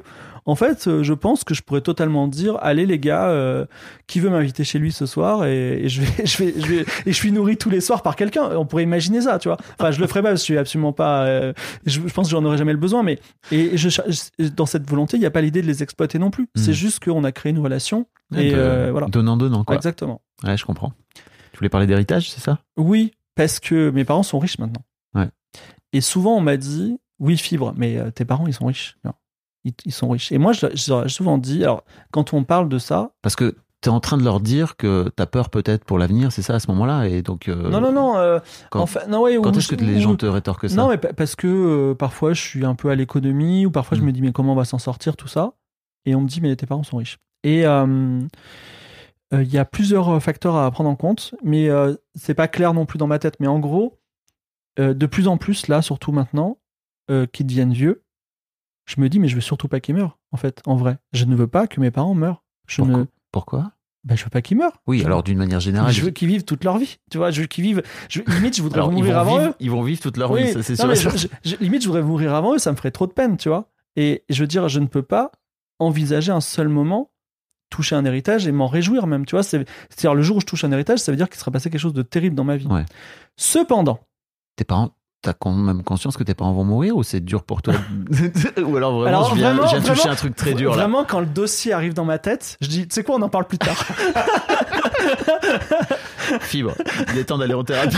En 0.48 0.54
fait, 0.54 0.88
euh, 0.88 1.02
je 1.02 1.14
pense 1.16 1.44
que 1.44 1.56
je 1.56 1.64
pourrais 1.64 1.82
totalement 1.82 2.28
dire, 2.28 2.60
allez 2.62 2.86
les 2.86 3.00
gars, 3.00 3.30
euh, 3.30 3.66
qui 4.06 4.20
veut 4.20 4.30
m'inviter 4.30 4.64
chez 4.64 4.78
lui 4.78 4.92
ce 4.92 5.08
soir 5.08 5.46
et, 5.46 5.86
et 5.86 5.90
je 5.90 6.02
vais, 6.04 6.26
je 6.28 6.38
vais, 6.44 6.54
je 6.56 6.66
vais, 6.68 6.82
et 7.08 7.12
je 7.12 7.12
suis 7.14 7.32
nourri 7.32 7.58
tous 7.58 7.72
les 7.72 7.82
soirs 7.82 8.04
par 8.04 8.16
quelqu'un. 8.16 8.56
On 8.56 8.68
pourrait 8.68 8.84
imaginer 8.84 9.22
ça, 9.22 9.40
tu 9.40 9.48
vois. 9.48 9.58
Enfin, 9.80 9.90
je 9.90 10.00
le 10.00 10.06
ferai 10.06 10.22
pas, 10.22 10.30
parce 10.30 10.42
que 10.42 10.48
je 10.48 10.54
suis 10.54 10.58
absolument 10.60 10.94
pas. 10.94 11.26
euh, 11.26 11.54
je, 11.88 12.00
je 12.06 12.14
pense 12.14 12.28
que 12.28 12.32
j'en 12.32 12.46
aurais 12.46 12.58
jamais 12.60 12.74
le 12.74 12.78
besoin, 12.78 13.02
mais 13.02 13.18
et 13.52 13.76
je, 13.78 13.90
je- 13.90 14.48
dans 14.50 14.68
cette 14.68 14.88
volonté, 14.88 15.18
il 15.18 15.22
n'y 15.22 15.26
a 15.26 15.32
pas 15.32 15.42
l'idée 15.42 15.64
de 15.64 15.68
les 15.68 15.82
exploiter 15.82 16.20
non 16.20 16.30
plus. 16.30 16.48
C'est 16.56 16.74
juste 16.74 17.04
qu'on 17.04 17.24
a 17.24 17.32
créé 17.32 17.50
une 17.52 17.58
relation 17.60 18.06
Ouais, 18.32 18.46
et 18.46 18.52
de- 18.52 18.58
euh, 18.58 18.90
voilà. 18.92 19.08
Donnant, 19.08 19.38
donnant, 19.38 19.64
quoi. 19.64 19.76
Exactement. 19.76 20.22
Ouais, 20.44 20.58
je 20.58 20.66
comprends. 20.66 20.94
Tu 21.56 21.60
voulais 21.60 21.70
parler 21.70 21.88
d'héritage, 21.88 22.30
c'est 22.30 22.42
ça? 22.42 22.60
Oui, 22.76 23.14
parce 23.34 23.62
que 23.62 23.90
mes 23.90 24.04
parents 24.04 24.24
sont 24.24 24.40
riches 24.40 24.60
maintenant. 24.60 24.82
Ouais. 25.14 25.30
Et 25.94 26.02
souvent, 26.02 26.36
on 26.36 26.42
m'a 26.42 26.58
dit, 26.58 27.00
oui, 27.20 27.38
fibre, 27.38 27.74
mais 27.78 27.98
euh, 27.98 28.12
tes 28.12 28.26
parents, 28.26 28.46
ils 28.46 28.54
sont 28.54 28.66
riches. 28.66 28.98
Non. 29.06 29.14
Ils, 29.64 29.72
ils 29.86 29.94
sont 29.94 30.10
riches. 30.10 30.34
Et 30.34 30.38
moi, 30.38 30.52
je, 30.52 30.66
je 30.74 30.92
leur 30.92 31.06
ai 31.06 31.10
souvent 31.10 31.38
dit, 31.38 31.64
alors, 31.64 31.86
quand 32.12 32.34
on 32.34 32.44
parle 32.44 32.68
de 32.68 32.78
ça, 32.78 33.12
Parce 33.22 33.38
que 33.38 33.56
tu 33.82 33.88
es 33.88 33.92
en 33.92 34.02
train 34.02 34.18
de 34.18 34.24
leur 34.26 34.42
dire 34.42 34.76
que 34.76 35.10
tu 35.16 35.24
as 35.24 35.28
peur 35.28 35.50
peut-être 35.50 35.86
pour 35.86 35.98
l'avenir, 35.98 36.34
c'est 36.34 36.42
ça, 36.42 36.56
à 36.56 36.60
ce 36.60 36.68
moment-là? 36.72 37.08
Et 37.08 37.22
donc. 37.22 37.48
euh, 37.48 37.70
non, 37.70 37.80
non, 37.80 37.94
non, 37.94 38.18
euh, 38.18 38.40
quand- 38.70 38.82
en 38.82 38.86
fait, 38.86 39.08
non, 39.08 39.22
ouais, 39.22 39.38
Quand 39.42 39.56
est-ce 39.56 39.70
que 39.70 39.76
les 39.76 40.02
gens 40.02 40.16
te 40.18 40.26
rétorquent 40.26 40.70
ça? 40.70 40.76
Non, 40.76 40.90
mais 40.90 40.98
pa- 40.98 41.14
parce 41.14 41.38
que 41.38 41.48
euh, 41.48 41.96
parfois, 41.96 42.34
je 42.34 42.42
suis 42.42 42.66
un 42.66 42.76
peu 42.76 42.90
à 42.90 42.96
l'économie, 42.96 43.66
ou 43.66 43.72
parfois, 43.72 43.96
je 43.98 44.02
Mm. 44.02 44.06
me 44.08 44.12
dis, 44.12 44.22
mais 44.22 44.32
comment 44.34 44.52
on 44.52 44.58
va 44.58 44.66
s'en 44.66 44.80
sortir, 44.80 45.16
tout 45.16 45.30
ça? 45.30 45.54
Et 46.06 46.16
on 46.16 46.22
me 46.22 46.28
dit, 46.28 46.42
mais 46.42 46.54
tes 46.58 46.66
parents 46.66 46.84
sont 46.84 46.98
riches. 46.98 47.18
Et 47.46 47.64
euh, 49.36 49.40
euh, 49.40 49.44
il 49.44 49.54
y 49.54 49.58
a 49.58 49.66
plusieurs 49.66 50.22
facteurs 50.22 50.56
à 50.56 50.70
prendre 50.72 50.90
en 50.90 50.96
compte, 50.96 51.36
mais 51.44 51.70
euh, 51.70 51.96
c'est 52.16 52.34
pas 52.34 52.48
clair 52.48 52.74
non 52.74 52.86
plus 52.86 52.98
dans 52.98 53.08
ma 53.08 53.20
tête. 53.20 53.36
Mais 53.40 53.48
en 53.48 53.60
gros, 53.60 54.00
euh, 54.80 54.94
de 54.94 55.06
plus 55.06 55.28
en 55.28 55.38
plus, 55.38 55.68
là, 55.68 55.82
surtout 55.82 56.12
maintenant, 56.12 56.58
euh, 57.12 57.26
qu'ils 57.26 57.46
deviennent 57.48 57.74
vieux, 57.74 58.04
je 58.86 59.00
me 59.02 59.10
dis, 59.10 59.20
mais 59.20 59.28
je 59.28 59.36
veux 59.36 59.42
surtout 59.42 59.68
pas 59.68 59.80
qu'ils 59.80 59.96
meurent, 59.96 60.20
en 60.32 60.38
fait, 60.38 60.62
en 60.66 60.76
vrai. 60.76 60.98
Je 61.14 61.26
ne 61.26 61.36
veux 61.36 61.48
pas 61.48 61.68
que 61.68 61.80
mes 61.80 61.92
parents 61.92 62.14
meurent. 62.14 62.44
Je 62.68 62.82
Pourquoi, 62.82 62.98
ne. 63.00 63.06
Pourquoi? 63.32 63.72
Ben, 64.04 64.16
je 64.16 64.24
veux 64.24 64.30
pas 64.30 64.44
qu'ils 64.44 64.58
meurent. 64.58 64.80
Oui, 64.86 65.04
alors 65.04 65.24
d'une 65.24 65.40
manière 65.40 65.60
générale. 65.60 65.92
Je 65.92 66.02
veux 66.04 66.12
qu'ils 66.12 66.28
vivent 66.28 66.44
toute 66.46 66.64
leur 66.64 66.78
vie. 66.78 66.98
Tu 67.10 67.18
vois, 67.18 67.32
je 67.32 67.42
veux 67.42 67.48
qu'ils 67.48 67.64
vivent. 67.64 67.82
Je, 68.08 68.22
limite, 68.22 68.56
je 68.56 68.62
voudrais 68.62 68.80
alors, 68.82 68.92
mourir 68.92 69.18
avant 69.18 69.38
vivre, 69.40 69.50
eux. 69.50 69.54
ils 69.60 69.72
vont 69.72 69.82
vivre 69.82 70.00
toute 70.00 70.18
leur 70.18 70.30
Oui, 70.30 70.44
vie, 70.46 70.54
ça 70.54 70.62
c'est 70.62 70.76
sûr. 70.76 70.94
je- 70.94 71.28
je- 71.44 71.56
limite, 71.56 71.82
je 71.82 71.88
voudrais 71.88 72.04
mourir 72.04 72.36
avant 72.36 72.54
eux, 72.54 72.60
ça 72.60 72.72
me 72.72 72.78
ferait 72.78 72.92
trop 72.92 73.08
de 73.08 73.14
peine, 73.14 73.38
tu 73.38 73.50
vois. 73.50 73.72
Et 73.96 74.24
je 74.30 74.44
veux 74.44 74.48
dire, 74.48 74.70
je 74.70 74.80
ne 74.80 74.86
peux 74.86 75.02
pas 75.02 75.32
envisager 75.80 76.32
un 76.32 76.42
seul 76.42 76.68
moment 76.70 77.10
toucher 77.76 77.96
un 77.96 78.06
héritage 78.06 78.48
et 78.48 78.52
m'en 78.52 78.68
réjouir 78.68 79.08
même, 79.08 79.26
tu 79.26 79.36
vois. 79.36 79.44
C'est- 79.44 79.66
C'est-à-dire, 79.90 80.16
le 80.16 80.22
jour 80.24 80.38
où 80.38 80.42
je 80.42 80.46
touche 80.46 80.64
un 80.64 80.72
héritage, 80.72 81.00
ça 81.00 81.12
veut 81.12 81.18
dire 81.18 81.30
qu'il 81.30 81.40
sera 81.40 81.52
passé 81.52 81.70
quelque 81.70 81.82
chose 81.82 81.94
de 81.94 82.02
terrible 82.02 82.36
dans 82.36 82.44
ma 82.44 82.58
vie. 82.58 82.68
Ouais. 82.68 82.86
Cependant, 83.38 84.00
Tes 84.58 84.64
parents, 84.64 84.92
t'as 85.22 85.34
quand 85.34 85.52
même 85.52 85.84
conscience 85.84 86.16
que 86.16 86.24
tes 86.24 86.34
parents 86.36 86.54
vont 86.54 86.64
mourir 86.64 86.96
ou 86.96 87.04
c'est 87.04 87.20
dur 87.20 87.44
pour 87.44 87.62
toi 87.62 87.74
Ou 88.64 88.78
alors 88.78 88.94
vraiment, 89.00 89.06
Alors, 89.08 89.30
je 89.32 89.36
viens, 89.36 89.54
vraiment, 89.54 89.68
je 89.68 89.76
viens 89.78 89.82
de 89.82 89.88
toucher 89.96 90.08
un 90.10 90.16
truc 90.16 90.36
très 90.36 90.54
dur 90.54 90.72
là. 90.72 90.78
vraiment, 90.78 91.04
quand 91.04 91.20
le 91.20 91.26
dossier 91.26 91.74
arrive 91.74 91.94
dans 91.94 92.06
ma 92.06 92.20
tête, 92.20 92.58
je 92.62 92.68
dis, 92.68 92.88
tu 92.88 92.94
sais 92.94 93.04
quoi, 93.04 93.16
on 93.16 93.22
en 93.22 93.28
parle 93.30 93.46
plus 93.46 93.58
tard. 93.58 93.76
Fibre, 96.42 96.74
il 97.14 97.20
est 97.20 97.26
temps 97.26 97.38
d'aller 97.38 97.54
en 97.54 97.64
thérapie. 97.64 97.98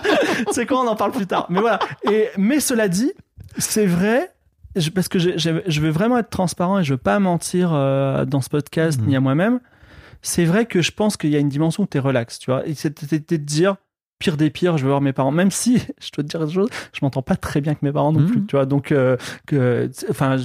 c'est 0.52 0.66
quoi, 0.66 0.80
on 0.80 0.86
en 0.86 0.96
parle 0.96 1.12
plus 1.12 1.26
tard. 1.26 1.46
Mais 1.48 1.60
voilà. 1.60 1.78
Et, 2.10 2.28
mais 2.36 2.60
cela 2.60 2.88
dit, 2.88 3.12
c'est 3.58 3.86
vrai, 3.86 4.30
je- 4.76 4.90
parce 4.90 5.08
que 5.08 5.18
je 5.18 5.80
veux 5.80 5.90
vraiment 5.90 6.18
être 6.18 6.30
transparent 6.30 6.78
et 6.78 6.84
je 6.84 6.94
veux 6.94 6.98
pas 6.98 7.18
mentir 7.18 7.70
euh, 7.72 8.24
dans 8.24 8.40
ce 8.40 8.48
podcast 8.48 9.00
Mhm. 9.00 9.06
ni 9.08 9.16
à 9.16 9.20
moi-même. 9.20 9.60
C'est 10.22 10.44
vrai 10.44 10.64
que 10.66 10.80
je 10.82 10.90
pense 10.90 11.16
qu'il 11.16 11.30
y 11.30 11.36
a 11.36 11.38
une 11.38 11.48
dimension 11.50 11.82
où 11.82 11.86
tu 11.86 11.98
es 11.98 12.00
relax, 12.00 12.38
tu 12.38 12.50
vois. 12.50 12.66
Et 12.66 12.74
c'était 12.74 13.18
de 13.18 13.42
dire, 13.42 13.76
pire 14.18 14.36
des 14.36 14.48
pires, 14.50 14.78
je 14.78 14.84
veux 14.84 14.88
voir 14.88 15.00
mes 15.02 15.12
parents. 15.12 15.30
Même 15.32 15.50
si, 15.50 15.76
je 16.00 16.10
dois 16.12 16.24
te 16.24 16.28
dire 16.28 16.42
une 16.42 16.50
chose, 16.50 16.68
je 16.92 17.00
m'entends 17.02 17.22
pas 17.22 17.36
très 17.36 17.60
bien 17.60 17.72
avec 17.72 17.82
mes 17.82 17.92
parents 17.92 18.12
non 18.12 18.20
Mhm. 18.20 18.26
plus, 18.30 18.46
tu 18.46 18.56
vois. 18.56 18.64
Donc, 18.66 18.90
euh, 18.92 19.16
que, 19.46 19.90
enfin, 20.10 20.36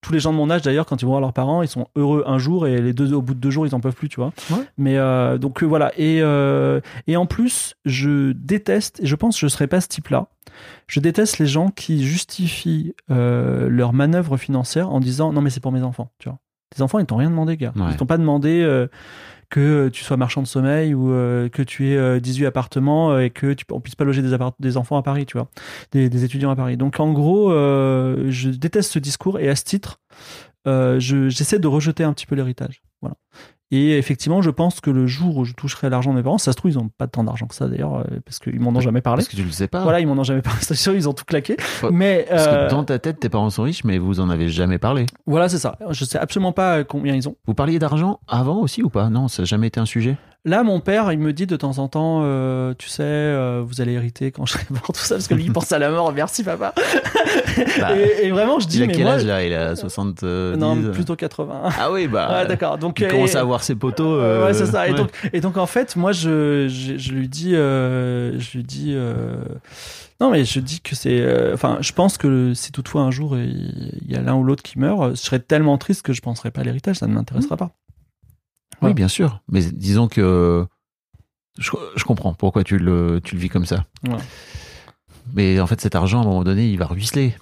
tous 0.00 0.12
les 0.12 0.20
gens 0.20 0.32
de 0.32 0.36
mon 0.38 0.48
âge 0.50 0.62
d'ailleurs, 0.62 0.86
quand 0.86 1.02
ils 1.02 1.04
vont 1.04 1.10
voir 1.12 1.20
leurs 1.20 1.32
parents, 1.32 1.62
ils 1.62 1.68
sont 1.68 1.88
heureux 1.96 2.22
un 2.26 2.38
jour 2.38 2.66
et 2.66 2.80
les 2.80 2.92
deux 2.92 3.12
au 3.12 3.20
bout 3.22 3.34
de 3.34 3.40
deux 3.40 3.50
jours, 3.50 3.66
ils 3.66 3.74
en 3.74 3.80
peuvent 3.80 3.94
plus, 3.94 4.08
tu 4.08 4.20
vois. 4.20 4.32
Ouais. 4.50 4.64
Mais 4.78 4.96
euh, 4.98 5.36
donc 5.36 5.62
euh, 5.62 5.66
voilà. 5.66 5.90
Et 5.98 6.20
euh, 6.22 6.80
et 7.08 7.16
en 7.16 7.26
plus, 7.26 7.74
je 7.84 8.30
déteste 8.32 9.00
et 9.02 9.06
je 9.06 9.16
pense 9.16 9.34
que 9.36 9.40
je 9.40 9.48
serais 9.48 9.66
pas 9.66 9.80
ce 9.80 9.88
type-là. 9.88 10.28
Je 10.86 11.00
déteste 11.00 11.38
les 11.38 11.46
gens 11.46 11.68
qui 11.70 12.04
justifient 12.04 12.94
euh, 13.10 13.68
leur 13.68 13.92
manœuvre 13.92 14.36
financière 14.36 14.90
en 14.90 15.00
disant 15.00 15.32
non 15.32 15.40
mais 15.40 15.50
c'est 15.50 15.60
pour 15.60 15.72
mes 15.72 15.82
enfants, 15.82 16.10
tu 16.18 16.28
vois. 16.28 16.38
Tes 16.74 16.82
enfants 16.82 16.98
ils 16.98 17.06
t'ont 17.06 17.16
rien 17.16 17.30
demandé, 17.30 17.56
gars. 17.56 17.72
Ouais. 17.76 17.90
Ils 17.90 17.96
t'ont 17.96 18.06
pas 18.06 18.18
demandé 18.18 18.60
euh, 18.62 18.88
que 19.48 19.88
tu 19.88 20.02
sois 20.02 20.16
marchand 20.16 20.42
de 20.42 20.46
sommeil 20.48 20.92
ou 20.94 21.12
euh, 21.12 21.48
que 21.48 21.62
tu 21.62 21.88
aies 21.90 21.96
euh, 21.96 22.18
18 22.20 22.46
appartements 22.46 23.12
euh, 23.12 23.20
et 23.20 23.30
que 23.30 23.52
tu 23.52 23.64
on 23.70 23.80
puisse 23.80 23.94
pas 23.94 24.04
loger 24.04 24.20
des, 24.58 24.76
enfants 24.76 24.96
à 24.96 25.02
Paris, 25.02 25.26
tu 25.26 25.36
vois, 25.38 25.48
des, 25.92 26.08
des 26.10 26.24
étudiants 26.24 26.50
à 26.50 26.56
Paris. 26.56 26.76
Donc 26.76 26.98
en 26.98 27.12
gros, 27.12 27.50
je 27.52 28.48
déteste 28.50 28.92
ce 28.92 28.98
discours 28.98 29.38
et 29.38 29.48
à 29.48 29.54
ce 29.56 29.62
titre, 29.64 30.00
je- 30.66 31.28
j'essaie 31.28 31.58
de 31.60 31.68
rejeter 31.68 32.02
un 32.04 32.12
petit 32.12 32.26
peu 32.26 32.34
l'héritage. 32.34 32.82
Voilà. 33.00 33.16
Et 33.72 33.98
effectivement, 33.98 34.42
je 34.42 34.50
pense 34.50 34.80
que 34.80 34.90
le 34.90 35.06
jour 35.08 35.36
où 35.38 35.44
je 35.44 35.52
toucherai 35.52 35.90
l'argent 35.90 36.12
de 36.12 36.16
mes 36.16 36.22
parents, 36.22 36.38
ça 36.38 36.52
se 36.52 36.56
trouve, 36.56 36.70
ils 36.70 36.78
ont 36.78 36.88
pas 36.88 37.08
tant 37.08 37.24
d'argent 37.24 37.46
que 37.46 37.54
ça 37.54 37.66
d'ailleurs, 37.66 37.96
euh, 37.96 38.04
parce 38.24 38.38
qu'ils 38.38 38.60
m'en 38.60 38.70
ont 38.70 38.80
jamais 38.80 39.00
parlé. 39.00 39.18
Parce 39.22 39.28
que 39.28 39.36
tu 39.36 39.42
le 39.42 39.50
sais 39.50 39.66
pas. 39.66 39.82
Voilà, 39.82 39.98
ils 39.98 40.06
m'en 40.06 40.12
ont 40.14 40.22
jamais 40.24 40.42
parlé. 40.42 40.60
C'est 40.62 40.76
sûr, 40.76 40.94
ils 40.94 41.08
ont 41.08 41.12
tout 41.12 41.24
claqué. 41.24 41.56
Mais 41.90 42.26
Parce 42.28 42.46
euh, 42.46 42.66
que 42.66 42.70
dans 42.70 42.84
ta 42.84 42.98
tête, 43.00 43.18
tes 43.18 43.28
parents 43.28 43.50
sont 43.50 43.64
riches, 43.64 43.82
mais 43.82 43.98
vous 43.98 44.20
en 44.20 44.30
avez 44.30 44.48
jamais 44.48 44.78
parlé. 44.78 45.06
voilà, 45.26 45.48
c'est 45.48 45.58
ça. 45.58 45.78
Je 45.90 46.04
sais 46.04 46.18
absolument 46.18 46.52
pas 46.52 46.84
combien 46.84 47.14
ils 47.14 47.28
ont. 47.28 47.36
Vous 47.46 47.54
parliez 47.54 47.78
d'argent 47.78 48.20
avant 48.28 48.58
aussi 48.60 48.82
ou 48.82 48.88
pas? 48.88 49.10
Non, 49.10 49.26
ça 49.28 49.42
n'a 49.42 49.46
jamais 49.46 49.66
été 49.66 49.80
un 49.80 49.86
sujet. 49.86 50.16
Là, 50.46 50.62
mon 50.62 50.78
père, 50.78 51.12
il 51.12 51.18
me 51.18 51.32
dit 51.32 51.46
de 51.46 51.56
temps 51.56 51.78
en 51.78 51.88
temps, 51.88 52.20
euh, 52.22 52.72
tu 52.78 52.88
sais, 52.88 53.02
euh, 53.02 53.64
vous 53.66 53.80
allez 53.80 53.94
hériter 53.94 54.30
quand 54.30 54.46
je 54.46 54.52
serai 54.52 54.64
mort, 54.70 54.86
tout 54.86 55.00
ça, 55.00 55.16
parce 55.16 55.26
que 55.26 55.34
lui, 55.34 55.44
il 55.44 55.52
pense 55.52 55.72
à 55.72 55.80
la 55.80 55.90
mort. 55.90 56.12
Merci, 56.12 56.42
papa. 56.42 56.72
Bah, 57.80 57.96
et, 57.96 58.26
et 58.26 58.30
vraiment, 58.30 58.60
je 58.60 58.66
dis, 58.66 58.78
il 58.78 58.82
a 58.84 58.86
mais 58.86 58.92
quel 58.92 59.04
moi, 59.04 59.14
âge 59.14 59.24
là? 59.24 59.42
Il 59.42 59.52
a 59.52 59.74
70 59.76 60.56
non, 60.58 60.76
plutôt 60.92 61.16
80. 61.16 61.62
Ah 61.78 61.90
oui, 61.90 62.06
bah. 62.06 62.42
ouais, 62.42 62.46
d'accord. 62.48 62.78
Donc, 62.78 63.00
Il 63.00 63.06
euh, 63.06 63.10
commence 63.10 63.34
à 63.34 63.40
avoir 63.40 63.62
ses 63.62 63.74
poteaux. 63.74 64.18
Ouais, 64.18 64.24
euh, 64.24 64.52
c'est 64.52 64.66
ça. 64.66 64.88
Et, 64.88 64.94
donc, 64.94 65.10
et 65.32 65.40
donc, 65.40 65.56
en 65.56 65.66
fait, 65.66 65.96
moi, 65.96 66.12
je, 66.12 66.68
je, 66.68 66.96
je 66.96 67.12
lui 67.12 67.28
dis, 67.28 67.54
euh, 67.54 68.38
je 68.38 68.58
lui 68.58 68.64
dis, 68.64 68.92
euh, 68.94 69.36
non, 70.20 70.30
mais 70.30 70.44
je 70.44 70.60
dis 70.60 70.80
que 70.80 70.94
c'est, 70.94 71.20
euh, 71.20 71.54
enfin, 71.54 71.78
je 71.80 71.92
pense 71.92 72.16
que 72.18 72.54
si 72.54 72.72
toutefois 72.72 73.02
un 73.02 73.10
jour 73.10 73.36
il 73.36 74.10
y 74.10 74.16
a 74.16 74.22
l'un 74.22 74.34
ou 74.34 74.44
l'autre 74.44 74.62
qui 74.62 74.78
meurt, 74.78 75.10
je 75.10 75.20
serais 75.20 75.40
tellement 75.40 75.76
triste 75.76 76.02
que 76.02 76.12
je 76.12 76.22
penserais 76.22 76.50
pas 76.50 76.62
à 76.62 76.64
l'héritage, 76.64 76.96
ça 76.96 77.06
ne 77.06 77.14
m'intéressera 77.14 77.56
pas. 77.56 77.72
Oui, 78.82 78.94
bien 78.94 79.08
sûr. 79.08 79.40
Mais 79.50 79.62
disons 79.64 80.08
que 80.08 80.66
je, 81.58 81.70
je 81.96 82.04
comprends 82.04 82.34
pourquoi 82.34 82.62
tu 82.64 82.78
le, 82.78 83.20
tu 83.22 83.34
le 83.34 83.40
vis 83.40 83.48
comme 83.48 83.66
ça. 83.66 83.84
Ouais. 84.06 84.16
Mais 85.34 85.58
en 85.60 85.66
fait, 85.66 85.80
cet 85.80 85.94
argent, 85.94 86.18
à 86.20 86.22
un 86.22 86.26
moment 86.26 86.44
donné, 86.44 86.68
il 86.68 86.78
va 86.78 86.86
ruisseler. 86.86 87.34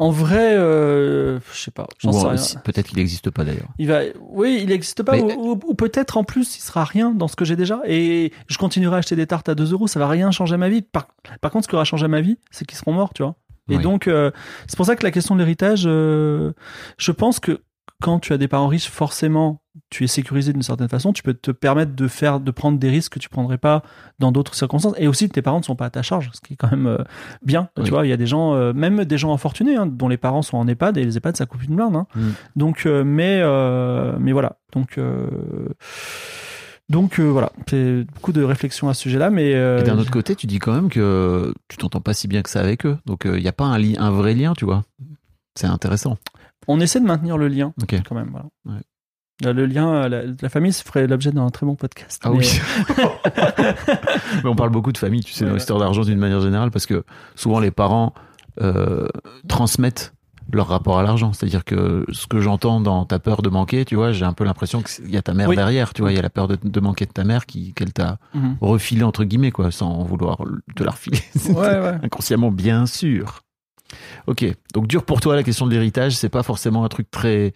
En 0.00 0.10
vrai, 0.12 0.54
euh, 0.56 1.40
je 1.52 1.58
sais 1.58 1.70
pas, 1.72 1.88
j'en 1.98 2.10
Ou 2.10 2.12
sais 2.12 2.18
en- 2.24 2.28
rien. 2.28 2.36
si- 2.36 2.56
Peut-être 2.58 2.86
qu'il 2.88 2.98
n'existe 2.98 3.30
pas 3.30 3.42
d'ailleurs. 3.44 3.66
Il 3.78 3.88
va, 3.88 4.00
oui, 4.20 4.60
il 4.62 4.68
n'existe 4.68 5.02
pas, 5.02 5.12
Mais- 5.12 5.22
ou, 5.34 5.52
ou- 5.54 5.60
ou 5.64 5.74
peut-être 5.74 6.16
en 6.16 6.22
plus, 6.22 6.56
il 6.56 6.60
sera 6.60 6.84
rien 6.84 7.10
dans 7.10 7.26
ce 7.26 7.34
que 7.34 7.44
j'ai 7.44 7.56
déjà, 7.56 7.80
et 7.84 8.32
je 8.46 8.58
continuerai 8.58 8.94
à 8.94 8.98
acheter 8.98 9.16
des 9.16 9.26
tartes 9.26 9.48
à 9.48 9.56
2 9.56 9.72
euros, 9.72 9.88
ça 9.88 9.98
va 9.98 10.06
rien 10.06 10.30
changer 10.30 10.54
à 10.54 10.58
ma 10.58 10.68
vie. 10.68 10.82
Par, 10.82 11.08
par 11.40 11.50
contre, 11.50 11.64
ce 11.64 11.68
qui 11.68 11.74
aura 11.74 11.84
changé 11.84 12.04
à 12.04 12.08
ma 12.08 12.20
vie, 12.20 12.38
c'est 12.52 12.64
qu'ils 12.64 12.78
seront 12.78 12.92
morts, 12.92 13.12
tu 13.12 13.24
vois. 13.24 13.34
Et 13.70 13.76
Oui. 13.76 13.82
donc, 13.82 14.06
euh, 14.06 14.30
c'est 14.68 14.76
pour 14.76 14.86
ça 14.86 14.94
que 14.94 15.02
la 15.02 15.10
question 15.10 15.34
de 15.34 15.40
l'héritage, 15.40 15.82
euh, 15.86 16.52
je 16.96 17.10
pense 17.10 17.40
que 17.40 17.60
quand 18.00 18.20
tu 18.20 18.32
as 18.32 18.38
des 18.38 18.46
parents 18.48 18.68
riches, 18.68 18.88
forcément, 18.88 19.60
tu 19.90 20.04
es 20.04 20.06
sécurisé 20.06 20.52
d'une 20.52 20.62
certaine 20.62 20.88
façon, 20.88 21.12
tu 21.12 21.22
peux 21.22 21.34
te 21.34 21.50
permettre 21.50 21.94
de 21.96 22.06
faire, 22.08 22.38
de 22.40 22.50
prendre 22.50 22.78
des 22.78 22.90
risques 22.90 23.14
que 23.14 23.18
tu 23.18 23.28
prendrais 23.28 23.58
pas 23.58 23.82
dans 24.18 24.30
d'autres 24.32 24.54
circonstances. 24.54 24.94
Et 24.98 25.08
aussi, 25.08 25.28
tes 25.28 25.42
parents 25.42 25.58
ne 25.58 25.64
sont 25.64 25.74
pas 25.76 25.86
à 25.86 25.90
ta 25.90 26.02
charge, 26.02 26.30
ce 26.32 26.40
qui 26.40 26.52
est 26.54 26.56
quand 26.56 26.70
même 26.70 26.86
euh, 26.86 26.98
bien. 27.42 27.68
Oui. 27.76 27.84
Tu 27.84 27.90
vois, 27.90 28.06
il 28.06 28.10
y 28.10 28.12
a 28.12 28.16
des 28.16 28.26
gens, 28.26 28.54
euh, 28.54 28.72
même 28.72 29.04
des 29.04 29.18
gens 29.18 29.32
infortunés, 29.32 29.76
hein, 29.76 29.86
dont 29.86 30.08
les 30.08 30.16
parents 30.16 30.42
sont 30.42 30.56
en 30.58 30.68
EHPAD, 30.68 30.96
et 30.96 31.04
les 31.04 31.16
EHPAD, 31.16 31.36
ça 31.36 31.46
coûte 31.46 31.64
une 31.64 31.74
blinde. 31.76 31.96
hein. 31.96 32.06
Mm. 32.14 32.28
Donc, 32.56 32.86
euh, 32.86 33.02
mais, 33.04 33.42
mais 34.20 34.32
voilà. 34.32 34.56
Donc, 34.72 34.98
donc 36.88 37.18
euh, 37.18 37.30
voilà. 37.30 37.52
C'est 37.68 38.04
beaucoup 38.14 38.32
de 38.32 38.42
réflexions 38.42 38.88
à 38.88 38.94
ce 38.94 39.02
sujet-là, 39.02 39.30
mais 39.30 39.54
euh, 39.54 39.80
Et 39.80 39.82
d'un 39.82 39.98
autre 39.98 40.10
côté, 40.10 40.34
tu 40.36 40.46
dis 40.46 40.58
quand 40.58 40.72
même 40.72 40.88
que 40.88 41.52
tu 41.68 41.76
t'entends 41.76 42.00
pas 42.00 42.14
si 42.14 42.28
bien 42.28 42.42
que 42.42 42.50
ça 42.50 42.60
avec 42.60 42.86
eux. 42.86 42.96
Donc, 43.06 43.22
il 43.24 43.40
n'y 43.42 43.48
a 43.48 43.52
pas 43.52 43.64
un, 43.66 43.82
un 43.96 44.10
vrai 44.10 44.34
lien, 44.34 44.54
tu 44.54 44.64
vois. 44.64 44.84
C'est 45.54 45.66
intéressant. 45.66 46.16
On 46.68 46.78
essaie 46.80 47.00
de 47.00 47.06
maintenir 47.06 47.36
le 47.38 47.48
lien 47.48 47.72
quand 48.08 48.14
même. 48.14 48.28
Voilà. 48.30 48.46
Ouais. 48.66 48.82
Le 49.52 49.66
lien, 49.66 49.88
euh, 49.94 50.08
la, 50.08 50.22
la 50.40 50.48
famille, 50.48 50.72
ça 50.72 50.82
ferait 50.84 51.06
l'objet 51.06 51.30
d'un 51.32 51.48
très 51.50 51.64
bon 51.64 51.76
podcast. 51.76 52.20
Ah 52.24 52.30
mais- 52.30 52.38
oui. 52.38 52.60
Mais 54.42 54.50
on 54.50 54.54
parle 54.56 54.70
beaucoup 54.70 54.92
de 54.92 54.98
famille, 54.98 55.22
tu 55.22 55.32
sais, 55.32 55.44
Ouais, 55.44 55.50
dans 55.50 55.54
l'histoire 55.56 55.78
d'argent 55.78 56.02
d'une 56.02 56.18
manière 56.18 56.40
générale, 56.40 56.70
parce 56.70 56.86
que 56.86 57.04
souvent 57.34 57.60
les 57.60 57.70
parents 57.70 58.14
euh, 58.60 59.06
transmettent 59.48 60.12
leur 60.52 60.66
rapport 60.68 60.98
à 60.98 61.02
l'argent. 61.02 61.32
C'est-à-dire 61.32 61.64
que 61.64 62.04
ce 62.10 62.26
que 62.26 62.40
j'entends 62.40 62.80
dans 62.80 63.04
ta 63.04 63.18
peur 63.18 63.42
de 63.42 63.48
manquer, 63.50 63.84
tu 63.84 63.96
vois, 63.96 64.12
j'ai 64.12 64.24
un 64.24 64.32
peu 64.32 64.44
l'impression 64.44 64.82
qu'il 64.82 65.10
y 65.10 65.16
a 65.18 65.22
ta 65.22 65.34
mère 65.34 65.48
Oui. 65.48 65.56
derrière, 65.56 65.92
tu 65.92 66.00
vois, 66.02 66.10
il 66.10 66.16
y 66.16 66.18
a 66.18 66.22
la 66.22 66.30
peur 66.30 66.48
de, 66.48 66.56
de 66.62 66.80
manquer 66.80 67.04
de 67.06 67.12
ta 67.12 67.22
mère 67.24 67.44
qui 67.46 67.74
qu'elle 67.74 67.92
t'a 67.92 68.18
Mhm. 68.34 68.56
refilé 68.60 69.02
entre 69.04 69.24
guillemets, 69.24 69.50
quoi, 69.50 69.70
sans 69.70 70.02
vouloir 70.04 70.38
te 70.74 70.82
la 70.82 70.90
refiler. 70.92 71.18
Ouais, 71.50 71.78
ouais. 71.78 71.98
Inconsciemment, 72.02 72.50
bien 72.50 72.86
sûr. 72.86 73.42
Ok, 74.26 74.44
donc 74.74 74.86
dur 74.86 75.04
pour 75.04 75.20
toi 75.20 75.34
la 75.36 75.42
question 75.42 75.66
de 75.66 75.70
l'héritage, 75.72 76.16
c'est 76.16 76.28
pas 76.28 76.42
forcément 76.42 76.84
un 76.84 76.88
truc 76.88 77.10
très 77.10 77.52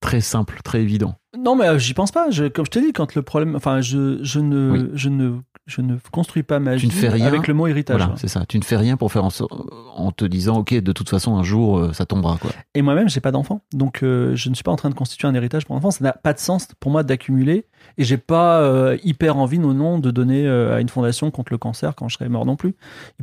très 0.00 0.20
simple, 0.20 0.58
très 0.64 0.80
évident. 0.82 1.14
Non, 1.38 1.54
mais 1.54 1.66
euh, 1.66 1.78
j'y 1.78 1.94
pense 1.94 2.10
pas. 2.10 2.28
Je, 2.30 2.46
comme 2.48 2.66
je 2.66 2.70
te 2.72 2.78
dis, 2.80 2.92
quand 2.92 3.14
le 3.14 3.22
problème, 3.22 3.54
enfin, 3.54 3.80
je, 3.80 4.18
je 4.22 4.40
ne, 4.40 4.70
Oui. 4.72 4.90
je 4.94 5.08
ne, 5.08 5.38
je 5.66 5.80
ne 5.80 5.96
construis 6.10 6.42
pas 6.42 6.58
ma 6.58 6.76
Tu 6.76 6.86
ne 6.86 6.90
vie 6.92 6.98
fais 6.98 7.08
rien. 7.08 7.26
avec 7.26 7.46
le 7.46 7.54
mot 7.54 7.66
héritage. 7.68 7.96
Voilà, 7.98 8.14
c'est 8.16 8.26
ça. 8.28 8.44
Tu 8.46 8.58
ne 8.58 8.64
fais 8.64 8.76
rien 8.76 8.96
pour 8.96 9.12
faire 9.12 9.24
en, 9.24 9.30
so- 9.30 9.48
en 9.94 10.10
te 10.10 10.24
disant, 10.24 10.58
ok, 10.58 10.74
de 10.74 10.92
toute 10.92 11.08
façon 11.08 11.36
un 11.36 11.42
jour 11.44 11.78
euh, 11.78 11.92
ça 11.92 12.04
tombera 12.04 12.36
quoi. 12.38 12.50
Et 12.74 12.82
moi-même, 12.82 13.08
j'ai 13.08 13.20
pas 13.20 13.30
d'enfant, 13.30 13.62
donc 13.72 14.02
euh, 14.02 14.34
je 14.34 14.48
ne 14.50 14.54
suis 14.54 14.64
pas 14.64 14.72
en 14.72 14.76
train 14.76 14.90
de 14.90 14.94
constituer 14.94 15.28
un 15.28 15.34
héritage 15.34 15.64
pour 15.64 15.76
enfant. 15.76 15.90
Ça 15.92 16.02
n'a 16.04 16.12
pas 16.12 16.32
de 16.32 16.38
sens 16.40 16.66
pour 16.80 16.90
moi 16.90 17.04
d'accumuler, 17.04 17.66
et 17.96 18.04
j'ai 18.04 18.16
pas 18.16 18.60
euh, 18.62 18.98
hyper 19.04 19.36
envie, 19.36 19.58
non, 19.60 19.72
non, 19.72 19.98
de 19.98 20.10
donner 20.10 20.46
euh, 20.46 20.74
à 20.76 20.80
une 20.80 20.88
fondation 20.88 21.30
contre 21.30 21.52
le 21.52 21.58
cancer 21.58 21.94
quand 21.94 22.08
je 22.08 22.16
serai 22.16 22.28
mort 22.28 22.44
non 22.44 22.56
plus. 22.56 22.74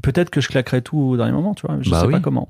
Peut-être 0.01 0.29
que 0.29 0.39
je 0.41 0.47
claquerai 0.47 0.81
tout 0.81 0.97
au 0.97 1.17
dernier 1.17 1.33
moment, 1.33 1.53
tu 1.53 1.67
vois. 1.67 1.77
Je 1.81 1.89
Bah 1.89 2.01
sais 2.01 2.05
oui. 2.07 2.13
pas 2.13 2.19
comment. 2.21 2.49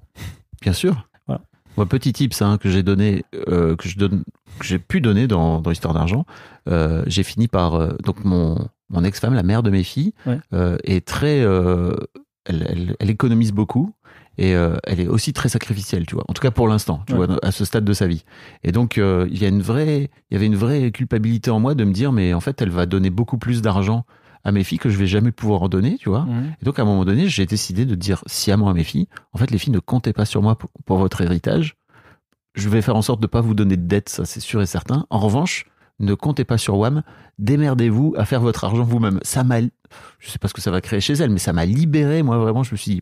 Bien 0.62 0.74
sûr. 0.74 1.08
Voilà. 1.26 1.42
Petit 1.90 2.14
tips 2.14 2.42
hein, 2.42 2.58
que 2.58 2.70
j'ai 2.70 2.84
donné, 2.84 3.24
que 3.48 3.76
je 3.88 3.98
donne, 3.98 4.24
que 4.60 4.66
j'ai 4.66 4.78
pu 4.80 5.00
donner 5.02 5.28
dans, 5.28 5.62
dans 5.62 5.70
l'histoire 5.70 5.94
d'argent. 5.94 6.26
j'ai 7.08 7.24
fini 7.24 7.48
par 7.48 7.96
donc 8.04 8.24
mon 8.26 8.68
mon 8.90 9.04
ex-femme, 9.04 9.34
la 9.34 9.44
mère 9.44 9.64
de 9.64 9.70
mes 9.70 9.84
filles, 9.84 10.14
Ouais. 10.26 10.40
euh, 10.54 10.78
est 10.84 11.06
très, 11.06 11.42
euh, 11.42 11.94
elle, 12.46 12.66
elle, 12.70 12.96
elle 13.00 13.10
économise 13.10 13.52
beaucoup 13.52 13.94
et 14.38 14.56
euh, 14.56 14.78
elle 14.86 15.00
est 15.00 15.08
aussi 15.08 15.34
très 15.34 15.50
sacrificielle, 15.50 16.06
tu 16.06 16.16
vois. 16.16 16.24
En 16.28 16.34
tout 16.34 16.42
cas 16.42 16.52
pour 16.52 16.68
l'instant, 16.68 17.04
tu 17.08 17.14
Ouais. 17.14 17.26
vois, 17.28 17.38
à 17.44 17.52
ce 17.52 17.66
stade 17.66 17.86
de 17.86 17.94
sa 17.94 18.08
vie. 18.08 18.24
Et 18.64 18.72
donc 18.72 18.98
euh, 18.98 19.28
il 19.32 19.42
y 19.42 19.46
a 19.46 19.50
une 19.50 19.62
vraie, 19.62 20.10
il 20.30 20.34
y 20.34 20.36
avait 20.38 20.46
une 20.46 20.56
vraie 20.56 20.92
culpabilité 20.92 21.52
en 21.52 21.60
moi 21.60 21.76
de 21.76 21.84
me 21.84 21.92
dire, 21.94 22.12
mais 22.12 22.34
en 22.34 22.40
fait, 22.40 22.62
elle 22.62 22.70
va 22.72 22.86
donner 22.86 23.10
beaucoup 23.10 23.38
plus 23.38 23.62
d'argent 23.62 24.06
à 24.46 24.54
mes 24.54 24.64
filles 24.64 24.80
que 24.80 24.90
je 24.90 24.98
vais 24.98 25.06
jamais 25.08 25.32
pouvoir 25.34 25.62
en 25.64 25.68
donner, 25.68 25.98
tu 25.98 26.08
vois. 26.08 26.22
Mhm. 26.22 26.54
Et 26.62 26.66
donc, 26.66 26.80
à 26.80 26.84
un 26.84 26.86
moment 26.86 27.04
donné, 27.04 27.28
j'ai 27.28 27.46
décidé 27.46 27.86
de 27.86 27.94
dire 27.96 28.24
sciemment 28.26 28.70
à 28.70 28.74
mes 28.74 28.86
filles, 28.86 29.10
en 29.34 29.38
fait, 29.38 29.52
les 29.52 29.58
filles, 29.58 29.74
ne 29.74 29.80
comptez 29.80 30.14
pas 30.14 30.24
sur 30.24 30.42
moi 30.42 30.58
pour, 30.58 30.70
pour 30.86 30.98
votre 30.98 31.20
héritage. 31.20 31.76
Je 32.56 32.70
vais 32.70 32.82
faire 32.82 32.96
en 32.96 33.02
sorte 33.02 33.22
de 33.22 33.28
pas 33.28 33.42
vous 33.42 33.54
donner 33.54 33.76
de 33.76 33.86
dette, 33.86 34.08
ça 34.10 34.24
c'est 34.26 34.40
sûr 34.40 34.62
et 34.62 34.66
certain. 34.66 35.06
En 35.10 35.20
revanche, 35.20 35.66
ne 36.00 36.14
comptez 36.14 36.46
pas 36.46 36.58
sur 36.58 36.78
WAM. 36.78 37.04
Démerdez-vous 37.38 38.16
à 38.18 38.26
faire 38.26 38.42
votre 38.42 38.64
argent 38.64 38.84
vous-même. 38.84 39.20
Ça 39.24 39.44
m'a, 39.44 39.62
je 39.62 40.30
sais 40.30 40.40
pas 40.40 40.48
ce 40.48 40.54
que 40.54 40.62
ça 40.62 40.72
va 40.72 40.82
créer 40.82 41.02
chez 41.02 41.14
elles, 41.14 41.30
mais 41.30 41.40
ça 41.40 41.54
m'a 41.54 41.66
libéré. 41.66 42.24
Moi, 42.24 42.38
vraiment, 42.38 42.64
je 42.64 42.72
me 42.72 42.78
suis 42.78 42.92
dit, 42.96 43.02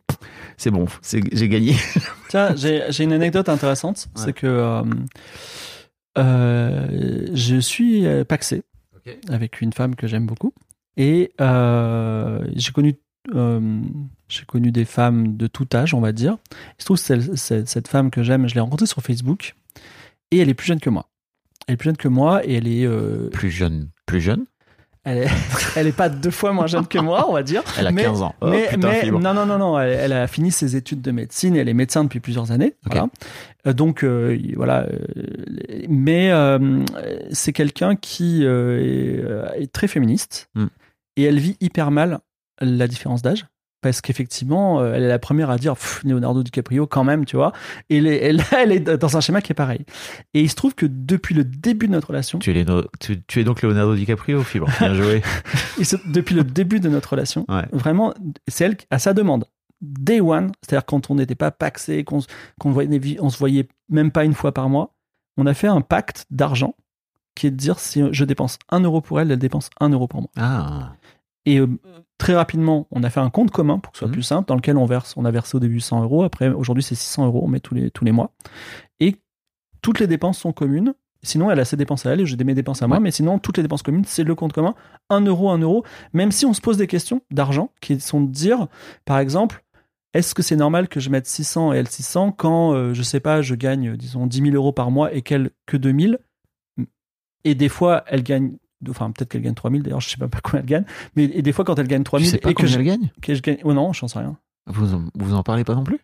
c'est 0.58 0.72
bon, 0.72 0.86
j'ai 1.04 1.50
gagné. 1.50 1.76
Tiens, 2.30 2.56
j'ai 2.56 3.04
une 3.04 3.14
anecdote 3.14 3.50
intéressante. 3.50 4.08
Ouais. 4.16 4.24
C'est 4.26 4.34
que 4.34 4.48
euh, 4.48 4.84
euh, 6.18 7.28
je 7.34 7.58
suis 7.58 8.06
euh, 8.06 8.24
paxé 8.24 8.64
avec 9.30 9.62
une 9.62 9.74
femme 9.74 9.96
que 9.96 10.08
j'aime 10.08 10.26
beaucoup. 10.26 10.54
Et 10.98 11.32
euh, 11.40 12.46
j'ai 12.56 12.72
connu, 12.72 12.96
euh, 13.34 13.82
j'ai 14.28 14.46
connu 14.46 14.72
des 14.72 14.86
femmes 14.86 15.38
de 15.38 15.48
tout 15.48 15.68
âge, 15.74 15.94
on 15.94 16.02
va 16.02 16.12
dire. 16.12 16.38
Il 16.78 16.82
se 16.82 16.86
trouve 16.86 17.02
que 17.02 17.36
cette 17.36 17.88
femme 17.88 18.10
que 18.10 18.24
j'aime, 18.24 18.48
je 18.48 18.56
l'ai 18.56 18.62
rencontrée 18.62 18.88
sur 18.88 19.02
Facebook. 19.02 19.56
Et 20.32 20.40
elle 20.40 20.50
est 20.50 20.54
plus 20.54 20.68
jeune 20.68 20.80
que 20.80 20.90
moi. 20.90 21.08
Elle 21.68 21.74
est 21.74 21.78
plus 21.78 21.86
jeune 21.90 21.98
que 21.98 22.08
moi 22.08 22.46
et 22.46 22.56
elle 22.56 22.68
est, 22.68 22.86
euh, 22.86 23.30
Plus 23.30 23.52
jeune, 23.52 23.90
plus 24.06 24.22
jeune? 24.22 24.46
elle 25.04 25.20
est, 25.20 25.28
elle 25.78 25.88
est 25.88 25.96
pas 25.96 26.10
deux 26.10 26.32
fois 26.32 26.52
moins 26.54 26.68
jeune 26.68 26.86
que 26.88 26.98
moi, 27.00 27.30
on 27.30 27.34
va 27.34 27.42
dire. 27.44 27.64
Elle 27.80 27.88
a 27.88 27.92
Mais- 27.92 28.04
15 28.04 28.22
ans. 28.24 28.36
Oh, 28.42 28.48
mais, 28.50 28.68
putain, 28.70 28.90
mais- 28.90 29.02
fibre. 29.02 29.20
non, 29.20 29.34
non, 29.34 29.46
non, 29.46 29.58
non, 29.58 29.80
elle, 29.80 29.92
elle 29.94 30.12
a 30.14 30.28
fini 30.28 30.52
ses 30.52 30.76
études 30.76 31.02
de 31.02 31.12
médecine 31.12 31.56
et 31.56 31.60
elle 31.60 31.70
est 31.70 31.74
médecin 31.74 32.04
depuis 32.04 32.20
plusieurs 32.20 32.52
années. 32.52 32.76
Voilà. 32.86 33.08
Euh, 33.68 33.74
Donc, 33.74 34.04
euh, 34.04 34.38
voilà. 34.56 34.86
mais 35.88 36.32
euh, 36.32 36.84
c'est 37.32 37.54
quelqu'un 37.54 37.96
qui 37.96 38.44
est, 38.44 39.24
est 39.56 39.72
très 39.72 39.88
féministe 39.88 40.50
Hmm. 40.56 40.68
et 41.16 41.24
elle 41.24 41.40
vit 41.40 41.56
hyper 41.62 41.92
mal 41.92 42.20
la 42.62 42.88
différence 42.88 43.22
d'âge. 43.22 43.46
Parce 43.82 44.02
qu'effectivement, 44.02 44.80
euh, 44.82 44.94
elle 44.96 45.04
est 45.04 45.08
la 45.08 45.20
première 45.20 45.50
à 45.52 45.58
dire 45.58 45.76
Leonardo 46.04 46.42
DiCaprio 46.44 46.88
quand 46.88 47.04
même, 47.04 47.26
tu 47.26 47.36
vois. 47.36 47.54
Et 47.90 47.98
est, 47.98 48.24
elle, 48.24 48.42
elle 48.58 48.72
est 48.72 48.80
dans 48.80 49.18
un 49.18 49.22
schéma 49.22 49.42
qui 49.42 49.52
est 49.52 49.56
pareil. 49.56 49.86
Et 50.34 50.42
il 50.42 50.50
se 50.50 50.56
trouve 50.56 50.74
que 50.74 50.86
depuis 50.88 51.36
le 51.36 51.44
début 51.44 51.88
de 51.88 51.92
notre 51.94 52.08
relation, 52.10 52.40
Tu 52.40 52.50
es, 52.52 52.54
Léno- 52.64 52.88
tu, 53.00 53.22
tu 53.28 53.40
es 53.40 53.44
donc 53.44 53.62
Leonardo 53.62 53.96
DiCaprio, 53.96 54.42
fibre. 54.44 54.68
Bien 54.80 54.94
joué. 54.96 55.22
Et 55.80 55.84
ce- 55.84 55.96
depuis 56.08 56.34
le 56.36 56.44
début 56.44 56.80
de 56.80 56.90
notre 56.90 57.12
relation, 57.12 57.46
Ouais. 57.50 57.66
vraiment, 57.72 58.14
c'est 58.48 58.66
elle 58.66 58.78
qui- 58.78 58.88
à 58.90 58.98
sa 59.00 59.14
demande. 59.14 59.46
Day 59.82 60.22
one, 60.22 60.52
c'est-à-dire 60.64 60.86
quand 60.88 61.12
on 61.12 61.16
n'était 61.16 61.36
pas 61.36 61.52
paxé, 61.52 62.04
qu'on 62.04 62.20
qu'on 62.60 62.72
voyait, 62.72 63.18
on 63.22 63.30
se 63.30 63.38
voyait 63.38 63.68
même 63.90 64.10
pas 64.10 64.26
une 64.26 64.34
fois 64.34 64.52
par 64.52 64.70
mois, 64.70 64.96
on 65.38 65.46
a 65.46 65.54
fait 65.54 65.68
un 65.68 65.82
pacte 65.82 66.26
d'argent 66.32 66.74
qui 67.36 67.46
est 67.46 67.52
de 67.52 67.56
dire 67.58 67.78
si 67.78 68.02
je 68.12 68.26
dépense 68.26 68.58
un 68.72 68.80
euro 68.80 69.02
pour 69.02 69.20
elle, 69.22 69.30
elle 69.32 69.38
dépense 69.38 69.70
un 69.80 69.90
euro 69.90 70.08
pour 70.08 70.22
moi. 70.22 70.32
Ah, 70.36 70.94
Et 71.46 71.60
euh, 71.60 71.68
très 72.18 72.36
rapidement, 72.36 72.88
on 72.92 73.04
a 73.04 73.10
fait 73.10 73.20
un 73.20 73.30
compte 73.30 73.52
commun 73.52 73.80
pour 73.80 73.92
que 73.92 73.98
ce 73.98 74.00
soit 74.00 74.08
Mhm. 74.08 74.14
plus 74.14 74.24
simple, 74.24 74.48
dans 74.48 74.56
lequel 74.56 74.78
on 74.78 74.86
verse, 74.86 75.16
on 75.18 75.26
a 75.26 75.32
versé 75.32 75.56
au 75.56 75.60
début 75.60 75.80
100 75.80 76.02
euros, 76.04 76.24
après 76.24 76.50
aujourd'hui 76.50 76.84
c'est 76.84 76.96
600 76.96 77.26
euros, 77.26 77.42
on 77.44 77.48
met 77.48 77.60
tous 77.60 77.74
les, 77.76 77.92
tous 77.92 78.06
les 78.06 78.12
mois. 78.12 78.32
Et 79.00 79.18
toutes 79.82 80.00
les 80.00 80.08
dépenses 80.08 80.40
sont 80.40 80.52
communes. 80.54 80.94
Sinon, 81.24 81.50
elle 81.52 81.60
a 81.60 81.66
ses 81.66 81.78
dépenses 81.78 82.06
à 82.06 82.12
elle 82.12 82.22
et 82.22 82.26
j'ai 82.28 82.38
mes 82.38 82.54
dépenses 82.54 82.82
à 82.84 82.88
moi, 82.88 82.98
Ouais. 82.98 83.04
mais 83.04 83.12
sinon, 83.12 83.40
toutes 83.40 83.58
les 83.58 83.64
dépenses 83.64 83.82
communes, 83.82 84.06
c'est 84.06 84.24
le 84.24 84.36
compte 84.36 84.54
commun. 84.54 84.76
1 85.10 85.22
euro, 85.26 85.50
1 85.50 85.58
euro. 85.58 85.84
Même 86.14 86.32
si 86.32 86.46
on 86.46 86.54
se 86.54 86.62
pose 86.62 86.78
des 86.78 86.86
questions 86.88 87.22
d'argent 87.32 87.72
qui 87.82 88.00
sont 88.00 88.22
de 88.22 88.32
dire, 88.32 88.68
par 89.04 89.18
exemple, 89.20 89.64
est-ce 90.14 90.34
que 90.36 90.42
c'est 90.44 90.56
normal 90.56 90.88
que 90.88 91.00
je 91.00 91.10
mette 91.10 91.26
600 91.28 91.74
et 91.74 91.78
elle 91.78 91.88
600 91.88 92.32
quand, 92.32 92.74
euh, 92.74 92.94
je 92.94 93.02
sais 93.02 93.20
pas, 93.20 93.42
je 93.42 93.56
gagne, 93.56 93.96
disons, 93.98 94.26
10 94.28 94.42
000 94.42 94.56
euros 94.56 94.72
par 94.72 94.90
mois 94.92 95.12
et 95.14 95.22
qu'elle 95.22 95.50
que 95.66 95.76
2 95.78 95.92
000 96.00 96.14
Et 97.44 97.56
des 97.56 97.70
fois, 97.70 98.04
elle 98.08 98.24
gagne, 98.24 98.58
enfin, 98.90 99.12
peut-être 99.12 99.30
qu'elle 99.30 99.42
gagne 99.42 99.54
3 99.56 99.72
000 99.72 99.84
d'ailleurs, 99.84 100.02
je 100.02 100.10
sais 100.10 100.18
pas 100.18 100.28
pas 100.28 100.40
combien 100.42 100.60
elle 100.62 100.66
gagne, 100.66 100.86
mais 101.16 101.24
et 101.26 101.42
des 101.42 101.52
fois, 101.52 101.66
quand 101.66 101.78
elle 101.80 101.88
gagne 101.88 102.04
3 102.04 102.20
tu 102.20 102.26
000 102.26 102.36
sais 102.36 102.40
pas 102.42 102.50
et 102.52 102.54
que 102.54 102.68
je, 102.68 102.78
elle 102.80 102.86
gagne 102.86 103.10
que 103.22 103.34
je 103.36 103.42
gagne. 103.42 103.58
Oh 103.64 103.74
non, 103.74 103.94
j'en 103.94 104.08
sais 104.08 104.20
rien. 104.20 104.38
vous 104.68 104.94
en, 104.94 105.04
vous 105.16 105.34
en 105.34 105.44
parlez 105.44 105.64
pas 105.64 105.76
non 105.76 105.84
plus? 105.84 106.00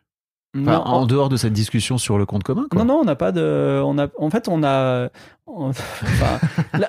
Enfin, 0.55 0.73
Non, 0.73 0.81
en 0.85 1.05
dehors 1.07 1.29
de 1.29 1.35
cette 1.37 1.53
discussion 1.53 1.97
sur 1.97 2.19
le 2.19 2.27
compte 2.27 2.43
commun, 2.43 2.67
quoi. 2.69 2.77
Non, 2.83 2.85
non, 2.85 2.99
on 3.01 3.05
n'a 3.05 3.15
pas 3.15 3.31
de. 3.31 3.81
On 3.83 3.97
a, 3.97 4.07
en 4.19 4.29
fait, 4.29 4.47
on 4.47 4.63
a. 4.63 5.09
enfin, 5.47 6.39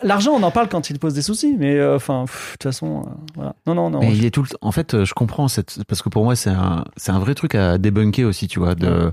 L'argent, 0.03 0.33
on 0.33 0.43
en 0.43 0.51
parle 0.51 0.69
quand 0.69 0.91
il 0.91 0.99
pose 0.99 1.15
des 1.15 1.23
soucis, 1.23 1.57
mais 1.59 1.75
euh, 1.79 1.97
enfin, 1.97 2.25
de 2.25 2.29
toute 2.53 2.63
façon, 2.63 3.05
euh, 3.07 3.11
voilà. 3.35 3.55
Non, 3.67 3.75
non, 3.75 3.89
non. 3.89 4.01
Mais 4.01 4.11
je- 4.13 4.17
il 4.19 4.25
est 4.27 4.31
tout 4.31 4.43
le... 4.43 4.49
En 4.61 4.71
fait, 4.71 5.05
je 5.05 5.15
comprends 5.15 5.49
cette... 5.49 5.83
parce 5.89 6.03
que 6.03 6.11
pour 6.11 6.25
moi, 6.25 6.37
c'est 6.37 6.51
un, 6.51 6.85
c'est 6.99 7.11
un 7.13 7.19
vrai 7.19 7.35
truc 7.35 7.55
à 7.55 7.79
débunker 7.79 8.25
aussi, 8.27 8.49
tu 8.49 8.59
vois. 8.59 8.75
De... 8.75 8.87
Euh, 8.87 9.11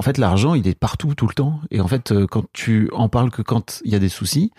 En 0.00 0.02
fait, 0.02 0.16
l'argent, 0.16 0.54
il 0.54 0.66
est 0.66 0.74
partout, 0.74 1.14
tout 1.14 1.26
le 1.26 1.34
temps. 1.34 1.60
Et 1.70 1.82
en 1.82 1.86
fait, 1.86 2.10
euh, 2.10 2.26
quand 2.26 2.46
tu 2.54 2.88
en 2.94 3.10
parles 3.10 3.30
que 3.30 3.42
quand 3.42 3.82
il 3.84 3.92
y 3.92 3.94
a 3.94 3.98
des 3.98 4.08
soucis, 4.08 4.50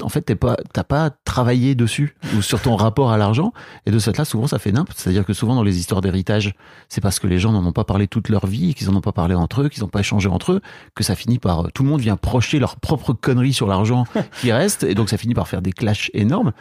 en 0.00 0.08
fait, 0.08 0.22
t'es 0.22 0.36
pas, 0.36 0.56
t'as 0.72 0.84
pas 0.84 1.10
travaillé 1.26 1.74
dessus 1.74 2.16
ou 2.34 2.40
sur 2.40 2.62
ton 2.62 2.76
rapport 2.76 3.12
à 3.12 3.18
l'argent. 3.18 3.52
Et 3.84 3.90
de 3.90 3.98
cette 3.98 4.16
là, 4.16 4.24
souvent, 4.24 4.46
ça 4.46 4.58
fait 4.58 4.72
nimp. 4.72 4.88
C'est-à-dire 4.96 5.26
que 5.26 5.34
souvent, 5.34 5.54
dans 5.54 5.62
les 5.62 5.78
histoires 5.78 6.00
d'héritage, 6.00 6.54
c'est 6.88 7.02
parce 7.02 7.18
que 7.18 7.26
les 7.26 7.38
gens 7.38 7.52
n'en 7.52 7.62
ont 7.66 7.72
pas 7.72 7.84
parlé 7.84 8.08
toute 8.08 8.30
leur 8.30 8.46
vie, 8.46 8.72
qu'ils 8.72 8.88
en 8.88 8.96
ont 8.96 9.02
pas 9.02 9.12
parlé 9.12 9.34
entre 9.34 9.60
eux, 9.60 9.68
qu'ils 9.68 9.82
n'ont 9.82 9.90
pas 9.90 10.00
échangé 10.00 10.30
entre 10.30 10.52
eux, 10.52 10.62
que 10.94 11.04
ça 11.04 11.14
finit 11.14 11.38
par, 11.38 11.70
tout 11.74 11.82
le 11.82 11.90
monde 11.90 12.00
vient 12.00 12.16
projeter 12.16 12.58
leur 12.58 12.76
propre 12.76 13.12
connerie 13.12 13.52
sur 13.52 13.66
l'argent 13.66 14.06
qui 14.40 14.50
reste. 14.50 14.82
Et 14.82 14.94
donc, 14.94 15.10
ça 15.10 15.18
finit 15.18 15.34
par 15.34 15.46
faire 15.46 15.60
des 15.60 15.72
clashs 15.72 16.10
énormes. 16.14 16.52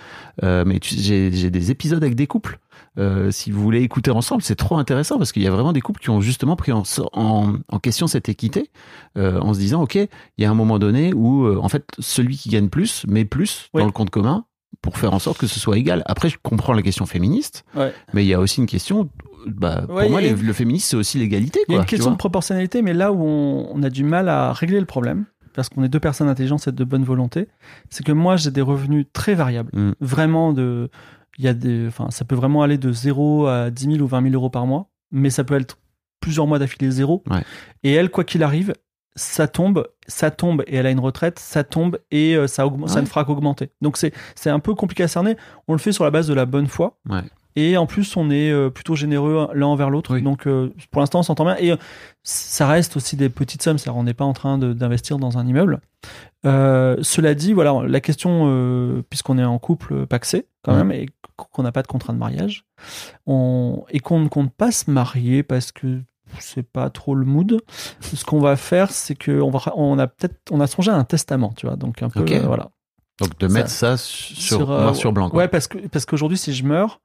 Euh, 0.44 0.66
mais 0.68 0.82
j'ai 0.84 1.30
des 1.30 1.72
épisodes 1.72 2.04
avec 2.04 2.16
des 2.16 2.28
couples. 2.28 2.60
Euh, 2.98 3.30
si 3.32 3.52
vous 3.52 3.62
voulez 3.62 3.82
écouter 3.82 4.12
ensemble, 4.12 4.42
c'est 4.42 4.56
trop 4.56 4.78
intéressant 4.78 5.18
parce 5.18 5.32
qu'il 5.32 5.42
y 5.44 5.48
a 5.48 5.52
vraiment 5.52 5.74
des 5.74 5.82
couples 5.82 6.00
qui 6.02 6.10
ont 6.10 6.22
justement 6.22 6.56
pris 6.56 6.72
en, 6.72 6.84
so- 6.84 7.10
en, 7.14 7.54
en 7.68 7.80
question 7.80 8.08
cette 8.08 8.30
équité 8.30 8.72
euh, 9.18 9.40
en 9.42 9.54
se 9.54 9.60
disant, 9.60 9.82
ok, 9.82 9.96
il 9.96 10.10
y 10.38 10.46
a 10.46 10.50
un 10.50 10.54
moment 10.54 10.80
donné 10.80 11.14
où 11.14 11.46
euh, 11.46 11.58
en 11.62 11.68
fait 11.70 11.86
celui 12.00 12.38
qui 12.38 12.50
gagne 12.50 12.70
plus 12.70 13.06
met 13.08 13.26
plus 13.26 13.70
Oui. 13.74 13.82
dans 13.82 13.86
le 13.86 13.92
compte 13.92 14.10
commun 14.12 14.46
pour 14.82 14.98
faire 14.98 15.14
en 15.14 15.20
sorte 15.20 15.38
que 15.38 15.48
ce 15.48 15.60
soit 15.60 15.78
égal. 15.78 16.04
Après, 16.06 16.30
je 16.30 16.38
comprends 16.42 16.74
la 16.74 16.82
question 16.82 17.06
féministe, 17.06 17.64
Ouais. 17.76 17.94
mais 18.14 18.24
il 18.24 18.28
y 18.28 18.34
a 18.34 18.40
aussi 18.40 18.60
une 18.62 18.68
question. 18.68 19.10
Bah, 19.48 19.84
pour 19.88 20.10
moi, 20.10 20.22
les- 20.22 20.32
le 20.34 20.54
féminisme, 20.54 20.88
c'est 20.90 20.98
aussi 20.98 21.18
l'égalité. 21.20 21.60
Il 21.68 21.74
y 21.74 21.78
a 21.78 21.80
une 21.82 21.86
question 21.86 22.12
de 22.12 22.18
proportionnalité, 22.18 22.82
mais 22.82 22.94
là 22.94 23.12
où 23.12 23.22
on, 23.24 23.68
on 23.74 23.84
a 23.84 23.90
du 23.90 24.04
mal 24.04 24.28
à 24.30 24.52
régler 24.54 24.80
le 24.80 24.86
problème, 24.86 25.26
parce 25.54 25.70
qu'on 25.70 25.84
est 25.84 25.90
deux 25.90 26.00
personnes 26.00 26.28
intelligentes 26.28 26.68
et 26.68 26.72
de 26.72 26.84
bonne 26.84 27.04
volonté, 27.04 27.48
c'est 27.90 28.04
que 28.06 28.12
moi, 28.12 28.36
j'ai 28.38 28.52
des 28.52 28.62
revenus 28.62 29.06
très 29.14 29.34
variables. 29.36 29.70
Mm. 29.74 29.92
Vraiment 30.02 30.52
de. 30.54 30.90
Il 31.38 31.46
y 31.46 31.48
a 31.48 31.54
des, 31.54 31.88
enfin, 31.88 32.10
ça 32.12 32.24
peut 32.26 32.36
vraiment 32.36 32.64
aller 32.64 32.78
de 32.78 32.92
0 32.92 33.48
à 33.48 33.70
10 33.70 33.92
000 33.94 33.98
ou 34.00 34.08
20 34.08 34.22
000 34.24 34.34
euros 34.36 34.50
par 34.50 34.66
mois, 34.66 34.88
mais 35.12 35.30
ça 35.30 35.44
peut 35.44 35.56
être 35.60 35.78
plusieurs 36.22 36.48
mois 36.48 36.60
d'affilée 36.60 36.90
zéro. 36.92 37.24
Ouais. 37.30 37.44
Et 37.84 37.94
elle, 37.94 38.10
quoi 38.10 38.24
qu'il 38.24 38.42
arrive, 38.42 38.74
ça 39.16 39.48
tombe, 39.48 39.88
ça 40.08 40.32
tombe 40.32 40.64
et 40.68 40.76
elle 40.78 40.86
a 40.88 40.92
une 40.92 41.00
retraite, 41.00 41.40
ça 41.40 41.64
tombe 41.64 42.00
et 42.12 42.36
euh, 42.36 42.48
ça, 42.48 42.66
augmente, 42.66 42.90
ça 42.90 43.02
ne 43.02 43.06
fera 43.06 43.24
qu'augmenter. 43.26 43.70
Donc 43.82 43.96
c'est 43.98 44.14
c'est 44.36 44.50
un 44.50 44.60
peu 44.60 44.74
compliqué 44.76 45.04
à 45.04 45.08
cerner. 45.08 45.38
On 45.68 45.74
le 45.74 45.80
fait 45.80 45.92
sur 45.92 46.04
la 46.04 46.12
base 46.12 46.28
de 46.28 46.34
la 46.34 46.46
bonne 46.46 46.68
foi. 46.68 46.98
Ouais. 47.10 47.22
Et 47.58 47.78
en 47.78 47.86
plus, 47.86 48.18
on 48.18 48.30
est 48.32 48.52
euh, 48.52 48.70
plutôt 48.70 48.96
généreux 48.96 49.48
l'un 49.54 49.68
envers 49.68 49.90
l'autre. 49.90 50.16
Oui. 50.16 50.22
Donc, 50.22 50.46
euh, 50.46 50.74
pour 50.92 51.00
l'instant, 51.00 51.20
on 51.20 51.24
s'entend 51.24 51.46
bien. 51.46 51.56
Et 51.58 51.74
ça 52.22 52.68
reste 52.68 52.98
aussi 52.98 53.16
des 53.16 53.30
petites 53.30 53.64
sommes. 53.64 53.78
C'est-à-dire, 53.78 53.98
on 53.98 54.04
n'est 54.04 54.14
pas 54.14 54.26
en 54.26 54.34
train 54.34 54.58
de- 54.58 54.74
d'investir 54.74 55.20
dans 55.20 55.38
un 55.38 55.48
immeuble. 55.48 55.80
Euh, 56.46 56.98
cela 57.02 57.34
dit, 57.34 57.54
voilà, 57.54 57.74
la 57.88 58.02
question, 58.02 58.44
euh, 58.50 59.02
puisqu'on 59.10 59.38
est 59.38 59.44
en 59.46 59.58
couple 59.58 60.06
paxé, 60.06 60.48
quand 60.66 60.76
même, 60.76 60.92
et 60.92 61.08
qu'on 61.36 61.64
n'a 61.64 61.72
pas 61.72 61.82
de 61.82 61.88
contrat 61.88 62.14
de 62.14 62.18
mariage, 62.18 62.66
on, 63.26 63.84
et 63.90 64.00
qu'on 64.00 64.20
ne 64.20 64.28
compte 64.28 64.54
pas 64.54 64.72
se 64.72 64.90
marier 64.90 65.44
parce 65.44 65.72
que 65.72 66.02
c'est 66.40 66.64
pas 66.64 66.90
trop 66.90 67.14
le 67.16 67.26
mood. 67.26 67.62
Ce 68.02 68.26
qu'on 68.26 68.40
va 68.40 68.56
faire, 68.56 68.92
c'est 68.92 69.16
qu'on 69.16 69.50
va, 69.52 69.60
on 69.76 70.00
a 70.00 70.08
peut-être, 70.08 70.40
on 70.52 70.60
a 70.60 70.68
songé 70.68 70.92
à 70.92 70.96
un 70.96 71.04
testament, 71.04 71.54
tu 71.56 71.66
vois. 71.68 71.76
Donc, 71.76 72.02
un 72.02 72.10
peu, 72.10 72.26
euh, 72.30 72.40
voilà. 72.46 72.70
Donc 73.20 73.38
de 73.40 73.48
mettre 73.48 73.70
ça 73.70 73.96
sur, 73.96 74.58
Sur, 74.58 74.72
euh, 74.72 74.82
noir 74.82 74.96
sur 74.96 75.14
blanc. 75.14 75.30
Quoi. 75.30 75.40
Ouais, 75.44 75.48
parce 75.48 75.68
que 75.68 75.78
parce 75.88 76.06
qu'aujourd'hui, 76.06 76.38
si 76.38 76.54
je 76.54 76.66
meurs, 76.66 77.00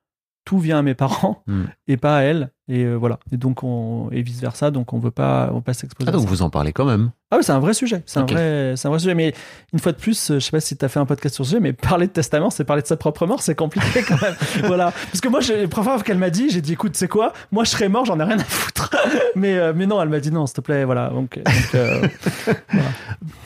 tout 0.45 0.59
vient 0.59 0.79
à 0.79 0.83
mes 0.83 0.95
parents 0.95 1.43
Hmm. 1.47 1.65
et 1.87 1.97
pas 1.97 2.17
à 2.19 2.21
elle. 2.23 2.51
Et 2.71 2.85
euh, 2.85 2.95
voilà. 2.95 3.19
Et 3.33 3.37
donc, 3.37 3.65
on, 3.65 4.09
et 4.13 4.23
vice 4.23 4.41
versa. 4.41 4.71
Donc, 4.71 4.93
on 4.93 4.99
veut 4.99 5.11
pas, 5.11 5.49
on 5.53 5.57
veut 5.57 5.63
pas 5.63 5.75
s'exposer. 5.75 6.09
Ah, 6.09 6.13
donc 6.13 6.27
vous 6.27 6.43
en 6.43 6.51
parlez 6.51 6.73
quand 6.73 6.85
même. 6.85 7.11
Ah 7.33 7.37
oui, 7.37 7.45
c'est 7.45 7.53
un 7.53 7.61
vrai 7.61 7.75
sujet. 7.75 8.03
C'est 8.07 8.19
un 8.19 8.27
vrai, 8.27 8.75
c'est 8.77 8.87
un 8.87 8.91
vrai 8.91 8.99
sujet. 9.01 9.15
Mais 9.15 9.35
une 9.73 9.79
fois 9.79 9.93
de 9.93 9.97
plus, 9.97 10.31
euh, 10.31 10.35
je 10.35 10.39
sais 10.41 10.51
pas 10.51 10.61
si 10.61 10.77
tu 10.77 10.85
as 10.85 10.89
fait 10.89 11.01
un 11.01 11.07
podcast 11.07 11.35
sur 11.35 11.45
ce 11.45 11.51
sujet, 11.51 11.61
mais 11.61 11.73
parler 11.73 12.07
de 12.07 12.13
testament, 12.13 12.51
c'est 12.51 12.65
parler 12.65 12.83
de 12.83 12.87
sa 12.87 12.97
propre 12.97 13.27
mort, 13.27 13.43
c'est 13.43 13.55
compliqué 13.55 14.03
quand 14.07 14.21
même. 14.21 14.35
voilà. 14.65 14.93
Parce 15.11 15.21
que 15.21 15.29
moi, 15.29 15.41
la 15.41 15.69
première 15.69 15.95
fois 15.95 16.03
qu'elle 16.03 16.19
m'a 16.19 16.31
dit, 16.31 16.51
j'ai 16.51 16.61
dit, 16.61 16.73
écoute, 16.75 16.97
c'est 16.97 17.09
quoi? 17.09 17.33
Moi, 17.51 17.65
je 17.65 17.71
serais 17.71 17.89
mort, 17.89 18.05
j'en 18.05 18.19
ai 18.21 18.25
rien 18.25 18.39
à 18.39 18.45
foutre. 18.45 18.91
mais, 19.37 19.57
euh, 19.57 19.73
mais 19.75 19.87
non, 19.87 20.01
elle 20.03 20.09
m'a 20.09 20.21
dit 20.21 20.31
non, 20.31 20.47
s'il 20.47 20.57
te 20.57 20.61
plaît, 20.61 20.85
voilà. 20.85 21.09
Donc, 21.11 21.31
donc, 21.39 21.75
euh, 21.75 22.07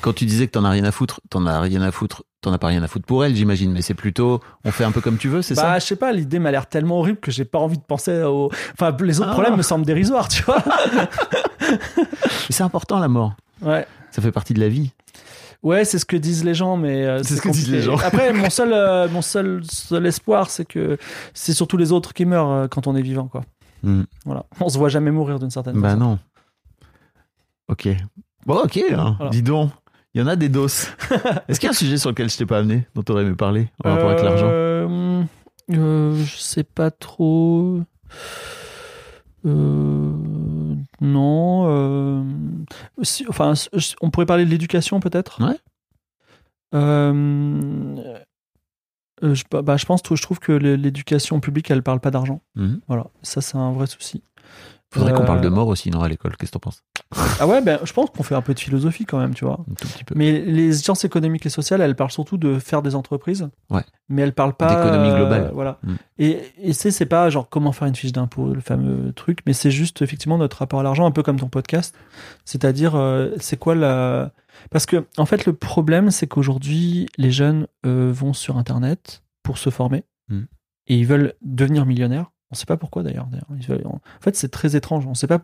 Quand 0.01 0.12
tu 0.12 0.25
disais 0.27 0.47
que 0.47 0.53
t'en 0.53 0.64
as 0.64 0.70
rien 0.70 0.85
à 0.85 0.93
foutre, 0.93 1.20
t'en 1.31 1.47
as 1.47 1.61
rien 1.61 1.83
à 1.83 1.91
foutre, 1.91 2.25
t'en 2.41 2.53
as 2.53 2.59
pas 2.59 2.68
rien 2.68 2.83
à 2.83 2.89
foutre 2.89 3.07
pour 3.07 3.25
elle, 3.25 3.35
j'imagine, 3.35 3.72
mais 3.72 3.83
c'est 3.83 3.95
plutôt, 3.95 4.41
on 4.64 4.70
fait 4.70 4.85
un 4.85 4.93
peu 4.93 5.01
comme 5.01 5.16
tu 5.16 5.29
veux, 5.29 5.43
c'est 5.43 5.55
bah, 5.55 5.62
ça? 5.62 5.79
je 5.79 5.87
sais 5.87 5.97
pas, 5.97 6.12
l'idée 6.12 6.39
m'a 6.39 6.51
l'air 6.51 6.66
tellement 6.66 6.99
horrible 6.99 7.18
que 7.18 7.31
j'ai 7.31 7.45
pas 7.45 7.59
envie 7.59 7.79
de 7.79 7.83
penser 7.83 8.22
au. 8.22 8.51
Enfin, 8.75 8.97
les 9.01 9.14
autres 9.21 9.31
Ah. 9.31 9.35
problèmes 9.35 9.57
me 9.57 9.62
semblent 9.62 9.85
dérisoires, 9.87 10.29
tu 10.29 10.43
vois. 10.43 10.62
Mais 11.61 11.77
C'est 12.51 12.62
important 12.62 12.99
la 12.99 13.09
mort. 13.09 13.35
Ouais. 13.62 13.87
Ça 14.11 14.23
fait 14.23 14.33
partie 14.33 14.55
de 14.55 14.61
la 14.61 14.69
vie. 14.69 14.93
Ouais, 15.62 15.85
c'est 15.87 15.99
ce 15.99 16.05
que 16.05 16.17
disent 16.17 16.45
les 16.45 16.53
gens, 16.55 16.77
mais 16.77 17.07
euh, 17.07 17.23
C'est 17.23 17.37
ce 17.37 17.41
que 17.41 17.49
disent 17.49 17.71
les 17.71 17.81
gens. 17.81 17.97
Après, 17.97 18.33
mon 18.35 18.51
seul, 18.51 18.73
euh, 18.75 19.09
mon 19.09 19.23
seul, 19.23 19.62
seul 19.65 20.05
espoir, 20.07 20.51
c'est 20.51 20.67
que 20.67 20.99
c'est 21.33 21.55
surtout 21.55 21.79
les 21.79 21.91
autres 21.91 22.12
qui 22.12 22.27
meurent 22.27 22.51
euh, 22.51 22.69
quand 22.69 22.87
on 22.87 22.95
est 22.95 23.01
vivant, 23.03 23.29
quoi. 23.29 23.43
Hmm. 23.83 24.03
Voilà, 24.27 24.45
on 24.61 24.69
se 24.69 24.77
voit 24.77 24.91
jamais 24.91 25.11
mourir 25.11 25.39
d'une 25.39 25.51
certaine 25.51 25.81
Bah 25.81 25.89
façon. 25.91 26.01
non. 26.01 26.19
Ok. 27.69 27.89
Bon, 28.45 28.57
ok, 28.62 28.77
hein. 28.93 29.15
Voilà. 29.19 29.31
dis 29.31 29.43
donc. 29.43 29.71
Il 30.15 30.21
y 30.21 30.23
en 30.25 30.27
a 30.29 30.37
des 30.37 30.49
doses. 30.51 30.89
Est-ce 31.49 31.59
qu'il 31.59 31.67
y 31.67 31.69
a 31.69 31.71
un 31.71 31.75
sujet 31.75 31.97
sur 31.97 32.11
lequel 32.11 32.31
je 32.31 32.37
t'ai 32.37 32.47
pas 32.47 32.59
amené, 32.59 32.87
dont 32.95 33.03
t'aurais 33.03 33.23
aimé 33.25 33.35
parler, 33.35 33.69
en 33.85 33.91
rapport 33.95 34.11
avec 34.11 34.23
l'argent 34.23 34.49
je 35.71 36.25
sais 36.37 36.62
pas 36.62 36.91
trop. 36.91 37.81
Euh, 39.47 40.12
non. 41.01 41.64
euh, 41.68 42.22
si- 43.03 43.26
enfin, 43.28 43.55
on 44.01 44.11
pourrait 44.11 44.26
parler 44.26 44.45
de 44.45 44.51
l'éducation 44.51 45.01
peut-être? 45.01 45.42
Ouais. 45.47 45.57
Euh, 46.74 48.16
euh, 49.22 49.34
je, 49.34 49.45
bah, 49.51 49.76
je 49.76 49.84
pense, 49.86 50.01
je 50.11 50.22
trouve 50.22 50.38
que 50.40 50.53
l'éducation 50.53 51.40
publique, 51.40 51.70
elle 51.70 51.82
parle 51.82 52.01
pas 52.01 52.11
d'argent. 52.11 52.40
Mhm. 52.57 52.80
Voilà, 52.88 53.07
ça 53.22 53.40
c'est 53.40 53.57
un 53.57 53.72
vrai 53.72 53.86
souci. 53.86 54.22
Faudrait 54.95 55.12
qu'on 55.12 55.22
Euh, 55.22 55.26
parle 55.26 55.40
de 55.40 55.49
mort 55.49 55.68
aussi, 55.68 55.90
non, 55.90 56.03
à 56.03 56.09
l'école. 56.09 56.36
Qu'est-ce 56.36 56.51
que 56.53 56.59
t'en 56.59 56.61
penses? 56.61 56.82
Ah 57.40 57.47
ouais, 57.47 57.61
ben, 57.61 57.78
je 57.84 57.92
pense 57.92 58.11
qu'on 58.11 58.22
fait 58.22 58.34
un 58.34 58.40
peu 58.42 58.55
de 58.55 58.61
philosophie 58.61 59.05
quand 59.05 59.18
même, 59.18 59.34
tu 59.34 59.45
vois. 59.45 59.61
Un 59.70 59.74
tout 59.74 59.88
petit 59.88 60.05
peu. 60.05 60.14
Mais 60.16 60.40
les 60.40 60.72
sciences 60.72 61.05
économiques 61.05 61.45
et 61.47 61.49
sociales, 61.51 61.80
elles 61.80 61.97
parlent 61.97 62.11
surtout 62.11 62.36
de 62.36 62.59
faire 62.59 62.80
des 62.82 62.95
entreprises. 62.95 63.49
Ouais. 63.70 63.82
Mais 64.09 64.22
elles 64.22 64.32
parlent 64.34 64.55
pas. 64.55 64.68
D'économie 64.74 65.14
globale. 65.14 65.51
voilà. 65.53 65.78
Mm. 65.82 65.92
Et, 66.18 66.42
et 66.62 66.72
c'est, 66.72 66.90
c'est 66.90 67.07
pas 67.07 67.28
genre 67.30 67.49
comment 67.49 67.72
faire 67.72 67.88
une 67.88 67.95
fiche 67.97 68.12
d'impôt, 68.12 68.55
le 68.55 68.61
fameux 68.61 69.12
truc, 69.12 69.40
mais 69.47 69.53
c'est 69.53 69.70
juste 69.70 70.01
effectivement 70.03 70.38
notre 70.38 70.59
rapport 70.59 70.80
à 70.80 70.82
l'argent, 70.82 71.07
un 71.07 71.11
peu 71.11 71.22
comme 71.22 71.38
ton 71.40 71.49
podcast. 71.49 71.95
C'est-à-dire, 72.45 72.95
euh, 72.95 73.30
c'est 73.38 73.59
quoi 73.59 73.74
la. 73.74 74.32
Parce 74.70 74.86
que, 74.86 75.05
en 75.16 75.26
fait, 75.26 75.47
le 75.47 75.53
problème, 75.53 76.11
c'est 76.11 76.26
qu'aujourd'hui, 76.26 77.07
les 77.18 77.30
jeunes 77.32 77.66
euh, 77.86 78.12
vont 78.14 78.32
sur 78.32 78.57
Internet 78.57 79.22
pour 79.42 79.59
se 79.59 79.70
former 79.70 80.05
Mm. 80.30 80.42
et 80.86 80.97
ils 80.99 81.07
veulent 81.07 81.34
devenir 81.42 81.84
millionnaires. 81.84 82.30
On 82.55 82.57
sait 82.57 82.66
pas 82.66 82.76
pourquoi 82.76 83.02
d'ailleurs. 83.02 83.26
En 83.84 84.00
fait, 84.20 84.36
c'est 84.36 84.48
très 84.48 84.76
étrange. 84.76 85.07
On 85.07 85.14
sait 85.14 85.26
pas 85.26 85.40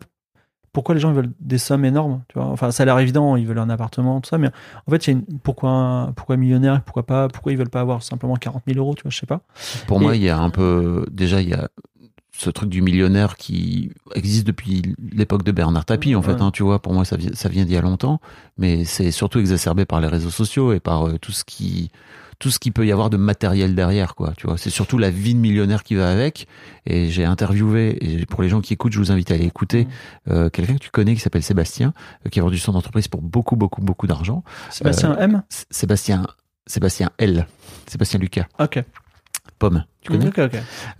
pourquoi 0.71 0.95
les 0.95 1.01
gens 1.01 1.11
veulent 1.11 1.31
des 1.41 1.57
sommes 1.57 1.83
énormes. 1.83 2.23
Tu 2.29 2.39
vois 2.39 2.47
enfin, 2.47 2.71
ça 2.71 2.83
a 2.83 2.85
l'air 2.85 2.97
évident, 2.99 3.35
ils 3.35 3.45
veulent 3.45 3.59
un 3.59 3.69
appartement, 3.69 4.21
tout 4.21 4.29
ça, 4.29 4.37
mais 4.37 4.49
en 4.87 4.91
fait, 4.91 5.07
il 5.07 5.09
y 5.11 5.13
a 5.13 5.19
une... 5.19 5.39
pourquoi, 5.39 6.13
pourquoi 6.15 6.37
millionnaire, 6.37 6.81
pourquoi 6.83 7.05
pas, 7.05 7.27
pourquoi 7.27 7.51
ils 7.51 7.57
veulent 7.57 7.69
pas 7.69 7.81
avoir 7.81 8.01
simplement 8.01 8.35
40 8.35 8.63
000 8.65 8.79
euros, 8.79 8.95
tu 8.95 9.03
vois, 9.03 9.11
je 9.11 9.19
sais 9.19 9.25
pas. 9.25 9.41
Pour 9.87 9.99
moi, 9.99 10.15
il 10.15 10.21
y 10.21 10.29
a 10.29 10.39
un 10.39 10.49
peu. 10.49 11.05
Déjà, 11.11 11.41
il 11.41 11.49
y 11.49 11.53
a 11.53 11.67
ce 12.37 12.49
truc 12.49 12.69
du 12.69 12.81
millionnaire 12.81 13.35
qui 13.35 13.91
existe 14.15 14.47
depuis 14.47 14.95
l'époque 15.11 15.43
de 15.43 15.51
Bernard 15.51 15.85
Tapie, 15.85 16.15
en 16.15 16.21
fait. 16.21 16.33
Ouais. 16.33 16.41
hein, 16.41 16.51
tu 16.51 16.63
vois, 16.63 16.81
pour 16.81 16.93
moi, 16.93 17.03
ça 17.03 17.17
vient, 17.17 17.31
ça 17.33 17.49
vient 17.49 17.65
d'il 17.65 17.73
y 17.73 17.77
a 17.77 17.81
longtemps. 17.81 18.21
Mais 18.57 18.85
c'est 18.85 19.11
surtout 19.11 19.39
exacerbé 19.39 19.85
par 19.85 19.99
les 19.99 20.07
réseaux 20.07 20.29
sociaux 20.29 20.71
et 20.71 20.79
par 20.79 21.07
euh, 21.07 21.17
tout 21.19 21.33
ce 21.33 21.43
qui. 21.43 21.91
Tout 22.41 22.49
ce 22.49 22.57
qu'il 22.57 22.73
peut 22.73 22.87
y 22.87 22.91
avoir 22.91 23.11
de 23.11 23.17
matériel 23.17 23.75
derrière, 23.75 24.15
quoi. 24.15 24.33
Tu 24.35 24.47
vois, 24.47 24.57
c'est 24.57 24.71
surtout 24.71 24.97
la 24.97 25.11
vie 25.11 25.35
de 25.35 25.39
millionnaire 25.39 25.83
qui 25.83 25.93
va 25.93 26.11
avec. 26.11 26.47
Et 26.87 27.09
j'ai 27.09 27.23
interviewé, 27.23 27.97
et 28.01 28.25
pour 28.25 28.41
les 28.41 28.49
gens 28.49 28.61
qui 28.61 28.73
écoutent, 28.73 28.93
je 28.93 28.97
vous 28.97 29.11
invite 29.11 29.29
à 29.29 29.35
aller 29.35 29.45
écouter, 29.45 29.87
euh, 30.29 30.49
quelqu'un 30.49 30.73
que 30.73 30.79
tu 30.79 30.89
connais 30.89 31.13
qui 31.13 31.21
s'appelle 31.21 31.43
Sébastien, 31.43 31.93
euh, 32.25 32.29
qui 32.29 32.39
a 32.39 32.43
vendu 32.43 32.57
son 32.57 32.73
entreprise 32.73 33.07
pour 33.07 33.21
beaucoup, 33.21 33.55
beaucoup, 33.55 33.81
beaucoup 33.81 34.07
d'argent. 34.07 34.43
Sébastien 34.71 35.15
M? 35.19 35.43
S- 35.51 35.67
Sébastien, 35.69 36.25
Sébastien 36.65 37.11
L, 37.19 37.45
Sébastien 37.87 38.19
Lucas, 38.19 38.47
Ok. 38.59 38.83
Pomme, 39.61 39.85
tu 40.01 40.09
connais 40.09 40.31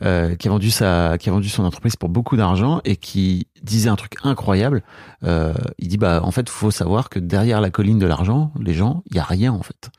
euh, 0.04 0.36
qui 0.36 0.48
a 0.48 0.52
vendu 0.52 0.70
sa, 0.70 1.18
qui 1.18 1.30
a 1.30 1.32
vendu 1.32 1.50
son 1.50 1.64
entreprise 1.64 1.96
pour 1.96 2.10
beaucoup 2.10 2.38
d'argent 2.38 2.80
et 2.86 2.96
qui 2.96 3.48
disait 3.64 3.90
un 3.90 3.96
truc 3.96 4.18
incroyable. 4.22 4.84
Euh, 5.24 5.56
il 5.80 5.88
dit 5.88 5.98
bah 5.98 6.22
en 6.24 6.30
fait 6.30 6.48
faut 6.48 6.70
savoir 6.70 7.10
que 7.10 7.18
derrière 7.18 7.60
la 7.60 7.72
colline 7.72 7.98
de 7.98 8.06
l'argent, 8.06 8.52
les 8.60 8.76
gens, 8.76 9.02
il 9.10 9.16
y 9.16 9.20
a 9.20 9.24
rien 9.24 9.52
en 9.52 9.64
fait. 9.64 9.90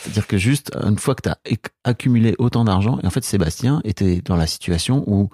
C'est-à-dire 0.00 0.28
que 0.28 0.38
juste 0.38 0.70
une 0.80 0.96
fois 0.96 1.16
que 1.16 1.22
tu 1.22 1.28
as 1.28 1.38
accumulé 1.82 2.36
autant 2.38 2.62
d'argent, 2.62 3.00
et 3.02 3.06
en 3.08 3.10
fait 3.10 3.24
Sébastien 3.24 3.80
était 3.82 4.22
dans 4.24 4.36
la 4.36 4.46
situation 4.46 5.02
où 5.08 5.30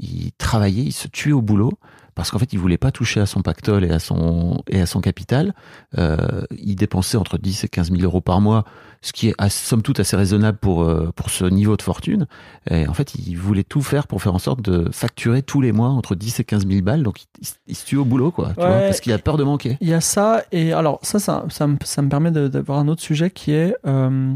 il 0.00 0.32
travaillait, 0.32 0.82
il 0.82 0.92
se 0.92 1.06
tuait 1.06 1.30
au 1.30 1.40
boulot 1.40 1.78
parce 2.14 2.30
qu'en 2.30 2.38
fait 2.38 2.52
il 2.52 2.58
voulait 2.58 2.78
pas 2.78 2.90
toucher 2.92 3.20
à 3.20 3.26
son 3.26 3.42
pactole 3.42 3.84
et 3.84 3.90
à 3.90 3.98
son 3.98 4.62
et 4.68 4.80
à 4.80 4.86
son 4.86 5.00
capital. 5.00 5.54
Euh, 5.98 6.42
il 6.56 6.76
dépensait 6.76 7.16
entre 7.16 7.38
10 7.38 7.64
et 7.64 7.68
15 7.68 7.90
000 7.90 8.02
euros 8.02 8.20
par 8.20 8.40
mois, 8.40 8.64
ce 9.02 9.12
qui 9.12 9.28
est 9.28 9.34
à, 9.38 9.50
somme 9.50 9.82
toute 9.82 10.00
assez 10.00 10.16
raisonnable 10.16 10.58
pour 10.58 10.82
euh, 10.82 11.10
pour 11.16 11.30
ce 11.30 11.44
niveau 11.44 11.76
de 11.76 11.82
fortune. 11.82 12.26
Et 12.70 12.86
en 12.88 12.94
fait, 12.94 13.14
il 13.14 13.34
voulait 13.36 13.64
tout 13.64 13.82
faire 13.82 14.06
pour 14.06 14.22
faire 14.22 14.34
en 14.34 14.38
sorte 14.38 14.62
de 14.62 14.88
facturer 14.92 15.42
tous 15.42 15.60
les 15.60 15.72
mois 15.72 15.88
entre 15.88 16.14
10 16.14 16.40
et 16.40 16.44
15 16.44 16.66
000 16.66 16.82
balles. 16.82 17.02
Donc, 17.02 17.22
il, 17.40 17.48
il- 17.66 17.74
se 17.76 17.84
tue 17.84 17.96
au 17.96 18.04
boulot, 18.04 18.30
quoi. 18.30 18.52
Tu 18.54 18.60
Ouais. 18.60 18.66
vois, 18.68 18.78
parce 18.80 19.00
qu'il 19.00 19.12
a 19.12 19.18
peur 19.18 19.36
de 19.36 19.44
manquer. 19.44 19.76
Il 19.80 19.88
y 19.88 19.94
a 19.94 20.00
ça, 20.00 20.42
et 20.52 20.72
alors 20.72 20.98
ça, 21.02 21.18
ça, 21.18 21.44
ça, 21.50 21.66
me, 21.66 21.76
ça 21.84 22.00
me 22.02 22.08
permet 22.08 22.30
d'avoir 22.30 22.78
un 22.78 22.88
autre 22.88 23.02
sujet 23.02 23.30
qui 23.30 23.50
est, 23.52 23.74
euh, 23.86 24.34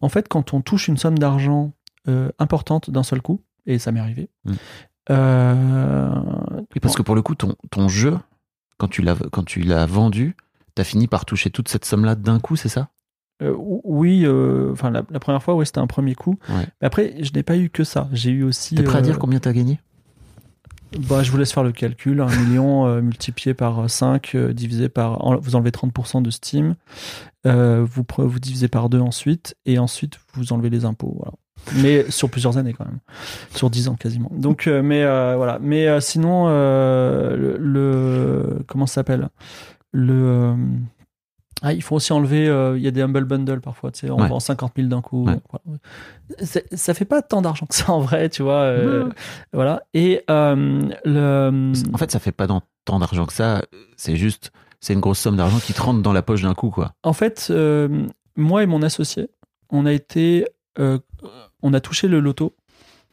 en 0.00 0.08
fait, 0.08 0.28
quand 0.28 0.52
on 0.54 0.60
touche 0.60 0.86
une 0.88 0.96
somme 0.98 1.18
d'argent 1.18 1.72
euh, 2.08 2.28
importante 2.38 2.90
d'un 2.90 3.02
seul 3.02 3.22
coup, 3.22 3.40
et 3.66 3.78
ça 3.78 3.90
m'est 3.90 4.00
arrivé, 4.00 4.28
Mm. 4.44 4.52
euh, 5.10 6.10
Parce 6.80 6.96
que 6.96 7.02
pour 7.02 7.14
le 7.14 7.22
coup, 7.22 7.34
ton, 7.34 7.54
ton 7.70 7.88
jeu, 7.88 8.16
quand 8.78 8.88
tu 8.88 9.02
l'as, 9.02 9.16
quand 9.32 9.44
tu 9.44 9.60
l'as 9.60 9.86
vendu, 9.86 10.36
t'as 10.74 10.84
fini 10.84 11.06
par 11.06 11.24
toucher 11.24 11.50
toute 11.50 11.68
cette 11.68 11.84
somme-là 11.84 12.14
d'un 12.14 12.40
coup, 12.40 12.56
c'est 12.56 12.68
ça? 12.68 12.88
Euh, 13.42 13.54
oui, 13.56 14.22
euh, 14.24 14.70
enfin 14.72 14.90
la, 14.90 15.02
la 15.10 15.18
première 15.20 15.42
fois, 15.42 15.54
oui, 15.56 15.66
c'était 15.66 15.80
un 15.80 15.86
premier 15.88 16.14
coup. 16.14 16.38
Ouais. 16.48 16.66
Mais 16.80 16.86
après, 16.86 17.16
je 17.22 17.32
n'ai 17.32 17.42
pas 17.42 17.56
eu 17.56 17.68
que 17.68 17.82
ça. 17.84 18.08
J'ai 18.12 18.30
eu 18.30 18.42
aussi. 18.44 18.74
T'es 18.76 18.82
prêt 18.84 18.96
à 18.96 19.00
euh, 19.00 19.02
dire 19.04 19.18
combien 19.18 19.40
t'as 19.40 19.52
gagné? 19.52 19.80
Bah, 21.08 21.24
Je 21.24 21.30
vous 21.32 21.38
laisse 21.38 21.52
faire 21.52 21.64
le 21.64 21.72
calcul. 21.72 22.20
Un 22.20 22.26
million 22.44 22.86
euh, 22.86 23.00
multiplié 23.00 23.52
par 23.54 23.90
5, 23.90 24.34
euh, 24.36 24.52
divisé 24.52 24.88
par. 24.88 25.24
en- 25.24 25.36
Vous 25.38 25.56
enlevez 25.56 25.70
30% 25.72 26.22
de 26.22 26.30
Steam. 26.30 26.76
Euh, 27.46 27.84
vous, 27.88 28.04
vous 28.18 28.38
divisez 28.38 28.68
par 28.68 28.88
2 28.88 29.00
ensuite. 29.00 29.56
Et 29.66 29.78
ensuite, 29.80 30.18
vous 30.34 30.52
enlevez 30.52 30.70
les 30.70 30.84
impôts. 30.84 31.14
Voilà. 31.16 31.32
Mais 31.76 32.10
sur 32.10 32.28
plusieurs 32.30 32.58
années 32.58 32.72
quand 32.74 32.84
même. 32.84 32.98
Sur 33.54 33.70
10 33.70 33.88
ans 33.88 33.94
quasiment. 33.94 34.30
Donc, 34.34 34.66
euh, 34.66 34.82
mais 34.82 35.02
euh, 35.02 35.34
voilà. 35.36 35.58
Mais 35.60 35.88
euh, 35.88 36.00
sinon, 36.00 36.48
le, 36.48 37.56
le- 37.58 38.58
Comment 38.66 38.86
ça 38.86 38.94
s'appelle? 38.96 39.28
Le. 39.92 40.54
ah, 41.62 41.72
il 41.72 41.82
faut 41.82 41.96
aussi 41.96 42.12
enlever. 42.12 42.46
Il 42.76 42.82
y 42.82 42.88
a 42.88 42.90
des 42.90 43.00
Humble 43.02 43.24
Bundle 43.24 43.60
parfois. 43.60 43.90
Tu 43.92 44.00
sais, 44.00 44.10
on 44.10 44.18
Ouais. 44.20 44.28
vend 44.28 44.40
50 44.40 44.72
000 44.76 44.88
d'un 44.88 45.00
coup. 45.00 45.24
Ouais. 45.26 45.38
Voilà. 45.50 45.78
Ça 46.72 46.94
fait 46.94 47.04
pas 47.04 47.22
tant 47.22 47.42
d'argent 47.42 47.66
que 47.66 47.74
ça 47.74 47.92
en 47.92 48.00
vrai, 48.00 48.28
tu 48.28 48.42
vois. 48.42 48.74
Voilà. 49.52 49.82
Et 49.94 50.22
le. 50.28 51.72
En 51.92 51.98
fait, 51.98 52.10
ça 52.10 52.18
fait 52.18 52.32
pas 52.32 52.46
tant 52.46 52.98
d'argent 52.98 53.24
que 53.26 53.32
ça. 53.32 53.62
C'est 53.96 54.16
juste, 54.16 54.50
c'est 54.80 54.92
une 54.94 55.00
grosse 55.00 55.20
somme 55.20 55.36
d'argent 55.36 55.58
qui 55.58 55.72
te 55.72 55.80
rentre 55.80 56.02
dans 56.02 56.12
la 56.12 56.22
poche 56.22 56.42
d'un 56.42 56.54
coup, 56.54 56.70
quoi. 56.70 56.92
En 57.04 57.12
fait, 57.12 57.52
moi 58.36 58.62
et 58.62 58.66
mon 58.66 58.82
associé, 58.82 59.28
on 59.70 59.86
a 59.86 59.92
été, 59.92 60.46
euh, 60.80 60.98
on 61.62 61.72
a 61.74 61.80
touché 61.80 62.08
le 62.08 62.20
loto, 62.20 62.56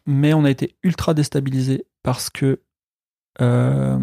mais 0.05 0.33
on 0.33 0.43
a 0.45 0.49
été 0.49 0.75
ultra 0.83 1.13
déstabilisé 1.13 1.85
parce 2.03 2.29
que, 2.29 2.61
euh, 3.39 3.99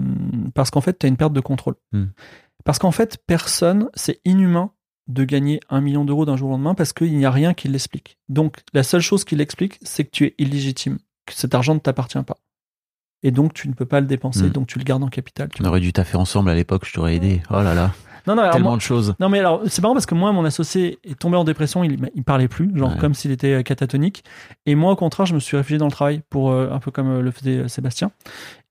parce 0.54 0.70
qu'en 0.70 0.80
fait, 0.80 0.98
tu 0.98 1.06
as 1.06 1.08
une 1.08 1.16
perte 1.16 1.32
de 1.32 1.40
contrôle. 1.40 1.74
Hmm. 1.92 2.06
Parce 2.64 2.78
qu'en 2.78 2.90
fait, 2.92 3.18
personne, 3.26 3.88
c'est 3.94 4.20
inhumain 4.24 4.72
de 5.06 5.24
gagner 5.24 5.60
un 5.70 5.80
million 5.80 6.04
d'euros 6.04 6.26
d'un 6.26 6.36
jour 6.36 6.48
au 6.50 6.52
lendemain 6.52 6.74
parce 6.74 6.92
qu'il 6.92 7.16
n'y 7.16 7.24
a 7.24 7.30
rien 7.30 7.54
qui 7.54 7.68
l'explique. 7.68 8.18
Donc, 8.28 8.58
la 8.74 8.82
seule 8.82 9.00
chose 9.00 9.24
qui 9.24 9.36
l'explique, 9.36 9.78
c'est 9.82 10.04
que 10.04 10.10
tu 10.10 10.26
es 10.26 10.34
illégitime, 10.38 10.98
que 11.26 11.32
cet 11.34 11.54
argent 11.54 11.74
ne 11.74 11.80
t'appartient 11.80 12.22
pas. 12.22 12.36
Et 13.22 13.30
donc, 13.30 13.52
tu 13.54 13.68
ne 13.68 13.72
peux 13.72 13.86
pas 13.86 14.00
le 14.00 14.06
dépenser, 14.06 14.44
Hmm. 14.44 14.50
donc 14.50 14.66
tu 14.68 14.78
le 14.78 14.84
gardes 14.84 15.02
en 15.02 15.08
capital. 15.08 15.48
tu 15.48 15.62
On 15.62 15.66
aurait 15.66 15.80
dû 15.80 15.92
taffer 15.92 16.16
ensemble 16.16 16.50
à 16.50 16.54
l'époque, 16.54 16.84
je 16.86 16.92
t'aurais 16.92 17.16
aidé. 17.16 17.42
Oh 17.50 17.62
là 17.62 17.74
là, 17.74 17.94
Non, 18.28 18.34
non, 18.36 18.42
alors 18.42 18.52
tellement 18.54 18.68
moi- 18.70 18.76
de 18.76 18.82
choses. 18.82 19.14
Non 19.18 19.28
mais 19.28 19.40
alors 19.40 19.62
c'est 19.66 19.82
marrant 19.82 19.94
parce 19.94 20.06
que 20.06 20.14
moi 20.14 20.30
mon 20.32 20.44
associé 20.44 20.98
est 21.02 21.18
tombé 21.18 21.36
en 21.36 21.44
dépression, 21.44 21.82
il, 21.82 21.98
il 22.14 22.22
parlait 22.22 22.46
plus, 22.48 22.70
genre 22.76 22.92
Ouais. 22.92 22.98
comme 22.98 23.14
s'il 23.14 23.30
était 23.32 23.54
euh, 23.54 23.62
catatonique. 23.62 24.22
Et 24.66 24.74
moi 24.76 24.92
au 24.92 24.96
contraire 24.96 25.26
je 25.26 25.34
me 25.34 25.40
suis 25.40 25.56
réfugié 25.56 25.78
dans 25.78 25.86
le 25.86 25.90
travail 25.92 26.22
pour 26.30 26.50
euh, 26.52 26.70
un 26.70 26.78
peu 26.78 26.90
comme 26.90 27.08
euh, 27.08 27.20
le 27.22 27.30
faisait 27.32 27.66
Sébastien. 27.68 28.10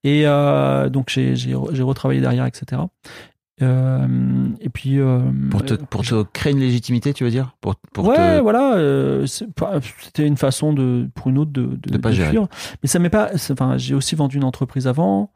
Et 0.03 0.23
euh, 0.25 0.87
donc 0.89 1.09
j'ai 1.09 1.35
j'ai 1.35 1.53
re- 1.53 1.73
j'ai 1.73 1.83
retravaillé 1.83 2.21
derrière 2.21 2.45
etc. 2.45 2.81
Euh, 3.63 4.07
et 4.61 4.69
puis 4.69 4.99
euh, 4.99 5.19
Pour 5.49 5.65
te, 5.65 5.73
pour 5.73 6.03
te 6.03 6.21
créer 6.31 6.53
une 6.53 6.59
légitimité, 6.59 7.11
tu 7.13 7.23
veux 7.23 7.31
dire? 7.31 7.55
Pour, 7.59 7.75
pour 7.91 8.05
ouais, 8.05 8.15
te- 8.15 8.39
voilà. 8.41 8.75
euh, 8.75 9.25
c'est 9.25 9.47
C'était 10.03 10.27
une 10.27 10.37
façon 10.37 10.73
de, 10.73 11.09
pour 11.15 11.29
une 11.29 11.39
autre 11.39 11.51
de, 11.51 11.63
de, 11.65 11.89
De 11.89 11.97
pas 11.97 12.09
de 12.09 12.13
gérer. 12.15 12.29
fuir. 12.29 12.47
Mais 12.83 12.87
ça 12.87 12.99
m'est 12.99 13.09
pas. 13.09 13.31
Enfin, 13.51 13.77
j'ai 13.77 13.95
aussi 13.95 14.13
vendu 14.15 14.37
une 14.37 14.43
entreprise 14.43 14.87
avant. 14.87 15.31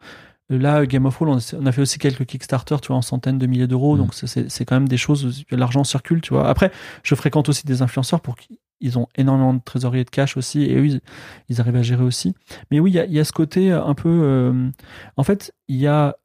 Là, 0.58 0.86
Game 0.86 1.06
of 1.06 1.16
Thrones, 1.16 1.30
on 1.30 1.38
a- 1.38 1.60
on 1.60 1.66
a 1.66 1.72
fait 1.72 1.82
aussi 1.82 1.98
quelques 2.00 2.26
Kickstarter, 2.26 2.76
tu 2.82 2.88
vois, 2.90 2.98
en 2.98 3.02
centaines 3.02 3.38
de 3.38 3.48
milliers 3.48 3.68
d'euros. 3.68 3.96
Mm. 3.96 4.00
Donc, 4.00 4.14
c'est- 4.14 4.66
quand 4.66 4.76
même 4.76 4.88
des 4.88 4.98
choses. 4.98 5.44
L'argent 5.52 5.84
circule, 5.84 6.22
tu 6.22 6.34
vois. 6.34 6.48
Après, 6.50 6.72
je 7.04 7.16
fréquente 7.16 7.50
aussi 7.50 7.66
des 7.66 7.82
influenceurs 7.82 8.22
pour 8.22 8.36
qui 8.36 8.60
ils 8.84 8.98
ont 8.98 9.08
énormément 9.16 9.54
de 9.54 9.60
trésorerie 9.64 10.00
et 10.00 10.04
de 10.04 10.10
cash 10.10 10.38
aussi, 10.38 10.64
et 10.64 10.76
eux, 10.76 10.86
ils, 10.88 11.02
ils 11.50 11.62
arrivent 11.62 11.76
à 11.76 11.84
gérer 11.84 12.04
aussi. 12.04 12.34
Mais 12.72 12.80
oui, 12.80 12.90
il 12.90 12.96
y 12.96 13.00
a, 13.00 13.06
il 13.06 13.14
y 13.14 13.20
a 13.20 13.24
ce 13.24 13.32
côté 13.32 13.72
un 13.72 13.94
peu. 13.94 14.10
euh, 14.10 14.70
en 15.18 15.24
fait, 15.24 15.54
il 15.68 15.76
y 15.76 15.86
a, 15.86 16.16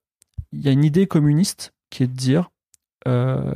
y 0.55 0.67
a 0.69 0.71
une 0.73 0.83
idée 0.85 1.07
communiste 1.07 1.75
qui 1.91 2.03
est 2.03 2.07
de 2.07 2.15
dire 2.17 2.51
euh, 3.07 3.53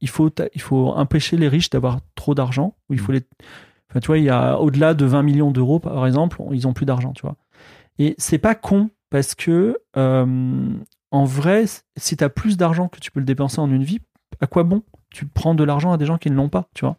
il, 0.00 0.08
faut, 0.08 0.28
il 0.54 0.60
faut 0.60 0.88
empêcher 0.88 1.36
les 1.36 1.46
riches 1.46 1.70
d'avoir 1.70 2.00
trop 2.16 2.34
d'argent, 2.34 2.74
ou 2.88 2.94
il 2.94 2.98
faut 2.98 3.12
les. 3.12 3.22
Enfin, 3.90 4.00
tu 4.00 4.08
vois, 4.08 4.18
il 4.18 4.24
y 4.24 4.28
a 4.30 4.58
au-delà 4.58 4.94
de 4.94 5.04
20 5.04 5.22
millions 5.22 5.52
d'euros, 5.52 5.78
par 5.78 6.04
exemple, 6.06 6.42
ils 6.50 6.66
ont 6.66 6.72
plus 6.72 6.86
d'argent, 6.86 7.12
tu 7.12 7.22
vois. 7.22 7.36
Et 8.00 8.16
c'est 8.18 8.38
pas 8.38 8.56
con 8.56 8.90
parce 9.10 9.34
que, 9.34 9.78
euh, 9.96 10.72
en 11.10 11.24
vrai, 11.24 11.64
si 11.96 12.16
tu 12.16 12.24
as 12.24 12.28
plus 12.28 12.56
d'argent 12.56 12.88
que 12.88 13.00
tu 13.00 13.10
peux 13.10 13.20
le 13.20 13.26
dépenser 13.26 13.60
en 13.60 13.70
une 13.70 13.82
vie, 13.82 13.98
à 14.40 14.46
quoi 14.46 14.62
bon? 14.62 14.82
Tu 15.10 15.26
prends 15.26 15.54
de 15.54 15.64
l'argent 15.64 15.92
à 15.92 15.96
des 15.96 16.06
gens 16.06 16.18
qui 16.18 16.30
ne 16.30 16.36
l'ont 16.36 16.48
pas, 16.48 16.68
tu 16.74 16.84
vois? 16.84 16.96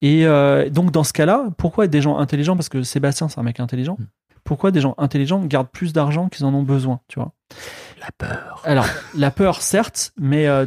Et 0.00 0.26
euh, 0.26 0.70
donc, 0.70 0.90
dans 0.90 1.04
ce 1.04 1.12
cas-là, 1.12 1.48
pourquoi 1.58 1.86
des 1.86 2.00
gens 2.00 2.18
intelligents 2.18 2.56
Parce 2.56 2.68
que 2.68 2.82
Sébastien, 2.82 3.28
c'est 3.28 3.38
un 3.38 3.42
mec 3.42 3.60
intelligent. 3.60 3.96
Mm. 3.98 4.06
Pourquoi 4.44 4.70
des 4.70 4.80
gens 4.80 4.94
intelligents 4.96 5.44
gardent 5.44 5.68
plus 5.68 5.92
d'argent 5.92 6.28
qu'ils 6.28 6.46
en 6.46 6.54
ont 6.54 6.62
besoin, 6.62 7.00
tu 7.08 7.18
vois? 7.18 7.32
La 8.00 8.10
peur. 8.16 8.62
alors, 8.64 8.86
la 9.14 9.30
peur, 9.30 9.60
certes, 9.60 10.12
mais 10.18 10.46
euh, 10.46 10.64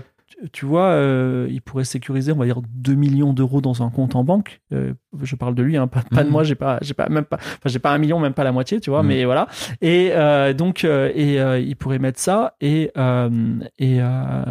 tu- 0.54 0.66
vois, 0.66 0.86
euh, 0.92 1.48
il 1.50 1.62
pourrait 1.62 1.84
sécuriser, 1.84 2.32
on 2.32 2.38
va 2.38 2.46
dire, 2.46 2.62
2 2.74 2.96
millions 2.96 3.34
d'euros 3.34 3.62
dans 3.62 3.84
un 3.84 3.90
compte 3.90 4.16
en 4.16 4.24
banque. 4.24 4.62
Euh, 4.74 4.94
je 5.22 5.36
parle 5.36 5.56
de 5.56 5.64
lui, 5.64 5.78
hein, 5.78 5.88
pas, 5.88 6.02
pas 6.10 6.22
de 6.24 6.28
Mhm. 6.28 6.32
moi, 6.34 6.44
j'ai 6.44 6.56
pas, 6.56 6.78
j'ai 6.82 6.94
pas, 6.94 7.10
même 7.10 7.26
pas, 7.26 7.38
enfin, 7.38 7.58
j'ai 7.66 7.80
pas 7.80 7.92
un 7.94 7.98
million, 7.98 8.20
même 8.20 8.34
pas 8.34 8.44
la 8.44 8.52
moitié, 8.52 8.80
tu 8.80 8.90
vois, 8.90 9.02
Mhm. 9.04 9.08
mais 9.10 9.26
voilà. 9.26 9.48
Et 9.82 10.10
euh, 10.14 10.54
donc, 10.54 10.84
euh, 10.84 11.12
et 11.16 11.40
euh, 11.40 11.60
il 11.60 11.76
pourrait 11.76 12.00
mettre 12.00 12.20
ça 12.20 12.56
et 12.62 12.92
euh, 12.98 13.30
et 13.80 13.98
euh, 14.02 14.44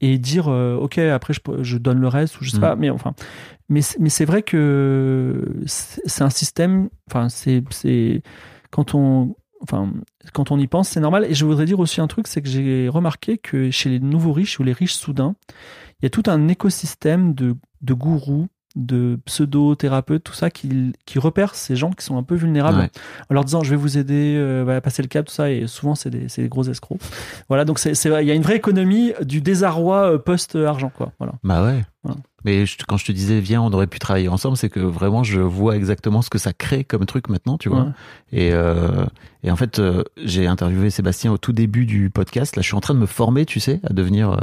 et 0.00 0.16
dire, 0.18 0.48
euh, 0.48 0.76
ok, 0.76 0.98
après 0.98 1.34
je, 1.34 1.40
je 1.62 1.76
donne 1.78 2.00
le 2.00 2.08
reste 2.08 2.40
ou 2.40 2.44
je 2.44 2.50
sais 2.50 2.56
Mhm. 2.58 2.60
pas, 2.60 2.76
mais 2.76 2.88
enfin, 2.90 3.14
mais 3.68 3.82
c'est- 3.82 3.98
mais 3.98 4.08
c'est 4.10 4.24
vrai 4.24 4.42
que 4.42 5.44
c'est 5.66 6.22
un 6.22 6.30
système, 6.30 6.88
enfin, 7.10 7.28
c'est 7.28 7.62
c'est 7.70 8.22
quand 8.70 8.94
on 8.94 9.34
enfin, 9.62 9.92
quand 10.32 10.50
on 10.50 10.58
y 10.58 10.66
pense, 10.66 10.88
c'est 10.88 11.00
normal. 11.00 11.26
Et 11.28 11.34
je 11.34 11.44
voudrais 11.44 11.64
dire 11.66 11.78
aussi 11.80 12.00
un 12.00 12.06
truc, 12.06 12.26
c'est 12.28 12.42
que 12.42 12.48
j'ai 12.48 12.88
remarqué 12.88 13.38
que 13.38 13.70
chez 13.70 13.88
les 13.90 14.00
nouveaux 14.00 14.32
riches 14.32 14.58
ou 14.60 14.62
les 14.64 14.72
riches 14.72 14.94
soudains, 14.94 15.34
il 16.00 16.04
y 16.04 16.06
a 16.06 16.10
tout 16.10 16.22
un 16.26 16.48
écosystème 16.48 17.34
de, 17.34 17.56
de 17.82 17.94
gourous, 17.94 18.46
de 18.76 19.18
pseudo-thérapeutes, 19.24 20.22
tout 20.22 20.34
ça, 20.34 20.50
qui, 20.50 20.92
qui 21.06 21.18
repèrent 21.18 21.54
ces 21.56 21.74
gens 21.74 21.90
qui 21.90 22.04
sont 22.04 22.16
un 22.18 22.22
peu 22.22 22.36
vulnérables 22.36 22.78
Ouais. 22.78 22.90
en 23.30 23.34
leur 23.34 23.44
disant 23.44 23.64
je 23.64 23.70
vais 23.70 23.76
vous 23.76 23.98
aider, 23.98 24.36
euh, 24.36 24.62
voilà, 24.62 24.80
passer 24.80 25.02
le 25.02 25.08
cap, 25.08 25.26
tout 25.26 25.32
ça. 25.32 25.50
Et 25.50 25.66
souvent, 25.66 25.94
c'est 25.96 26.10
des, 26.10 26.26
des 26.26 26.48
gros 26.48 26.64
escrocs. 26.64 27.00
Voilà, 27.48 27.64
donc 27.64 27.80
il 27.84 28.24
y 28.24 28.30
a 28.30 28.34
une 28.34 28.42
vraie 28.42 28.56
économie 28.56 29.12
du 29.22 29.40
désarroi 29.40 30.12
euh, 30.12 30.18
post-argent, 30.18 30.92
quoi. 30.94 31.12
Voilà. 31.18 31.32
Bah 31.42 31.64
ouais. 31.64 31.82
Voilà. 32.04 32.20
Mais 32.44 32.66
je- 32.66 32.76
quand 32.86 32.96
je 32.96 33.04
te 33.04 33.10
disais, 33.12 33.40
viens, 33.40 33.60
on 33.60 33.72
aurait 33.72 33.88
pu 33.88 33.98
travailler 33.98 34.28
ensemble, 34.28 34.56
c'est 34.56 34.68
que 34.68 34.78
vraiment, 34.80 35.24
je 35.24 35.40
vois 35.40 35.76
exactement 35.76 36.22
ce 36.22 36.30
que 36.30 36.38
ça 36.38 36.52
crée 36.52 36.84
comme 36.84 37.04
truc 37.04 37.28
maintenant, 37.28 37.58
tu 37.58 37.68
vois. 37.68 37.82
Ouais. 37.82 37.90
Et, 38.32 38.52
euh, 38.52 39.04
et 39.42 39.50
en 39.50 39.56
fait, 39.56 39.78
euh, 39.80 40.04
j'ai 40.22 40.46
interviewé 40.46 40.90
Sébastien 40.90 41.32
au 41.32 41.38
tout 41.38 41.52
début 41.52 41.84
du 41.84 42.10
podcast. 42.10 42.54
Là, 42.54 42.62
je 42.62 42.66
suis 42.68 42.76
en 42.76 42.80
train 42.80 42.94
de 42.94 43.00
me 43.00 43.06
former, 43.06 43.44
tu 43.44 43.58
sais, 43.58 43.80
à 43.84 43.92
devenir 43.92 44.30
euh, 44.30 44.36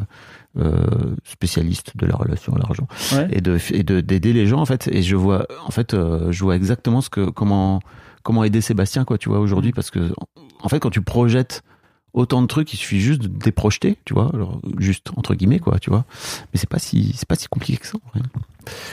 euh, 0.58 1.16
spécialiste 1.24 1.98
de 1.98 2.06
la 2.06 2.16
relation 2.16 2.54
à 2.56 2.60
l'argent 2.60 2.88
Ouais. 3.14 3.28
et 3.32 3.42
de 3.42 3.58
et 3.72 3.84
de 3.84 4.00
d'aider 4.02 4.32
les 4.34 4.48
gens 4.48 4.60
en 4.62 4.66
fait. 4.66 4.88
Et 4.92 5.02
je 5.02 5.16
vois, 5.16 5.48
en 5.66 5.72
fait, 5.72 5.94
euh, 5.94 6.32
je 6.32 6.44
vois 6.44 6.56
exactement 6.56 7.02
ce 7.02 7.10
que 7.10 7.30
comment 7.30 7.82
comment 8.24 8.44
aider 8.44 8.62
Sébastien, 8.62 9.06
quoi, 9.06 9.18
tu 9.18 9.30
vois, 9.30 9.40
aujourd'hui, 9.40 9.72
parce 9.72 9.92
que 9.92 10.12
en 10.62 10.70
fait, 10.70 10.80
quand 10.80 10.90
tu 10.90 11.02
projettes 11.02 11.62
autant 12.16 12.42
de 12.42 12.48
trucs, 12.48 12.74
il 12.74 12.78
suffit 12.78 13.00
juste 13.00 13.22
de 13.22 13.28
déprojeter, 13.28 13.98
tu 14.06 14.14
vois, 14.16 14.32
alors, 14.34 14.60
juste 14.80 15.12
entre 15.18 15.36
guillemets, 15.36 15.60
quoi, 15.60 15.78
tu 15.80 15.90
vois. 15.92 16.06
Mais 16.54 16.60
c'est 16.60 16.70
pas 16.70 16.80
si 16.80 17.14
c'est 17.16 17.28
pas 17.28 17.36
si 17.36 17.48
compliqué 17.48 17.78
que 17.78 17.86
ça. 17.86 17.98
en 18.04 18.10
vrai. 18.18 18.28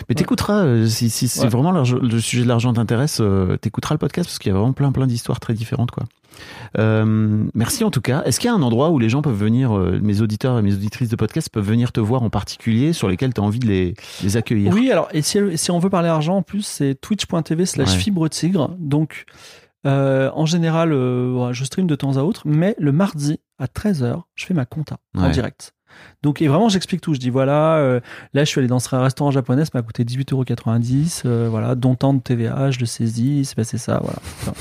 Mais 0.09 0.15
t'écouteras 0.15 0.65
euh, 0.65 0.87
si, 0.87 1.09
si, 1.09 1.29
si 1.29 1.41
Ouais. 1.41 1.49
vraiment 1.49 1.73
le 1.73 2.21
sujet 2.21 2.43
de 2.43 2.49
l'argent 2.49 2.75
t'intéresse, 2.75 3.19
euh, 3.23 3.57
t'écouteras 3.57 3.95
le 3.95 3.99
podcast 3.99 4.29
parce 4.29 4.39
qu'il 4.39 4.51
y 4.53 4.55
a 4.55 4.59
vraiment 4.59 4.75
plein 4.75 4.93
plein 4.93 5.07
d'histoires 5.07 5.41
très 5.41 5.55
différentes, 5.55 5.91
quoi. 5.93 6.05
Euh, 6.79 7.45
merci 7.55 7.85
en 7.85 7.91
tout 7.91 8.01
cas. 8.01 8.23
Est-ce 8.25 8.41
qu'il 8.41 8.49
y 8.49 8.51
a 8.51 8.55
un 8.55 8.63
endroit 8.63 8.91
où 8.91 8.99
les 8.99 9.09
gens 9.09 9.23
peuvent 9.23 9.39
venir, 9.39 9.77
euh, 9.77 9.99
mes 10.03 10.21
auditeurs 10.23 10.59
et 10.59 10.63
mes 10.63 10.75
auditrices 10.75 11.09
de 11.11 11.17
podcast 11.17 11.49
peuvent 11.51 11.65
venir 11.67 11.93
te 11.93 12.01
voir 12.01 12.23
en 12.23 12.31
particulier, 12.31 12.93
sur 12.93 13.09
lesquels 13.09 13.33
tu 13.35 13.41
as 13.41 13.45
envie 13.45 13.59
de 13.59 13.67
les, 13.67 13.95
les 14.23 14.37
accueillir? 14.37 14.73
Oui, 14.73 14.91
alors, 14.91 15.09
et 15.13 15.23
si, 15.23 15.39
si 15.57 15.71
on 15.71 15.79
veut 15.79 15.91
parler 15.91 16.09
argent, 16.09 16.37
en 16.37 16.43
plus, 16.43 16.63
c'est 16.67 16.95
twitch.tv 17.01 17.67
slash 17.67 17.91
fibre 17.95 18.29
tigre. 18.29 18.75
Donc, 18.79 19.27
euh, 19.87 20.31
en 20.35 20.47
général, 20.47 20.93
euh, 20.93 21.53
je 21.53 21.65
stream 21.65 21.87
de 21.87 21.95
temps 21.95 22.17
à 22.17 22.23
autre, 22.23 22.43
mais 22.45 22.75
le 22.79 22.93
mardi 22.93 23.41
à 23.59 23.67
13h, 23.67 24.23
je 24.35 24.47
fais 24.47 24.55
ma 24.55 24.65
compta 24.65 24.99
en 25.17 25.29
direct. 25.31 25.75
Donc, 26.23 26.41
et 26.41 26.49
vraiment, 26.49 26.69
j'explique 26.69 27.01
tout. 27.01 27.15
Je 27.15 27.19
dis, 27.19 27.31
voilà, 27.31 27.77
euh, 27.77 28.01
là, 28.33 28.45
je 28.45 28.49
suis 28.49 28.59
allé 28.59 28.69
dans 28.69 28.79
ce 28.79 28.95
restaurant 28.95 29.31
japonais, 29.31 29.65
ça 29.65 29.71
m'a 29.75 29.83
coûté 29.83 30.05
18,90€, 30.05 31.23
euh, 31.27 31.49
voilà, 31.51 31.75
dont 31.75 31.95
tant 31.95 32.15
de 32.15 32.21
TVA, 32.21 32.71
je 32.71 32.81
le 32.81 32.87
saisis, 32.87 33.45
c'est 33.45 33.57
passé 33.57 33.79
ça, 33.79 34.01
voilà. 34.03 34.19
Enfin, 34.41 34.53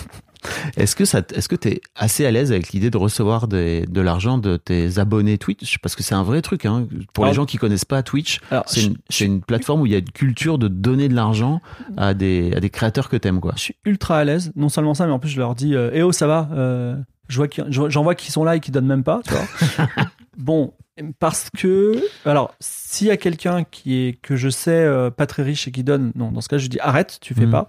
Est-ce 0.78 0.96
que 0.96 1.06
ça, 1.06 1.22
est-ce 1.34 1.48
que 1.50 1.56
t'es 1.56 1.82
assez 1.96 2.26
à 2.26 2.32
l'aise 2.32 2.52
avec 2.52 2.70
l'idée 2.72 2.90
de 2.90 2.98
recevoir 2.98 3.48
des, 3.48 3.86
de 3.86 4.02
l'argent 4.02 4.38
de 4.38 4.58
tes 4.58 4.98
abonnés 5.00 5.38
Twitch? 5.38 5.78
Parce 5.80 5.96
que 5.96 6.04
c'est 6.04 6.16
un 6.16 6.24
vrai 6.24 6.42
truc, 6.42 6.66
hein. 6.66 6.88
Pour 7.14 7.26
les 7.26 7.34
gens 7.34 7.46
qui 7.46 7.58
connaissent 7.58 7.86
pas 7.86 8.04
Twitch, 8.04 8.40
alors, 8.50 8.64
c'est 8.68 9.26
une, 9.26 9.42
plateforme 9.42 9.82
où 9.82 9.86
il 9.86 9.92
y 9.92 9.96
a 9.96 10.00
une 10.00 10.10
culture 10.12 10.58
de 10.58 10.68
donner 10.68 11.10
de 11.10 11.16
l'argent 11.16 11.62
à 11.98 12.14
des, 12.14 12.54
à 12.56 12.60
des 12.60 12.70
créateurs 12.70 13.10
que 13.10 13.18
t'aimes, 13.18 13.40
quoi. 13.40 13.54
je 13.56 13.62
suis 13.62 13.76
ultra 13.86 14.18
à 14.18 14.24
l'aise. 14.24 14.52
Non 14.56 14.70
seulement 14.70 14.94
ça, 14.94 15.06
mais 15.06 15.12
en 15.14 15.20
plus, 15.20 15.30
je 15.30 15.40
leur 15.40 15.56
dis 15.56 15.76
euh, 15.76 15.90
Eh 15.94 16.04
oh, 16.04 16.12
ça 16.12 16.28
va 16.28 16.50
euh, 16.54 16.96
je 17.28 17.38
vois 17.38 17.48
J'en 17.70 18.04
vois 18.04 18.16
qui 18.16 18.32
sont 18.32 18.44
là 18.44 18.56
et 18.56 18.60
qui 18.60 18.72
donnent 18.72 18.88
même 18.88 19.04
pas, 19.04 19.22
tu 19.26 19.34
vois. 19.34 19.88
bon, 20.38 20.74
parce 21.20 21.50
que. 21.58 22.02
Alors, 22.26 22.54
s'il 22.60 23.08
y 23.08 23.12
a 23.12 23.18
quelqu'un 23.18 23.64
qui 23.64 23.96
est 24.08 24.22
que 24.22 24.36
je 24.36 24.50
sais 24.50 24.72
euh, 24.72 25.10
pas 25.10 25.26
très 25.28 25.44
riche 25.44 25.68
et 25.68 25.72
qui 25.72 25.84
donne, 25.84 26.12
non, 26.16 26.32
dans 26.32 26.42
ce 26.42 26.50
cas, 26.50 26.58
je 26.58 26.68
dis 26.68 26.80
arrête, 26.80 27.18
tu 27.22 27.34
fais 27.34 27.46
Mhm. 27.46 27.52
pas. 27.52 27.68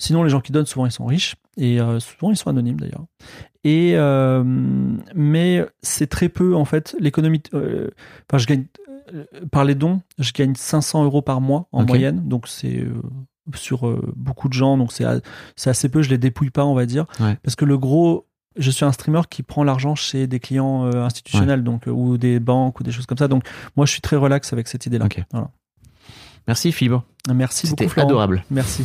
Sinon, 0.00 0.22
les 0.22 0.30
gens 0.30 0.40
qui 0.40 0.50
donnent, 0.52 0.66
souvent, 0.66 0.86
ils 0.86 0.92
sont 0.92 1.06
riches. 1.06 1.36
Et 1.56 1.80
euh, 1.80 2.00
souvent, 2.00 2.32
ils 2.32 2.36
sont 2.36 2.48
anonymes 2.50 2.80
d'ailleurs. 2.80 3.04
Et. 3.64 3.92
euh, 3.96 4.42
mais 5.14 5.64
c'est 5.82 6.06
très 6.08 6.28
peu, 6.28 6.56
en 6.56 6.64
fait, 6.64 6.96
l'économie. 6.98 7.42
euh, 7.54 7.88
Enfin, 8.28 8.38
je 8.38 8.46
gagne. 8.46 8.64
par 9.52 9.64
les 9.64 9.74
dons, 9.74 10.00
je 10.18 10.32
gagne 10.32 10.54
500 10.54 11.04
euros 11.04 11.22
par 11.22 11.40
mois 11.40 11.68
en 11.72 11.84
moyenne. 11.84 12.26
Donc, 12.28 12.48
c'est. 12.48 12.84
sur 13.54 13.86
euh, 13.88 14.00
beaucoup 14.16 14.48
de 14.48 14.52
gens, 14.54 14.78
donc 14.78 14.92
c'est 14.92 15.04
assez 15.68 15.88
peu, 15.88 16.02
je 16.02 16.08
les 16.10 16.18
dépouille 16.18 16.50
pas, 16.50 16.64
on 16.64 16.74
va 16.74 16.86
dire. 16.86 17.04
Ouais. 17.20 17.36
Parce 17.42 17.56
que 17.56 17.64
le 17.64 17.76
gros, 17.76 18.26
je 18.56 18.70
suis 18.70 18.84
un 18.84 18.92
streamer 18.92 19.22
qui 19.28 19.42
prend 19.42 19.64
l'argent 19.64 19.94
chez 19.96 20.26
des 20.28 20.38
clients 20.40 20.84
euh, 20.86 21.02
institutionnels, 21.04 21.62
donc 21.64 21.88
euh, 21.88 21.90
ou 21.90 22.16
des 22.16 22.38
banques 22.40 22.78
ou 22.80 22.84
des 22.84 22.92
choses 22.92 23.06
comme 23.06 23.18
ça. 23.18 23.28
Donc 23.28 23.44
moi, 23.76 23.86
je 23.86 23.92
suis 23.92 24.00
très 24.00 24.16
relax 24.16 24.52
avec 24.52 24.68
cette 24.68 24.86
idée-là. 24.86 25.06
Voilà. 25.32 25.50
Merci 26.46 26.72
Fibre. 26.72 27.04
Merci 27.32 27.66
C'était 27.66 27.84
beaucoup, 27.84 27.94
Florent. 27.94 28.08
adorable. 28.08 28.44
Merci. 28.50 28.84